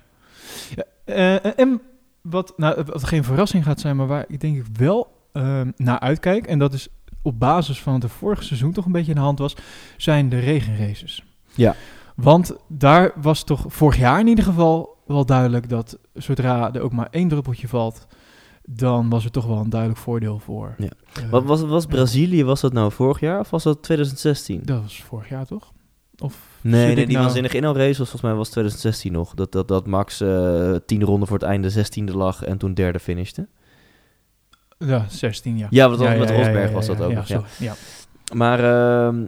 Ja, 0.75 0.83
eh, 1.03 1.59
en 1.59 1.81
wat, 2.21 2.53
nou, 2.57 2.83
wat 2.85 3.03
geen 3.03 3.23
verrassing 3.23 3.63
gaat 3.63 3.79
zijn, 3.79 3.95
maar 3.95 4.07
waar 4.07 4.25
ik 4.27 4.39
denk 4.39 4.57
ik 4.57 4.65
wel 4.73 5.11
eh, 5.31 5.61
naar 5.75 5.99
uitkijk, 5.99 6.47
en 6.47 6.59
dat 6.59 6.73
is 6.73 6.87
op 7.21 7.39
basis 7.39 7.81
van 7.81 7.93
wat 7.93 8.03
er 8.03 8.09
vorig 8.09 8.43
seizoen 8.43 8.71
toch 8.71 8.85
een 8.85 8.91
beetje 8.91 9.11
in 9.11 9.17
de 9.17 9.23
hand 9.23 9.39
was, 9.39 9.55
zijn 9.97 10.29
de 10.29 10.39
regenraces. 10.39 11.23
Ja. 11.55 11.75
Want 12.15 12.55
daar 12.67 13.11
was 13.21 13.43
toch 13.43 13.65
vorig 13.67 13.97
jaar 13.97 14.19
in 14.19 14.27
ieder 14.27 14.43
geval 14.45 14.97
wel 15.05 15.25
duidelijk 15.25 15.69
dat 15.69 15.97
zodra 16.13 16.73
er 16.73 16.81
ook 16.81 16.91
maar 16.91 17.07
één 17.11 17.27
druppeltje 17.27 17.67
valt, 17.67 18.07
dan 18.65 19.09
was 19.09 19.25
er 19.25 19.31
toch 19.31 19.45
wel 19.45 19.57
een 19.57 19.69
duidelijk 19.69 19.99
voordeel 19.99 20.39
voor. 20.39 20.75
Ja. 20.77 20.89
eh, 21.13 21.29
Wat 21.29 21.43
was, 21.43 21.61
was 21.61 21.85
Brazilië, 21.85 22.43
was 22.43 22.61
dat 22.61 22.73
nou 22.73 22.91
vorig 22.91 23.19
jaar 23.19 23.39
of 23.39 23.49
was 23.49 23.63
dat 23.63 23.83
2016? 23.83 24.61
Dat 24.63 24.81
was 24.81 25.03
vorig 25.03 25.29
jaar 25.29 25.45
toch? 25.45 25.71
Of 26.17 26.49
Nee, 26.61 26.85
nee 26.85 26.95
die 26.95 27.07
nou- 27.07 27.23
waanzinnige 27.25 27.55
inhaalrace 27.57 27.87
was 27.87 27.97
volgens 28.09 28.21
mij 28.21 28.33
was 28.33 28.49
2016 28.49 29.11
nog. 29.11 29.33
Dat, 29.33 29.51
dat, 29.51 29.67
dat 29.67 29.87
Max 29.87 30.21
eh 30.21 30.75
tien 30.85 31.03
ronden 31.03 31.27
voor 31.27 31.37
het 31.37 31.47
einde 31.47 31.69
zestiende 31.69 32.17
lag 32.17 32.43
en 32.43 32.57
toen 32.57 32.73
derde 32.73 32.99
finishte. 32.99 33.47
Ja, 34.85 35.05
16 35.09 35.57
jaar. 35.57 35.67
Ja, 35.71 35.87
want 35.87 35.99
dat- 35.99 36.17
met 36.17 36.29
Rosberg 36.29 36.71
was 36.71 36.85
dat 36.85 37.01
ook 37.01 37.09
ja, 37.09 37.15
nog, 37.15 37.27
ja. 37.27 37.35
sorry, 37.35 37.49
ja. 37.57 37.73
Maar 38.33 38.59
ehm, 38.59 39.23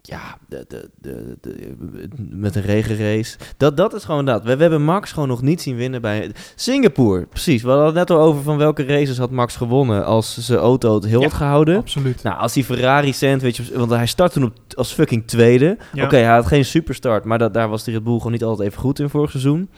ja, 0.00 0.38
de, 0.48 0.64
de, 0.68 0.90
de, 0.98 1.36
de- 1.40 2.08
met 2.30 2.54
een 2.56 2.62
regenrace. 2.62 3.36
Dat, 3.56 3.76
dat 3.76 3.94
is 3.94 4.04
gewoon 4.04 4.24
dat. 4.24 4.42
We, 4.44 4.56
we 4.56 4.62
hebben 4.62 4.82
Max 4.84 5.12
gewoon 5.12 5.28
nog 5.28 5.42
niet 5.42 5.62
zien 5.62 5.76
winnen 5.76 6.00
bij 6.00 6.30
Singapore. 6.54 7.26
Precies. 7.26 7.62
We 7.62 7.68
hadden 7.68 7.86
het 7.86 7.94
net 7.94 8.10
al 8.10 8.18
over 8.20 8.42
van 8.42 8.56
welke 8.56 8.84
races 8.84 9.18
had 9.18 9.30
Max 9.30 9.56
gewonnen 9.56 10.04
als 10.04 10.38
zijn 10.38 10.58
auto 10.58 10.94
het 10.94 11.04
heel 11.06 11.20
Ja, 11.20 11.26
had 11.26 11.36
gehouden. 11.36 11.76
Absoluut. 11.76 12.22
Nou, 12.22 12.38
als 12.38 12.52
die 12.52 12.64
Ferrari 12.64 13.12
sandwich, 13.12 13.74
want 13.74 13.90
hij 13.90 14.06
start 14.06 14.32
toen 14.32 14.44
op, 14.44 14.52
als 14.74 14.92
fucking 14.92 15.26
tweede. 15.26 15.76
Ja. 15.92 16.04
Oké, 16.04 16.16
hij 16.16 16.34
had 16.34 16.46
geen 16.46 16.64
superstart, 16.64 17.24
maar 17.24 17.38
dat, 17.38 17.54
daar 17.54 17.68
was 17.68 17.84
de 17.84 17.90
Red 17.90 18.04
Bull 18.04 18.16
gewoon 18.16 18.32
niet 18.32 18.44
altijd 18.44 18.68
even 18.68 18.80
goed 18.80 18.98
in 18.98 19.08
vorig 19.08 19.30
seizoen. 19.30 19.70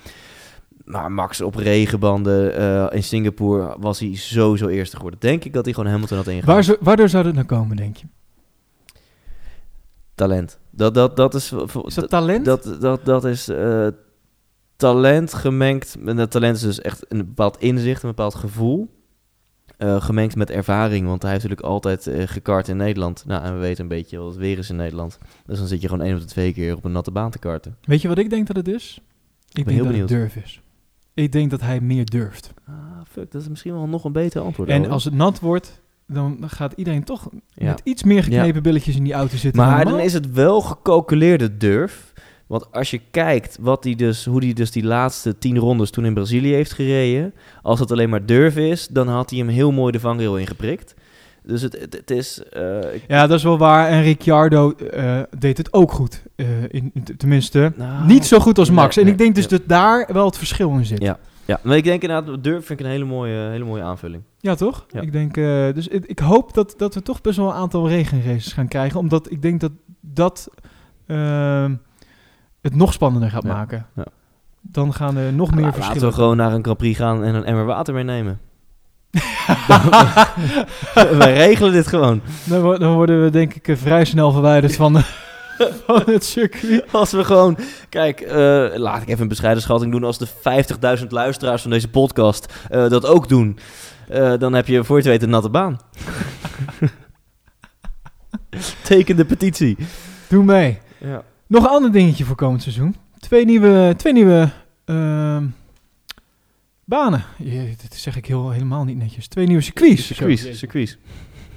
Maar 0.86 1.12
Max 1.12 1.40
op 1.40 1.54
regenbanden 1.54 2.54
eh, 2.56 2.96
in 2.96 3.02
Singapore 3.02 3.76
was 3.78 3.98
hij 4.00 4.14
sowieso 4.14 4.68
eerste 4.68 4.96
geworden. 4.96 5.20
Denk 5.20 5.44
ik 5.44 5.52
dat 5.52 5.64
hij 5.64 5.74
gewoon 5.74 5.90
Hamilton 5.90 6.16
had 6.16 6.26
ingehaald. 6.26 6.52
Waar 6.54 6.64
zo, 6.64 6.76
waardoor 6.80 7.08
zou 7.08 7.24
dat 7.24 7.34
nou 7.34 7.46
komen, 7.46 7.76
denk 7.76 7.96
je? 7.96 8.06
Talent. 10.14 10.58
Dat, 10.70 10.94
dat, 10.94 11.16
dat 11.16 11.34
is... 11.34 11.52
Is 11.84 11.94
dat 11.94 12.08
talent? 12.08 12.44
Dat, 12.44 12.76
dat, 12.80 13.04
dat 13.04 13.24
is 13.24 13.48
eh, 13.48 13.86
talent 14.76 15.34
gemengd... 15.34 15.96
En 16.06 16.16
dat 16.16 16.30
talent 16.30 16.56
is 16.56 16.62
dus 16.62 16.80
echt 16.80 17.04
een 17.08 17.18
bepaald 17.18 17.58
inzicht, 17.58 18.02
een 18.02 18.08
bepaald 18.08 18.34
gevoel. 18.34 18.94
eh, 19.76 20.02
gemengd 20.02 20.36
met 20.36 20.50
ervaring, 20.50 21.06
want 21.06 21.22
hij 21.22 21.30
heeft 21.30 21.42
natuurlijk 21.42 21.72
altijd 21.72 22.10
gekart 22.30 22.68
in 22.68 22.76
Nederland. 22.76 23.24
Nou, 23.26 23.44
en 23.44 23.54
we 23.54 23.60
weten 23.60 23.82
een 23.82 23.88
beetje 23.88 24.18
wat 24.18 24.28
het 24.28 24.36
weer 24.36 24.58
is 24.58 24.70
in 24.70 24.76
Nederland. 24.76 25.18
Dus 25.46 25.58
dan 25.58 25.66
zit 25.66 25.80
je 25.80 25.88
gewoon 25.88 26.06
één 26.06 26.14
of 26.14 26.20
de 26.20 26.26
twee 26.26 26.52
keer 26.52 26.76
op 26.76 26.84
een 26.84 26.92
natte 26.92 27.10
baan 27.10 27.30
te 27.30 27.38
karten. 27.38 27.76
Weet 27.84 28.02
je 28.02 28.08
wat 28.08 28.18
ik 28.18 28.30
denk 28.30 28.46
dat 28.46 28.56
het 28.56 28.68
is? 28.68 29.00
Ik 29.48 29.64
ben 29.64 29.74
denk 29.74 29.76
heel 29.76 29.84
dat 29.90 30.10
het 30.10 30.18
durf 30.18 30.36
is. 30.36 30.60
Ik 31.16 31.32
denk 31.32 31.50
dat 31.50 31.60
hij 31.60 31.80
meer 31.80 32.04
durft. 32.04 32.52
Ah, 32.68 32.74
fuck, 33.10 33.32
dat 33.32 33.42
is 33.42 33.48
misschien 33.48 33.72
wel 33.72 33.86
nog 33.86 34.04
een 34.04 34.12
beter 34.12 34.40
antwoord. 34.42 34.68
En 34.68 34.90
als 34.90 35.04
het 35.04 35.14
nat 35.14 35.40
wordt, 35.40 35.80
dan 36.06 36.38
gaat 36.46 36.72
iedereen 36.76 37.04
toch 37.04 37.28
Ja. 37.48 37.66
met 37.66 37.80
iets 37.84 38.02
meer 38.02 38.22
geknepen 38.22 38.62
billetjes 38.62 38.96
in 38.96 39.04
die 39.04 39.12
auto 39.12 39.36
zitten. 39.36 39.62
Maar 39.62 39.84
dan 39.84 40.00
is 40.00 40.12
het 40.12 40.32
wel 40.32 40.60
gecalculeerde 40.60 41.56
durf. 41.56 42.12
Want 42.46 42.72
als 42.72 42.90
je 42.90 43.00
kijkt 43.10 43.58
wat 43.60 43.82
die 43.82 43.96
dus, 43.96 44.24
hoe 44.24 44.44
hij 44.44 44.52
dus 44.52 44.70
die 44.70 44.84
laatste 44.84 45.38
tien 45.38 45.58
rondes 45.58 45.90
toen 45.90 46.04
in 46.04 46.14
Brazilië 46.14 46.52
heeft 46.52 46.72
gereden. 46.72 47.34
Als 47.62 47.80
het 47.80 47.90
alleen 47.90 48.10
maar 48.10 48.26
durf 48.26 48.56
is, 48.56 48.88
dan 48.88 49.08
had 49.08 49.30
hij 49.30 49.38
hem 49.38 49.48
heel 49.48 49.72
mooi 49.72 49.92
de 49.92 50.00
vangrail 50.00 50.38
ingeprikt. 50.38 50.94
Dus 51.46 51.62
het, 51.62 51.80
het, 51.80 51.92
het 51.94 52.10
is... 52.10 52.42
eh, 52.42 52.94
ik- 52.94 53.04
Ja, 53.08 53.26
dat 53.26 53.36
is 53.38 53.42
wel 53.44 53.58
waar. 53.58 53.88
En 53.88 54.02
Ricciardo 54.02 54.72
eh, 54.72 55.20
deed 55.38 55.58
het 55.58 55.72
ook 55.72 55.92
goed. 55.92 56.22
Eh, 56.36 56.46
in, 56.68 56.92
tenminste, 57.16 57.72
nou, 57.76 58.06
niet 58.06 58.26
zo 58.26 58.38
goed 58.38 58.58
als 58.58 58.68
nee, 58.68 58.76
Max. 58.76 58.96
en 58.96 59.06
ik 59.06 59.18
denk 59.18 59.34
dus 59.34 59.44
ja. 59.44 59.50
dat 59.50 59.62
daar 59.68 60.08
wel 60.12 60.26
het 60.26 60.38
verschil 60.38 60.70
in 60.70 60.84
zit. 60.86 61.02
Ja. 61.02 61.18
Ja, 61.44 61.58
maar 61.62 61.76
ik 61.76 61.84
denk 61.84 62.02
inderdaad, 62.02 62.44
durf 62.44 62.66
vind 62.66 62.80
ik 62.80 62.86
een 62.86 62.92
hele 62.92 63.04
mooie, 63.04 63.48
hele 63.48 63.64
mooie 63.64 63.82
aanvulling. 63.82 64.22
Ja, 64.40 64.54
toch? 64.54 64.86
Ja. 64.90 65.00
Ik 65.00 65.12
denk, 65.12 65.34
dus 65.74 65.88
ik, 65.88 66.04
ik 66.04 66.18
hoop 66.18 66.54
dat, 66.54 66.74
dat 66.76 66.94
we 66.94 67.02
toch 67.02 67.20
best 67.20 67.36
wel 67.36 67.46
een 67.48 67.54
aantal 67.54 67.88
regenraces 67.88 68.52
gaan 68.52 68.68
krijgen. 68.68 69.00
Omdat 69.00 69.30
ik 69.30 69.42
denk 69.42 69.60
dat 69.60 69.72
dat 70.00 70.48
ehm, 71.06 71.74
het 72.60 72.74
nog 72.74 72.92
spannender 72.92 73.30
gaat 73.30 73.42
Ja, 73.42 73.52
maken. 73.52 73.86
ja. 73.96 74.04
Dan 74.62 74.94
gaan 74.94 75.16
er 75.16 75.32
nog 75.32 75.50
meer 75.54 75.64
Laten 75.64 75.82
verschillen. 75.82 76.08
we 76.08 76.14
gewoon 76.14 76.36
naar 76.36 76.52
een 76.52 76.62
Grand 76.62 76.78
Prix 76.78 76.98
gaan 76.98 77.24
en 77.24 77.34
een 77.34 77.44
emmer 77.44 77.64
water 77.64 77.94
meenemen. 77.94 78.40
Wij 81.18 81.34
regelen 81.34 81.72
dit 81.72 81.86
gewoon. 81.86 82.20
Dan, 82.44 82.78
dan 82.78 82.94
worden 82.94 83.22
we 83.22 83.30
denk 83.30 83.54
ik 83.54 83.68
eh, 83.68 83.76
vrij 83.76 84.04
snel 84.04 84.32
verwijderd 84.32 84.76
van, 84.76 85.02
van 85.86 86.02
het 86.06 86.24
circuit. 86.24 86.84
Als 86.92 87.12
we 87.12 87.24
gewoon... 87.24 87.58
Kijk, 87.88 88.20
eh, 88.20 88.66
laat 88.74 89.02
ik 89.02 89.08
even 89.08 89.22
een 89.22 89.28
bescheiden 89.28 89.62
schatting 89.62 89.92
doen. 89.92 90.04
Als 90.04 90.18
de 90.18 90.28
50.000 90.98 91.06
luisteraars 91.08 91.62
van 91.62 91.70
deze 91.70 91.88
podcast 91.88 92.52
eh, 92.70 92.88
dat 92.88 93.06
ook 93.06 93.28
doen... 93.28 93.58
dan 94.38 94.52
heb 94.52 94.66
je 94.66 94.84
voor 94.84 94.96
je 94.96 95.02
het 95.02 95.10
weet 95.10 95.22
een 95.22 95.30
natte 95.30 95.50
baan. 95.50 95.80
Teken 98.82 99.16
de 99.16 99.24
petitie. 99.24 99.76
Doe 100.28 100.44
mee. 100.44 100.78
Ja. 100.98 101.22
Nog 101.46 101.64
een 101.64 101.70
ander 101.70 101.92
dingetje 101.92 102.24
voor 102.24 102.36
komend 102.36 102.62
seizoen. 102.62 102.96
Twee 103.18 103.44
nieuwe, 103.44 103.94
twee 103.96 104.12
nieuwe 104.12 104.48
ehm, 104.84 105.44
banen. 106.86 107.24
Je, 107.38 107.74
dit 107.82 107.94
zeg 107.94 108.16
ik 108.16 108.26
heel, 108.26 108.50
helemaal 108.50 108.84
niet 108.84 108.96
netjes. 108.96 109.28
Twee 109.28 109.46
nieuwe 109.46 109.62
circuits. 109.62 110.06
Circuits, 110.06 110.58
circuits. 110.58 110.96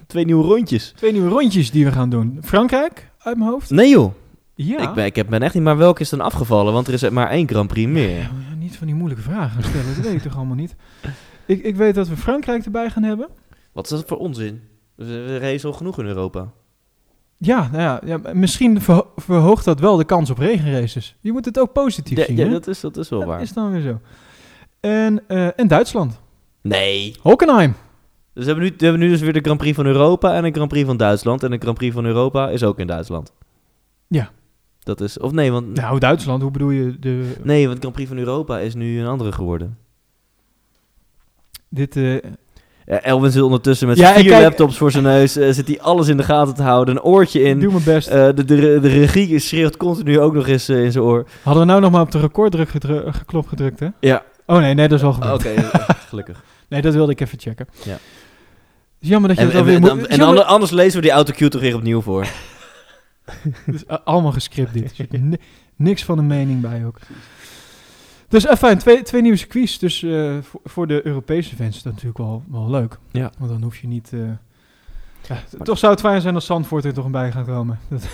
Twee 0.08 0.26
nieuwe 0.26 0.44
rondjes. 0.44 0.94
Twee 0.96 1.12
nieuwe 1.12 1.30
rondjes 1.30 1.72
die 1.72 1.86
we 1.86 1.92
gaan 1.92 2.10
doen. 2.10 2.38
Frankrijk, 2.44 3.12
uit 3.20 3.38
mijn 3.38 3.50
hoofd. 3.50 3.70
Nee 3.70 3.90
joh, 3.90 4.14
Ja. 4.56 4.90
ik, 4.90 4.94
ben, 4.94 5.06
ik 5.06 5.16
heb- 5.16 5.30
ben 5.30 5.42
echt 5.42 5.54
niet... 5.54 5.64
Maar 5.64 5.78
welke 5.78 6.02
is 6.02 6.10
dan 6.10 6.22
afgevallen? 6.22 6.74
Want 6.74 6.88
er 6.88 6.94
is 6.94 7.10
maar 7.10 7.30
één 7.30 7.48
Grand 7.50 7.68
Prix 7.68 7.92
meer. 7.92 8.18
Ja, 8.20 8.30
niet 8.60 8.78
van 8.78 8.88
die 8.88 8.96
moeilijke 8.96 9.24
vragen 9.24 9.50
gaan 9.52 9.70
stellen. 9.72 9.96
dat 9.96 10.06
weet 10.06 10.14
ik 10.14 10.22
toch 10.22 10.36
allemaal 10.36 10.56
niet. 10.56 10.76
Ik, 11.46 11.64
ik 11.64 11.76
weet 11.76 11.96
dat 11.96 12.08
we 12.08 12.18
Frankrijk 12.18 12.66
erbij 12.66 12.90
gaan 12.90 13.04
hebben. 13.04 13.28
Wat 13.72 13.84
is 13.84 13.90
dat 13.90 14.04
voor 14.08 14.18
onzin? 14.18 14.62
We, 14.96 15.06
we 15.06 15.38
racen 15.38 15.70
al 15.70 15.76
genoeg 15.76 16.00
in 16.00 16.06
Europa. 16.06 16.52
Ja, 17.38 17.70
nou 17.72 17.82
ja, 17.82 18.02
ja, 18.06 18.34
misschien 18.34 18.82
verho- 18.82 19.12
verhoogt 19.16 19.66
dat 19.66 19.80
wel 19.80 19.98
de 19.98 20.04
kans 20.06 20.30
op 20.30 20.38
regenraces. 20.38 21.16
Je 21.20 21.32
moet 21.32 21.46
het 21.46 21.60
ook 21.60 21.74
positief 21.74 22.18
Ja, 22.18 22.26
zien. 22.26 22.36
ja, 22.38 22.44
hè? 22.46 22.50
dat, 22.52 22.68
is, 22.68 22.80
dat 22.80 22.98
is 22.98 23.10
wel 23.10 23.20
Dat 23.20 23.28
waar. 23.28 23.42
is 23.42 23.54
dan 23.54 23.72
weer 23.72 23.82
zo. 23.82 24.00
En, 24.80 25.28
en 25.56 25.68
Duitsland. 25.68 26.20
Nee. 26.62 27.16
Hockenheim. 27.22 27.76
Dus 28.34 28.46
we 28.46 28.52
hebben, 28.52 28.64
nu, 28.70 28.74
we 28.78 28.84
hebben 28.84 29.02
nu 29.02 29.10
dus 29.10 29.22
weer 29.22 29.34
de 29.34 29.40
Grand 29.40 29.58
Prix 29.58 29.76
van 29.76 29.86
Europa 29.86 30.34
en 30.34 30.44
een 30.46 30.54
Grand 30.54 30.70
Prix 30.70 30.86
van 30.88 30.98
Duitsland. 30.98 31.44
En 31.44 31.52
de 31.52 31.58
Grand 31.58 31.78
Prix 31.78 31.94
van 31.94 32.06
Europa 32.06 32.50
is 32.50 32.64
ook 32.64 32.80
in 32.80 32.88
Duitsland. 32.88 33.34
Ja. 34.08 34.30
Dat 34.80 35.02
is... 35.02 35.20
Of 35.20 35.32
nee, 35.32 35.52
want... 35.52 35.74
Nou, 35.76 36.00
Duitsland, 36.00 36.42
hoe 36.42 36.52
bedoel 36.52 36.70
je? 36.70 37.00
De, 37.00 37.32
Nee, 37.44 37.62
want 37.64 37.74
de 37.76 37.80
Grand 37.82 37.94
Prix 37.96 38.10
van 38.10 38.18
Europa 38.20 38.60
is 38.60 38.74
nu 38.76 39.00
een 39.00 39.08
andere 39.08 39.32
geworden. 39.32 39.78
Dit, 41.70 41.94
Ja, 42.86 43.02
Elwin 43.02 43.32
zit 43.32 43.42
ondertussen 43.42 43.88
met 43.88 43.98
Ja, 43.98 44.14
vier 44.14 44.30
kijk- 44.32 44.44
laptops 44.44 44.78
voor 44.78 44.92
zijn 44.92 45.04
neus. 45.04 45.36
eh, 45.36 45.50
zit 45.52 45.68
hij 45.68 45.82
alles 45.82 46.08
in 46.08 46.18
de 46.18 46.24
gaten 46.24 46.54
te 46.56 46.64
houden. 46.64 46.96
Een 46.96 47.02
oortje 47.02 47.42
in. 47.42 47.60
doe 47.60 47.72
mijn 47.72 47.84
best. 47.84 48.10
De, 48.12 48.34
de, 48.34 48.46
de 48.80 48.88
regie 48.88 49.40
schreeuwt 49.40 49.78
continu 49.78 50.20
ook 50.20 50.34
nog 50.34 50.48
eens 50.48 50.70
in 50.70 50.92
zijn 50.92 51.04
oor. 51.04 51.26
Hadden 51.44 51.64
we 51.64 51.70
nou 51.70 51.82
nog 51.82 51.92
maar 51.92 52.02
op 52.02 52.12
de 52.12 52.20
recorddruk 52.20 52.70
gedru- 52.70 53.12
gedrukt, 53.48 53.80
hè? 53.80 53.88
Ja. 54.00 54.24
Oh 54.50 54.58
nee, 54.58 54.74
nee, 54.74 54.88
dat 54.88 55.00
is 55.00 55.06
al 55.06 55.14
gebeurd. 55.14 55.34
Oké, 55.34 55.70
gelukkig. 56.10 56.44
Nee, 56.68 56.82
dat 56.82 56.94
wilde 56.94 57.12
ik 57.12 57.20
even 57.20 57.40
checken. 57.40 57.68
Ja. 57.84 57.92
Het 57.92 58.00
is 59.00 59.10
jammer 59.10 59.30
dat 59.30 59.38
je 59.38 59.44
En, 59.44 59.50
het 59.50 59.60
alweer 59.60 59.80
moet... 59.80 60.08
en 60.08 60.18
jammer- 60.18 60.44
anders 60.44 60.72
lezen 60.72 60.96
we 60.96 61.02
die 61.02 61.12
autocue 61.12 61.50
toch 61.50 61.62
weer 61.62 61.76
opnieuw 61.76 62.02
voor. 62.02 62.28
Het 63.66 63.76
is 63.76 63.90
a- 63.90 64.02
allemaal 64.04 64.32
gescript 64.32 64.74
dit. 64.74 65.12
Ni- 65.22 65.38
niks 65.76 66.04
van 66.04 66.18
een 66.18 66.28
mening 66.28 66.62
bij 66.62 66.86
ook. 66.86 66.98
Dus 68.28 68.46
eh, 68.46 68.56
fijn, 68.58 68.78
twee, 68.78 69.02
twee 69.02 69.22
nieuwe 69.22 69.38
circuits. 69.38 69.80
Dus 69.80 70.04
eh, 70.04 70.38
voor, 70.42 70.62
voor 70.64 70.88
de 70.88 71.06
Europese 71.06 71.56
fans 71.56 71.76
is 71.76 71.82
dat 71.84 71.92
natuurlijk 71.92 72.18
wel, 72.20 72.44
wel 72.52 72.70
leuk. 72.70 72.98
Ja. 73.12 73.32
Want 73.38 73.52
dan 73.52 73.62
hoef 73.62 73.78
je 73.78 73.88
niet... 73.88 74.10
eh, 74.14 74.20
ja, 75.28 75.38
toch 75.64 75.78
zou 75.78 75.92
het 75.92 76.02
fijn 76.02 76.22
zijn 76.22 76.36
als 76.36 76.46
Zandvoort 76.46 76.86
er 76.86 76.94
toch 76.94 77.06
een 77.06 77.12
bij 77.12 77.32
gaat 77.32 77.46
komen. 77.46 77.80
Dat, 77.90 78.08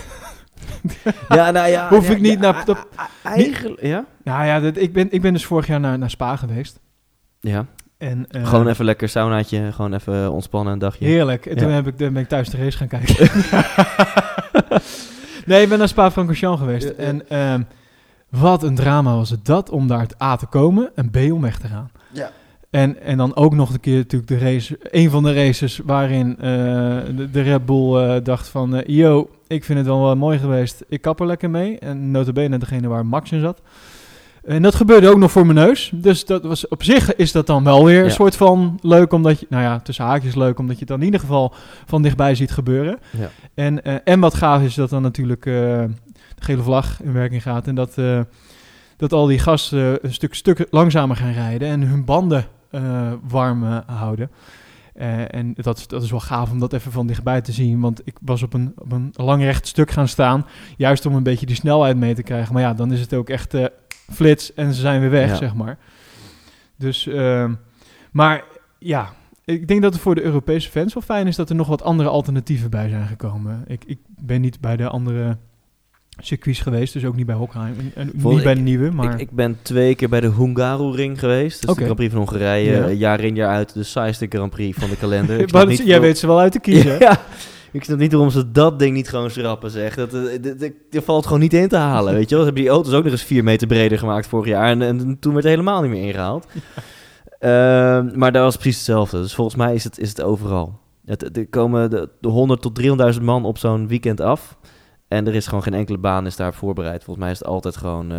Ja, 1.28 1.50
nou 1.50 1.68
ja. 1.68 1.88
Hoef 1.88 2.10
ik 2.10 2.20
niet 2.20 2.38
naar- 2.38 2.62
dat- 2.64 2.86
Eigenlijk, 3.22 3.82
ja? 3.82 4.04
nou 4.24 4.44
ja, 4.46 4.60
dat, 4.60 4.76
ik, 4.76 4.92
ben, 4.92 5.12
ik 5.12 5.22
ben 5.22 5.32
dus 5.32 5.44
vorig 5.46 5.66
jaar 5.66 5.80
naar, 5.80 5.98
naar 5.98 6.10
Spa 6.10 6.36
geweest. 6.36 6.80
Ja. 7.40 7.66
En, 7.98 8.26
eh, 8.30 8.46
Gewoon 8.46 8.68
even 8.68 8.84
lekker 8.84 9.08
saunaatje, 9.08 9.72
gewoon 9.72 9.94
even 9.94 10.32
ontspannen 10.32 10.72
een 10.72 10.78
dagje. 10.78 11.04
Heerlijk. 11.04 11.46
En 11.46 11.56
toen 11.56 11.68
Ja. 11.68 11.74
heb 11.74 11.86
ik, 11.86 11.96
toen 11.96 12.12
ben 12.12 12.22
ik 12.22 12.28
thuis 12.28 12.48
de 12.48 12.56
race 12.56 12.76
gaan 12.78 12.88
kijken. 12.88 13.14
nee, 15.46 15.62
ik 15.62 15.68
ben 15.68 15.78
naar 15.78 15.88
Spa-Francorchamps 15.88 16.60
geweest. 16.60 16.84
Ja, 16.86 16.92
ja. 16.96 16.96
En 16.96 17.28
ehm, 17.28 17.62
wat 18.30 18.62
een 18.62 18.74
drama 18.74 19.14
was 19.14 19.30
het 19.30 19.44
dat 19.44 19.70
om 19.70 19.86
daar 19.88 20.00
het 20.00 20.22
A 20.22 20.36
te 20.36 20.46
komen 20.46 20.90
en 20.94 21.10
B 21.10 21.16
om 21.16 21.40
weg 21.40 21.58
te 21.58 21.66
gaan. 21.68 21.90
En, 22.70 23.02
en 23.02 23.16
dan 23.16 23.36
ook 23.36 23.54
nog 23.54 23.72
een 23.72 23.80
keer 23.80 23.96
natuurlijk 23.96 24.30
de 24.30 24.38
race, 24.38 24.78
een 24.90 25.10
van 25.10 25.22
de 25.22 25.32
races 25.32 25.80
waarin 25.84 26.36
eh, 26.36 26.44
de, 27.16 27.30
de 27.32 27.42
Red 27.42 27.66
Bull 27.66 27.96
eh, 27.96 28.24
dacht 28.24 28.48
van, 28.48 28.76
eh, 28.76 28.96
yo, 28.96 29.30
ik 29.46 29.64
vind 29.64 29.78
het 29.78 29.86
wel, 29.86 30.02
wel 30.02 30.16
mooi 30.16 30.38
geweest, 30.38 30.84
ik 30.88 31.00
kap 31.00 31.20
er 31.20 31.26
lekker 31.26 31.50
mee. 31.50 31.78
En 31.78 32.10
notabene 32.10 32.58
degene 32.58 32.88
waar 32.88 33.06
Max 33.06 33.32
in 33.32 33.40
zat. 33.40 33.62
En 34.44 34.62
dat 34.62 34.74
gebeurde 34.74 35.08
ook 35.08 35.18
nog 35.18 35.30
voor 35.30 35.46
mijn 35.46 35.66
neus. 35.66 35.90
Dus 35.94 36.24
dat 36.24 36.42
was, 36.42 36.68
op 36.68 36.82
zich 36.82 37.14
is 37.14 37.32
dat 37.32 37.46
dan 37.46 37.64
wel 37.64 37.84
weer 37.84 38.04
een 38.04 38.10
soort 38.10 38.36
van 38.36 38.78
leuk, 38.82 39.12
omdat 39.12 39.40
je, 39.40 39.46
nou 39.48 39.62
ja, 39.62 39.80
tussen 39.80 40.04
haakjes 40.04 40.34
leuk, 40.34 40.58
omdat 40.58 40.74
je 40.74 40.80
het 40.80 40.88
dan 40.88 40.98
in 40.98 41.04
ieder 41.04 41.20
geval 41.20 41.54
van 41.86 42.02
dichtbij 42.02 42.34
ziet 42.34 42.50
gebeuren. 42.50 42.98
Ja. 43.18 43.30
En, 43.54 44.04
en 44.04 44.20
wat 44.20 44.34
gaaf 44.34 44.62
is 44.62 44.74
dat 44.74 44.90
dan 44.90 45.02
natuurlijk 45.02 45.42
de 45.42 45.88
gele 46.38 46.62
vlag 46.62 47.02
in 47.02 47.12
werking 47.12 47.42
gaat 47.42 47.66
en 47.66 47.74
dat, 47.74 47.94
dat 48.96 49.12
al 49.12 49.26
die 49.26 49.38
gasten 49.38 50.04
een 50.04 50.12
stuk, 50.12 50.34
stuk 50.34 50.66
langzamer 50.70 51.16
gaan 51.16 51.32
rijden 51.32 51.68
en 51.68 51.82
hun 51.82 52.04
banden 52.04 52.46
eh, 52.76 53.12
warm 53.28 53.64
eh, 53.64 53.78
houden. 53.86 54.30
Eh, 54.94 55.34
en 55.34 55.52
dat, 55.56 55.78
is- 55.78 55.86
dat 55.86 56.02
is 56.02 56.10
wel 56.10 56.20
gaaf 56.20 56.50
om 56.50 56.58
dat 56.58 56.72
even 56.72 56.92
van 56.92 57.06
dichtbij 57.06 57.40
te 57.40 57.52
zien. 57.52 57.80
Want 57.80 58.00
ik 58.04 58.16
was 58.20 58.42
op 58.42 58.52
een, 58.52 58.72
op 58.78 58.92
een 58.92 59.10
lang 59.14 59.42
recht 59.42 59.66
stuk 59.66 59.90
gaan 59.90 60.08
staan. 60.08 60.46
Juist 60.76 61.06
om 61.06 61.14
een 61.14 61.22
beetje 61.22 61.46
die 61.46 61.56
snelheid 61.56 61.96
mee 61.96 62.14
te 62.14 62.22
krijgen. 62.22 62.52
Maar 62.52 62.62
ja, 62.62 62.74
dan 62.74 62.92
is 62.92 63.00
het 63.00 63.14
ook 63.14 63.28
echt 63.28 63.54
flits 64.12 64.54
en 64.54 64.74
ze 64.74 64.80
zijn 64.80 65.00
weer 65.00 65.10
weg, 65.10 65.28
Ja. 65.30 65.34
zeg 65.36 65.54
maar. 65.54 65.78
Dus, 66.76 67.06
ehm, 67.06 67.54
maar 68.12 68.44
ja, 68.78 69.12
ik 69.44 69.68
denk 69.68 69.82
dat 69.82 69.92
het 69.92 70.02
voor 70.02 70.14
de 70.14 70.22
Europese 70.22 70.70
fans 70.70 70.94
wel 70.94 71.02
fijn 71.02 71.26
is 71.26 71.36
dat 71.36 71.50
er 71.50 71.56
nog 71.56 71.68
wat 71.68 71.82
andere 71.82 72.08
alternatieven 72.08 72.70
bij 72.70 72.88
zijn 72.88 73.06
gekomen. 73.06 73.64
Ik, 73.66 73.84
ik 73.84 73.98
ben 74.08 74.40
niet 74.40 74.60
bij 74.60 74.76
de 74.76 74.88
andere 74.88 75.38
circuits 76.18 76.60
geweest, 76.60 76.92
dus 76.92 77.04
ook 77.04 77.16
niet 77.16 77.26
bij 77.26 77.34
Hockheim. 77.34 77.74
En, 77.78 77.92
en 77.94 78.12
Vol- 78.16 78.32
niet 78.32 78.42
bij 78.42 78.54
de 78.54 78.60
nieuwe, 78.60 78.90
maar... 78.90 79.14
Ik, 79.14 79.20
ik 79.20 79.30
ben 79.30 79.58
twee 79.62 79.94
keer 79.94 80.08
bij 80.08 80.20
de 80.20 80.30
Hungaroring 80.30 81.18
geweest. 81.18 81.64
Oké. 81.64 81.74
de 81.74 81.80
Grand 81.80 81.96
Prix 81.96 82.12
van 82.12 82.22
Hongarije. 82.22 82.70
Ja. 82.76 82.86
eh, 82.86 82.98
Jaar 82.98 83.20
in 83.20 83.34
jaar 83.34 83.54
uit 83.54 83.74
de 83.74 83.82
saaiste 83.82 84.26
Grand 84.28 84.50
Prix 84.50 84.78
van 84.78 84.90
de 84.90 84.96
kalender. 84.96 85.38
Ik 85.40 85.48
snap 85.48 85.62
Maar 85.62 85.70
niet 85.70 85.86
jij 85.86 86.00
weet 86.00 86.18
ze 86.18 86.26
wel 86.26 86.40
uit 86.40 86.52
te 86.52 86.60
kiezen. 86.70 86.98
Ja, 86.98 87.20
ik 87.72 87.84
snap 87.84 87.98
niet 87.98 88.12
waarom 88.12 88.30
ze 88.30 88.50
dat 88.52 88.78
ding 88.78 88.94
niet 88.94 89.08
gewoon 89.08 89.30
schrappen, 89.30 89.70
zeg. 89.70 89.94
Dat, 89.94 90.14
eh, 90.14 90.70
dat 90.90 91.04
valt 91.04 91.24
gewoon 91.26 91.40
niet 91.40 91.52
in 91.54 91.68
te 91.68 91.76
halen, 91.76 92.14
weet 92.14 92.28
je 92.28 92.34
wel. 92.34 92.38
Ze 92.38 92.44
hebben 92.44 92.62
die 92.62 92.72
auto's 92.72 92.92
ook 92.92 93.02
nog 93.04 93.12
eens 93.12 93.22
vier 93.22 93.44
meter 93.44 93.66
breder 93.66 93.98
gemaakt 93.98 94.26
vorig 94.26 94.46
jaar. 94.48 94.68
En, 94.70 94.82
en 94.82 95.16
toen 95.20 95.32
werd 95.32 95.44
het 95.44 95.52
helemaal 95.54 95.82
niet 95.82 95.90
meer 95.90 96.06
ingehaald. 96.06 96.46
Ehm, 97.38 98.18
maar 98.18 98.32
dat 98.32 98.42
was 98.42 98.56
precies 98.56 98.76
hetzelfde. 98.76 99.20
Dus 99.20 99.34
volgens 99.34 99.56
mij 99.56 99.74
is 99.74 99.84
het, 99.84 99.98
is 99.98 100.08
het 100.08 100.22
overal. 100.22 100.78
Het, 101.04 101.36
er 101.36 101.46
komen 101.48 101.90
de, 101.90 102.08
de 102.20 102.28
100 102.28 102.62
tot 102.62 102.80
300.000 103.16 103.22
man 103.22 103.44
op 103.44 103.58
zo'n 103.58 103.88
weekend 103.88 104.20
af. 104.20 104.56
En 105.08 105.26
er 105.26 105.34
is 105.34 105.46
gewoon 105.46 105.62
geen 105.62 105.74
enkele 105.74 105.98
baan 105.98 106.26
is 106.26 106.36
daar 106.36 106.54
voorbereid. 106.54 107.04
Volgens 107.04 107.24
mij 107.24 107.30
is 107.34 107.38
het 107.38 107.48
altijd 107.48 107.76
gewoon 107.76 108.12
eh, 108.12 108.18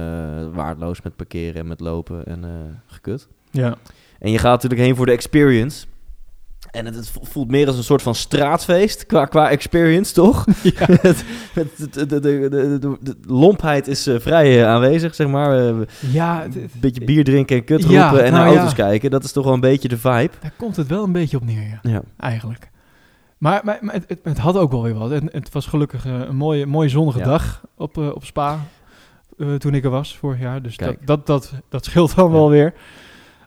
waardeloos 0.53 1.01
met 1.01 1.15
parkeren 1.15 1.61
en 1.61 1.67
met 1.67 1.79
lopen 1.79 2.25
en 2.25 2.43
eh, 2.43 2.49
gekut. 2.85 3.27
Ja. 3.51 3.75
En 4.19 4.31
je 4.31 4.37
gaat 4.37 4.53
natuurlijk 4.53 4.81
heen 4.81 4.95
voor 4.95 5.05
de 5.05 5.11
experience. 5.11 5.85
En 6.71 6.85
het, 6.85 6.95
het 6.95 7.11
voelt 7.21 7.47
meer 7.47 7.67
als 7.67 7.77
een 7.77 7.83
soort 7.83 8.01
van 8.01 8.15
straatfeest 8.15 9.05
qua, 9.05 9.25
qua 9.25 9.49
experience, 9.49 10.13
toch? 10.13 10.45
Ja. 10.77 10.85
De, 10.85 12.05
de, 12.07 12.19
de, 12.19 12.97
de, 13.01 13.15
lompheid 13.25 13.87
is 13.87 14.07
eh, 14.07 14.19
vrij 14.19 14.65
aanwezig, 14.65 15.15
zeg 15.15 15.27
maar. 15.27 15.73
Ja, 16.11 16.43
een 16.43 16.69
beetje 16.79 17.05
bier 17.05 17.23
drinken 17.23 17.57
en 17.57 17.63
kut 17.63 17.89
Ja, 17.89 18.09
roepen 18.09 18.25
en 18.25 18.31
nou 18.31 18.43
naar 18.43 18.53
ja. 18.53 18.57
auto's 18.57 18.75
kijken. 18.75 19.11
Dat 19.11 19.23
is 19.23 19.31
toch 19.31 19.43
wel 19.43 19.53
een 19.53 19.59
beetje 19.59 19.87
de 19.87 19.97
vibe. 19.97 20.31
daar 20.41 20.53
komt 20.57 20.75
het 20.75 20.87
wel 20.87 21.03
een 21.03 21.11
beetje 21.11 21.37
op 21.37 21.45
neer, 21.45 21.67
ja. 21.67 21.79
Ja. 21.91 22.01
Eigenlijk. 22.17 22.69
Maar, 23.37 23.61
maar, 23.63 23.77
maar 23.81 23.93
het, 23.93 24.03
het, 24.07 24.19
het 24.23 24.37
had 24.37 24.57
ook 24.57 24.71
wel 24.71 24.83
weer 24.83 24.93
wat. 24.97 25.11
En 25.11 25.29
het 25.31 25.51
was 25.51 25.65
gelukkig 25.65 26.05
eh, 26.05 26.13
een 26.27 26.35
mooie, 26.35 26.65
mooie 26.65 26.89
zonnige 26.89 27.19
Ja. 27.19 27.25
dag 27.25 27.61
op, 27.77 27.97
eh, 27.97 28.07
op 28.15 28.25
Spa. 28.25 28.59
eh, 29.37 29.53
toen 29.53 29.73
ik 29.73 29.83
er 29.83 29.89
was 29.89 30.17
vorig 30.17 30.39
jaar. 30.39 30.61
Dus 30.61 30.77
dat, 30.77 30.95
dat, 31.05 31.25
dat, 31.27 31.53
dat 31.69 31.85
scheelt 31.85 32.15
dan 32.15 32.25
Ja. 32.25 32.31
wel 32.31 32.49
weer. 32.49 32.73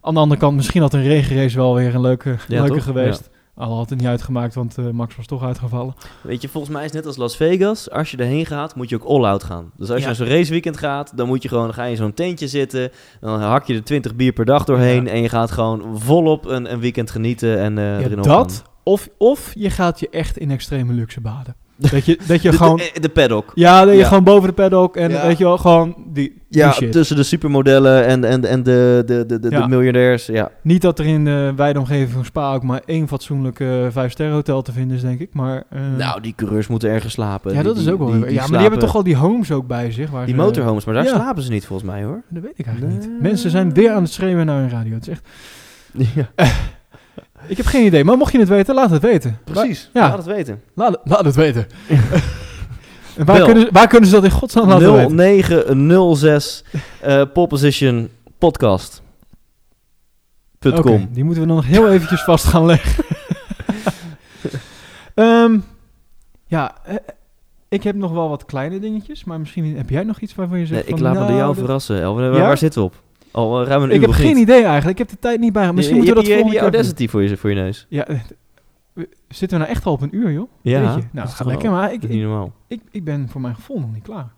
Aan 0.00 0.14
de 0.14 0.20
andere 0.20 0.40
kant, 0.40 0.56
misschien 0.56 0.82
had 0.82 0.94
een 0.94 1.02
regenrace 1.02 1.56
wel 1.56 1.74
weer 1.74 1.94
een 1.94 2.00
leuke, 2.00 2.36
Ja, 2.48 2.60
leuke 2.60 2.74
toch? 2.74 2.84
geweest. 2.84 3.30
Al 3.54 3.76
had 3.76 3.90
het 3.90 3.98
niet 3.98 4.08
uitgemaakt, 4.08 4.54
want 4.54 4.92
Max 4.92 5.16
was 5.16 5.26
toch 5.26 5.42
uitgevallen. 5.44 5.94
Weet 6.22 6.42
je, 6.42 6.48
volgens 6.48 6.72
mij 6.72 6.80
is 6.84 6.86
het 6.92 6.96
net 6.96 7.06
als 7.06 7.16
Las 7.16 7.36
Vegas. 7.36 7.90
Als 7.90 8.10
je 8.10 8.16
erheen 8.16 8.46
gaat, 8.46 8.74
moet 8.74 8.88
je 8.88 8.94
ook 8.96 9.04
all-out 9.04 9.44
gaan. 9.44 9.70
Dus 9.76 9.90
als 9.90 10.00
je 10.00 10.06
naar 10.06 10.14
zo'n 10.14 10.26
raceweekend 10.26 10.76
gaat, 10.76 11.16
dan 11.16 11.26
moet 11.26 11.42
je 11.42 11.48
gewoon, 11.48 11.64
dan 11.64 11.74
ga 11.74 11.84
je 11.84 11.90
in 11.90 11.96
zo'n 11.96 12.14
tentje 12.14 12.48
zitten. 12.48 12.90
Dan 13.20 13.40
hak 13.40 13.66
je 13.66 13.74
er 13.74 13.84
20 13.84 14.14
bier 14.16 14.32
per 14.32 14.44
dag 14.44 14.64
doorheen. 14.64 15.04
Ja. 15.04 15.10
En 15.10 15.22
je 15.22 15.28
gaat 15.28 15.50
gewoon 15.50 15.98
volop 15.98 16.44
een, 16.46 16.72
een 16.72 16.80
weekend 16.80 17.10
genieten 17.10 17.58
en 17.58 17.76
Ja, 17.76 18.08
dat, 18.22 18.62
of, 18.82 19.08
of 19.18 19.52
je 19.54 19.70
gaat 19.70 20.00
je 20.00 20.08
echt 20.10 20.36
in 20.38 20.50
extreme 20.50 20.92
luxe 20.92 21.20
baden. 21.20 21.54
Dat 21.90 22.04
je, 22.04 22.18
dat 22.26 22.42
je 22.42 22.50
De, 22.50 22.56
gewoon... 22.56 22.76
de, 22.76 23.00
de 23.00 23.08
paddock. 23.08 23.52
ja, 23.54 23.84
dat 23.84 23.92
je 23.94 23.98
Ja. 24.00 24.06
gewoon 24.06 24.24
boven 24.24 24.48
de 24.48 24.54
paddock 24.54 24.96
en 24.96 25.10
Ja. 25.10 25.26
weet 25.26 25.38
je 25.38 25.44
wel, 25.44 25.58
gewoon 25.58 25.94
die, 26.06 26.12
die 26.48 26.60
Ja, 26.60 26.72
shit. 26.72 26.92
tussen 26.92 27.16
de 27.16 27.22
supermodellen 27.22 28.06
en, 28.06 28.24
en, 28.24 28.44
en 28.44 28.62
de, 28.62 29.02
de, 29.06 29.26
de, 29.26 29.38
de, 29.40 29.50
Ja. 29.50 29.60
de 29.62 29.68
miljardairs. 29.68 30.26
Ja. 30.26 30.50
Niet 30.62 30.82
dat 30.82 30.98
er 30.98 31.06
in 31.06 31.24
de 31.24 31.52
wijde 31.56 31.78
omgeving 31.78 32.10
van 32.10 32.24
Spa 32.24 32.54
ook 32.54 32.62
maar 32.62 32.80
één 32.84 33.08
fatsoenlijk 33.08 33.60
eh 33.60 33.86
vijf-sterren 33.90 34.34
hotel 34.34 34.62
te 34.62 34.72
vinden 34.72 34.96
is, 34.96 35.02
denk 35.02 35.20
ik. 35.20 35.28
Maar, 35.32 35.64
eh, 35.70 35.80
Nou, 35.96 36.20
die 36.20 36.32
coureurs 36.36 36.66
moeten 36.66 36.90
ergens 36.90 37.12
slapen. 37.12 37.50
ja, 37.54 37.56
Die- 37.62 37.68
dat 37.68 37.76
is 37.78 37.88
ook 37.88 37.98
wel 37.98 38.10
die- 38.10 38.30
Ja, 38.32 38.40
maar 38.40 38.48
die 38.48 38.58
hebben 38.58 38.78
toch 38.78 38.94
al 38.94 39.02
die 39.02 39.16
homes 39.16 39.50
ook 39.50 39.66
bij 39.66 39.92
zich. 39.92 40.10
Waar 40.10 40.26
Die 40.26 40.34
ze- 40.34 40.40
motorhomes, 40.40 40.84
maar 40.84 40.94
daar 40.94 41.06
slapen 41.06 41.42
ze 41.42 41.50
niet 41.50 41.66
volgens 41.66 41.90
mij 41.90 42.02
hoor. 42.04 42.22
Dat 42.28 42.42
weet 42.42 42.52
ik 42.58 42.66
eigenlijk 42.66 42.98
Nee. 42.98 43.08
niet. 43.08 43.20
Mensen 43.22 43.50
zijn 43.50 43.74
weer 43.74 43.90
aan 43.90 44.02
het 44.02 44.12
schreeuwen 44.12 44.46
naar 44.46 44.60
hun 44.60 44.70
radio. 44.70 44.94
Het 44.94 45.02
is 45.02 45.08
echt... 45.08 45.28
Ja, 46.14 46.30
Ik 47.46 47.56
heb 47.56 47.66
geen 47.66 47.84
idee, 47.86 48.04
maar 48.04 48.16
mocht 48.16 48.32
je 48.32 48.38
het 48.38 48.48
weten, 48.48 48.74
laat 48.74 48.90
het 48.90 49.02
weten. 49.02 49.38
precies. 49.44 49.90
Ja. 49.92 50.08
Laat 50.08 50.16
het 50.16 50.26
weten. 50.26 50.62
Laat, 50.74 50.90
het- 50.90 51.00
laat 51.04 51.24
het 51.24 51.34
weten. 51.34 51.66
en 53.16 53.24
waar 53.24 53.36
Bel. 53.36 53.44
kunnen, 53.44 53.62
ze- 53.62 53.68
waar 53.72 53.86
kunnen 53.88 54.08
ze 54.08 54.14
dat 54.14 54.24
in 54.24 54.30
godsnaam 54.30 54.68
laten 54.68 54.92
weten? 55.16 55.86
0906 55.86 56.64
eh 57.00 57.22
pole 57.32 57.46
position 57.46 58.08
podcast. 58.38 59.02
Com. 60.82 61.08
die 61.12 61.24
moeten 61.24 61.42
we 61.42 61.48
dan 61.48 61.56
nog 61.56 61.66
heel 61.66 61.88
eventjes 61.90 62.22
vast 62.22 62.44
gaan 62.44 62.66
leggen. 62.66 63.04
Ehm, 65.14 65.58
ja, 66.46 66.74
eh, 66.84 66.94
ik 67.68 67.82
heb 67.82 67.94
nog 67.96 68.12
wel 68.12 68.28
wat 68.28 68.44
kleine 68.44 68.78
dingetjes, 68.78 69.24
maar 69.24 69.38
misschien 69.40 69.76
heb 69.76 69.90
jij 69.90 70.04
nog 70.04 70.20
iets 70.20 70.34
waarvan 70.34 70.58
je 70.58 70.66
zegt 70.66 70.80
Nee, 70.80 70.88
ik 70.92 70.98
van, 70.98 71.02
laat 71.02 71.12
me 71.12 71.18
door 71.18 71.28
nou, 71.28 71.38
jou 71.40 71.54
verrassen. 71.54 72.02
Elvin. 72.02 72.30
Waar, 72.30 72.38
Ja? 72.40 72.46
waar 72.46 72.58
zitten 72.58 72.80
we 72.80 72.86
op? 72.86 72.94
Al 73.30 73.60
eh, 73.60 73.66
ruim 73.68 73.82
een 73.82 73.88
uur 73.88 73.94
Ik 73.94 74.00
heb 74.00 74.10
geen 74.10 74.36
idee 74.36 74.62
eigenlijk. 74.64 74.98
Ik 74.98 74.98
heb 74.98 75.08
de 75.08 75.18
tijd 75.20 75.40
niet 75.40 75.52
bij. 75.52 75.72
Misschien 75.72 75.96
je, 75.96 76.02
moeten 76.02 76.22
we 76.24 76.28
je 76.30 76.34
dat 76.36 76.38
hebt 76.38 76.50
die- 76.50 76.60
volgende 76.60 76.80
die 76.80 76.80
keer. 76.80 76.90
Audacity 76.98 77.08
voor 77.08 77.22
je, 77.22 77.36
voor 77.36 77.50
je 77.50 77.56
neus. 77.56 77.86
Ja, 77.88 78.06
eh, 78.06 78.18
zitten 79.28 79.58
we 79.58 79.64
nou 79.64 79.76
echt 79.76 79.86
al 79.86 79.92
op 79.92 80.00
een 80.00 80.16
uur, 80.16 80.32
joh? 80.32 80.48
Ja, 80.62 80.80
Jeetje. 80.80 80.94
dat 80.94 81.04
Nou, 81.12 81.26
is 81.28 81.34
gaat 81.34 81.46
lekker, 81.46 81.70
maar 81.70 81.92
ik, 81.92 82.00
Dat 82.00 82.10
niet 82.10 82.18
ik, 82.20 82.24
normaal. 82.26 82.52
ik, 82.66 82.80
ik 82.90 83.04
ben 83.04 83.28
voor 83.28 83.40
mijn 83.40 83.54
gevoel 83.54 83.80
nog 83.80 83.92
niet 83.92 84.02
klaar. 84.02 84.28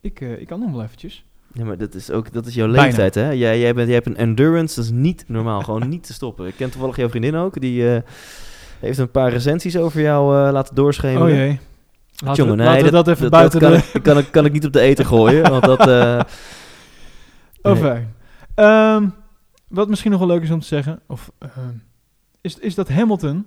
Ik, 0.00 0.20
eh, 0.20 0.40
ik 0.40 0.46
kan 0.46 0.60
nog 0.60 0.70
wel 0.70 0.82
eventjes. 0.82 1.24
Ja, 1.52 1.64
maar 1.64 1.78
dat 1.78 1.94
is 1.94 2.10
ook 2.10 2.32
dat 2.32 2.46
is 2.46 2.54
jouw 2.54 2.66
Bijna. 2.70 2.82
leeftijd, 2.82 3.14
hè? 3.14 3.30
Jij, 3.30 3.58
jij, 3.60 3.74
bent, 3.74 3.86
jij 3.86 3.94
hebt 3.96 4.06
een 4.06 4.16
endurance, 4.16 4.74
dat 4.74 4.84
is 4.84 4.90
niet 4.90 5.24
normaal. 5.26 5.60
gewoon 5.60 5.88
niet 5.88 6.02
te 6.06 6.12
stoppen. 6.12 6.46
Ik 6.46 6.54
ken 6.56 6.70
toevallig 6.70 6.96
jouw 6.96 7.08
vriendin 7.08 7.34
ook. 7.34 7.60
Die 7.60 7.94
eh, 7.94 8.02
heeft 8.80 8.98
een 8.98 9.10
paar 9.10 9.30
recensies 9.30 9.76
over 9.76 10.00
jou 10.00 10.46
eh, 10.46 10.52
laten 10.52 10.74
doorschemeren. 10.74 11.22
Oh 11.22 11.28
jee. 11.28 11.58
Laten 12.24 12.44
Jongen, 12.44 12.58
we, 12.58 12.62
nee, 12.62 12.72
laten 12.72 12.84
we 12.84 12.90
dat, 12.90 13.08
even 13.08 13.22
dat 13.22 13.30
buiten 13.30 13.60
kan, 13.60 13.70
de... 13.72 13.76
ik, 13.92 14.02
kan, 14.02 14.18
ik, 14.18 14.26
kan 14.30 14.44
ik 14.44 14.52
niet 14.52 14.66
op 14.66 14.72
de 14.72 14.80
eten 14.80 15.06
gooien, 15.06 15.50
want 15.50 15.64
dat... 15.64 15.88
eh, 15.88 16.20
Over. 17.62 18.06
Ehm, 18.54 19.08
wat 19.68 19.88
misschien 19.88 20.10
nog 20.10 20.20
wel 20.20 20.28
leuk 20.28 20.42
is 20.42 20.50
om 20.50 20.60
te 20.60 20.66
zeggen, 20.66 21.00
of, 21.06 21.32
ehm, 21.38 21.74
is, 22.40 22.58
is 22.58 22.74
dat 22.74 22.88
Hamilton. 22.88 23.46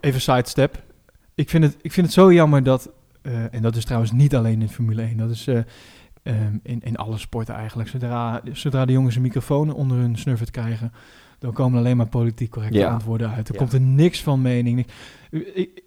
Even 0.00 0.20
sidestep. 0.20 0.82
Ik 1.34 1.50
vind 1.50 1.64
het, 1.64 1.76
ik 1.82 1.92
vind 1.92 2.06
het 2.06 2.14
zo 2.14 2.32
jammer 2.32 2.62
dat. 2.62 2.90
eh, 3.22 3.54
en 3.54 3.62
dat 3.62 3.76
is 3.76 3.84
trouwens 3.84 4.12
niet 4.12 4.34
alleen 4.36 4.60
in 4.62 4.68
Formule 4.68 5.02
1. 5.02 5.16
Dat 5.16 5.30
is 5.30 5.46
eh, 5.46 5.60
ehm, 6.22 6.56
in, 6.62 6.80
in 6.82 6.96
alle 6.96 7.18
sporten 7.18 7.54
eigenlijk. 7.54 7.88
Zodra, 7.88 8.40
zodra 8.52 8.84
de 8.84 8.92
jongens 8.92 9.16
een 9.16 9.22
microfoon 9.22 9.72
onder 9.72 9.96
hun 9.98 10.18
snurfert 10.18 10.50
krijgen. 10.50 10.92
dan 11.38 11.52
komen 11.52 11.72
er 11.72 11.78
alleen 11.84 11.96
maar 11.96 12.08
politiek 12.08 12.50
correcte 12.50 12.78
Ja. 12.78 12.92
antwoorden 12.92 13.30
uit. 13.30 13.48
Er 13.48 13.54
Ja. 13.54 13.60
komt 13.60 13.72
er 13.72 13.80
niks 13.80 14.22
van 14.22 14.42
mening. 14.42 14.86
Ik- 15.30 15.82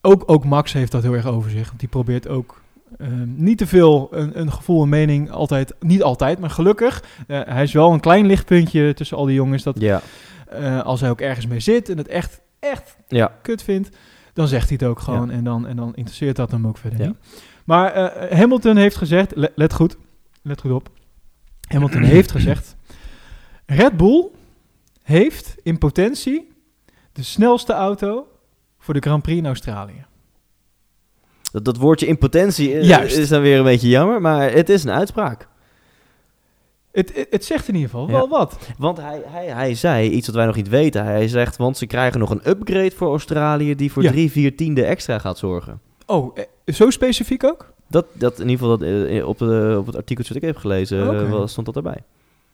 ook, 0.00 0.22
ook 0.26 0.44
Max 0.44 0.72
heeft 0.72 0.92
dat 0.92 1.02
heel 1.02 1.12
erg 1.14 1.26
over 1.26 1.50
zich. 1.50 1.66
Want 1.68 1.80
die 1.80 1.88
probeert 1.88 2.28
ook 2.28 2.62
Ehm, 2.98 3.44
niet 3.44 3.58
te 3.58 3.66
veel 3.66 4.08
een, 4.10 4.40
een 4.40 4.52
gevoel 4.52 4.82
en 4.82 4.88
mening 4.88 5.30
altijd, 5.30 5.74
niet 5.80 6.02
altijd, 6.02 6.38
maar 6.38 6.50
gelukkig. 6.50 7.04
eh, 7.26 7.40
hij 7.44 7.62
is 7.62 7.72
wel 7.72 7.92
een 7.92 8.00
klein 8.00 8.26
lichtpuntje 8.26 8.94
tussen 8.94 9.16
al 9.16 9.24
die 9.24 9.34
jongens. 9.34 9.62
Dat 9.62 9.80
ja, 9.80 10.00
eh, 10.48 10.82
als 10.82 11.00
hij 11.00 11.10
ook 11.10 11.20
ergens 11.20 11.46
mee 11.46 11.60
zit 11.60 11.88
en 11.88 11.96
het 11.98 12.08
echt, 12.08 12.40
echt 12.58 12.96
ja. 13.08 13.38
kut 13.42 13.62
vindt, 13.62 13.96
dan 14.32 14.48
zegt 14.48 14.68
hij 14.68 14.78
het 14.80 14.88
ook 14.88 14.98
gewoon. 15.00 15.28
Ja. 15.28 15.32
En, 15.34 15.44
dan, 15.44 15.66
en 15.66 15.76
dan 15.76 15.94
interesseert 15.94 16.36
dat 16.36 16.50
hem 16.50 16.66
ook 16.66 16.78
verder 16.78 17.06
niet. 17.06 17.16
Maar 17.64 17.92
eh, 17.92 18.38
Hamilton 18.38 18.76
heeft 18.76 18.96
gezegd, 18.96 19.32
le- 19.36 19.52
let 19.54 19.72
goed, 19.74 19.96
let 20.42 20.60
goed 20.60 20.72
op. 20.72 20.88
Hamilton 21.68 22.02
heeft 22.14 22.30
gezegd, 22.30 22.76
Red 23.66 23.96
Bull 23.96 24.28
heeft 25.02 25.54
in 25.62 25.78
potentie 25.78 26.52
de 27.12 27.22
snelste 27.22 27.72
auto 27.72 28.26
voor 28.78 28.94
de 28.94 29.00
Grand 29.00 29.22
Prix 29.22 29.38
in 29.38 29.46
Australië. 29.46 30.04
Dat, 31.56 31.64
dat 31.64 31.76
woordje 31.76 32.06
impotentie 32.06 32.74
eh, 32.74 32.82
Juist. 32.86 33.16
is 33.16 33.28
dan 33.28 33.40
weer 33.42 33.58
een 33.58 33.64
beetje 33.64 33.88
jammer, 33.88 34.20
maar 34.20 34.52
het 34.52 34.68
is 34.68 34.84
een 34.84 34.90
uitspraak. 34.90 35.48
Het, 36.92 37.12
het, 37.14 37.26
het 37.30 37.44
zegt 37.44 37.68
in 37.68 37.74
ieder 37.74 37.90
geval 37.90 38.06
Ja. 38.06 38.12
wel 38.12 38.28
wat. 38.28 38.58
Want 38.78 38.96
hij, 39.00 39.22
hij, 39.26 39.46
hij 39.46 39.74
zei 39.74 40.10
iets 40.10 40.26
wat 40.26 40.36
wij 40.36 40.46
nog 40.46 40.56
niet 40.56 40.68
weten. 40.68 41.04
Hij 41.04 41.28
zegt, 41.28 41.56
want 41.56 41.76
ze 41.76 41.86
krijgen 41.86 42.20
nog 42.20 42.30
een 42.30 42.40
upgrade 42.48 42.90
voor 42.90 43.08
Australië 43.08 43.74
die 43.74 43.92
voor 43.92 44.02
Ja. 44.02 44.10
drie, 44.10 44.30
vier 44.30 44.56
tiende 44.56 44.84
extra 44.84 45.18
gaat 45.18 45.38
zorgen. 45.38 45.80
Oh, 46.06 46.38
eh, 46.64 46.74
zo 46.74 46.90
specifiek 46.90 47.44
ook? 47.44 47.72
Dat, 47.88 48.06
dat 48.12 48.40
in 48.40 48.48
ieder 48.48 48.66
geval 48.66 48.78
dat, 48.78 48.88
eh, 48.88 49.28
op, 49.28 49.38
de, 49.38 49.76
op 49.78 49.86
het 49.86 49.96
artikel 49.96 50.24
dat 50.28 50.36
ik 50.36 50.42
heb 50.42 50.56
gelezen 50.56 51.48
stond 51.48 51.66
dat 51.66 51.76
erbij. 51.76 52.02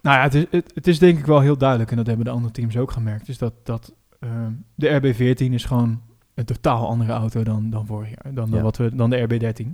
Nou 0.03 0.17
ja, 0.17 0.23
het 0.23 0.35
is, 0.35 0.45
het, 0.51 0.71
het 0.75 0.87
is 0.87 0.99
denk 0.99 1.19
ik 1.19 1.27
wel 1.27 1.41
heel 1.41 1.57
duidelijk, 1.57 1.91
en 1.91 1.97
dat 1.97 2.07
hebben 2.07 2.25
de 2.25 2.31
andere 2.31 2.53
teams 2.53 2.77
ook 2.77 2.91
gemerkt, 2.91 3.29
is 3.29 3.39
dat, 3.39 3.53
dat 3.63 3.93
ehm, 4.21 4.51
de 4.75 5.01
RB14 5.01 5.53
is 5.53 5.65
gewoon 5.65 6.01
een 6.49 6.55
totaal 6.55 6.89
andere 6.89 7.13
auto 7.13 7.43
dan, 7.43 7.71
dan 7.71 7.87
vorig 7.87 8.09
jaar, 8.09 8.35
dan, 8.35 8.51
de- 8.51 8.57
Ja. 8.57 8.63
wat 8.63 8.77
we, 8.77 8.95
dan 8.95 9.11
de 9.11 9.27
RB13. 9.29 9.67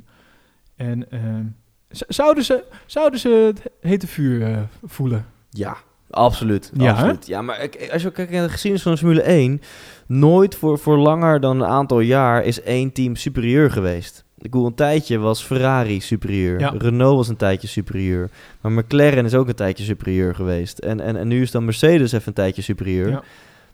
En 0.76 1.10
ehm, 1.10 1.44
zouden, 1.90 2.44
ze, 2.44 2.64
zouden 2.86 3.20
ze 3.20 3.28
het 3.54 3.62
hete 3.80 4.06
vuur 4.06 4.42
eh, 4.42 4.58
voelen? 4.84 5.26
Ja, 5.50 5.76
absoluut. 6.10 6.70
Ja, 6.74 6.90
absoluut. 6.92 7.26
ja 7.26 7.42
maar 7.42 7.68
als 7.92 8.02
je 8.02 8.10
kijkt 8.10 8.32
naar 8.32 8.42
de 8.42 8.48
geschiedenis 8.48 8.82
van 8.82 8.92
de 8.92 8.98
Formule 8.98 9.22
1, 9.22 9.60
nooit 10.06 10.54
voor, 10.54 10.78
voor 10.78 10.98
langer 10.98 11.40
dan 11.40 11.60
een 11.60 11.68
aantal 11.68 12.00
jaar 12.00 12.44
is 12.44 12.62
één 12.62 12.92
team 12.92 13.16
superieur 13.16 13.70
geweest. 13.70 14.24
Ik 14.40 14.50
bedoel, 14.50 14.66
een 14.66 14.74
tijdje 14.74 15.18
was 15.18 15.42
Ferrari 15.42 16.00
superieur. 16.00 16.60
Ja. 16.60 16.74
Renault 16.78 17.16
was 17.16 17.28
een 17.28 17.36
tijdje 17.36 17.68
superieur. 17.68 18.30
Maar 18.60 18.72
McLaren 18.72 19.24
is 19.24 19.34
ook 19.34 19.48
een 19.48 19.54
tijdje 19.54 19.84
superieur 19.84 20.34
geweest. 20.34 20.78
En, 20.78 21.00
en, 21.00 21.16
en 21.16 21.28
nu 21.28 21.42
is 21.42 21.50
dan 21.50 21.64
Mercedes 21.64 22.12
even 22.12 22.28
een 22.28 22.32
tijdje 22.34 22.62
superieur. 22.62 23.08
Ja. 23.08 23.22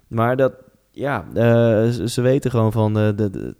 Maar 0.07 0.37
dat, 0.37 0.53
ja, 0.95 1.25
eh, 1.35 1.89
ze, 2.07 2.21
weten 2.21 2.51
gewoon 2.51 2.73
van 2.73 2.99
eh, 2.99 3.09
de, 3.17 3.31
de, 3.31 3.55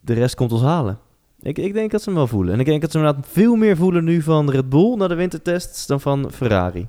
de 0.00 0.12
rest 0.12 0.34
komt 0.34 0.52
ons 0.52 0.62
halen. 0.62 0.98
Ik, 1.40 1.58
ik 1.58 1.72
denk 1.72 1.90
dat 1.90 2.02
ze 2.02 2.08
hem 2.08 2.18
wel 2.18 2.26
voelen. 2.26 2.54
En 2.54 2.60
ik 2.60 2.66
denk 2.66 2.80
dat 2.80 2.90
ze 2.90 2.98
inderdaad 2.98 3.26
veel 3.28 3.54
meer 3.56 3.76
voelen 3.76 4.04
nu 4.04 4.22
van 4.22 4.50
Red 4.50 4.68
Bull 4.68 4.96
na 4.96 5.08
de 5.08 5.14
wintertests 5.14 5.86
dan 5.86 6.00
van 6.00 6.30
Ferrari. 6.32 6.88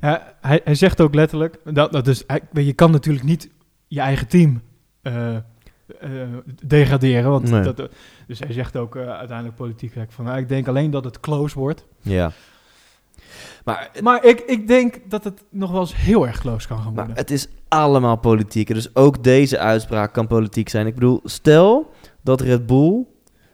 Ja, 0.00 0.34
hij, 0.40 0.60
hij 0.64 0.74
zegt 0.74 1.00
ook 1.00 1.14
letterlijk, 1.14 1.58
dat, 1.64 1.92
dat 1.92 2.06
is, 2.06 2.24
hij, 2.26 2.40
weet 2.52 2.66
je, 2.66 2.72
kan 2.72 2.90
natuurlijk 2.90 3.24
niet 3.24 3.50
je 3.86 4.00
eigen 4.00 4.28
team 4.28 4.60
eh, 5.02 5.36
degraderen. 6.66 7.30
Want 7.30 7.50
Nee. 7.50 7.62
dat, 7.62 7.90
dus 8.26 8.38
hij 8.38 8.52
zegt 8.52 8.76
ook 8.76 8.96
uiteindelijk 8.96 9.56
politiek 9.56 9.92
van, 10.08 10.24
nou, 10.24 10.38
ik 10.38 10.48
denk 10.48 10.68
alleen 10.68 10.90
dat 10.90 11.04
het 11.04 11.20
close 11.20 11.58
wordt. 11.58 11.86
Ja. 12.02 12.32
Maar, 13.64 13.90
Maar 14.02 14.24
ik, 14.24 14.40
ik 14.40 14.68
denk 14.68 14.98
dat 15.08 15.24
het 15.24 15.42
nog 15.50 15.70
wel 15.70 15.80
eens 15.80 15.96
heel 15.96 16.26
erg 16.26 16.38
close 16.40 16.66
kan 16.68 16.76
gaan 16.76 16.84
maar 16.86 16.94
worden. 16.94 17.16
het 17.16 17.30
is 17.30 17.48
allemaal 17.68 18.16
politiek. 18.16 18.68
Dus 18.74 18.94
ook 18.94 19.24
deze 19.24 19.58
uitspraak 19.58 20.12
kan 20.12 20.26
politiek 20.26 20.68
zijn. 20.68 20.86
Ik 20.86 20.94
bedoel, 20.94 21.20
stel 21.24 21.90
dat 22.22 22.40
Red 22.40 22.66
Bull 22.66 23.04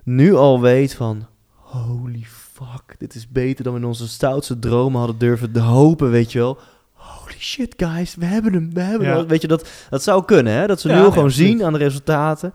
nu 0.04 0.34
al 0.34 0.60
weet 0.60 0.94
van... 0.94 1.26
Holy 1.54 2.22
fuck, 2.28 2.94
dit 2.98 3.14
is 3.14 3.28
beter 3.28 3.64
dan 3.64 3.72
we 3.72 3.78
in 3.80 3.86
onze 3.86 4.08
stoutste 4.08 4.58
dromen 4.58 4.98
hadden 4.98 5.18
durven 5.18 5.52
te 5.52 5.60
hopen, 5.60 6.10
weet 6.10 6.32
je 6.32 6.38
wel. 6.38 6.58
Holy 6.92 7.34
shit, 7.38 7.74
guys, 7.76 8.14
we 8.14 8.24
hebben 8.24 8.52
hem, 8.52 8.70
we 8.74 8.80
hebben 8.80 9.08
Ja. 9.08 9.16
hem. 9.16 9.26
Weet 9.26 9.40
je, 9.42 9.48
dat, 9.48 9.68
dat 9.90 10.02
zou 10.02 10.24
kunnen, 10.24 10.52
hè? 10.52 10.66
Dat 10.66 10.80
ze 10.80 10.88
Ja, 10.88 10.94
nu 10.94 11.00
al 11.00 11.06
ja, 11.06 11.12
gewoon 11.12 11.30
zien 11.30 11.64
aan 11.64 11.72
de 11.72 11.78
resultaten. 11.78 12.52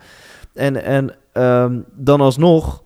En, 0.53 0.83
en 0.83 1.15
ehm, 1.33 1.79
dan 1.95 2.21
alsnog, 2.21 2.83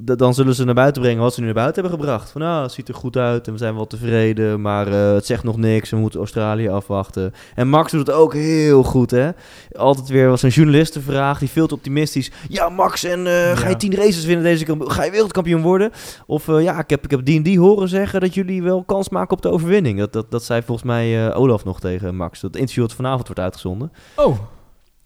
dan 0.00 0.34
zullen 0.34 0.54
ze 0.54 0.64
naar 0.64 0.74
buiten 0.74 1.02
brengen 1.02 1.22
wat 1.22 1.34
ze 1.34 1.40
nu 1.40 1.46
naar 1.46 1.54
buiten 1.54 1.82
hebben 1.82 2.00
gebracht. 2.00 2.30
Van, 2.30 2.40
nou, 2.40 2.62
het 2.62 2.72
ziet 2.72 2.88
er 2.88 2.94
goed 2.94 3.16
uit 3.16 3.46
en 3.46 3.52
we 3.52 3.58
zijn 3.58 3.74
wel 3.74 3.86
tevreden, 3.86 4.60
maar 4.60 4.86
eh, 4.86 5.14
het 5.14 5.26
zegt 5.26 5.44
nog 5.44 5.56
niks. 5.56 5.90
We 5.90 5.96
moeten 5.96 6.18
Australië 6.18 6.68
afwachten. 6.68 7.32
En 7.54 7.68
Max 7.68 7.90
doet 7.90 8.06
het 8.06 8.16
ook 8.16 8.32
heel 8.32 8.82
goed, 8.82 9.10
hè? 9.10 9.30
Altijd 9.72 10.08
weer 10.08 10.28
was 10.28 10.42
een 10.42 10.48
journalistenvraag, 10.48 11.38
die 11.38 11.50
veel 11.50 11.66
te 11.66 11.74
optimistisch. 11.74 12.30
Ja, 12.48 12.68
Max, 12.68 13.04
en 13.04 13.26
eh, 13.26 13.56
ga 13.56 13.68
je 13.68 13.76
tien 13.76 13.94
races 13.94 14.24
winnen 14.24 14.44
deze 14.44 14.76
Ga 14.78 15.04
je 15.04 15.10
wereldkampioen 15.10 15.62
worden? 15.62 15.90
Of 16.26 16.48
eh, 16.48 16.62
ja, 16.62 16.78
ik 16.78 16.90
heb, 16.90 17.04
ik 17.04 17.10
heb 17.10 17.24
die 17.24 17.36
en 17.36 17.42
die 17.42 17.58
horen 17.58 17.88
zeggen 17.88 18.20
dat 18.20 18.34
jullie 18.34 18.62
wel 18.62 18.84
kans 18.84 19.08
maken 19.08 19.36
op 19.36 19.42
de 19.42 19.50
overwinning. 19.50 19.98
Dat, 19.98 20.12
dat, 20.12 20.30
dat 20.30 20.44
zei 20.44 20.62
volgens 20.62 20.86
mij 20.86 21.34
Olaf 21.34 21.64
nog 21.64 21.80
tegen 21.80 22.16
Max. 22.16 22.40
Dat 22.40 22.56
interview 22.56 22.82
dat 22.82 22.94
vanavond 22.94 23.26
wordt 23.26 23.42
uitgezonden. 23.42 23.92
Oh, 24.16 24.38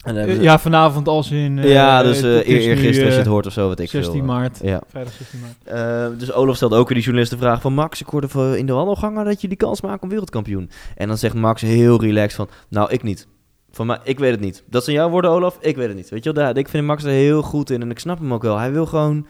En 0.05 0.42
ja, 0.42 0.59
vanavond 0.59 1.09
als 1.09 1.30
in... 1.30 1.59
eh, 1.59 1.72
ja, 1.72 2.03
dus 2.03 2.16
het 2.20 2.46
nu, 2.46 2.55
eergisteren 2.55 3.05
als 3.05 3.12
je 3.12 3.18
het 3.18 3.26
eh, 3.26 3.32
hoort 3.32 3.46
of 3.46 3.53
zo, 3.53 3.68
wat 3.68 3.78
ik 3.78 3.88
16 3.90 4.12
veel. 4.12 4.20
eh. 4.20 4.26
maart. 4.26 4.59
Ja. 4.62 4.80
Vrijdag 4.88 5.12
16 5.12 5.40
maart. 5.40 6.18
Dus 6.20 6.32
Olaf 6.32 6.57
stelde 6.57 6.76
ook 6.76 6.84
weer 6.88 6.94
die 6.94 7.03
journalist 7.05 7.32
de 7.32 7.38
vraag 7.38 7.61
van... 7.61 7.72
Max, 7.74 8.01
ik 8.01 8.07
hoorde 8.07 8.59
in 8.59 8.66
de 8.66 8.72
wandelgangen 8.72 9.24
dat 9.24 9.40
jullie 9.40 9.57
kans 9.57 9.80
maken 9.80 10.03
om 10.03 10.09
wereldkampioen. 10.09 10.70
En 10.96 11.09
dan 11.09 11.18
zegt 11.18 11.34
Max 11.34 11.62
heel 11.62 12.01
relaxed 12.01 12.34
van... 12.36 12.49
Nou, 12.68 12.90
ik 12.90 13.03
niet. 13.03 13.26
Van 13.70 13.86
mij, 13.86 13.99
ik 14.05 14.18
weet 14.18 14.30
het 14.30 14.40
niet. 14.40 14.62
Dat 14.66 14.84
zijn 14.84 14.96
jouw 14.96 15.09
woorden, 15.09 15.30
Olaf? 15.30 15.59
Ik 15.61 15.76
weet 15.76 15.86
het 15.86 15.96
niet. 15.96 16.09
Weet 16.09 16.24
je 16.24 16.32
wel, 16.32 16.44
daar, 16.44 16.57
ik 16.57 16.68
vind 16.68 16.86
Max 16.86 17.05
er 17.05 17.11
heel 17.11 17.42
goed 17.42 17.70
in. 17.70 17.82
En 17.82 17.90
ik 17.90 17.99
snap 17.99 18.18
hem 18.18 18.32
ook 18.32 18.42
wel. 18.42 18.59
Hij 18.59 18.72
wil 18.72 18.86
gewoon 18.86 19.26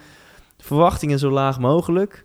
verwachtingen 0.59 1.19
zo 1.19 1.31
laag 1.31 1.59
mogelijk. 1.59 2.25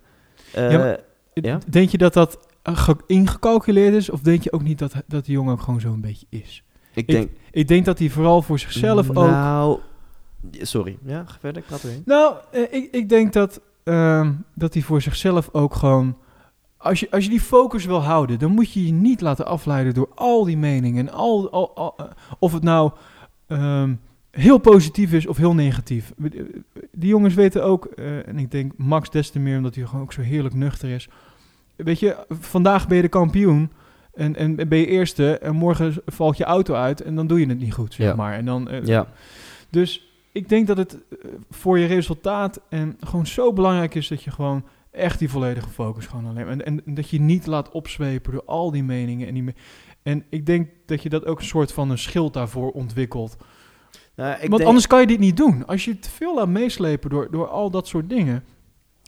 Ja? 1.33 1.59
Denk 1.67 1.89
je 1.89 1.97
dat 1.97 2.13
dat 2.13 2.37
ge- 2.63 2.95
ingecalculeerd 3.07 3.93
is? 3.93 4.09
Of 4.09 4.19
denk 4.19 4.43
je 4.43 4.51
ook 4.51 4.63
niet 4.63 4.79
dat, 4.79 4.93
dat 5.07 5.25
die 5.25 5.33
jongen 5.33 5.53
ook 5.53 5.61
gewoon 5.61 5.79
zo'n 5.79 6.01
beetje 6.01 6.25
is? 6.29 6.63
Ik 6.93 7.07
denk... 7.07 7.29
Ik 7.51 7.67
denk 7.67 7.85
dat 7.85 7.99
hij 7.99 8.09
vooral 8.09 8.41
voor 8.41 8.59
zichzelf 8.59 9.09
ook... 9.09 9.15
Nou... 9.15 9.79
Sorry. 10.51 10.97
Ja, 11.05 11.25
verder. 11.39 11.61
Ik 11.61 11.67
praat 11.67 11.83
erin. 11.83 12.01
Nou, 12.05 12.35
eh, 12.51 12.61
ik, 12.61 12.87
ik 12.91 13.09
denk 13.09 13.33
dat, 13.33 13.61
ehm, 13.83 14.31
dat 14.53 14.73
hij 14.73 14.83
voor 14.83 15.01
zichzelf 15.01 15.49
ook 15.51 15.75
gewoon... 15.75 16.17
Als 16.77 16.99
je, 16.99 17.07
als 17.11 17.23
je 17.23 17.29
die 17.29 17.39
focus 17.41 17.85
wil 17.85 18.03
houden, 18.03 18.39
dan 18.39 18.51
moet 18.51 18.73
je 18.73 18.85
je 18.85 18.91
niet 18.91 19.21
laten 19.21 19.45
afleiden 19.45 19.93
door 19.93 20.09
al 20.15 20.43
die 20.43 20.57
meningen. 20.57 21.07
En 21.07 21.13
al, 21.13 21.51
al, 21.51 21.75
al- 21.75 21.93
eh, 21.97 22.05
of 22.39 22.53
het 22.53 22.63
nou 22.63 22.91
ehm, 23.47 23.93
heel 24.31 24.57
positief 24.57 25.13
is 25.13 25.27
of 25.27 25.37
heel 25.37 25.53
negatief. 25.53 26.13
Die 26.91 27.09
jongens 27.09 27.33
weten 27.33 27.63
ook, 27.63 27.85
eh, 27.85 28.27
en 28.27 28.39
ik 28.39 28.51
denk 28.51 28.71
Max 28.77 29.09
des 29.09 29.29
te 29.29 29.39
meer 29.39 29.57
omdat 29.57 29.75
hij 29.75 29.85
gewoon 29.85 30.01
ook 30.01 30.13
zo 30.13 30.21
heerlijk 30.21 30.55
nuchter 30.55 30.89
is. 30.89 31.09
Weet 31.75 31.99
je, 31.99 32.25
vandaag 32.29 32.87
ben 32.87 32.95
je 32.95 33.03
de 33.03 33.09
kampioen 33.09 33.71
en, 34.13 34.35
en 34.35 34.55
ben 34.55 34.77
je 34.77 34.87
eerste 34.87 35.37
en 35.37 35.55
morgen 35.55 35.93
valt 36.05 36.37
je 36.37 36.43
auto 36.43 36.73
uit 36.73 37.01
en 37.01 37.15
dan 37.15 37.27
doe 37.27 37.39
je 37.39 37.45
het 37.47 37.59
niet 37.59 37.73
goed, 37.73 37.93
zeg 37.93 38.07
Ja. 38.07 38.15
maar. 38.15 38.33
En 38.33 38.45
dan, 38.45 38.69
eh, 38.69 38.85
Ja. 38.85 39.07
dus 39.69 40.11
ik 40.31 40.49
denk 40.49 40.67
dat 40.67 40.77
het 40.77 40.93
eh, 40.93 41.29
voor 41.49 41.79
je 41.79 41.85
resultaat 41.85 42.61
en 42.69 42.97
gewoon 42.99 43.27
zo 43.27 43.53
belangrijk 43.53 43.95
is 43.95 44.07
dat 44.07 44.23
je 44.23 44.31
gewoon 44.31 44.63
echt 44.91 45.19
die 45.19 45.29
volledige 45.29 45.69
focus 45.69 46.05
gewoon 46.05 46.25
alleen 46.25 46.47
en, 46.61 46.65
en 46.85 46.95
dat 46.95 47.09
je 47.09 47.19
niet 47.21 47.45
laat 47.45 47.71
opzwepen 47.71 48.31
door 48.31 48.43
al 48.45 48.71
die 48.71 48.83
meningen 48.83 49.27
en 49.27 49.33
die 49.33 49.43
me- 49.43 49.53
en 50.03 50.23
ik 50.29 50.45
denk 50.45 50.69
dat 50.85 51.03
je 51.03 51.09
dat 51.09 51.25
ook 51.25 51.39
een 51.39 51.45
soort 51.45 51.71
van 51.71 51.89
een 51.89 51.97
schild 51.97 52.33
daarvoor 52.33 52.71
ontwikkelt. 52.71 53.37
Nou, 54.15 54.31
ik 54.33 54.39
Want 54.39 54.51
denk- 54.51 54.63
anders 54.63 54.87
kan 54.87 54.99
je 55.01 55.07
dit 55.07 55.19
niet 55.19 55.37
doen. 55.37 55.65
Als 55.65 55.85
je 55.85 55.99
te 55.99 56.09
veel 56.09 56.35
laat 56.35 56.47
meeslepen 56.47 57.09
door, 57.09 57.27
door 57.31 57.47
al 57.47 57.69
dat 57.69 57.87
soort 57.87 58.09
dingen, 58.09 58.43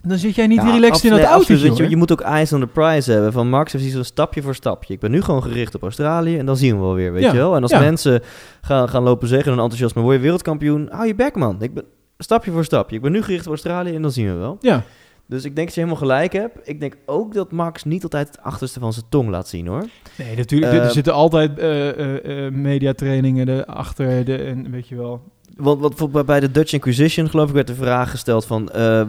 dan 0.03 0.17
zit 0.17 0.35
jij 0.35 0.47
niet 0.47 0.61
Ja, 0.61 0.71
relaxed 0.73 1.03
in 1.03 1.17
dat 1.17 1.25
absoluut. 1.25 1.61
Weet 1.61 1.77
je, 1.77 1.89
je 1.89 1.95
moet 1.95 2.11
ook 2.11 2.21
eyes 2.21 2.53
on 2.53 2.59
the 2.59 2.67
prize 2.67 3.11
hebben. 3.11 3.31
Van 3.31 3.49
Max 3.49 3.71
heeft 3.73 3.91
zo'n 3.91 4.03
stapje 4.03 4.41
voor 4.41 4.55
stapje. 4.55 4.93
Ik 4.93 4.99
ben 4.99 5.11
nu 5.11 5.21
gewoon 5.21 5.43
gericht 5.43 5.75
op 5.75 5.81
Australië 5.81 6.37
en 6.37 6.45
dan 6.45 6.57
zien 6.57 6.75
we 6.75 6.81
wel 6.81 6.93
weer, 6.93 7.11
weet 7.13 7.23
Ja, 7.23 7.31
je 7.31 7.37
wel. 7.37 7.55
En 7.55 7.61
als 7.61 7.71
ja. 7.71 7.79
mensen 7.79 8.21
gaan, 8.61 8.89
gaan 8.89 9.03
lopen 9.03 9.27
zeggen 9.27 9.51
en 9.51 9.59
enthousiasme, 9.59 10.01
word 10.01 10.15
je 10.15 10.21
wereldkampioen, 10.21 10.87
hou 10.91 11.07
je 11.07 11.15
bek 11.15 11.35
man. 11.35 11.61
Ik 11.61 11.73
ben 11.73 11.83
stapje 12.17 12.51
voor 12.51 12.63
stapje. 12.65 12.95
Ik 12.95 13.01
ben 13.01 13.11
nu 13.11 13.21
gericht 13.23 13.45
op 13.45 13.51
Australië 13.51 13.95
en 13.95 14.01
dan 14.01 14.11
zien 14.11 14.25
we 14.25 14.33
wel. 14.33 14.57
Ja, 14.59 14.83
Dus 15.27 15.43
ik 15.43 15.55
denk 15.55 15.67
dat 15.67 15.75
je 15.75 15.81
helemaal 15.81 16.01
gelijk 16.01 16.33
hebt. 16.33 16.57
Ik 16.63 16.79
denk 16.79 16.95
ook 17.05 17.33
dat 17.33 17.51
Max 17.51 17.83
niet 17.83 18.03
altijd 18.03 18.27
het 18.27 18.41
achterste 18.41 18.79
van 18.79 18.93
zijn 18.93 19.05
tong 19.09 19.29
laat 19.29 19.47
zien 19.47 19.67
hoor. 19.67 19.85
nee, 20.17 20.35
natuurlijk. 20.35 20.73
Er 20.73 20.91
zitten 20.91 21.13
altijd 21.13 21.59
eh, 21.59 21.89
eh, 21.89 22.45
eh, 22.45 22.53
mediatrainingen 22.53 23.49
erachter 23.49 24.25
de, 24.25 24.35
en 24.37 24.71
weet 24.71 24.87
je 24.87 24.95
wel. 24.95 25.21
Want 25.57 26.25
bij 26.25 26.39
de 26.39 26.51
Dutch 26.51 26.73
Inquisition, 26.73 27.29
geloof 27.29 27.47
ik, 27.47 27.53
werd 27.53 27.67
de 27.67 27.75
vraag 27.75 28.09
gesteld 28.09 28.45
van... 28.45 28.69
eh, 28.69 29.01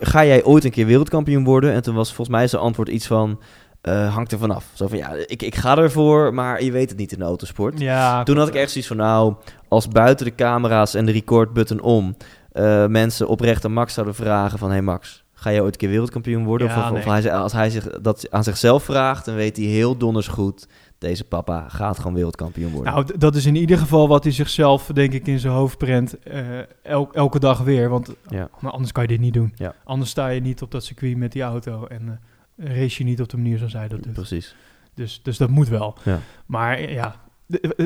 ga 0.00 0.24
jij 0.24 0.44
ooit 0.44 0.64
een 0.64 0.70
keer 0.70 0.86
wereldkampioen 0.86 1.44
worden? 1.44 1.72
En 1.72 1.82
toen 1.82 1.94
was 1.94 2.08
volgens 2.08 2.36
mij 2.36 2.46
zijn 2.46 2.62
antwoord 2.62 2.88
iets 2.88 3.06
van... 3.06 3.40
eh, 3.80 4.14
hangt 4.14 4.32
er 4.32 4.38
vanaf. 4.38 4.64
Zo 4.72 4.86
van, 4.86 4.98
ja, 4.98 5.12
ik, 5.26 5.42
ik 5.42 5.54
ga 5.54 5.76
ervoor, 5.78 6.34
maar 6.34 6.62
je 6.62 6.72
weet 6.72 6.88
het 6.88 6.98
niet 6.98 7.12
in 7.12 7.18
de 7.18 7.24
autosport. 7.24 7.80
Ja, 7.80 8.22
Toen 8.22 8.36
had 8.36 8.48
ik 8.48 8.54
echt 8.54 8.70
zoiets 8.70 8.88
van, 8.88 8.96
nou, 8.96 9.34
als 9.68 9.88
buiten 9.88 10.26
de 10.26 10.34
camera's 10.34 10.94
en 10.94 11.06
de 11.06 11.12
recordbutton 11.12 11.80
om... 11.80 12.16
eh, 12.52 12.86
mensen 12.86 13.28
oprecht 13.28 13.64
aan 13.64 13.72
Max 13.72 13.94
zouden 13.94 14.14
vragen 14.14 14.58
van... 14.58 14.70
Hey 14.70 14.82
Max, 14.82 15.24
ga 15.34 15.50
jij 15.50 15.60
ooit 15.60 15.72
een 15.72 15.78
keer 15.78 15.88
wereldkampioen 15.88 16.44
worden? 16.44 16.66
Ja, 16.68 16.76
of 16.78 16.84
of, 16.84 16.90
nee. 16.90 16.98
of 16.98 17.04
hij, 17.22 17.32
als 17.34 17.52
hij 17.52 17.70
zich, 17.70 17.84
dat 18.00 18.26
aan 18.30 18.44
zichzelf 18.44 18.82
vraagt, 18.82 19.24
dan 19.24 19.34
weet 19.34 19.56
hij 19.56 19.66
heel 19.66 19.96
donders 19.96 20.28
goed... 20.28 20.66
Deze 20.98 21.24
papa 21.24 21.68
gaat 21.68 21.96
gewoon 21.98 22.14
wereldkampioen 22.14 22.72
worden. 22.72 22.92
Nou, 22.92 23.18
dat 23.18 23.34
is 23.34 23.46
in 23.46 23.54
ieder 23.56 23.78
geval 23.78 24.08
wat 24.08 24.22
hij 24.24 24.32
zichzelf, 24.32 24.86
denk 24.86 25.12
ik, 25.12 25.26
in 25.26 25.38
zijn 25.38 25.52
hoofd 25.52 25.78
prent. 25.78 26.18
eh, 26.18 26.58
el- 26.82 27.08
elke 27.12 27.38
dag 27.38 27.58
weer. 27.60 27.88
Want 27.88 28.14
Ja. 28.28 28.48
maar 28.60 28.72
anders 28.72 28.92
kan 28.92 29.02
je 29.02 29.08
dit 29.08 29.20
niet 29.20 29.34
doen. 29.34 29.52
Ja. 29.56 29.74
Anders 29.84 30.10
sta 30.10 30.28
je 30.28 30.40
niet 30.40 30.62
op 30.62 30.70
dat 30.70 30.84
circuit 30.84 31.16
met 31.16 31.32
die 31.32 31.42
auto. 31.42 31.86
En 31.86 32.20
eh, 32.56 32.76
race 32.76 33.02
je 33.02 33.04
niet 33.08 33.20
op 33.20 33.28
de 33.28 33.36
manier 33.36 33.58
zoals 33.58 33.72
hij 33.72 33.88
dat 33.88 34.02
doet. 34.02 34.12
Precies. 34.12 34.54
Dus, 34.94 35.20
dus 35.22 35.36
dat 35.36 35.48
moet 35.50 35.68
wel. 35.68 35.94
Ja. 36.04 36.18
Maar 36.46 36.76
eh, 36.76 36.92
ja, 36.92 37.14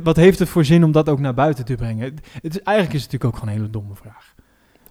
wat 0.02 0.16
heeft 0.16 0.38
het 0.38 0.48
voor 0.48 0.64
zin 0.64 0.84
om 0.84 0.92
dat 0.92 1.08
ook 1.08 1.18
naar 1.20 1.34
buiten 1.34 1.64
te 1.64 1.74
brengen? 1.74 2.04
Het, 2.42 2.54
is, 2.54 2.62
eigenlijk 2.62 2.96
is 2.96 3.02
het 3.02 3.12
natuurlijk 3.12 3.24
ook 3.24 3.34
gewoon 3.34 3.48
een 3.48 3.60
hele 3.60 3.70
domme 3.72 3.94
vraag. 3.94 4.34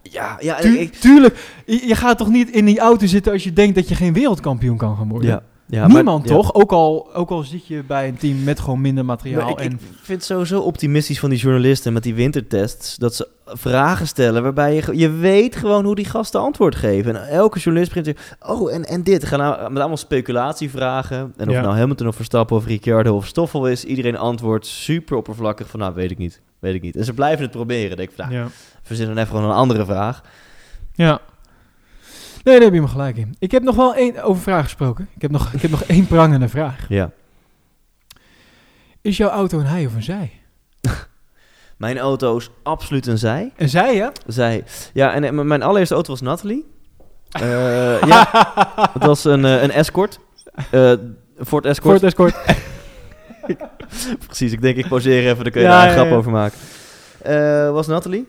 Ja, 0.02 0.36
ja, 0.40 0.56
Tu- 0.56 0.78
ik, 0.78 0.92
tuurlijk, 0.94 1.62
je, 1.66 1.86
je 1.86 1.94
gaat 1.94 2.18
toch 2.18 2.28
niet 2.28 2.50
in 2.50 2.64
die 2.64 2.78
auto 2.78 3.06
zitten 3.06 3.32
als 3.32 3.44
je 3.44 3.52
denkt 3.52 3.74
dat 3.74 3.88
je 3.88 3.94
geen 3.94 4.12
wereldkampioen 4.12 4.76
kan 4.76 4.96
gaan 4.96 5.08
worden? 5.08 5.28
ja, 5.30 5.42
ja, 5.70 5.80
maar- 5.86 5.94
Niemand 5.94 6.28
ja. 6.28 6.34
toch? 6.34 6.54
Ook, 6.54 6.72
al, 6.72 7.14
ook 7.14 7.30
al 7.30 7.42
zit 7.42 7.66
je 7.66 7.82
bij 7.84 8.08
een 8.08 8.16
team 8.16 8.44
met 8.44 8.60
gewoon 8.60 8.80
minder 8.80 9.04
materiaal. 9.04 9.48
Ik, 9.50 9.58
en, 9.58 9.72
ik 9.72 9.78
vind 10.02 10.18
het 10.18 10.24
sowieso 10.24 10.60
optimistisch 10.60 11.18
van 11.20 11.30
die 11.30 11.38
journalisten 11.38 11.92
met 11.92 12.02
die 12.02 12.14
wintertests. 12.14 12.96
Dat 12.96 13.14
ze 13.14 13.28
vragen 13.44 14.06
stellen 14.06 14.42
waarbij 14.42 14.74
je, 14.74 14.98
je 14.98 15.10
weet 15.10 15.56
gewoon 15.56 15.84
hoe 15.84 15.94
die 15.94 16.04
gasten 16.04 16.40
antwoord 16.40 16.74
geven. 16.74 17.16
En 17.16 17.28
elke 17.28 17.58
journalist 17.58 17.94
begint 17.94 18.16
te 18.16 18.22
oh 18.52 18.72
en, 18.74 18.84
en 18.84 19.02
dit. 19.02 19.24
Gaan 19.24 19.38
nou 19.38 19.70
met 19.70 19.78
allemaal 19.78 19.96
speculatievragen. 19.96 21.32
En 21.36 21.48
of 21.48 21.54
Ja. 21.54 21.60
nou 21.60 21.76
Hamilton 21.76 22.06
of 22.08 22.16
Verstappen 22.16 22.56
of 22.56 22.66
Ricciardo 22.66 23.16
of 23.16 23.26
Stoffel 23.26 23.68
is. 23.68 23.84
Iedereen 23.84 24.16
antwoordt 24.16 24.66
super 24.66 25.16
oppervlakkig 25.16 25.68
van 25.68 25.80
nou 25.80 25.94
weet 25.94 26.10
ik 26.10 26.18
niet. 26.18 26.40
Weet 26.58 26.74
ik 26.74 26.82
niet. 26.82 26.96
En 26.96 27.04
ze 27.04 27.12
blijven 27.12 27.42
het 27.42 27.50
proberen. 27.50 27.96
Denk 27.96 28.08
ik 28.08 28.14
van 28.16 28.28
nou, 28.28 28.40
ja. 28.40 28.48
verzin 28.82 29.06
dan 29.06 29.16
even 29.16 29.28
gewoon 29.28 29.44
een 29.50 29.56
andere 29.56 29.84
vraag. 29.84 30.22
Ja. 30.94 31.20
Nee, 32.42 32.54
daar 32.54 32.64
heb 32.64 32.74
je 32.74 32.80
me 32.80 32.88
gelijk 32.88 33.16
in. 33.16 33.34
Ik 33.38 33.50
heb 33.50 33.62
nog 33.62 33.76
wel 33.76 33.94
één 33.94 34.22
over 34.22 34.42
vragen 34.42 34.64
gesproken. 34.64 35.08
Ik 35.14 35.22
heb 35.22 35.30
nog, 35.30 35.52
ik 35.52 35.62
heb 35.62 35.70
nog 35.70 35.82
één 35.82 36.06
prangende 36.06 36.48
vraag. 36.48 36.88
Ja. 36.88 37.10
Is 39.00 39.16
jouw 39.16 39.28
auto 39.28 39.58
een 39.58 39.66
hij 39.66 39.86
of 39.86 39.94
een 39.94 40.02
zij? 40.02 40.32
Mijn 41.76 41.98
auto 41.98 42.36
is 42.36 42.50
absoluut 42.62 43.06
een 43.06 43.18
zij. 43.18 43.52
Een 43.56 43.68
zij, 43.68 43.94
ja? 43.94 44.12
Zij. 44.26 44.64
Ja, 44.92 45.12
en 45.12 45.24
eh, 45.24 45.30
mijn 45.30 45.62
allereerste 45.62 45.94
auto 45.94 46.10
was 46.10 46.20
Natalie. 46.20 46.64
Eh, 47.30 48.02
ja, 48.02 48.28
het 48.92 49.04
was 49.04 49.24
een, 49.24 49.44
eh, 49.44 49.62
een 49.62 49.70
Escort. 49.70 50.20
Eh 50.70 50.92
Ford 51.44 51.64
Escort. 51.64 51.98
Ford 51.98 52.02
Escort. 52.02 52.34
Precies, 54.26 54.52
ik 54.52 54.60
denk 54.60 54.76
ik 54.76 54.88
pauzeer 54.88 55.30
even, 55.30 55.42
dan 55.42 55.52
kun 55.52 55.60
je 55.60 55.66
Ja, 55.66 55.72
daar 55.72 55.82
een 55.82 55.88
ja, 55.88 55.94
grap 55.94 56.08
ja. 56.10 56.16
over 56.16 56.30
maken. 56.30 56.58
Was 57.72 57.86
Natalie. 57.86 58.20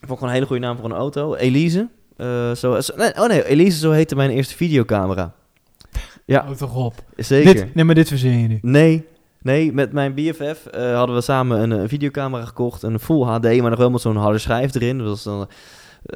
Ik 0.00 0.06
vond 0.06 0.12
gewoon 0.12 0.28
een 0.28 0.34
hele 0.34 0.46
goede 0.46 0.62
naam 0.62 0.76
voor 0.76 0.84
een 0.84 0.96
auto. 0.96 1.34
Elise. 1.34 1.88
Eh, 2.16 2.52
zo, 2.52 2.80
zo- 2.80 2.96
nee, 2.96 3.14
oh 3.20 3.26
nee, 3.28 3.46
Elise, 3.48 3.78
zo 3.78 3.90
heette 3.90 4.16
mijn 4.16 4.30
eerste 4.30 4.54
videocamera. 4.56 5.32
Ja, 6.24 6.44
Houd 6.44 6.58
toch 6.58 6.74
op. 6.76 6.94
zeker. 7.16 7.54
Dit, 7.54 7.74
nee, 7.74 7.84
maar 7.84 7.94
dit 7.94 8.08
verzin 8.08 8.38
je 8.38 8.48
nu. 8.48 8.58
Nee, 8.62 9.04
nee, 9.42 9.72
met 9.72 9.92
mijn 9.92 10.14
BFF 10.14 10.66
eh, 10.66 10.94
hadden 10.96 11.16
we 11.16 11.22
samen 11.22 11.60
een, 11.60 11.72
eh, 11.72 11.88
videocamera 11.88 12.44
gekocht. 12.44 12.82
Een 12.82 12.98
full 12.98 13.22
HD, 13.22 13.42
maar 13.60 13.70
nog 13.70 13.78
wel 13.78 13.90
met 13.90 14.00
zo'n 14.00 14.16
harde 14.16 14.38
schijf 14.38 14.74
erin. 14.74 14.98
Dat 14.98 15.06
was 15.06 15.22
dan, 15.22 15.48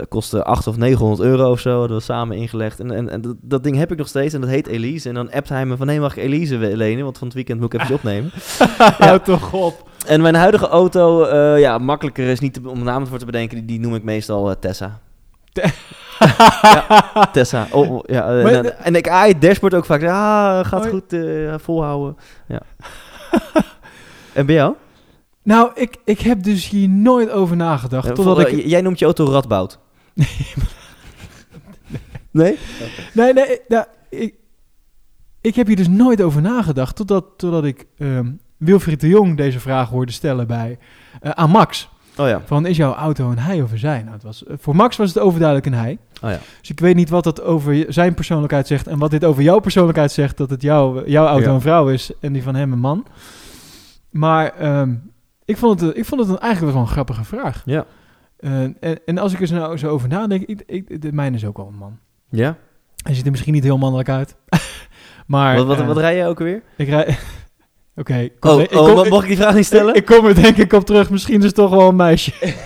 kostte 0.08 0.44
800 0.44 0.66
of 0.66 0.76
900 0.76 1.20
euro 1.28 1.50
of 1.50 1.60
zo. 1.60 1.80
Dat 1.80 1.90
was 1.90 2.04
samen 2.04 2.36
ingelegd. 2.36 2.80
En, 2.80 2.90
en, 2.90 3.08
en 3.08 3.20
dat, 3.20 3.36
dat 3.40 3.62
ding 3.62 3.76
heb 3.76 3.92
ik 3.92 3.98
nog 3.98 4.08
steeds 4.08 4.34
en 4.34 4.40
dat 4.40 4.50
heet 4.50 4.66
Elise. 4.66 5.08
En 5.08 5.14
dan 5.14 5.30
appt 5.32 5.48
hij 5.48 5.66
me 5.66 5.76
van, 5.76 5.86
nee, 5.86 6.00
mag 6.00 6.16
ik 6.16 6.22
Elise 6.22 6.56
lenen? 6.58 7.04
Want 7.04 7.18
van 7.18 7.26
het 7.26 7.36
weekend 7.36 7.60
moet 7.60 7.74
ik 7.74 7.80
even 7.80 7.94
opnemen. 8.00 8.30
Houd 8.98 9.24
toch 9.24 9.52
op. 9.52 9.88
En 10.06 10.20
mijn 10.20 10.34
huidige 10.34 10.68
auto, 10.68 11.26
ja, 11.56 11.78
makkelijker 11.78 12.26
is 12.28 12.40
niet 12.40 12.60
om 12.66 12.78
een 12.78 12.84
naam 12.84 13.06
voor 13.06 13.18
te 13.18 13.24
bedenken. 13.24 13.56
Die, 13.56 13.66
die 13.66 13.80
noem 13.80 13.94
ik 13.94 14.02
meestal 14.02 14.58
Tessa. 14.58 15.00
ja, 16.62 17.28
Tessa. 17.32 17.66
Oh, 17.70 17.90
oh, 17.90 18.00
ja, 18.06 18.36
eh, 18.38 18.42
Maar 18.42 18.64
en, 18.64 18.94
ik 18.94 19.08
aai 19.08 19.32
het 19.32 19.40
dashboard 19.42 19.74
ook 19.74 19.84
vaak. 19.84 20.02
Ah, 20.02 20.64
gaat 20.66 20.72
Oh, 20.78 20.84
ja. 20.84 20.90
goed, 20.90 21.12
eh, 21.12 21.54
volhouden. 21.58 22.16
Ja. 22.48 22.60
en 24.32 24.46
bij 24.46 24.54
jou? 24.54 24.74
Nou, 25.42 25.70
ik, 25.74 25.96
ik 26.04 26.20
heb 26.20 26.42
dus 26.42 26.68
hier 26.68 26.88
nooit 26.88 27.30
over 27.30 27.56
nagedacht. 27.56 28.08
Eh, 28.08 28.12
totdat 28.12 28.40
ik... 28.40 28.64
Jij 28.66 28.80
noemt 28.80 28.98
je 28.98 29.04
auto 29.04 29.24
Radboud. 29.24 29.78
nee? 32.30 32.58
Nee, 33.12 33.32
nee, 33.32 33.44
ik- 33.46 33.62
nou, 33.68 33.84
ik, 34.08 34.34
ik 35.40 35.54
heb 35.54 35.66
hier 35.66 35.76
dus 35.76 35.88
nooit 35.88 36.22
over 36.22 36.40
nagedacht. 36.42 36.96
Totdat, 36.96 37.24
totdat 37.36 37.64
ik 37.64 37.86
ehm, 37.98 38.30
Wilfried 38.56 39.00
de 39.00 39.08
Jong 39.08 39.36
deze 39.36 39.60
vraag 39.60 39.88
hoorde 39.88 40.12
stellen 40.12 40.46
bij, 40.46 40.78
aan 41.20 41.50
Max. 41.50 41.88
Oh 42.16 42.28
ja. 42.28 42.42
Van, 42.46 42.66
is 42.66 42.76
jouw 42.76 42.94
auto 42.94 43.30
een 43.30 43.38
hij 43.38 43.62
of 43.62 43.72
een 43.72 43.78
zij? 43.78 44.00
Nou, 44.02 44.12
het 44.12 44.22
was, 44.22 44.44
eh, 44.44 44.54
voor 44.58 44.76
Max 44.76 44.96
was 44.96 45.08
het 45.14 45.18
overduidelijk 45.22 45.66
een 45.66 45.74
hij. 45.74 45.98
Oh 46.22 46.30
ja. 46.30 46.38
Dus 46.60 46.70
ik 46.70 46.80
weet 46.80 46.94
niet 46.94 47.08
wat 47.08 47.24
dat 47.24 47.42
over 47.42 47.72
je- 47.72 47.86
zijn 47.88 48.14
persoonlijkheid 48.14 48.66
zegt... 48.66 48.86
en 48.86 48.98
wat 48.98 49.10
dit 49.10 49.24
over 49.24 49.42
jouw 49.42 49.58
persoonlijkheid 49.58 50.12
zegt... 50.12 50.36
dat 50.36 50.50
het 50.50 50.62
jouw 50.62 51.06
jouw 51.06 51.26
auto 51.26 51.48
Ja. 51.48 51.54
een 51.54 51.60
vrouw 51.60 51.88
is 51.88 52.10
en 52.20 52.32
die 52.32 52.42
van 52.42 52.54
hem 52.54 52.72
een 52.72 52.78
man. 52.78 53.06
Maar 54.10 54.52
ehm, 54.58 54.94
ik, 55.44 55.56
vond 55.56 55.80
het, 55.80 55.96
ik 55.96 56.04
vond 56.04 56.20
het 56.20 56.30
een, 56.30 56.38
eigenlijk 56.38 56.72
wel 56.74 56.82
een 56.82 56.88
grappige 56.88 57.24
vraag. 57.24 57.62
Ja. 57.64 57.84
Eh, 58.36 58.62
en, 58.62 58.98
en 59.06 59.18
als 59.18 59.32
ik 59.32 59.40
er 59.40 59.46
zo, 59.46 59.54
nou 59.54 59.76
zo 59.78 59.88
over 59.88 60.08
nadenk... 60.08 60.42
Ik, 60.42 60.62
ik, 60.66 61.02
de 61.02 61.12
mijne 61.12 61.36
is 61.36 61.44
ook 61.44 61.56
wel 61.56 61.66
een 61.66 61.74
man. 61.78 61.98
Ja? 62.28 62.56
Hij 63.02 63.14
ziet 63.14 63.24
er 63.24 63.30
misschien 63.30 63.52
niet 63.52 63.64
heel 63.64 63.78
mannelijk 63.78 64.08
uit. 64.08 64.36
maar 65.26 65.56
wat, 65.56 65.66
wat, 65.66 65.78
eh, 65.80 65.86
wat 65.86 65.96
rij 65.96 66.16
jij 66.16 66.28
ook 66.28 66.38
weer? 66.38 66.62
ik 66.76 66.88
rij... 66.88 67.18
Oké, 68.00 68.16
ik 68.18 68.44
Oh, 68.44 68.60
ik 68.60 68.72
oh, 68.72 68.84
kom- 68.94 69.04
ik- 69.04 69.10
mag 69.10 69.22
ik 69.22 69.28
die 69.28 69.36
vraag 69.36 69.54
niet 69.54 69.64
stellen? 69.66 69.94
Ik, 69.94 69.96
ik 70.10 70.16
kom 70.16 70.26
er 70.26 70.34
denk 70.34 70.56
ik 70.56 70.72
op 70.72 70.84
terug. 70.84 71.10
Misschien 71.10 71.38
is 71.38 71.44
het 71.44 71.54
toch 71.54 71.70
wel 71.70 71.88
een 71.88 71.96
meisje. 71.96 72.32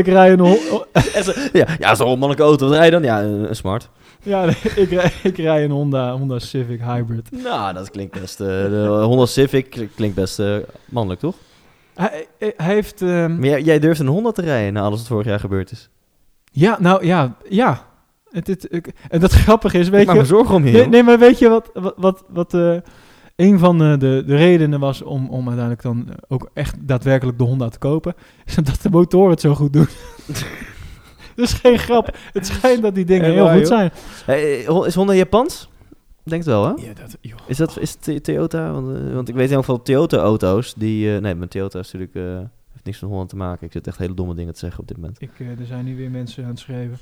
ik 0.00 0.06
rij 0.06 0.32
een... 0.32 0.38
hon- 0.40 0.84
Echt 0.92 1.24
zo- 1.24 1.32
ja, 1.52 1.66
ja, 1.78 1.90
een 1.90 2.00
onmannelijke 2.00 2.42
auto. 2.42 2.66
Wat 2.68 2.76
rij 2.76 2.84
je 2.84 2.90
dan? 2.90 3.02
Ja, 3.02 3.22
een, 3.22 3.48
een 3.48 3.56
smart. 3.56 3.88
Ja, 4.22 4.44
nee, 4.44 4.54
ik, 4.84 4.90
rij, 4.90 5.12
ik 5.22 5.36
rij 5.36 5.64
een 5.64 5.70
Honda, 5.70 6.12
Honda 6.16 6.38
Civic 6.38 6.80
Hybrid. 6.80 7.28
Nou, 7.42 7.72
dat 7.74 7.90
klinkt 7.90 8.20
best... 8.20 8.40
eh, 8.40 8.46
de 8.46 9.00
Honda 9.02 9.26
Civic 9.26 9.88
klinkt 9.94 10.14
best 10.16 10.38
eh, 10.38 10.56
mannelijk, 10.88 11.20
toch? 11.20 11.34
Hij, 11.94 12.26
hij 12.38 12.74
heeft... 12.74 13.02
ehm, 13.02 13.38
Maar 13.38 13.48
jij, 13.48 13.62
jij 13.62 13.78
durft 13.78 14.00
een 14.00 14.06
Honda 14.06 14.30
te 14.32 14.42
rijden 14.42 14.72
na 14.72 14.80
alles 14.82 14.98
wat 14.98 15.08
vorig 15.08 15.26
jaar 15.26 15.40
gebeurd 15.40 15.70
is. 15.70 15.88
ja, 16.52 16.76
nou 16.80 17.06
ja, 17.06 17.34
ja. 17.48 17.86
Het, 18.30 18.46
het, 18.46 18.66
ik- 18.70 18.92
en 19.08 19.20
dat 19.20 19.32
grappige 19.44 19.78
is, 19.78 19.86
ik 19.86 19.92
weet 19.92 20.06
maak 20.06 20.14
me 20.14 20.20
je... 20.20 20.26
zorgen 20.28 20.54
om 20.54 20.66
je, 20.66 20.86
Nee, 20.86 21.02
maar 21.02 21.18
weet 21.18 21.38
je 21.38 21.48
wat, 21.48 21.70
wat, 21.74 21.94
wat, 21.96 22.24
wat 22.28 22.54
eh, 22.54 22.76
een 23.36 23.58
van 23.58 23.78
de, 23.78 23.96
de, 23.98 24.22
de 24.26 24.36
redenen 24.36 24.80
was 24.80 25.02
om, 25.02 25.28
om 25.28 25.48
uiteindelijk 25.48 25.82
dan 25.82 26.08
ook 26.28 26.50
echt 26.52 26.76
daadwerkelijk 26.88 27.38
de 27.38 27.44
Honda 27.44 27.68
te 27.68 27.78
kopen? 27.78 28.14
Is 28.44 28.58
omdat 28.58 28.82
de 28.82 28.90
motoren 28.90 29.30
het 29.30 29.40
zo 29.40 29.54
goed 29.54 29.72
doen. 29.72 29.88
Dat 31.36 31.44
is 31.44 31.52
geen 31.62 31.78
grap. 31.78 32.16
Het 32.32 32.46
schijnt 32.46 32.82
dat 32.82 32.94
die 32.94 33.04
dingen 33.04 33.32
heel 33.32 33.44
waar, 33.44 33.52
goed 33.58 33.68
joh? 33.68 33.76
zijn. 33.78 33.90
Hey, 34.24 34.58
is 34.86 34.94
Honda 34.94 35.12
Japans? 35.14 35.68
Denk 36.22 36.42
het 36.44 36.50
wel, 36.52 36.64
hè? 36.64 36.86
Ja, 36.86 36.92
dat, 36.94 37.16
joh. 37.20 37.38
Is 37.46 37.56
dat 37.56 37.78
is 37.78 37.96
Toyota? 38.22 38.72
Want, 38.72 38.96
eh, 38.98 39.14
want 39.14 39.28
ik 39.28 39.34
weet 39.34 39.48
heel 39.48 39.62
veel 39.62 39.82
Toyota-auto's 39.82 40.74
die... 40.74 41.14
eh, 41.14 41.20
nee, 41.20 41.34
mijn 41.34 41.48
Toyota 41.50 41.78
is 41.78 41.92
natuurlijk... 41.92 42.14
eh, 42.26 42.46
heeft 42.72 42.84
niks 42.84 43.00
met 43.00 43.10
Holland 43.10 43.28
te 43.28 43.36
maken. 43.36 43.66
Ik 43.66 43.72
zit 43.72 43.86
echt 43.86 43.98
hele 43.98 44.14
domme 44.14 44.34
dingen 44.34 44.52
te 44.52 44.58
zeggen 44.58 44.80
op 44.80 44.88
dit 44.88 44.96
moment. 44.96 45.20
Ik, 45.20 45.30
er 45.58 45.66
zijn 45.66 45.84
nu 45.84 45.96
weer 45.96 46.10
mensen 46.10 46.44
aan 46.44 46.50
het 46.50 46.58
schrijven. 46.58 46.98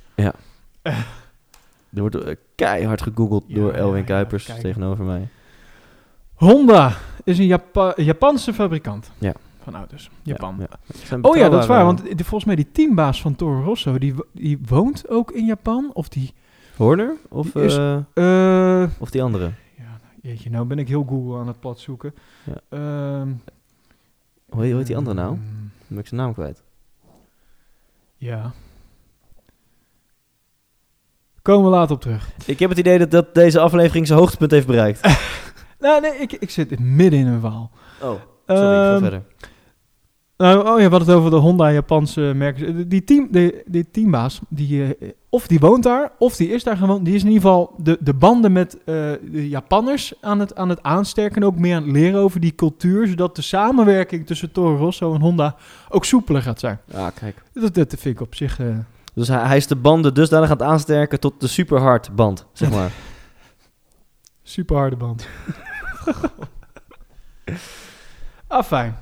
Er 1.94 2.00
wordt 2.00 2.16
keihard 2.54 3.02
gegoogeld 3.02 3.44
Ja, 3.46 3.54
door 3.54 3.72
ja, 3.72 3.78
Elwin 3.78 4.00
ja, 4.00 4.06
Kuipers 4.06 4.50
tegenover 4.60 5.04
mij. 5.04 5.28
Honda 6.34 6.96
is 7.24 7.38
een 7.38 7.46
Japa- 7.46 7.92
Japanse 7.96 8.54
fabrikant 8.54 9.10
Ja. 9.18 9.32
van 9.62 9.74
auto's. 9.74 10.10
Japan. 10.22 10.56
Ja, 10.58 10.66
Oh 10.66 11.36
ja, 11.36 11.48
dat 11.48 11.60
is 11.60 11.66
waar. 11.66 11.84
betrouwbare- 11.84 11.84
Want 11.84 12.18
de- 12.18 12.24
volgens 12.24 12.44
mij 12.44 12.54
die 12.56 12.72
teambaas 12.72 13.20
van 13.20 13.36
Toro 13.36 13.62
Rosso, 13.62 13.98
die, 13.98 14.14
die 14.32 14.58
woont 14.68 15.08
ook 15.08 15.30
in 15.32 15.44
Japan. 15.46 15.90
Of 15.92 16.08
die... 16.08 16.32
Horner? 16.76 17.16
Of, 17.28 17.50
Die 17.50 17.62
is- 17.62 17.76
eh, 17.76 18.82
eh, 18.82 18.90
of 18.98 19.10
die 19.10 19.22
andere? 19.22 19.52
ja, 19.78 19.98
jeetje, 20.22 20.50
nou 20.50 20.66
ben 20.66 20.78
ik 20.78 20.88
heel 20.88 21.04
Google 21.08 21.38
aan 21.40 21.46
het 21.46 21.60
plat 21.60 21.78
zoeken. 21.80 22.14
Ja. 22.44 22.54
Ehm, 22.68 23.28
Hoe 24.48 24.64
heet, 24.64 24.86
die 24.86 24.96
andere 24.96 25.16
nou? 25.16 25.32
ehm, 25.32 25.40
Dan 25.62 25.70
ben 25.88 25.98
ik 25.98 26.06
zijn 26.06 26.20
naam 26.20 26.32
kwijt. 26.32 26.62
ja. 28.16 28.52
Komen 31.42 31.70
we 31.70 31.76
later 31.76 31.94
op 31.94 32.00
terug. 32.00 32.30
Ik 32.46 32.58
heb 32.58 32.68
het 32.70 32.78
idee 32.78 32.98
dat, 32.98 33.10
dat 33.10 33.34
deze 33.34 33.60
aflevering 33.60 34.06
zijn 34.06 34.18
hoogtepunt 34.18 34.50
heeft 34.50 34.66
bereikt. 34.66 35.00
Nou, 35.82 36.00
nee, 36.00 36.12
ik, 36.16 36.32
ik 36.32 36.50
zit 36.50 36.78
midden 36.80 37.18
in 37.20 37.26
een 37.26 37.40
verhaal. 37.40 37.70
Oh, 38.02 38.08
sorry, 38.46 38.62
ik 38.62 38.68
ga 38.68 38.90
Ehm, 38.92 38.98
verder. 39.00 39.22
Nou, 40.36 40.58
oh 40.58 40.64
ja, 40.64 40.74
we 40.74 40.80
hadden 40.90 41.08
het 41.08 41.10
over 41.16 41.30
de 41.30 41.36
Honda 41.36 41.70
Japanse 41.72 42.20
merken. 42.34 42.88
Die, 42.88 43.04
team, 43.04 43.28
die, 43.30 43.62
die 43.66 43.90
teambaas, 43.90 44.40
die, 44.48 44.96
eh, 44.96 45.08
of 45.28 45.46
die 45.46 45.58
woont 45.58 45.82
daar, 45.82 46.12
of 46.18 46.36
die 46.36 46.48
is 46.48 46.64
daar 46.64 46.76
gewoon. 46.76 47.04
Die 47.04 47.14
is 47.14 47.20
in 47.22 47.28
ieder 47.30 47.42
geval 47.42 47.74
de, 47.76 47.96
de 48.00 48.14
banden 48.14 48.52
met 48.52 48.74
eh, 48.78 48.84
de 49.22 49.48
Japanners 49.48 50.12
aan 50.20 50.38
het, 50.40 50.54
aan 50.56 50.68
het 50.68 50.82
aansterken. 50.82 51.36
En 51.42 51.46
ook 51.48 51.56
meer 51.58 51.76
aan 51.76 51.82
het 51.82 51.92
leren 51.92 52.20
over 52.20 52.40
die 52.40 52.54
cultuur. 52.54 53.06
Zodat 53.06 53.36
de 53.36 53.42
samenwerking 53.42 54.26
tussen 54.26 54.52
Toro 54.52 54.76
Rosso 54.76 55.14
en 55.14 55.20
Honda 55.20 55.56
ook 55.88 56.04
soepeler 56.04 56.42
gaat 56.42 56.60
zijn. 56.60 56.78
Ja, 56.92 57.10
kijk. 57.10 57.42
Dat, 57.52 57.74
dat 57.74 57.94
vind 57.98 58.14
ik 58.14 58.20
op 58.20 58.34
zich... 58.34 58.58
eh, 58.60 58.66
Dus 59.14 59.28
hij, 59.28 59.42
hij 59.46 59.56
is 59.56 59.66
de 59.66 59.76
banden 59.76 60.14
dusdanig 60.14 60.50
aan 60.50 60.56
het 60.56 60.66
aansterken 60.66 61.20
tot 61.20 61.40
de 61.40 61.46
superhard 61.46 62.14
band, 62.14 62.46
zeg 62.52 62.70
maar. 62.76 62.90
Super 64.42 64.76
harde 64.76 64.96
band. 64.96 65.26
ah, 68.46 68.64
fijn. 68.64 68.96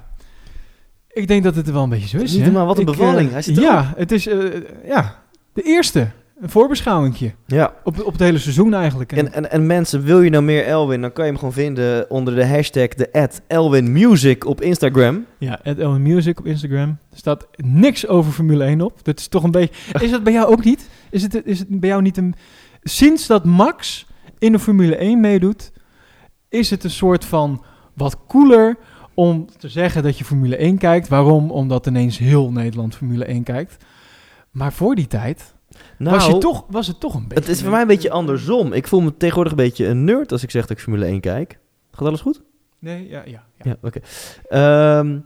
Ik 1.13 1.29
denk 1.29 1.43
dat 1.43 1.55
het 1.55 1.67
er 1.67 1.73
wel 1.73 1.83
een 1.83 1.89
beetje 1.89 2.09
zo 2.09 2.17
is. 2.17 2.33
Niet 2.33 2.41
hè? 2.41 2.47
normaal, 2.47 2.67
wat 2.67 2.77
een 2.77 2.83
Ik, 2.83 2.89
eh, 2.89 2.97
bevalling. 2.99 3.31
Hij 3.31 3.43
zit 3.43 3.57
erop. 3.57 3.71
ja, 3.71 3.93
het 3.97 4.13
is 4.13 4.27
eh, 4.27 4.39
ja, 4.85 5.23
de 5.53 5.63
eerste. 5.63 6.09
Een 6.41 6.51
voorbeschouwingje. 6.51 7.33
ja. 7.47 7.75
Op, 7.85 8.05
op 8.05 8.13
het 8.13 8.21
hele 8.21 8.39
seizoen 8.39 8.75
eigenlijk. 8.75 9.13
En, 9.13 9.33
en, 9.33 9.51
en 9.51 9.67
mensen, 9.67 10.03
wil 10.03 10.23
je 10.23 10.31
nou 10.31 10.45
meer 10.45 10.65
Elwin, 10.65 11.01
dan 11.01 11.13
kan 11.13 11.25
je 11.25 11.31
hem 11.31 11.39
gewoon 11.39 11.55
vinden 11.55 12.11
onder 12.11 12.35
de 12.35 12.47
hashtag 12.47 12.89
de 12.89 13.13
ad 13.13 13.41
Elwin 13.47 13.93
Music 13.93 14.47
op 14.47 14.61
Instagram. 14.61 15.27
ja, 15.39 15.61
at 15.65 15.79
Elwin 15.79 16.03
Music 16.03 16.39
op 16.39 16.47
Instagram. 16.47 16.89
Er 17.11 17.19
staat 17.19 17.47
niks 17.57 18.07
over 18.07 18.33
Formule 18.33 18.65
1 18.65 18.81
op. 18.81 19.05
Dat 19.05 19.19
is 19.19 19.29
toch 19.29 19.43
een 19.43 19.51
beetje... 19.51 19.75
Is 20.05 20.11
dat 20.11 20.23
bij 20.23 20.33
jou 20.33 20.53
ook 20.53 20.65
niet? 20.65 20.89
Is 21.11 21.23
het, 21.23 21.41
is 21.45 21.59
het 21.59 21.81
bij 21.81 21.89
jou 21.89 22.03
niet 22.03 22.17
een... 22.17 22.35
Sinds 22.83 23.27
dat 23.27 23.45
Max 23.45 24.07
in 24.39 24.53
de 24.53 24.59
Formule 24.59 24.97
1 24.97 25.21
meedoet, 25.21 25.73
is 26.51 26.71
het 26.71 26.85
een 26.85 26.91
soort 26.91 27.25
van 27.25 27.63
wat 27.95 28.27
cooler 28.27 28.77
om 29.15 29.47
te 29.59 29.69
zeggen 29.69 30.03
dat 30.03 30.19
je 30.19 30.25
Formule 30.25 30.57
1 30.57 30.79
kijkt. 30.79 31.09
Waarom? 31.09 31.51
Omdat 31.51 31.87
ineens 31.87 32.19
heel 32.19 32.53
Nederland 32.53 32.95
Formule 32.97 33.25
1 33.25 33.43
kijkt. 33.43 33.85
Maar 34.51 34.73
voor 34.73 34.95
die 34.95 35.07
tijd 35.07 35.55
Nou, 35.99 36.17
was, 36.17 36.27
je 36.27 36.39
toch, 36.39 36.65
was 36.69 36.87
het 36.87 37.01
toch 37.01 37.15
een 37.15 37.29
beetje... 37.29 37.35
het 37.35 37.49
is 37.49 37.63
voor 37.63 37.71
mij 37.71 37.81
een 37.81 37.87
beetje 37.87 38.11
andersom. 38.11 38.73
Ik 38.73 38.87
voel 38.87 39.01
me 39.01 39.17
tegenwoordig 39.17 39.53
een 39.53 39.59
beetje 39.59 39.87
een 39.87 40.05
nerd 40.05 40.33
als 40.33 40.43
ik 40.43 40.51
zeg 40.51 40.63
dat 40.63 40.71
ik 40.71 40.83
Formule 40.83 41.05
1 41.05 41.21
kijk. 41.21 41.59
Gaat 41.91 42.09
alles 42.09 42.21
goed? 42.21 42.43
Nee, 42.79 43.09
ja, 43.09 43.23
ja. 43.25 43.45
ja. 43.57 43.65
Ja, 43.65 43.77
oké. 43.83 44.01
Ehm, 44.49 45.19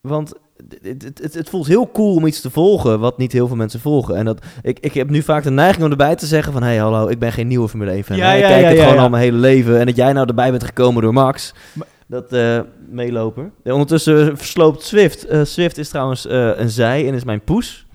want 0.00 0.32
het, 0.68 1.02
het, 1.02 1.18
het, 1.22 1.34
het 1.34 1.48
voelt 1.48 1.66
heel 1.66 1.90
cool 1.90 2.14
om 2.14 2.26
iets 2.26 2.40
te 2.40 2.50
volgen 2.50 3.00
wat 3.00 3.18
niet 3.18 3.32
heel 3.32 3.46
veel 3.46 3.56
mensen 3.56 3.80
volgen. 3.80 4.16
En 4.16 4.24
dat, 4.24 4.44
ik, 4.62 4.78
ik 4.80 4.94
heb 4.94 5.10
nu 5.10 5.22
vaak 5.22 5.42
de 5.42 5.50
neiging 5.50 5.84
om 5.84 5.90
erbij 5.90 6.16
te 6.16 6.26
zeggen 6.26 6.52
van... 6.52 6.62
hey, 6.62 6.76
hallo, 6.76 7.08
ik 7.08 7.18
ben 7.18 7.32
geen 7.32 7.46
nieuwe 7.46 7.68
Formule 7.68 7.90
1 7.90 8.04
fan. 8.04 8.16
Ja, 8.16 8.28
hè. 8.28 8.36
ik 8.36 8.40
ja, 8.40 8.48
kijk 8.48 8.62
ja, 8.62 8.68
het 8.68 8.76
ja, 8.76 8.82
gewoon 8.82 8.96
ja. 8.96 9.02
al 9.02 9.10
mijn 9.10 9.22
hele 9.22 9.38
leven. 9.38 9.78
En 9.80 9.86
dat 9.86 9.96
jij 9.96 10.12
nou 10.12 10.28
erbij 10.28 10.50
bent 10.50 10.64
gekomen 10.64 11.02
door 11.02 11.12
Max. 11.12 11.54
Maar- 11.72 11.86
dat 12.12 12.32
eh, 12.32 12.60
meeloper. 12.88 13.50
Ja, 13.64 13.72
ondertussen 13.72 14.36
versloopt 14.36 14.82
Swift. 14.82 15.24
Eh, 15.24 15.44
Swift 15.44 15.78
is 15.78 15.88
trouwens 15.88 16.26
eh, 16.26 16.58
een 16.58 16.70
zij 16.70 17.08
en 17.08 17.14
is 17.14 17.24
mijn 17.24 17.44
poes. 17.44 17.86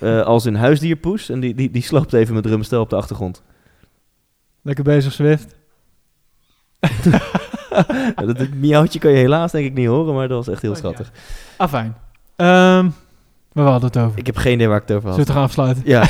Als 0.24 0.44
een 0.44 0.56
huisdierpoes. 0.56 1.28
En 1.28 1.40
die, 1.40 1.54
die, 1.54 1.70
die 1.70 1.82
sloopt 1.82 2.12
even 2.12 2.34
met 2.34 2.42
drumstel 2.42 2.80
op 2.80 2.90
de 2.90 2.96
achtergrond. 2.96 3.42
Lekker 4.62 4.84
bezig, 4.84 5.12
Swift. 5.12 5.54
Ja, 8.16 8.24
dat, 8.26 8.38
dat 8.38 8.48
miauwtje 8.56 8.98
kan 8.98 9.10
je 9.10 9.16
helaas 9.16 9.52
denk 9.52 9.66
ik 9.66 9.74
niet 9.74 9.86
horen, 9.86 10.14
maar 10.14 10.28
dat 10.28 10.44
was 10.44 10.54
echt 10.54 10.62
heel 10.62 10.70
ja. 10.70 10.76
schattig. 10.76 11.10
Ah, 11.56 11.68
fijn. 11.68 11.94
Ehm 12.36 12.88
we 13.52 13.60
hadden 13.60 13.90
het 13.92 13.98
over. 13.98 14.18
Ik 14.18 14.26
heb 14.26 14.36
geen 14.36 14.52
idee 14.52 14.68
waar 14.68 14.76
ik 14.76 14.82
het 14.86 14.96
over 14.96 15.10
Zullen 15.10 15.26
we 15.26 15.32
had. 15.32 15.40
gaan 15.40 15.48
afsluiten? 15.48 15.82
Ja, 15.86 16.04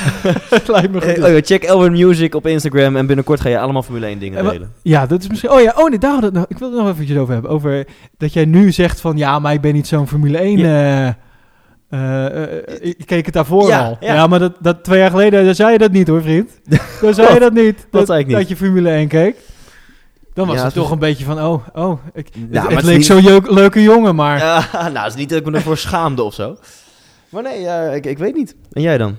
Het 0.51 0.69
lijkt 0.77 0.93
me 0.93 1.01
goed. 1.01 1.11
Eh, 1.19 1.25
oh 1.25 1.31
ja, 1.31 1.41
check 1.41 1.63
Elwin 1.63 1.93
Music 1.93 2.35
op 2.35 2.47
Instagram 2.47 2.97
en 2.97 3.07
binnenkort 3.07 3.41
ga 3.41 3.49
je 3.49 3.59
allemaal 3.59 3.83
Formule 3.83 4.07
1 4.07 4.19
dingen 4.19 4.45
delen. 4.45 4.73
Ja, 4.83 5.07
dat 5.07 5.21
is 5.21 5.29
misschien... 5.29 5.51
Oh 5.51 5.61
ja, 5.61 5.73
oh 5.77 5.89
nee, 5.89 5.99
daar 5.99 6.13
had 6.13 6.23
het 6.23 6.33
nog... 6.33 6.45
Ik 6.49 6.59
wil 6.59 6.69
het 6.71 6.79
nog 6.79 6.89
eventjes 6.89 7.19
over 7.19 7.33
hebben. 7.33 7.51
Over 7.51 7.87
dat 8.17 8.33
jij 8.33 8.45
nu 8.45 8.73
zegt 8.73 9.01
van... 9.01 9.17
Ja, 9.17 9.39
maar 9.39 9.53
ik 9.53 9.61
ben 9.61 9.73
niet 9.75 9.87
zo'n 9.87 10.09
Formule 10.09 10.39
1... 10.39 10.59
eh, 10.59 11.09
eh, 11.89 12.63
ik 12.81 12.99
ik 12.99 13.07
keek 13.07 13.25
het 13.25 13.35
daarvoor 13.35 13.69
Ja, 13.69 13.85
al. 13.85 13.97
ja. 14.01 14.15
Ja, 14.15 14.27
maar 14.27 14.39
dat, 14.39 14.53
dat 14.61 14.85
twee 14.85 14.99
jaar 14.99 15.11
geleden 15.11 15.45
dan 15.45 15.55
zei 15.55 15.73
je 15.73 15.79
dat 15.79 15.93
niet 15.93 16.09
hoor, 16.09 16.23
vriend. 16.23 16.51
Dan 17.01 17.15
zei 17.15 17.35
je 17.35 17.41
dat 17.41 17.53
niet. 17.53 17.87
Dat, 17.91 18.07
zei 18.07 18.21
ik 18.21 18.27
niet. 18.27 18.37
Dat 18.37 18.49
je 18.49 18.57
Formule 18.57 18.91
1 18.91 19.09
keek. 19.09 19.37
Dan 20.35 20.47
was 20.47 20.57
Ja, 20.57 20.65
het 20.65 20.75
toch 20.75 20.91
een 20.91 20.99
beetje 20.99 21.25
van... 21.25 21.41
Oh, 21.41 21.67
oh. 21.73 21.99
Ik, 22.15 22.29
Ja, 22.51 22.69
het 22.69 22.83
leek 22.83 22.97
niet- 22.97 23.07
zo'n 23.07 23.43
leuke 23.55 23.83
jongen, 23.83 24.15
maar... 24.15 24.39
Ja, 24.39 24.69
nou, 24.93 24.99
het 24.99 25.07
is 25.13 25.15
niet 25.15 25.29
dat 25.29 25.39
ik 25.39 25.45
me 25.45 25.53
ervoor 25.53 25.77
schaamde 25.77 26.23
of 26.23 26.35
zo. 26.35 26.57
Maar 27.29 27.43
nee, 27.43 27.61
ja, 27.61 27.83
ik, 27.83 28.07
ik 28.07 28.19
weet 28.19 28.35
niet. 28.35 28.57
En 28.73 28.83
jij 28.83 28.99
dan? 28.99 29.17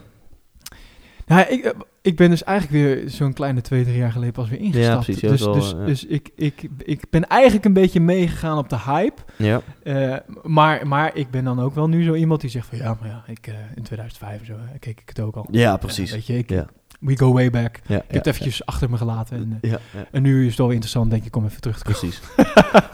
Ja, 1.25 1.47
ik, 1.47 1.63
eh, 1.63 1.71
ik 2.01 2.15
ben 2.15 2.29
dus 2.29 2.43
eigenlijk 2.43 2.83
weer 2.83 3.09
zo'n 3.09 3.33
kleine 3.33 3.61
twee, 3.61 3.83
drie 3.83 3.97
jaar 3.97 4.11
geleden 4.11 4.33
pas 4.33 4.49
weer 4.49 4.59
ingestapt. 4.59 5.03
precies, 5.03 5.21
ja, 5.21 5.29
dus 5.29 5.39
dat 5.39 5.55
is 5.55 5.61
dus, 5.63 5.71
ja. 5.79 5.85
dus 5.85 6.05
ik, 6.05 6.29
ik, 6.35 6.67
ik 6.77 7.03
ben 7.09 7.27
eigenlijk 7.27 7.65
een 7.65 7.73
beetje 7.73 7.99
meegegaan 7.99 8.57
op 8.57 8.69
de 8.69 8.79
hype. 8.85 9.21
Ja. 9.35 9.61
Eh, 9.83 10.15
maar, 10.43 10.87
maar 10.87 11.15
ik 11.15 11.31
ben 11.31 11.43
dan 11.43 11.59
ook 11.61 11.75
wel 11.75 11.87
nu 11.89 12.03
zo 12.03 12.13
iemand 12.13 12.41
die 12.41 12.49
zegt 12.49 12.67
van 12.67 12.77
ja, 12.77 12.97
maar 12.99 13.09
ja, 13.09 13.23
ik, 13.27 13.47
eh, 13.47 13.53
in 13.75 13.83
2005 13.83 14.39
of 14.39 14.45
zo 14.45 14.53
keek 14.79 14.99
ik 15.01 15.09
het 15.09 15.19
ook 15.19 15.35
al. 15.35 15.47
Ja, 15.51 15.77
precies. 15.77 16.11
Weet 16.11 16.25
je, 16.27 16.37
ik, 16.37 16.49
Ja. 16.49 16.65
We 17.03 17.17
go 17.17 17.33
way 17.33 17.49
back. 17.49 17.79
Ja, 17.85 17.95
Ik 17.95 18.03
heb 18.07 18.13
het 18.13 18.27
eventjes 18.27 18.65
achter 18.65 18.89
me 18.89 18.97
gelaten. 18.97 19.37
En, 19.37 19.71
eh, 19.71 19.99
en 20.11 20.21
nu 20.21 20.41
is 20.41 20.47
het 20.49 20.57
wel 20.57 20.69
interessant, 20.69 21.11
denk 21.11 21.25
ik, 21.25 21.35
om 21.35 21.45
even 21.45 21.61
terug 21.61 21.77
te 21.77 21.83
komen. 21.83 21.99
precies. 21.99 22.21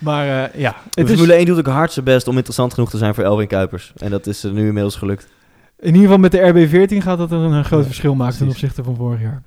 Maar 0.00 0.44
eh, 0.50 0.60
ja, 0.60 0.76
het 0.90 1.08
is, 1.08 1.14
Formule 1.14 1.34
1 1.34 1.46
doet 1.46 1.58
ook 1.58 1.66
hard 1.66 1.92
zijn 1.92 2.04
best 2.04 2.28
om 2.28 2.36
interessant 2.36 2.74
genoeg 2.74 2.90
te 2.90 2.98
zijn 2.98 3.14
voor 3.14 3.24
Elwin 3.24 3.46
Kuipers. 3.46 3.92
En 3.96 4.10
dat 4.10 4.26
is 4.26 4.42
er 4.44 4.52
nu 4.52 4.66
inmiddels 4.66 4.96
gelukt. 4.96 5.26
in 5.78 5.86
ieder 5.86 6.00
geval 6.02 6.18
met 6.18 6.32
de 6.32 6.68
RB14 6.68 6.96
gaat 7.02 7.18
dat 7.18 7.30
een, 7.30 7.38
een 7.40 7.64
groot 7.64 7.86
verschil 7.86 8.14
maken 8.14 8.38
ten 8.38 8.48
opzichte 8.48 8.84
van 8.84 8.96
vorig 8.96 9.20
jaar. 9.20 9.42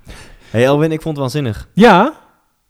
hey 0.50 0.66
Elwin, 0.66 0.92
ik 0.92 1.02
vond 1.02 1.18
het 1.18 1.24
waanzinnig. 1.24 1.68
Ja, 1.74 2.14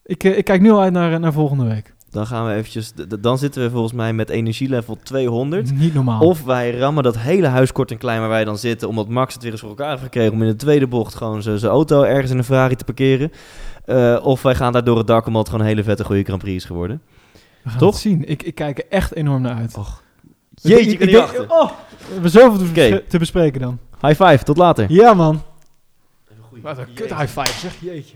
ik, 0.04 0.24
eh, 0.24 0.38
ik 0.38 0.46
kijk 0.46 0.62
nu 0.62 0.72
al 0.72 0.82
uit 0.82 0.94
naar, 0.94 1.20
naar 1.20 1.34
volgende 1.34 1.66
week. 1.66 1.93
Dan 2.14 2.28
gaan 2.28 2.46
we 2.48 2.54
eventjes... 2.54 2.94
Dan 3.20 3.38
zitten 3.38 3.64
we 3.64 3.70
volgens 3.70 3.94
mij 3.94 4.14
met 4.14 4.30
energielevel 4.30 4.98
200. 5.04 5.74
Niet 5.74 5.94
normaal. 5.94 6.22
Of 6.22 6.44
wij 6.44 6.78
rammen 6.78 7.04
dat 7.04 7.18
hele 7.18 7.48
huis 7.48 7.72
kort 7.72 7.92
en 7.92 7.98
klein 7.98 8.20
waar 8.20 8.30
wij 8.30 8.44
dan 8.44 8.58
zitten, 8.58 8.88
omdat 8.88 9.08
Max 9.08 9.34
het 9.34 9.44
weer 9.44 9.52
eens 9.52 9.62
voor 9.62 9.70
elkaar 9.70 9.90
heeft 9.90 10.02
gekregen 10.04 10.34
om 10.34 10.42
in 10.42 10.48
de 10.48 10.56
tweede 10.56 10.88
bocht 10.88 11.16
gewoon 11.16 11.42
zijn 11.42 11.64
auto 11.64 12.04
ergens 12.04 12.32
in 12.32 12.38
een 12.38 12.44
Ferrari 12.44 12.76
te 12.76 12.84
parkeren. 12.84 13.32
Eh, 13.86 14.20
of 14.24 14.42
wij 14.42 14.56
gaan 14.56 14.72
daar 14.72 14.84
door 14.84 14.98
het 14.98 15.08
dak 15.08 15.26
omdat 15.26 15.42
het 15.42 15.50
gewoon 15.50 15.66
een 15.66 15.72
hele 15.72 15.84
vette 15.84 16.04
goede 16.04 16.24
Grand 16.24 16.42
Prix 16.42 16.56
is 16.56 16.66
geworden. 16.66 17.02
We 17.62 17.70
gaan 17.70 17.80
Toch? 17.80 17.94
het 17.94 18.02
zien. 18.02 18.30
Ik, 18.30 18.44
ik 18.44 18.56
kijk 18.56 18.78
er 18.78 18.86
echt 18.90 19.16
enorm 19.16 19.42
naar 19.42 19.56
uit. 19.56 19.78
Och. 19.78 20.04
Jeetje, 20.62 20.98
ik-. 20.98 21.46
Oh, 21.48 21.72
we 22.08 22.14
hebben 22.14 22.32
zoveel 22.32 22.72
te, 22.74 23.04
te 23.08 23.18
bespreken 23.18 23.62
dan. 23.62 23.80
High 24.02 24.24
five, 24.24 24.44
tot 24.44 24.58
later. 24.58 24.92
Ja, 24.92 25.14
man. 25.14 25.42
Wat 26.62 26.78
een 26.78 26.94
kut 26.94 27.16
high 27.16 27.40
five, 27.40 27.60
zeg. 27.60 27.76
Jeetje. 27.82 28.16